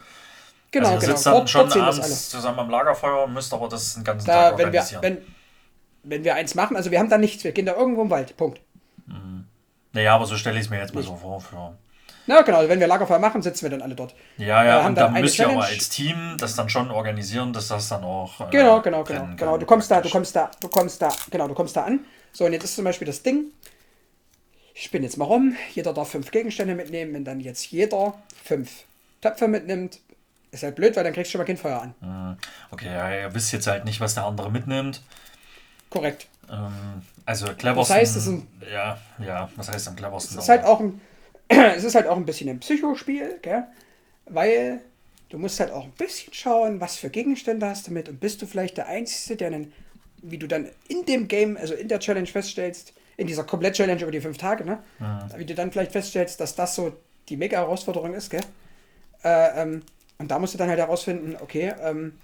Genau, 0.70 0.88
also 0.88 0.96
ihr 0.96 1.00
genau. 1.00 1.12
sitzt 1.14 1.26
dann 1.26 1.32
Dort, 1.34 1.50
schon 1.50 1.68
dort 1.68 1.80
abends 1.80 2.28
zusammen 2.28 2.58
am 2.58 2.70
Lagerfeuer, 2.70 3.26
müsst 3.26 3.54
aber 3.54 3.68
das 3.68 3.94
den 3.94 4.04
ganzen 4.04 4.26
Da, 4.26 4.50
Tag 4.50 4.58
wenn 4.58 4.72
wir, 4.72 4.84
wenn, 5.00 5.18
wenn 6.02 6.24
wir 6.24 6.34
eins 6.34 6.54
machen, 6.54 6.76
also 6.76 6.90
wir 6.90 6.98
haben 6.98 7.08
da 7.08 7.16
nichts, 7.16 7.44
wir 7.44 7.52
gehen 7.52 7.66
da 7.66 7.74
irgendwo 7.74 8.02
im 8.02 8.10
Wald, 8.10 8.36
Punkt. 8.36 8.60
Naja, 9.96 10.14
aber 10.14 10.26
so 10.26 10.36
stelle 10.36 10.58
ich 10.58 10.66
es 10.66 10.70
mir 10.70 10.78
jetzt 10.78 10.94
mal 10.94 11.02
so 11.02 11.16
vor. 11.16 11.40
Für, 11.40 11.76
Na 12.26 12.42
genau, 12.42 12.68
wenn 12.68 12.78
wir 12.78 12.86
Lagerfeuer 12.86 13.18
machen, 13.18 13.42
sitzen 13.42 13.62
wir 13.64 13.70
dann 13.70 13.82
alle 13.82 13.94
dort. 13.94 14.14
ja, 14.36 14.64
ja, 14.64 14.72
haben 14.82 14.86
und 14.90 14.94
dann 14.96 15.12
dann 15.14 15.22
müsst 15.22 15.38
ihr 15.38 15.48
aber 15.48 15.64
als 15.64 15.88
Team 15.88 16.36
das 16.38 16.54
dann 16.54 16.68
schon 16.68 16.90
organisieren, 16.90 17.52
dass 17.52 17.68
das 17.68 17.88
dann 17.88 18.04
auch. 18.04 18.40
äh, 18.40 18.50
Genau, 18.50 18.80
genau, 18.82 19.02
genau. 19.04 19.26
genau. 19.36 19.58
Du 19.58 19.66
kommst 19.66 19.90
da, 19.90 20.00
du 20.00 20.08
kommst 20.10 20.36
da, 20.36 20.50
du 20.60 20.68
kommst 20.68 21.02
da, 21.02 21.08
genau, 21.30 21.48
du 21.48 21.54
kommst 21.54 21.76
da 21.76 21.82
an. 21.84 22.00
So, 22.32 22.44
und 22.44 22.52
jetzt 22.52 22.64
ist 22.64 22.76
zum 22.76 22.84
Beispiel 22.84 23.06
das 23.06 23.22
Ding. 23.22 23.46
Ich 24.74 24.82
spinne 24.84 25.06
jetzt 25.06 25.16
mal 25.16 25.24
rum. 25.24 25.56
Jeder 25.74 25.94
darf 25.94 26.10
fünf 26.10 26.30
Gegenstände 26.30 26.74
mitnehmen. 26.74 27.14
Wenn 27.14 27.24
dann 27.24 27.40
jetzt 27.40 27.70
jeder 27.70 28.14
fünf 28.44 28.84
Töpfe 29.22 29.48
mitnimmt, 29.48 30.00
ist 30.50 30.62
halt 30.62 30.74
blöd, 30.76 30.94
weil 30.96 31.04
dann 31.04 31.14
kriegst 31.14 31.30
du 31.30 31.32
schon 31.32 31.40
mal 31.40 31.46
kein 31.46 31.56
Feuer 31.56 31.80
an. 31.80 31.94
Hm, 32.00 32.36
Okay, 32.70 32.92
ja, 32.92 33.10
ihr 33.10 33.34
wisst 33.34 33.52
jetzt 33.52 33.66
halt 33.66 33.84
nicht, 33.86 34.00
was 34.00 34.14
der 34.14 34.24
andere 34.26 34.50
mitnimmt. 34.50 35.02
Korrekt. 35.90 36.28
Ähm, 36.50 37.02
also 37.24 37.46
cleversten. 37.54 37.96
heißt, 37.96 38.16
es 38.16 38.22
ist 38.26 38.28
ein- 38.32 38.48
ja, 38.72 38.98
ja, 39.24 39.48
was 39.56 39.70
heißt 39.70 39.88
am 39.88 39.96
cleversten? 39.96 40.36
Es 40.38 40.44
ist 40.44 40.48
halt 40.48 40.64
auch 40.64 40.80
ein, 40.80 41.00
es 41.48 41.84
ist 41.84 41.94
halt 41.94 42.06
auch 42.06 42.16
ein 42.16 42.26
bisschen 42.26 42.48
ein 42.48 42.60
Psychospiel, 42.60 43.38
gell? 43.42 43.64
Weil 44.26 44.80
du 45.28 45.38
musst 45.38 45.58
halt 45.60 45.70
auch 45.72 45.84
ein 45.84 45.92
bisschen 45.92 46.32
schauen, 46.32 46.80
was 46.80 46.96
für 46.96 47.10
Gegenstände 47.10 47.66
hast 47.66 47.86
du 47.88 47.92
mit 47.92 48.08
und 48.08 48.20
bist 48.20 48.42
du 48.42 48.46
vielleicht 48.46 48.76
der 48.76 48.86
Einzige, 48.88 49.36
der 49.36 49.48
einen, 49.48 49.72
wie 50.22 50.38
du 50.38 50.46
dann 50.46 50.68
in 50.88 51.04
dem 51.04 51.28
Game, 51.28 51.56
also 51.56 51.74
in 51.74 51.88
der 51.88 52.00
Challenge 52.00 52.26
feststellst, 52.26 52.92
in 53.16 53.26
dieser 53.26 53.44
Komplett-Challenge 53.44 54.02
über 54.02 54.10
die 54.12 54.20
fünf 54.20 54.38
Tage, 54.38 54.64
ne? 54.64 54.78
Wie 55.36 55.44
du 55.44 55.54
dann 55.54 55.72
vielleicht 55.72 55.92
feststellst, 55.92 56.38
dass 56.40 56.54
das 56.54 56.74
so 56.74 56.92
die 57.28 57.36
Mega-Herausforderung 57.36 58.14
ist, 58.14 58.30
gell? 58.30 58.42
Äh, 59.24 59.62
ähm, 59.62 59.82
und 60.18 60.30
da 60.30 60.38
musst 60.38 60.54
du 60.54 60.58
dann 60.58 60.68
halt 60.68 60.78
herausfinden, 60.78 61.36
okay, 61.40 61.72
ähm, 61.82 62.18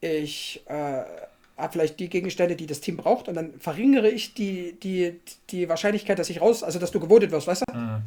ich 0.00 0.62
äh, 0.66 1.02
habe 1.56 1.72
vielleicht 1.72 2.00
die 2.00 2.08
Gegenstände, 2.08 2.56
die 2.56 2.66
das 2.66 2.80
Team 2.80 2.96
braucht, 2.96 3.28
und 3.28 3.34
dann 3.34 3.58
verringere 3.60 4.08
ich 4.08 4.34
die, 4.34 4.78
die, 4.80 5.20
die 5.50 5.68
Wahrscheinlichkeit, 5.68 6.18
dass 6.18 6.30
ich 6.30 6.40
raus, 6.40 6.62
also 6.62 6.78
dass 6.78 6.90
du 6.90 7.00
gewotet 7.00 7.30
wirst, 7.30 7.46
weißt 7.46 7.64
du? 7.68 7.76
Mhm. 7.76 8.02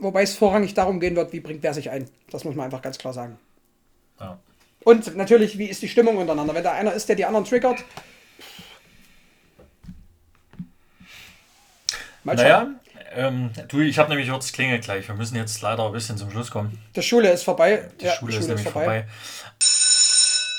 Wobei 0.00 0.22
es 0.22 0.34
vorrangig 0.34 0.74
darum 0.74 1.00
gehen 1.00 1.16
wird, 1.16 1.32
wie 1.32 1.40
bringt 1.40 1.62
wer 1.62 1.72
sich 1.72 1.90
ein. 1.90 2.10
Das 2.30 2.44
muss 2.44 2.54
man 2.54 2.66
einfach 2.66 2.82
ganz 2.82 2.98
klar 2.98 3.12
sagen. 3.12 3.38
Ja. 4.20 4.38
Und 4.84 5.16
natürlich, 5.16 5.56
wie 5.56 5.66
ist 5.66 5.80
die 5.80 5.88
Stimmung 5.88 6.18
untereinander? 6.18 6.54
Wenn 6.54 6.64
da 6.64 6.72
einer 6.72 6.92
ist, 6.92 7.08
der 7.08 7.16
die 7.16 7.24
anderen 7.24 7.46
triggert. 7.46 7.82
Mal 12.22 12.36
schauen. 12.36 12.46
Naja, 12.46 12.68
ähm, 13.14 13.50
du, 13.68 13.80
ich 13.80 13.98
habe 13.98 14.10
nämlich 14.10 14.28
jetzt 14.28 14.52
klingelt 14.52 14.84
gleich. 14.84 15.06
Wir 15.08 15.14
müssen 15.14 15.36
jetzt 15.36 15.60
leider 15.62 15.86
ein 15.86 15.92
bisschen 15.92 16.18
zum 16.18 16.30
Schluss 16.30 16.50
kommen. 16.50 16.78
Die 16.94 17.02
Schule 17.02 17.30
ist 17.30 17.44
vorbei. 17.44 17.88
Die 18.00 18.08
Schule, 18.08 18.36
ist 18.36 18.48
nämlich 18.48 18.68
vorbei. 18.68 19.06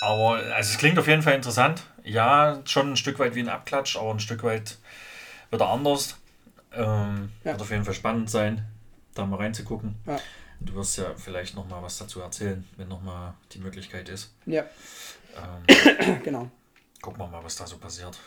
Aber 0.05 0.35
also 0.53 0.71
es 0.71 0.77
klingt 0.77 0.99
auf 0.99 1.07
jeden 1.07 1.21
Fall 1.23 1.33
interessant. 1.33 1.83
Ja, 2.03 2.61
schon 2.65 2.91
ein 2.91 2.95
Stück 2.97 3.17
weit 3.17 3.33
wie 3.33 3.39
ein 3.39 3.49
Abklatsch, 3.49 3.97
aber 3.97 4.11
ein 4.11 4.19
Stück 4.19 4.43
weit 4.43 4.77
wieder 5.51 5.67
anders. 5.67 6.17
Ähm, 6.73 7.31
Ja. 7.43 7.51
Wird 7.53 7.61
auf 7.61 7.71
jeden 7.71 7.85
Fall 7.85 7.93
spannend 7.95 8.29
sein, 8.29 8.63
da 9.15 9.25
mal 9.25 9.37
reinzugucken. 9.37 9.95
Ja. 10.05 10.19
Du 10.59 10.75
wirst 10.75 10.97
ja 10.97 11.05
vielleicht 11.17 11.55
noch 11.55 11.67
mal 11.67 11.81
was 11.81 11.97
dazu 11.97 12.21
erzählen, 12.21 12.63
wenn 12.77 12.87
noch 12.87 13.01
mal 13.01 13.33
die 13.51 13.59
Möglichkeit 13.59 14.07
ist. 14.09 14.31
Ja, 14.45 14.63
Ähm, 15.35 16.21
genau. 16.23 16.49
gucken 17.01 17.19
wir 17.19 17.27
mal, 17.27 17.43
was 17.43 17.55
da 17.55 17.65
so 17.65 17.77
passiert. 17.77 18.17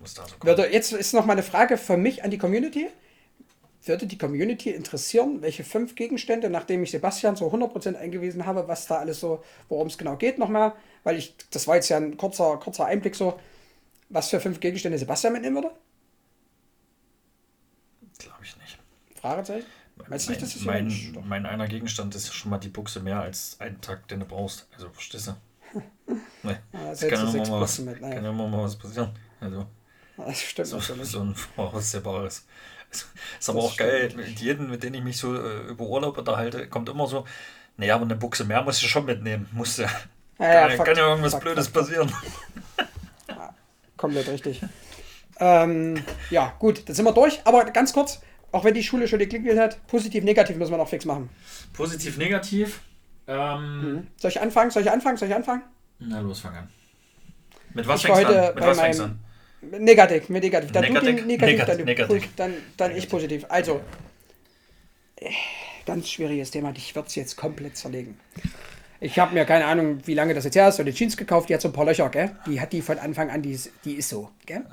Was 0.00 0.14
da 0.14 0.26
so 0.26 0.36
kommt. 0.36 0.58
Jetzt 0.72 0.92
ist 0.92 1.12
noch 1.12 1.24
mal 1.26 1.32
eine 1.34 1.42
Frage 1.42 1.76
für 1.76 1.96
mich 1.96 2.24
an 2.24 2.30
die 2.30 2.38
Community. 2.38 2.88
Würde 3.86 4.06
die 4.06 4.18
Community 4.18 4.70
interessieren, 4.70 5.42
welche 5.42 5.64
fünf 5.64 5.94
Gegenstände, 5.94 6.50
nachdem 6.50 6.82
ich 6.82 6.90
Sebastian 6.90 7.36
so 7.36 7.48
100% 7.48 7.96
eingewiesen 7.96 8.46
habe, 8.46 8.68
was 8.68 8.86
da 8.86 8.96
alles 8.98 9.20
so, 9.20 9.42
worum 9.68 9.88
es 9.88 9.98
genau 9.98 10.16
geht 10.16 10.38
nochmal, 10.38 10.72
weil 11.04 11.16
ich, 11.16 11.36
das 11.50 11.68
war 11.68 11.76
jetzt 11.76 11.88
ja 11.88 11.96
ein 11.98 12.16
kurzer, 12.16 12.56
kurzer 12.58 12.86
Einblick 12.86 13.14
so, 13.14 13.38
was 14.08 14.30
für 14.30 14.40
fünf 14.40 14.60
Gegenstände 14.60 14.98
Sebastian 14.98 15.32
mitnehmen 15.34 15.56
würde? 15.56 15.72
Glaube 18.18 18.44
ich 18.44 18.56
nicht. 18.58 18.78
Fragezeichen? 19.20 19.66
Meinst 20.08 20.28
du 20.28 20.32
nicht, 20.32 20.40
mein, 20.40 20.40
dass 20.40 20.54
das 20.54 20.64
mein, 20.64 21.12
Doch. 21.14 21.24
mein 21.24 21.46
einer 21.46 21.66
Gegenstand 21.68 22.14
ist 22.14 22.32
schon 22.34 22.50
mal 22.50 22.58
die 22.58 22.68
Buchse 22.68 23.00
mehr 23.00 23.20
als 23.20 23.56
einen 23.60 23.80
Tag, 23.80 24.06
den 24.08 24.20
du 24.20 24.26
brauchst. 24.26 24.68
Also, 24.74 24.90
verstehst 24.90 25.28
du? 25.28 25.36
Nee, 26.42 26.56
Ja, 26.72 26.92
es 26.92 27.00
das 27.00 27.10
kann 27.10 27.32
mal 27.36 27.60
was, 27.60 27.78
mit, 27.80 28.00
kann 28.00 28.24
immer 28.24 28.46
mal 28.46 28.62
was 28.62 28.76
passieren. 28.76 29.10
Also, 29.40 29.66
Das 30.16 30.40
stimmt 30.40 30.68
so, 30.68 30.80
so 30.80 31.20
ein 31.20 31.34
voraussehbares. 31.34 32.46
Ist 33.40 33.48
aber 33.48 33.60
Das 33.60 33.70
auch 33.70 33.76
geil, 33.76 34.12
mit 34.16 34.40
jedem, 34.40 34.70
mit 34.70 34.82
dem 34.82 34.94
ich 34.94 35.02
mich 35.02 35.18
so 35.18 35.34
äh, 35.34 35.68
über 35.68 35.84
Urlaub 35.84 36.16
unterhalte, 36.18 36.68
kommt 36.68 36.88
immer 36.88 37.06
so, 37.06 37.24
naja, 37.76 37.94
aber 37.96 38.04
eine 38.04 38.16
Buchse 38.16 38.44
mehr 38.44 38.62
musst 38.62 38.82
du 38.82 38.86
schon 38.86 39.04
mitnehmen. 39.04 39.48
Musst 39.52 39.78
ja, 39.78 39.88
Ja, 40.38 40.46
ja, 40.52 40.68
kann, 40.68 40.76
ja, 40.78 40.84
kann 40.84 40.96
ja 40.96 41.08
irgendwas 41.08 41.32
Fakt, 41.32 41.44
Blödes 41.44 41.68
Fakt, 41.68 41.86
passieren. 41.86 42.12
Komplett 43.96 44.28
richtig. 44.28 44.60
ähm, 45.40 46.02
ja, 46.30 46.54
gut, 46.58 46.86
dann 46.88 46.94
sind 46.94 47.04
wir 47.04 47.12
durch. 47.12 47.40
Aber 47.44 47.64
ganz 47.64 47.92
kurz, 47.92 48.20
auch 48.52 48.64
wenn 48.64 48.74
die 48.74 48.82
Schule 48.82 49.08
schon 49.08 49.18
geklingelt 49.18 49.58
hat, 49.58 49.86
positiv, 49.86 50.24
negativ 50.24 50.56
müssen 50.56 50.70
wir 50.72 50.78
noch 50.78 50.88
fix 50.88 51.04
machen. 51.04 51.30
Positiv, 51.72 52.18
negativ. 52.18 52.80
Ähm, 53.26 54.06
Soll 54.18 54.30
ich 54.30 54.40
anfangen? 54.40 54.70
Soll 54.70 54.82
ich 54.82 54.90
anfangen? 54.90 55.16
Soll 55.16 55.28
ich 55.28 55.34
anfangen? 55.34 55.62
Na 55.98 56.20
los, 56.20 56.40
fang 56.40 56.54
an. 56.56 56.68
Mit 57.74 57.86
was 57.88 58.00
Ich 58.00 58.06
fängst 58.06 58.22
du 58.22 58.28
heute 58.28 58.48
an? 58.48 58.54
Mit 58.54 58.64
was 58.64 58.80
fängst 58.80 59.00
du 59.00 59.04
an? 59.04 59.18
Negativ, 59.62 60.28
mit 60.28 60.42
negativ. 60.42 60.72
Dann 60.72 60.82
du 60.84 60.92
Negativ? 60.92 61.26
negativ, 61.26 61.64
dann, 61.64 61.76
Negativ, 61.76 61.86
negativ. 61.86 62.28
dann, 62.36 62.54
dann 62.76 62.96
ich 62.96 63.08
positiv. 63.08 63.46
Also, 63.48 63.80
äh, 65.16 65.30
ganz 65.86 66.08
schwieriges 66.08 66.50
Thema. 66.50 66.72
Ich 66.76 66.94
würde 66.94 67.08
es 67.08 67.14
jetzt 67.14 67.36
komplett 67.36 67.76
zerlegen. 67.76 68.18
Ich 69.00 69.18
habe 69.18 69.34
mir 69.34 69.44
keine 69.44 69.66
Ahnung, 69.66 69.98
wie 70.06 70.14
lange 70.14 70.34
das 70.34 70.44
jetzt 70.44 70.56
her 70.56 70.68
ist, 70.68 70.76
so 70.76 70.82
eine 70.82 70.92
Jeans 70.92 71.16
gekauft, 71.16 71.48
die 71.48 71.54
hat 71.54 71.60
so 71.60 71.68
ein 71.68 71.72
paar 71.72 71.84
Löcher, 71.84 72.08
gell? 72.08 72.34
Die 72.46 72.60
hat 72.60 72.72
die 72.72 72.80
von 72.80 72.98
Anfang 72.98 73.30
an, 73.30 73.42
die 73.42 73.52
ist, 73.52 73.70
die 73.84 73.94
ist 73.94 74.08
so, 74.08 74.30
gell? 74.46 74.64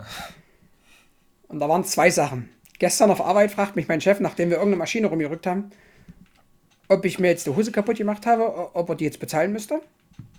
Und 1.50 1.60
da 1.60 1.68
waren 1.68 1.84
zwei 1.84 2.10
Sachen. 2.10 2.50
Gestern 2.80 3.12
auf 3.12 3.22
Arbeit 3.22 3.52
fragt 3.52 3.76
mich 3.76 3.88
mein 3.88 4.02
Chef, 4.02 4.20
nachdem 4.20 4.50
wir 4.50 4.58
irgendeine 4.58 4.80
Maschine 4.80 5.08
rumgerückt 5.08 5.46
haben, 5.46 5.72
ob 6.88 7.06
ich 7.06 7.20
mir 7.20 7.28
jetzt 7.28 7.48
die 7.48 7.52
Hose 7.52 7.72
kaputt 7.72 7.98
gemacht 7.98 8.26
habe, 8.26 8.76
ob 8.76 8.90
er 8.90 8.96
die 8.96 9.06
jetzt 9.06 9.20
bezahlen 9.20 9.52
müsste. 9.52 9.82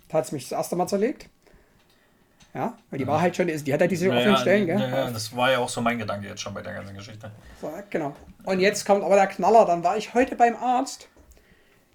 Da 0.09 0.17
hat 0.17 0.25
es 0.25 0.31
mich 0.31 0.49
das 0.49 0.57
erste 0.57 0.75
Mal 0.75 0.87
zerlegt. 0.87 1.29
Ja, 2.55 2.77
weil 2.89 2.99
die 2.99 3.05
war 3.05 3.19
halt 3.19 3.35
schon, 3.35 3.47
die 3.47 3.73
hat 3.73 3.81
ja 3.81 3.87
diese 3.87 4.09
offenen 4.09 4.37
Stellen, 4.37 4.65
gell? 4.65 4.79
Ja, 4.79 5.11
das 5.11 5.35
war 5.35 5.51
ja 5.51 5.59
auch 5.59 5.67
so 5.67 5.81
mein 5.81 5.99
Gedanke 5.99 6.29
jetzt 6.29 6.39
schon 6.39 6.53
bei 6.53 6.61
der 6.61 6.73
ganzen 6.73 6.95
Geschichte. 6.95 7.29
So, 7.59 7.69
genau. 7.89 8.15
Und 8.45 8.61
jetzt 8.61 8.85
kommt 8.85 9.03
aber 9.03 9.15
der 9.15 9.27
Knaller, 9.27 9.65
dann 9.65 9.83
war 9.83 9.97
ich 9.97 10.13
heute 10.13 10.37
beim 10.37 10.55
Arzt, 10.55 11.09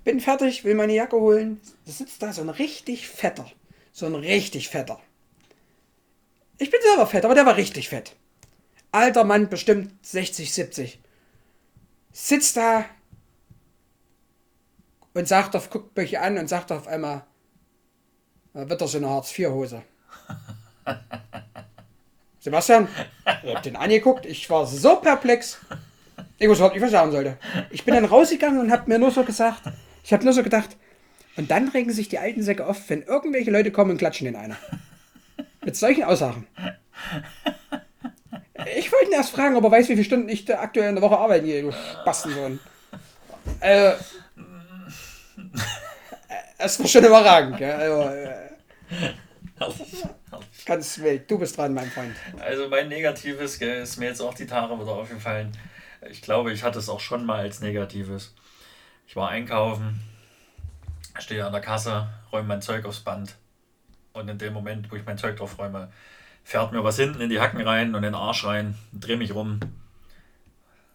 bin 0.05 0.21
fertig, 0.21 0.63
will 0.63 0.75
meine 0.75 0.93
Jacke 0.93 1.17
holen. 1.17 1.63
Da 1.87 1.93
sitzt 1.93 2.23
da 2.23 2.35
so 2.35 2.43
ein 2.43 2.51
richtig 2.51 3.09
fetter. 3.09 3.47
So 3.91 4.05
ein 4.05 4.15
richtig 4.15 4.69
fetter. 4.69 5.01
Ich 6.59 6.71
bin 6.71 6.81
selber 6.83 7.07
fett, 7.07 7.25
aber 7.25 7.35
der 7.35 7.47
war 7.47 7.57
richtig 7.57 7.89
fett. 7.89 8.15
Alter 8.93 9.25
Mann, 9.25 9.49
bestimmt 9.49 9.95
60, 10.05 10.53
70. 10.53 11.01
Sitzt 12.13 12.59
da 12.59 12.85
und 15.15 15.27
sagt 15.27 15.57
auf, 15.57 15.71
guckt 15.71 15.97
mich 15.97 16.19
an 16.19 16.37
und 16.37 16.49
sagt 16.49 16.71
auf 16.71 16.87
einmal, 16.87 17.25
wird 18.53 18.79
das 18.79 18.93
so 18.93 18.99
eine 18.99 19.09
Hartz-IV-Hose. 19.09 19.83
Sebastian, 22.41 22.89
ich 23.43 23.55
hab 23.55 23.63
den 23.63 23.77
angeguckt, 23.77 24.27
ich 24.27 24.49
war 24.49 24.67
so 24.67 24.97
perplex. 24.97 25.59
Ich 26.39 26.49
wusste 26.49 26.63
überhaupt 26.63 26.75
nicht, 26.75 26.83
was 26.83 26.91
ich 26.91 26.97
sagen 26.97 27.13
sollte. 27.13 27.37
Ich 27.71 27.85
bin 27.85 27.95
dann 27.95 28.07
rausgegangen 28.07 28.61
und 28.61 28.73
hab 28.73 28.89
mir 28.89 28.99
nur 28.99 29.11
so 29.11 29.25
gesagt, 29.25 29.63
ich 30.03 30.13
habe 30.13 30.25
nur 30.25 30.33
so 30.33 30.43
gedacht, 30.43 30.77
und 31.37 31.51
dann 31.51 31.69
regen 31.69 31.93
sich 31.93 32.09
die 32.09 32.19
alten 32.19 32.43
Säcke 32.43 32.67
auf, 32.67 32.89
wenn 32.89 33.03
irgendwelche 33.03 33.51
Leute 33.51 33.71
kommen 33.71 33.93
und 33.93 33.99
klatschen 33.99 34.25
den 34.25 34.37
einer. 34.37 34.57
Mit 35.63 35.77
solchen 35.77 36.05
Aussagen. 36.05 36.47
Ich 38.77 38.93
wollte 38.93 39.07
ihn 39.07 39.13
erst 39.13 39.31
fragen, 39.31 39.57
ob 39.57 39.65
er 39.65 39.71
weiß, 39.71 39.89
wie 39.89 39.95
viele 39.95 40.05
Stunden 40.05 40.29
ich 40.29 40.55
aktuell 40.55 40.89
in 40.89 40.97
der 40.97 41.03
Woche 41.03 41.19
arbeite, 41.19 41.47
hier, 41.47 41.63
du 41.63 41.73
Spastensohn. 41.73 42.59
Äh, 43.61 43.93
es 46.59 46.79
war 46.79 46.87
schon 46.87 47.05
überragend, 47.05 47.57
gell? 47.59 47.73
Also, 47.73 48.03
äh, 48.11 48.51
ganz 50.65 50.99
wild. 50.99 51.31
Du 51.31 51.39
bist 51.39 51.57
dran, 51.57 51.75
mein 51.75 51.91
Freund. 51.91 52.15
Also 52.39 52.69
mein 52.69 52.89
Negatives 52.89 53.59
gell, 53.59 53.83
ist 53.83 53.97
mir 53.97 54.07
jetzt 54.07 54.21
auch 54.21 54.35
die 54.35 54.47
Tage 54.47 54.75
wieder 54.75 54.93
aufgefallen. 54.93 55.53
Ich 56.11 56.23
glaube, 56.23 56.53
ich 56.53 56.63
hatte 56.63 56.79
es 56.79 56.89
auch 56.89 57.01
schon 57.01 57.27
mal 57.27 57.41
als 57.41 57.61
Negatives. 57.61 58.35
Ich 59.07 59.17
war 59.17 59.29
einkaufen, 59.29 60.01
stehe 61.19 61.45
an 61.45 61.53
der 61.53 61.61
Kasse, 61.61 62.09
räume 62.33 62.49
mein 62.49 62.63
Zeug 62.63 62.85
aufs 62.85 63.01
Band. 63.01 63.37
Und 64.13 64.29
in 64.29 64.39
dem 64.39 64.53
Moment, 64.53 64.91
wo 64.91 64.97
ich 64.97 65.05
mein 65.05 65.19
Zeug 65.19 65.37
drauf 65.37 65.59
räume, 65.59 65.93
fährt 66.45 66.73
mir 66.73 66.83
was 66.83 66.97
hinten 66.97 67.21
in 67.21 67.31
die 67.31 67.41
Hacken 67.41 67.61
rein 67.61 67.89
und 67.89 67.97
in 67.97 68.03
den 68.03 68.15
Arsch 68.15 68.45
rein, 68.45 68.77
drehe 68.93 69.17
mich 69.17 69.35
rum. 69.35 69.61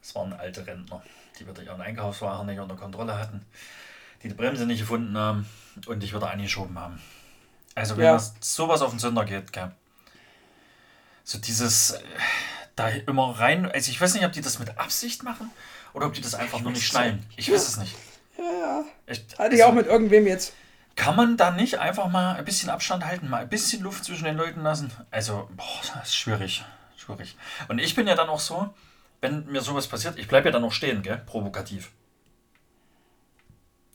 Es 0.01 0.15
waren 0.15 0.33
alte 0.33 0.65
Rentner, 0.65 1.01
die 1.39 1.47
wieder 1.47 1.63
ihren 1.63 1.81
Einkaufswagen 1.81 2.45
nicht 2.45 2.59
unter 2.59 2.75
Kontrolle 2.75 3.17
hatten, 3.17 3.45
die 4.21 4.29
die 4.29 4.33
Bremse 4.33 4.65
nicht 4.65 4.79
gefunden 4.79 5.17
haben 5.17 5.45
und 5.88 6.03
dich 6.03 6.13
wieder 6.13 6.29
angeschoben 6.29 6.77
haben. 6.77 7.01
Also 7.76 7.97
wenn 7.97 8.05
Ja. 8.05 8.13
das 8.13 8.34
sowas 8.39 8.82
auf 8.82 8.89
den 8.91 8.99
Sünder 8.99 9.26
geht, 9.26 9.51
gell? 9.53 9.71
So 11.23 11.38
dieses 11.39 11.91
äh, 11.91 11.99
da 12.76 12.89
immer 12.89 13.38
rein, 13.39 13.69
also 13.71 13.91
ich 13.91 13.99
weiß 13.99 14.13
nicht, 14.13 14.26
ob 14.26 14.32
die 14.32 14.41
das 14.41 14.59
mit 14.59 14.78
Absicht 14.78 15.23
machen 15.23 15.51
oder 15.93 16.07
ob 16.07 16.13
die 16.13 16.21
das 16.21 16.36
einfach 16.36 16.61
nur 16.61 16.71
nicht 16.71 16.86
schnallen. 16.88 17.26
Ich 17.36 17.51
weiß 17.51 17.67
es 17.67 17.78
nicht. 17.78 17.95
Ja, 18.38 18.84
Echt, 19.05 19.38
hatte 19.39 19.55
ich 19.55 19.61
also- 19.63 19.71
auch 19.71 19.76
mit 19.76 19.88
irgendwem 19.88 20.28
jetzt. 20.28 20.53
kann 20.95 21.15
man 21.15 21.36
da 21.38 21.51
nicht 21.51 21.80
einfach 21.80 22.07
mal 22.09 22.36
ein 22.36 22.45
bisschen 22.45 22.69
Abstand 22.69 23.05
halten, 23.05 23.28
mal 23.30 23.41
ein 23.41 23.49
bisschen 23.49 23.82
Luft 23.84 24.05
zwischen 24.05 24.26
den 24.26 24.38
Leuten 24.38 24.61
lassen? 24.61 24.91
Also, 25.11 25.49
boah, 25.55 25.82
das 25.93 26.09
ist 26.09 26.15
schwierig. 26.15 26.63
Schwierig. 26.97 27.36
Und 27.67 27.80
ich 27.80 27.95
bin 27.95 28.07
ja 28.07 28.15
dann 28.15 28.30
auch 28.30 28.39
so, 28.39 28.73
wenn 29.21 29.45
mir 29.47 29.61
sowas 29.61 29.88
passiert, 29.88 30.17
ich 30.17 30.28
bleibe 30.28 30.47
ja 30.47 30.51
dann 30.53 30.61
noch 30.61 30.71
stehen, 30.71 31.01
gell? 31.01 31.17
Provokativ. 31.26 31.91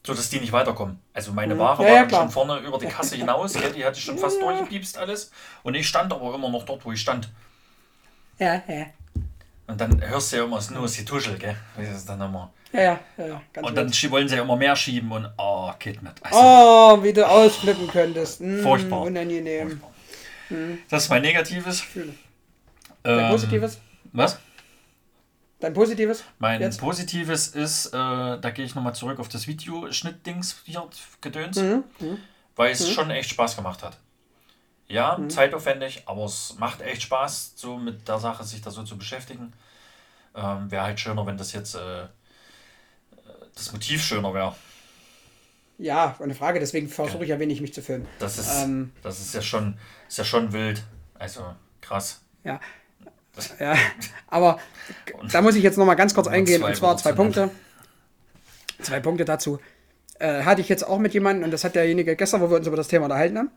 So 0.07 0.15
dass 0.15 0.31
die 0.31 0.41
nicht 0.41 0.53
weiterkommen. 0.53 0.99
Also 1.13 1.33
meine 1.33 1.59
Ware 1.59 1.83
Mhm. 1.83 1.89
Ja, 1.89 1.95
war 1.95 2.03
ja, 2.05 2.11
schon 2.11 2.31
vorne 2.31 2.59
über 2.61 2.79
die 2.79 2.87
Kasse 2.87 3.17
hinaus, 3.17 3.53
gell? 3.53 3.73
die 3.73 3.85
hatte 3.85 3.99
ich 3.99 4.05
schon 4.05 4.17
fast 4.19 4.39
Ja. 4.41 4.45
durchgepiepst 4.47 4.97
alles. 4.97 5.31
Und 5.63 5.75
ich 5.75 5.87
stand 5.87 6.13
aber 6.13 6.35
immer 6.35 6.49
noch 6.49 6.65
dort, 6.65 6.85
wo 6.85 6.93
ich 6.93 7.01
stand. 7.01 7.29
Ja, 8.39 8.63
ja. 8.67 8.87
Und 9.67 9.81
dann 9.81 10.01
hörst 10.01 10.33
du 10.33 10.37
ja 10.39 10.45
immer, 10.45 10.57
es 10.59 10.65
ist 10.65 10.71
nur 10.71 10.87
die 10.89 11.05
Tuschel, 11.05 11.37
gell? 11.37 11.55
Das 11.77 11.89
ist 11.91 12.09
dann 12.09 12.21
immer. 12.21 12.51
Ja, 12.73 12.81
ja, 12.83 13.01
ja, 13.19 13.27
ja. 13.27 13.43
Und 13.63 13.77
dann 13.77 13.89
wild. 13.93 14.11
wollen 14.11 14.29
sie 14.29 14.37
ja 14.37 14.43
immer 14.43 14.57
mehr 14.57 14.75
schieben 14.75 15.13
und 15.13 15.29
oh, 15.37 15.71
geht 15.79 16.03
mit. 16.03 16.13
Also, 16.23 16.39
Oh, 16.41 17.03
wie 17.03 17.13
du 17.13 17.29
ausflippen 17.29 17.87
könntest. 17.89 18.41
Mm, 18.41 18.63
Furchtbar. 18.63 19.03
Unangenehm. 19.03 19.81
Das 20.89 21.05
ist 21.05 21.09
mein 21.11 21.23
Negatives. 21.23 21.85
Dein 23.03 23.19
Ähm, 23.19 23.31
Positives? 23.31 23.79
Was? 24.13 24.39
Dein 25.61 25.75
Positives? 25.75 26.25
Mein 26.39 26.61
Jetzt? 26.61 26.81
Positives 26.81 27.49
ist, 27.49 27.87
äh, 27.89 27.91
da 27.93 28.51
gehe 28.55 28.65
ich 28.65 28.75
nochmal 28.75 28.95
zurück 28.95 29.19
auf 29.21 29.29
das 29.29 29.47
Videoschnittdings 29.47 30.63
hier 30.65 30.89
gedöns, 31.21 31.57
Mhm. 31.59 31.85
weil 32.57 32.73
es 32.73 32.91
schon 32.91 33.11
echt 33.11 33.31
Spaß 33.31 33.57
gemacht 33.57 33.83
hat. 33.83 33.99
Ja, 34.89 35.19
Mhm. 35.19 35.29
zeitaufwendig, 35.31 36.03
aber 36.07 36.25
es 36.25 36.57
macht 36.59 36.81
echt 36.81 37.03
Spaß, 37.03 37.53
so 37.57 37.77
mit 37.77 38.09
der 38.09 38.19
Sache 38.19 38.43
sich 38.45 38.63
da 38.63 38.71
so 38.71 38.83
zu 38.85 38.97
beschäftigen. 38.97 39.53
Ähm, 40.35 40.71
wäre 40.71 40.85
halt 40.85 40.99
schöner, 40.99 41.27
wenn 41.27 41.37
das 41.37 41.53
jetzt 41.53 41.75
äh, 41.75 42.07
das 43.55 43.73
Motiv 43.73 44.03
schöner 44.03 44.33
wäre. 44.33 44.55
Ja, 45.79 46.17
eine 46.21 46.35
Frage, 46.35 46.59
deswegen 46.61 46.89
versuche 46.89 47.25
ich 47.25 47.31
ja 47.31 47.39
wenig 47.39 47.61
mich 47.61 47.73
zu 47.75 47.83
filmen. 47.83 48.07
Das 48.19 48.39
ist, 48.39 48.63
Ähm. 48.63 48.93
das 49.03 49.21
ist 49.21 49.35
ja 49.35 49.43
schon, 49.43 49.77
ist 50.09 50.19
ja 50.19 50.25
schon 50.25 50.53
wild. 50.53 50.83
Also 51.19 51.55
krass. 51.81 52.23
Ja. 52.45 52.61
Ja, 53.59 53.75
aber 54.29 54.59
da 55.31 55.43
muss 55.43 55.57
ich 55.57 55.63
jetzt 55.63 55.79
noch 55.79 55.87
mal 55.87 55.95
ganz 55.95 56.15
kurz 56.15 56.27
eingehen, 56.27 56.63
und 56.63 56.75
zwar 56.77 56.97
zwei 56.97 57.13
Punkte. 57.13 57.51
Zwei 58.81 59.01
Punkte 59.01 59.25
dazu. 59.25 59.59
Äh, 60.19 60.43
hatte 60.43 60.61
ich 60.61 60.69
jetzt 60.69 60.87
auch 60.87 60.99
mit 60.99 61.15
jemandem, 61.15 61.45
und 61.45 61.51
das 61.51 61.65
hat 61.65 61.75
derjenige 61.75 62.17
gestern, 62.17 62.41
wo 62.41 62.51
wir 62.51 62.57
uns 62.57 62.67
über 62.67 62.77
das 62.77 62.89
Thema 62.89 63.05
unterhalten 63.05 63.39
haben. 63.39 63.51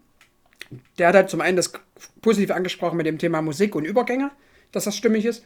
Der 0.97 1.09
hat 1.09 1.15
halt 1.15 1.29
zum 1.29 1.41
einen 1.41 1.57
das 1.57 1.71
positiv 2.21 2.51
angesprochen 2.51 2.97
mit 2.97 3.05
dem 3.05 3.17
Thema 3.17 3.41
Musik 3.41 3.75
und 3.75 3.86
Übergänge, 3.86 4.31
dass 4.71 4.86
das 4.86 4.95
stimmig 4.95 5.25
ist. 5.25 5.43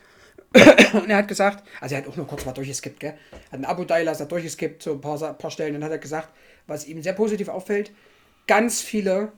Und 0.93 1.09
er 1.09 1.17
hat 1.17 1.27
gesagt, 1.27 1.67
also 1.81 1.95
er 1.95 2.01
hat 2.01 2.07
auch 2.07 2.15
nur 2.15 2.25
kurz 2.25 2.45
mal 2.45 2.53
durchgeskippt, 2.53 3.01
gell? 3.01 3.15
Hat 3.51 3.59
ein 3.59 3.65
Abo-Dialer, 3.65 4.17
hat 4.17 4.31
durchgeskippt, 4.31 4.81
so 4.81 4.93
ein 4.93 5.01
paar, 5.01 5.33
paar 5.33 5.51
Stellen, 5.51 5.75
und 5.75 5.83
hat 5.83 5.91
er 5.91 5.97
gesagt, 5.97 6.29
was 6.67 6.87
ihm 6.87 7.01
sehr 7.01 7.11
positiv 7.11 7.49
auffällt, 7.49 7.91
ganz 8.45 8.81
viele, 8.81 9.33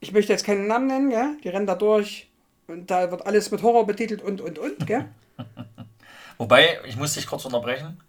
ich 0.00 0.12
möchte 0.12 0.32
jetzt 0.32 0.44
keinen 0.44 0.66
Namen 0.66 0.88
nennen, 0.88 1.10
gell? 1.10 1.36
Die 1.44 1.50
rennen 1.50 1.66
da 1.66 1.76
durch 1.76 2.28
und 2.68 2.90
da 2.90 3.10
wird 3.10 3.26
alles 3.26 3.50
mit 3.50 3.62
Horror 3.62 3.86
betitelt 3.86 4.22
und, 4.22 4.40
und, 4.40 4.58
und, 4.58 4.86
gell? 4.86 5.06
Wobei, 6.38 6.78
ich 6.84 6.96
muss 6.96 7.14
dich 7.14 7.26
kurz 7.26 7.44
unterbrechen. 7.44 8.00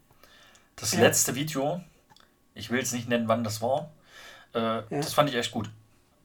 Das 0.75 0.93
Ja. 0.93 1.01
letzte 1.01 1.35
Video, 1.35 1.81
ich 2.53 2.69
will 2.69 2.79
jetzt 2.79 2.93
nicht 2.93 3.07
nennen, 3.09 3.27
wann 3.27 3.43
das 3.43 3.61
war, 3.61 3.91
äh, 4.53 4.81
das 4.89 5.13
fand 5.13 5.29
ich 5.29 5.35
echt 5.35 5.51
gut. 5.51 5.69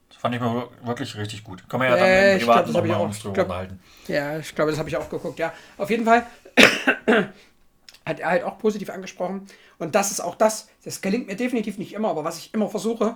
Das 0.09 0.17
fand 0.17 0.35
ich 0.35 0.41
mir 0.41 0.53
wir- 0.53 0.69
wirklich 0.87 1.15
richtig 1.15 1.43
gut. 1.43 1.67
Können 1.69 1.83
wir 1.83 1.89
ja 1.89 1.95
dann 1.97 2.05
Äh, 2.07 2.33
im 2.33 2.39
glaub, 2.39 2.49
Privaten 2.65 2.69
ich 2.69 2.75
nochmal 2.91 3.01
uns 3.07 3.19
drüber 3.19 3.33
glaub- 3.33 3.45
unterhalten. 3.47 3.79
Ja, 4.07 4.37
ich 4.37 4.53
glaube, 4.53 4.71
das 4.71 4.79
habe 4.79 4.89
ich 4.89 4.97
auch 4.97 5.09
geguckt, 5.09 5.39
ja. 5.39 5.53
Auf 5.77 5.89
jeden 5.89 6.05
Fall 6.05 6.25
hat 8.05 8.19
er 8.19 8.29
halt 8.29 8.43
auch 8.43 8.57
positiv 8.57 8.89
angesprochen. 8.89 9.47
Und 9.79 9.95
das 9.95 10.11
ist 10.11 10.19
auch 10.19 10.35
das, 10.35 10.69
das 10.83 11.01
gelingt 11.01 11.27
mir 11.27 11.35
definitiv 11.35 11.77
nicht 11.77 11.93
immer, 11.93 12.09
aber 12.09 12.23
was 12.23 12.37
ich 12.37 12.53
immer 12.53 12.69
versuche, 12.69 13.15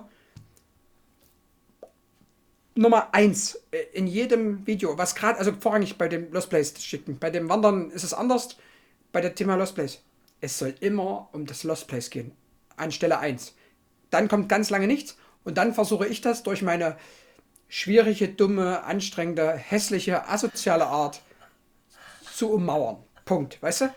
Nummer 2.78 3.14
eins 3.14 3.60
äh, 3.72 3.80
in 3.94 4.08
jedem 4.08 4.66
Video, 4.66 4.98
was 4.98 5.16
gerade, 5.16 5.40
also 5.40 5.52
vorrangig 5.60 5.98
bei 5.98 6.08
dem 6.08 6.32
Lost 6.32 6.50
Place 6.50 6.74
schicken. 6.84 7.18
Bei 7.20 7.30
dem 7.30 7.50
Wandern 7.50 7.92
ist 7.92 8.04
es 8.04 8.14
anders, 8.14 8.58
bei 9.12 9.22
dem 9.22 9.36
Thema 9.36 9.56
Lost 9.56 9.76
Place. 9.76 10.00
Es 10.42 10.60
soll 10.60 10.76
immer 10.80 11.30
um 11.32 11.46
das 11.46 11.64
Lost 11.64 11.88
Place 11.88 12.10
gehen, 12.10 12.32
an 12.76 12.92
Stelle 12.92 13.20
1. 13.20 13.56
Dann 14.10 14.28
kommt 14.28 14.50
ganz 14.50 14.70
lange 14.70 14.88
nichts 14.88 15.18
und 15.44 15.58
dann 15.58 15.74
versuche 15.74 16.08
ich 16.08 16.22
das 16.22 16.44
durch 16.44 16.62
meine 16.62 16.98
schwierige, 17.68 18.30
dumme, 18.30 18.84
anstrengende, 18.84 19.52
hässliche, 19.52 20.28
asoziale 20.28 20.86
Art 20.86 21.22
zu 22.34 22.52
ummauern. 22.52 22.98
Punkt, 23.26 23.62
weißt 23.62 23.82
du? 23.82 23.94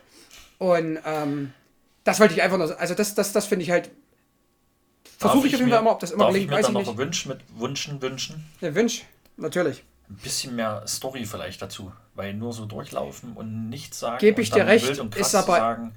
Und 0.59 0.99
ähm, 1.05 1.53
das 2.05 2.21
wollte 2.21 2.35
ich 2.35 2.43
einfach 2.43 2.59
nur, 2.59 2.79
also 2.79 2.95
das, 2.95 3.15
das, 3.15 3.33
das 3.33 3.47
finde 3.47 3.65
ich 3.65 3.71
halt, 3.71 3.91
versuche 5.21 5.47
ich 5.47 5.55
auf 5.55 5.61
jeden 5.61 5.71
Fall 5.71 5.81
immer, 5.81 5.91
ob 5.93 6.01
das 6.01 6.11
immer 6.11 6.25
darf 6.25 6.33
gelingt, 6.33 6.45
ich 6.47 6.51
mir 6.51 6.57
weiß 6.57 6.67
dann 6.67 6.77
ich 6.77 6.87
noch 6.87 6.97
wünschen 6.97 7.29
mit 7.29 7.41
Wünschen, 7.59 8.03
Wünschen? 8.03 8.45
Der 8.61 8.75
Wünsch, 8.75 9.05
natürlich. 9.37 9.85
Ein 10.09 10.17
bisschen 10.17 10.57
mehr 10.57 10.83
Story 10.89 11.25
vielleicht 11.25 11.63
dazu, 11.63 11.93
weil 12.15 12.35
nur 12.35 12.53
so 12.53 12.65
durchlaufen 12.67 13.35
und 13.35 13.69
nichts 13.69 14.01
sagen. 14.01 14.19
Geb 14.19 14.37
und 14.39 14.43
ich 14.43 14.51
dir 14.51 14.67
recht, 14.67 14.89
ist 14.89 15.35
aber- 15.35 15.57
sagen. 15.57 15.93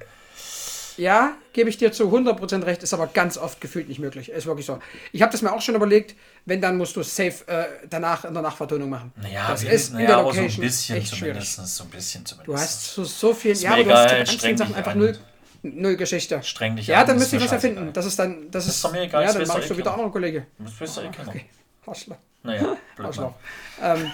Ja, 0.95 1.33
gebe 1.53 1.71
ich 1.71 1.77
dir 1.77 1.91
zu 1.91 2.11
100% 2.11 2.65
recht, 2.67 2.83
ist 2.83 2.93
aber 2.93 3.07
ganz 3.07 3.39
oft 3.39 3.59
gefühlt 3.59 3.87
nicht 3.89 3.97
möglich. 3.99 4.29
Ist 4.29 4.45
wirklich 4.45 4.67
so. 4.67 4.77
Ich 5.11 5.23
habe 5.23 5.31
das 5.31 5.41
mir 5.41 5.51
auch 5.51 5.59
schon 5.61 5.73
überlegt, 5.73 6.15
wenn, 6.45 6.61
dann 6.61 6.77
musst 6.77 6.95
du 6.95 6.99
es 6.99 7.15
safe 7.15 7.47
äh, 7.47 7.65
danach 7.89 8.25
in 8.25 8.33
der 8.35 8.43
Nachvertonung 8.43 8.91
machen. 8.91 9.11
Naja, 9.19 9.47
das 9.47 9.63
ist 9.63 9.87
in 9.89 9.95
naja, 9.95 10.05
der 10.07 10.17
aber 10.17 10.27
Location 10.27 10.49
so 10.51 10.57
ein 10.57 10.61
bisschen 10.61 10.97
echt 10.97 11.15
schwierig. 11.15 11.43
zumindest. 11.55 11.75
So 11.77 11.83
ein 11.85 11.89
bisschen 11.89 12.25
zumindest. 12.27 12.47
Du 12.47 12.61
hast 12.61 12.93
so, 12.93 13.03
so 13.05 13.33
viel, 13.33 13.51
Ist 13.53 13.63
ja, 13.63 13.73
aber 13.73 13.83
du 13.83 13.91
hast 13.91 14.11
anstrengenden 14.13 14.67
Sachen 14.67 14.75
einfach 14.75 14.93
null. 14.93 15.17
Null 15.63 15.95
Geschichte. 15.95 16.43
Streng 16.43 16.75
dich 16.75 16.87
Ja, 16.87 17.01
an, 17.01 17.07
dann 17.07 17.17
müsste 17.17 17.37
ich 17.37 17.43
was 17.43 17.51
erfinden. 17.53 17.91
Das 17.93 18.05
ist 18.05 18.19
dann, 18.19 18.51
das 18.51 18.67
ist, 18.67 18.83
doch 18.83 18.91
mir 18.91 19.01
egal, 19.03 19.21
ja, 19.21 19.27
das 19.27 19.33
dann 19.33 19.41
weiß 19.43 19.47
mach 19.47 19.55
doch 19.55 19.61
ich 19.61 19.67
so 19.69 19.73
eh 19.73 19.77
wie 19.77 19.81
der 19.81 19.91
keiner. 19.91 20.03
andere 20.03 20.11
Kollege. 20.11 20.47
Das 20.59 20.79
wisst 20.79 20.97
ihr 20.97 21.03
eh 21.05 21.09
keiner. 21.11 21.29
Okay, 21.29 21.45
Arschloch. 21.85 22.17
Naja, 22.43 22.77
blöd 22.95 23.07
Arschloch. 23.07 23.33
Ähm, 23.81 24.11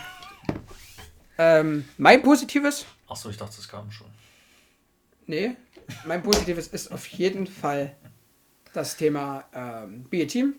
ähm, 1.38 1.90
mein 1.98 2.22
Positives, 2.22 2.86
Achso, 3.08 3.30
ich 3.30 3.38
dachte, 3.38 3.56
das 3.56 3.68
kam 3.68 3.90
schon. 3.92 4.08
nee, 5.26 5.56
mein 6.06 6.22
Positives 6.22 6.68
ist 6.68 6.92
auf 6.92 7.08
jeden 7.08 7.48
Fall 7.48 7.96
das 8.74 8.96
Thema 8.98 9.46
ähm, 9.54 10.04
Be 10.10 10.22
a 10.24 10.26
Team. 10.26 10.56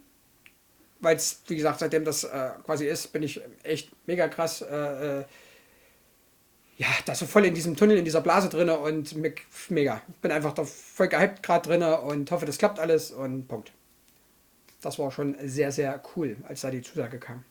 Weil 1.02 1.16
es, 1.16 1.40
wie 1.46 1.56
gesagt, 1.56 1.78
seitdem 1.78 2.04
das 2.04 2.24
äh, 2.24 2.50
quasi 2.66 2.86
ist, 2.86 3.12
bin 3.12 3.22
ich 3.22 3.40
echt 3.62 3.90
mega 4.06 4.28
krass. 4.28 4.60
Äh, 4.60 5.20
äh, 5.20 5.24
ja, 6.80 6.88
da 7.04 7.14
so 7.14 7.26
voll 7.26 7.44
in 7.44 7.52
diesem 7.54 7.76
Tunnel, 7.76 7.98
in 7.98 8.06
dieser 8.06 8.22
Blase 8.22 8.48
drinne 8.48 8.78
und 8.78 9.14
me 9.14 9.34
mega. 9.68 10.00
Bin 10.22 10.32
einfach 10.32 10.54
da 10.54 10.64
voll 10.64 11.08
gehypt 11.08 11.42
gerade 11.42 11.68
drinne 11.68 12.00
und 12.00 12.30
hoffe, 12.30 12.46
das 12.46 12.56
klappt 12.56 12.78
alles 12.78 13.10
und 13.10 13.46
Punkt. 13.48 13.70
Das 14.80 14.98
war 14.98 15.10
schon 15.12 15.36
sehr, 15.46 15.72
sehr 15.72 16.02
cool, 16.16 16.38
als 16.48 16.62
da 16.62 16.70
die 16.70 16.80
Zusage 16.80 17.18
kam. 17.18 17.44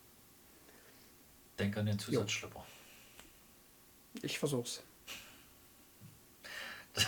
Denk 1.59 1.77
an 1.77 1.85
den 1.85 1.99
Zusatzschlipper. 1.99 2.65
Ich 4.23 4.39
versuch's. 4.39 4.81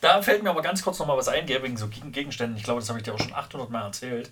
Da 0.00 0.22
fällt 0.22 0.44
mir 0.44 0.50
aber 0.50 0.62
ganz 0.62 0.82
kurz 0.82 0.98
noch 1.00 1.06
mal 1.08 1.16
was 1.16 1.26
ein, 1.28 1.48
wegen 1.48 1.76
so 1.76 1.88
Gegen- 1.88 2.12
Gegenständen. 2.12 2.56
Ich 2.56 2.62
glaube, 2.62 2.78
das 2.80 2.88
habe 2.88 3.00
ich 3.00 3.04
dir 3.04 3.14
auch 3.14 3.18
schon 3.18 3.34
800 3.34 3.68
Mal 3.68 3.82
erzählt. 3.82 4.30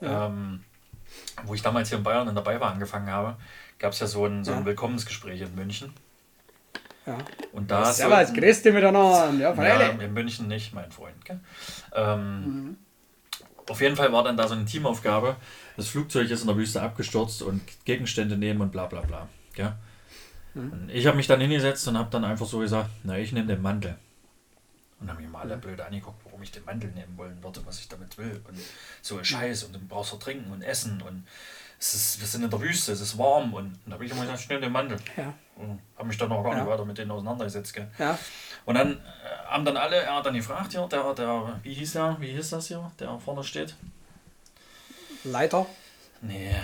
Ja. 0.00 0.26
Ähm, 0.26 0.64
wo 1.44 1.54
ich 1.54 1.60
damals 1.60 1.90
hier 1.90 1.98
in 1.98 2.04
Bayern 2.04 2.28
in 2.28 2.34
der 2.34 2.42
BayWa 2.42 2.70
angefangen 2.70 3.10
habe, 3.10 3.36
gab 3.78 3.92
es 3.92 4.00
ja 4.00 4.06
so 4.06 4.24
ein, 4.26 4.44
so 4.44 4.52
ein 4.52 4.60
Ja. 4.60 4.64
Willkommensgespräch 4.66 5.40
in 5.40 5.54
München. 5.54 5.92
Ja. 7.06 7.18
Und 7.52 7.70
da 7.70 7.84
Servus, 7.92 8.16
sollten- 8.28 8.34
grüß 8.40 8.62
dich 8.62 8.72
miteinander. 8.74 9.32
Ja, 9.38 9.54
Ja, 9.54 9.88
in 9.90 10.12
München 10.12 10.48
nicht, 10.48 10.74
mein 10.74 10.90
Freund. 10.90 11.14
Ähm, 11.94 12.76
Auf 13.68 13.80
jeden 13.80 13.96
Fall 13.96 14.12
war 14.12 14.22
dann 14.22 14.36
da 14.36 14.46
so 14.46 14.54
eine 14.54 14.64
Teamaufgabe. 14.64 15.34
Das 15.76 15.88
Flugzeug 15.88 16.30
ist 16.30 16.42
in 16.42 16.46
der 16.46 16.56
Wüste 16.56 16.80
abgestürzt 16.82 17.42
und 17.42 17.60
Gegenstände 17.84 18.36
nehmen 18.36 18.60
und 18.60 18.70
bla 18.70 18.86
bla 18.86 19.00
bla. 19.00 19.28
Und 20.54 20.88
ich 20.90 21.06
habe 21.06 21.16
mich 21.18 21.26
dann 21.26 21.40
hingesetzt 21.40 21.86
und 21.88 21.98
habe 21.98 22.08
dann 22.10 22.24
einfach 22.24 22.46
so 22.46 22.60
gesagt, 22.60 22.88
na, 23.04 23.18
ich 23.18 23.32
nehme 23.32 23.46
den 23.48 23.60
Mantel. 23.60 23.96
Und 25.00 25.10
haben 25.10 25.20
mich 25.20 25.28
mal 25.30 25.40
alle 25.42 25.58
blöd 25.58 25.78
angeguckt, 25.80 26.24
warum 26.24 26.42
ich 26.42 26.50
den 26.52 26.64
Mantel 26.64 26.90
nehmen 26.92 27.18
wollen 27.18 27.42
würde, 27.44 27.60
was 27.66 27.78
ich 27.80 27.88
damit 27.88 28.16
will. 28.16 28.40
Und 28.48 28.56
so 29.02 29.18
ein 29.18 29.24
Scheiß 29.24 29.64
und 29.64 29.74
dann 29.74 29.86
brauchst 29.86 30.12
du 30.12 30.16
trinken 30.16 30.50
und 30.52 30.62
essen 30.62 31.02
und 31.02 31.26
es 31.78 31.94
ist, 31.94 32.20
wir 32.20 32.26
sind 32.26 32.42
in 32.44 32.50
der 32.50 32.60
Wüste, 32.60 32.92
es 32.92 33.00
ist 33.00 33.18
warm 33.18 33.52
und, 33.54 33.66
und 33.66 33.80
da 33.86 33.92
habe 33.94 34.04
ich 34.04 34.10
immer 34.10 34.22
gesagt, 34.22 34.40
ich 34.40 34.48
nehme 34.48 34.62
den 34.62 34.72
Mantel. 34.72 34.98
Ja. 35.16 35.32
Und 35.56 35.80
habe 35.96 36.08
mich 36.08 36.18
dann 36.18 36.28
noch 36.28 36.42
gar 36.42 36.54
nicht 36.54 36.64
Ja. 36.64 36.66
weiter 36.70 36.84
mit 36.84 36.96
denen 36.98 37.10
auseinandergesetzt. 37.10 37.72
Gell? 37.74 37.90
Ja. 37.98 38.18
Und 38.64 38.74
dann 38.76 38.92
äh, 38.94 38.98
haben 39.46 39.64
dann 39.64 39.76
alle, 39.76 39.96
er 39.96 40.16
hat 40.16 40.26
dann 40.26 40.34
gefragt 40.34 40.72
hier, 40.72 40.86
der, 40.86 41.14
der, 41.14 41.60
wie 41.62 41.74
hieß 41.74 41.92
der, 41.92 42.16
wie 42.20 42.32
hieß 42.32 42.50
das 42.50 42.68
hier, 42.68 42.90
der 42.98 43.18
vorne 43.18 43.44
steht? 43.44 43.74
Leiter. 45.24 45.66
Nee. 46.20 46.54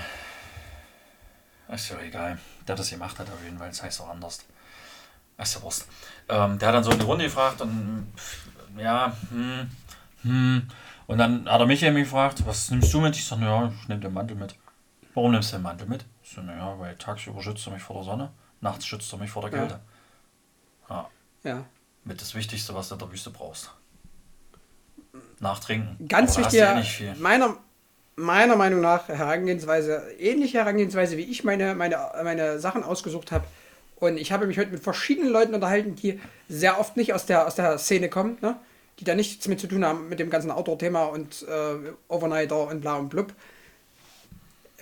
Ist 1.69 1.89
ja 1.91 1.99
egal. 2.01 2.39
Der 2.67 2.77
das 2.77 2.91
gemacht 2.91 3.19
hat 3.19 3.29
auf 3.29 3.43
jeden 3.43 3.59
Fall, 3.59 3.69
das 3.69 3.83
heißt 3.83 4.01
auch 4.03 4.11
anders. 4.11 4.45
Ist 5.39 5.55
ja 5.55 5.63
Wurst. 5.63 5.89
Ähm, 6.29 6.59
der 6.59 6.69
hat 6.69 6.75
dann 6.75 6.85
so 6.85 6.91
eine 6.91 7.03
Runde 7.05 7.25
gefragt 7.25 7.61
und 7.61 8.13
pff, 8.17 8.47
ja, 8.79 9.17
hm, 9.31 9.71
hm. 10.23 10.69
Und 11.07 11.19
dann 11.19 11.49
hat 11.51 11.61
er 11.61 11.67
mich 11.67 11.83
eben 11.83 11.97
gefragt, 11.97 12.47
was 12.47 12.71
nimmst 12.71 12.93
du 12.95 13.01
mit? 13.01 13.17
Ich 13.17 13.25
sage, 13.27 13.45
ja, 13.45 13.73
ich 13.83 13.89
nehme 13.89 14.01
den 14.01 14.13
Mantel 14.13 14.37
mit. 14.37 14.55
Warum 15.15 15.33
nimmst 15.33 15.53
du 15.53 15.57
den 15.57 15.63
Mantel 15.63 15.87
mit? 15.87 16.05
Ich 16.23 16.31
sage, 16.31 16.47
naja, 16.47 16.75
weil 16.79 16.97
tagsüber 16.97 17.43
schützt 17.43 17.67
er 17.67 17.73
mich 17.73 17.83
vor 17.83 17.97
der 17.97 18.05
Sonne, 18.05 18.33
nachts 18.61 18.87
schützt 18.87 19.13
er 19.13 19.19
mich 19.19 19.31
vor 19.31 19.43
der 19.43 19.53
Ja. 19.53 19.59
Kälte. 19.59 19.81
Ja. 20.89 21.11
Ja. 21.45 21.65
Mit 22.05 22.21
das 22.21 22.35
Wichtigste, 22.35 22.75
was 22.75 22.89
du 22.89 22.95
in 22.95 22.99
der 23.01 23.13
Wüste 23.13 23.31
brauchst. 23.31 23.71
Nachtrinken. 25.41 26.09
Ganz 26.09 26.37
wichtig, 26.39 26.61
du 26.61 27.05
eh 27.05 27.15
meiner, 27.19 27.57
meiner 28.17 28.57
Meinung 28.57 28.81
nach 28.81 29.09
Herangehensweise, 29.09 30.13
ähnliche 30.19 30.59
Herangehensweise, 30.59 31.17
wie 31.17 31.23
ich 31.25 31.45
meine, 31.45 31.75
meine, 31.75 31.99
meine 32.23 32.59
Sachen 32.59 32.83
ausgesucht 32.85 33.33
habe. 33.33 33.45
Und 33.97 34.17
ich 34.17 34.33
habe 34.33 34.47
mich 34.47 34.59
heute 34.59 34.71
mit 34.71 34.83
verschiedenen 34.83 35.31
Leuten 35.31 35.55
unterhalten, 35.55 35.95
die 35.95 36.21
sehr 36.49 36.81
oft 36.81 36.97
nicht 36.97 37.13
aus 37.13 37.27
der, 37.27 37.47
aus 37.47 37.55
der 37.55 37.79
Szene 37.79 38.09
kommen, 38.09 38.39
ne? 38.41 38.57
die 38.99 39.05
da 39.05 39.15
nichts 39.15 39.47
mit 39.49 39.61
zu 39.61 39.67
tun 39.67 39.85
haben 39.85 40.09
mit 40.09 40.19
dem 40.19 40.31
ganzen 40.31 40.51
Outdoor-Thema 40.51 41.05
und 41.05 41.43
äh, 41.49 41.93
Overnighter 42.09 42.69
und 42.69 42.81
bla 42.81 42.97
und 42.97 43.09
blub. 43.11 43.33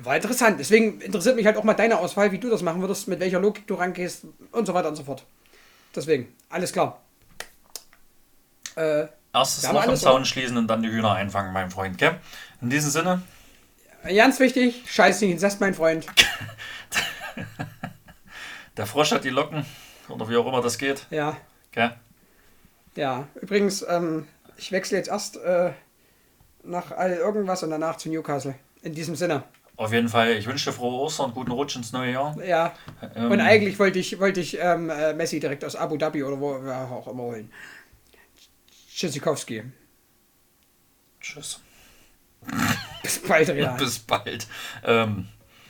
War 0.03 0.17
interessant. 0.17 0.59
Deswegen 0.59 1.01
interessiert 1.01 1.37
mich 1.37 1.47
halt 1.47 1.57
auch 1.57 1.65
mal 1.65 1.75
deine 1.75 1.99
Auswahl, 1.99 2.33
wie 2.33 2.39
du 2.39 2.49
das 2.49 2.63
machen 2.63 2.81
würdest, 2.81 3.09
mit 3.09 3.21
welcher 3.21 3.41
Logik 3.41 3.67
du 3.67 3.75
rangehst 3.75 4.25
und 4.53 4.67
so 4.67 4.75
weiter 4.75 4.89
und 4.89 4.97
so 4.97 5.05
fort. 5.05 5.25
Deswegen, 5.95 6.35
alles 6.49 6.73
klar. 6.73 7.01
Äh, 8.77 9.07
Erstes 9.33 9.71
Loch 9.71 9.85
im 9.87 9.97
Zaun 9.97 10.25
schließen 10.25 10.57
und 10.57 10.67
dann 10.67 10.83
die 10.83 10.91
Hühner 10.91 11.13
einfangen, 11.13 11.53
mein 11.53 11.71
Freund. 11.71 11.99
Gell? 11.99 12.19
In 12.61 12.71
diesem 12.71 12.91
Sinne, 12.91 13.23
Ganz 14.03 14.41
wichtig, 14.41 14.83
scheiß 14.87 15.21
nicht 15.21 15.33
ins 15.33 15.43
Nest, 15.43 15.61
mein 15.61 15.75
Freund. 15.75 16.07
der 18.77 18.87
Frosch 18.87 19.13
hat 19.13 19.25
die 19.25 19.31
Locken. 19.31 19.67
Oder 20.09 20.29
wie 20.29 20.37
auch 20.37 20.47
immer 20.47 20.63
das 20.63 20.79
geht. 20.79 21.07
Ja, 21.11 21.37
Gell? 21.71 21.95
ja. 22.97 23.29
Übrigens, 23.41 23.85
ähm, 23.89 24.27
ich 24.57 24.73
wechsle 24.73 24.97
jetzt 24.97 25.09
erst 25.09 25.37
äh, 25.37 25.73
nach 26.65 26.91
all 26.93 27.13
irgendwas 27.13 27.63
und 27.63 27.71
danach 27.71 27.97
zu 27.97 28.09
Newcastle. 28.09 28.55
In 28.83 28.95
diesem 28.95 29.15
Sinne. 29.17 29.45
Auf 29.81 29.95
jeden 29.95 30.11
Fall, 30.11 30.33
ich 30.33 30.47
wünsche 30.47 30.69
dir 30.69 30.77
frohe 30.77 31.01
Ostern, 31.01 31.33
guten 31.33 31.53
Rutsch 31.53 31.75
ins 31.75 31.91
neue 31.91 32.13
Jahr. 32.13 32.37
Ja. 32.45 32.75
Ähm, 33.15 33.31
Und 33.31 33.41
eigentlich 33.41 33.79
wollte 33.79 33.99
ich, 33.99 34.21
wollte 34.21 34.39
ich 34.39 34.59
ähm, 34.61 34.91
äh, 34.91 35.15
Messi 35.15 35.41
direkt 35.41 35.65
aus 35.65 35.75
Abu 35.75 35.97
Dhabi 35.97 36.23
oder 36.23 36.39
wo 36.39 36.63
wir 36.63 36.77
auch 36.77 37.09
immer 37.09 37.23
holen. 37.23 37.51
Tschüssikowski. 38.95 39.63
Tschüss. 41.19 41.61
Bis 43.03 43.23
bald, 43.23 43.57
ja. 43.57 43.73
Bis 43.79 43.99
bald. 44.01 44.47
Ähm, 44.85 45.29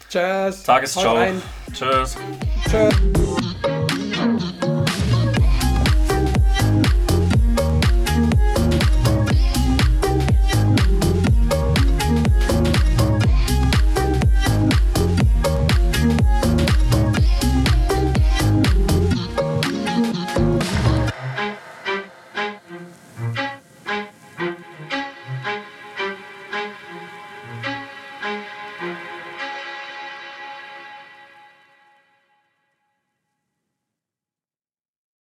Tschüss. 0.09 0.65
Tagesschau. 0.65 1.29
Tschüss. 1.73 2.17
Tschüss. 2.69 3.61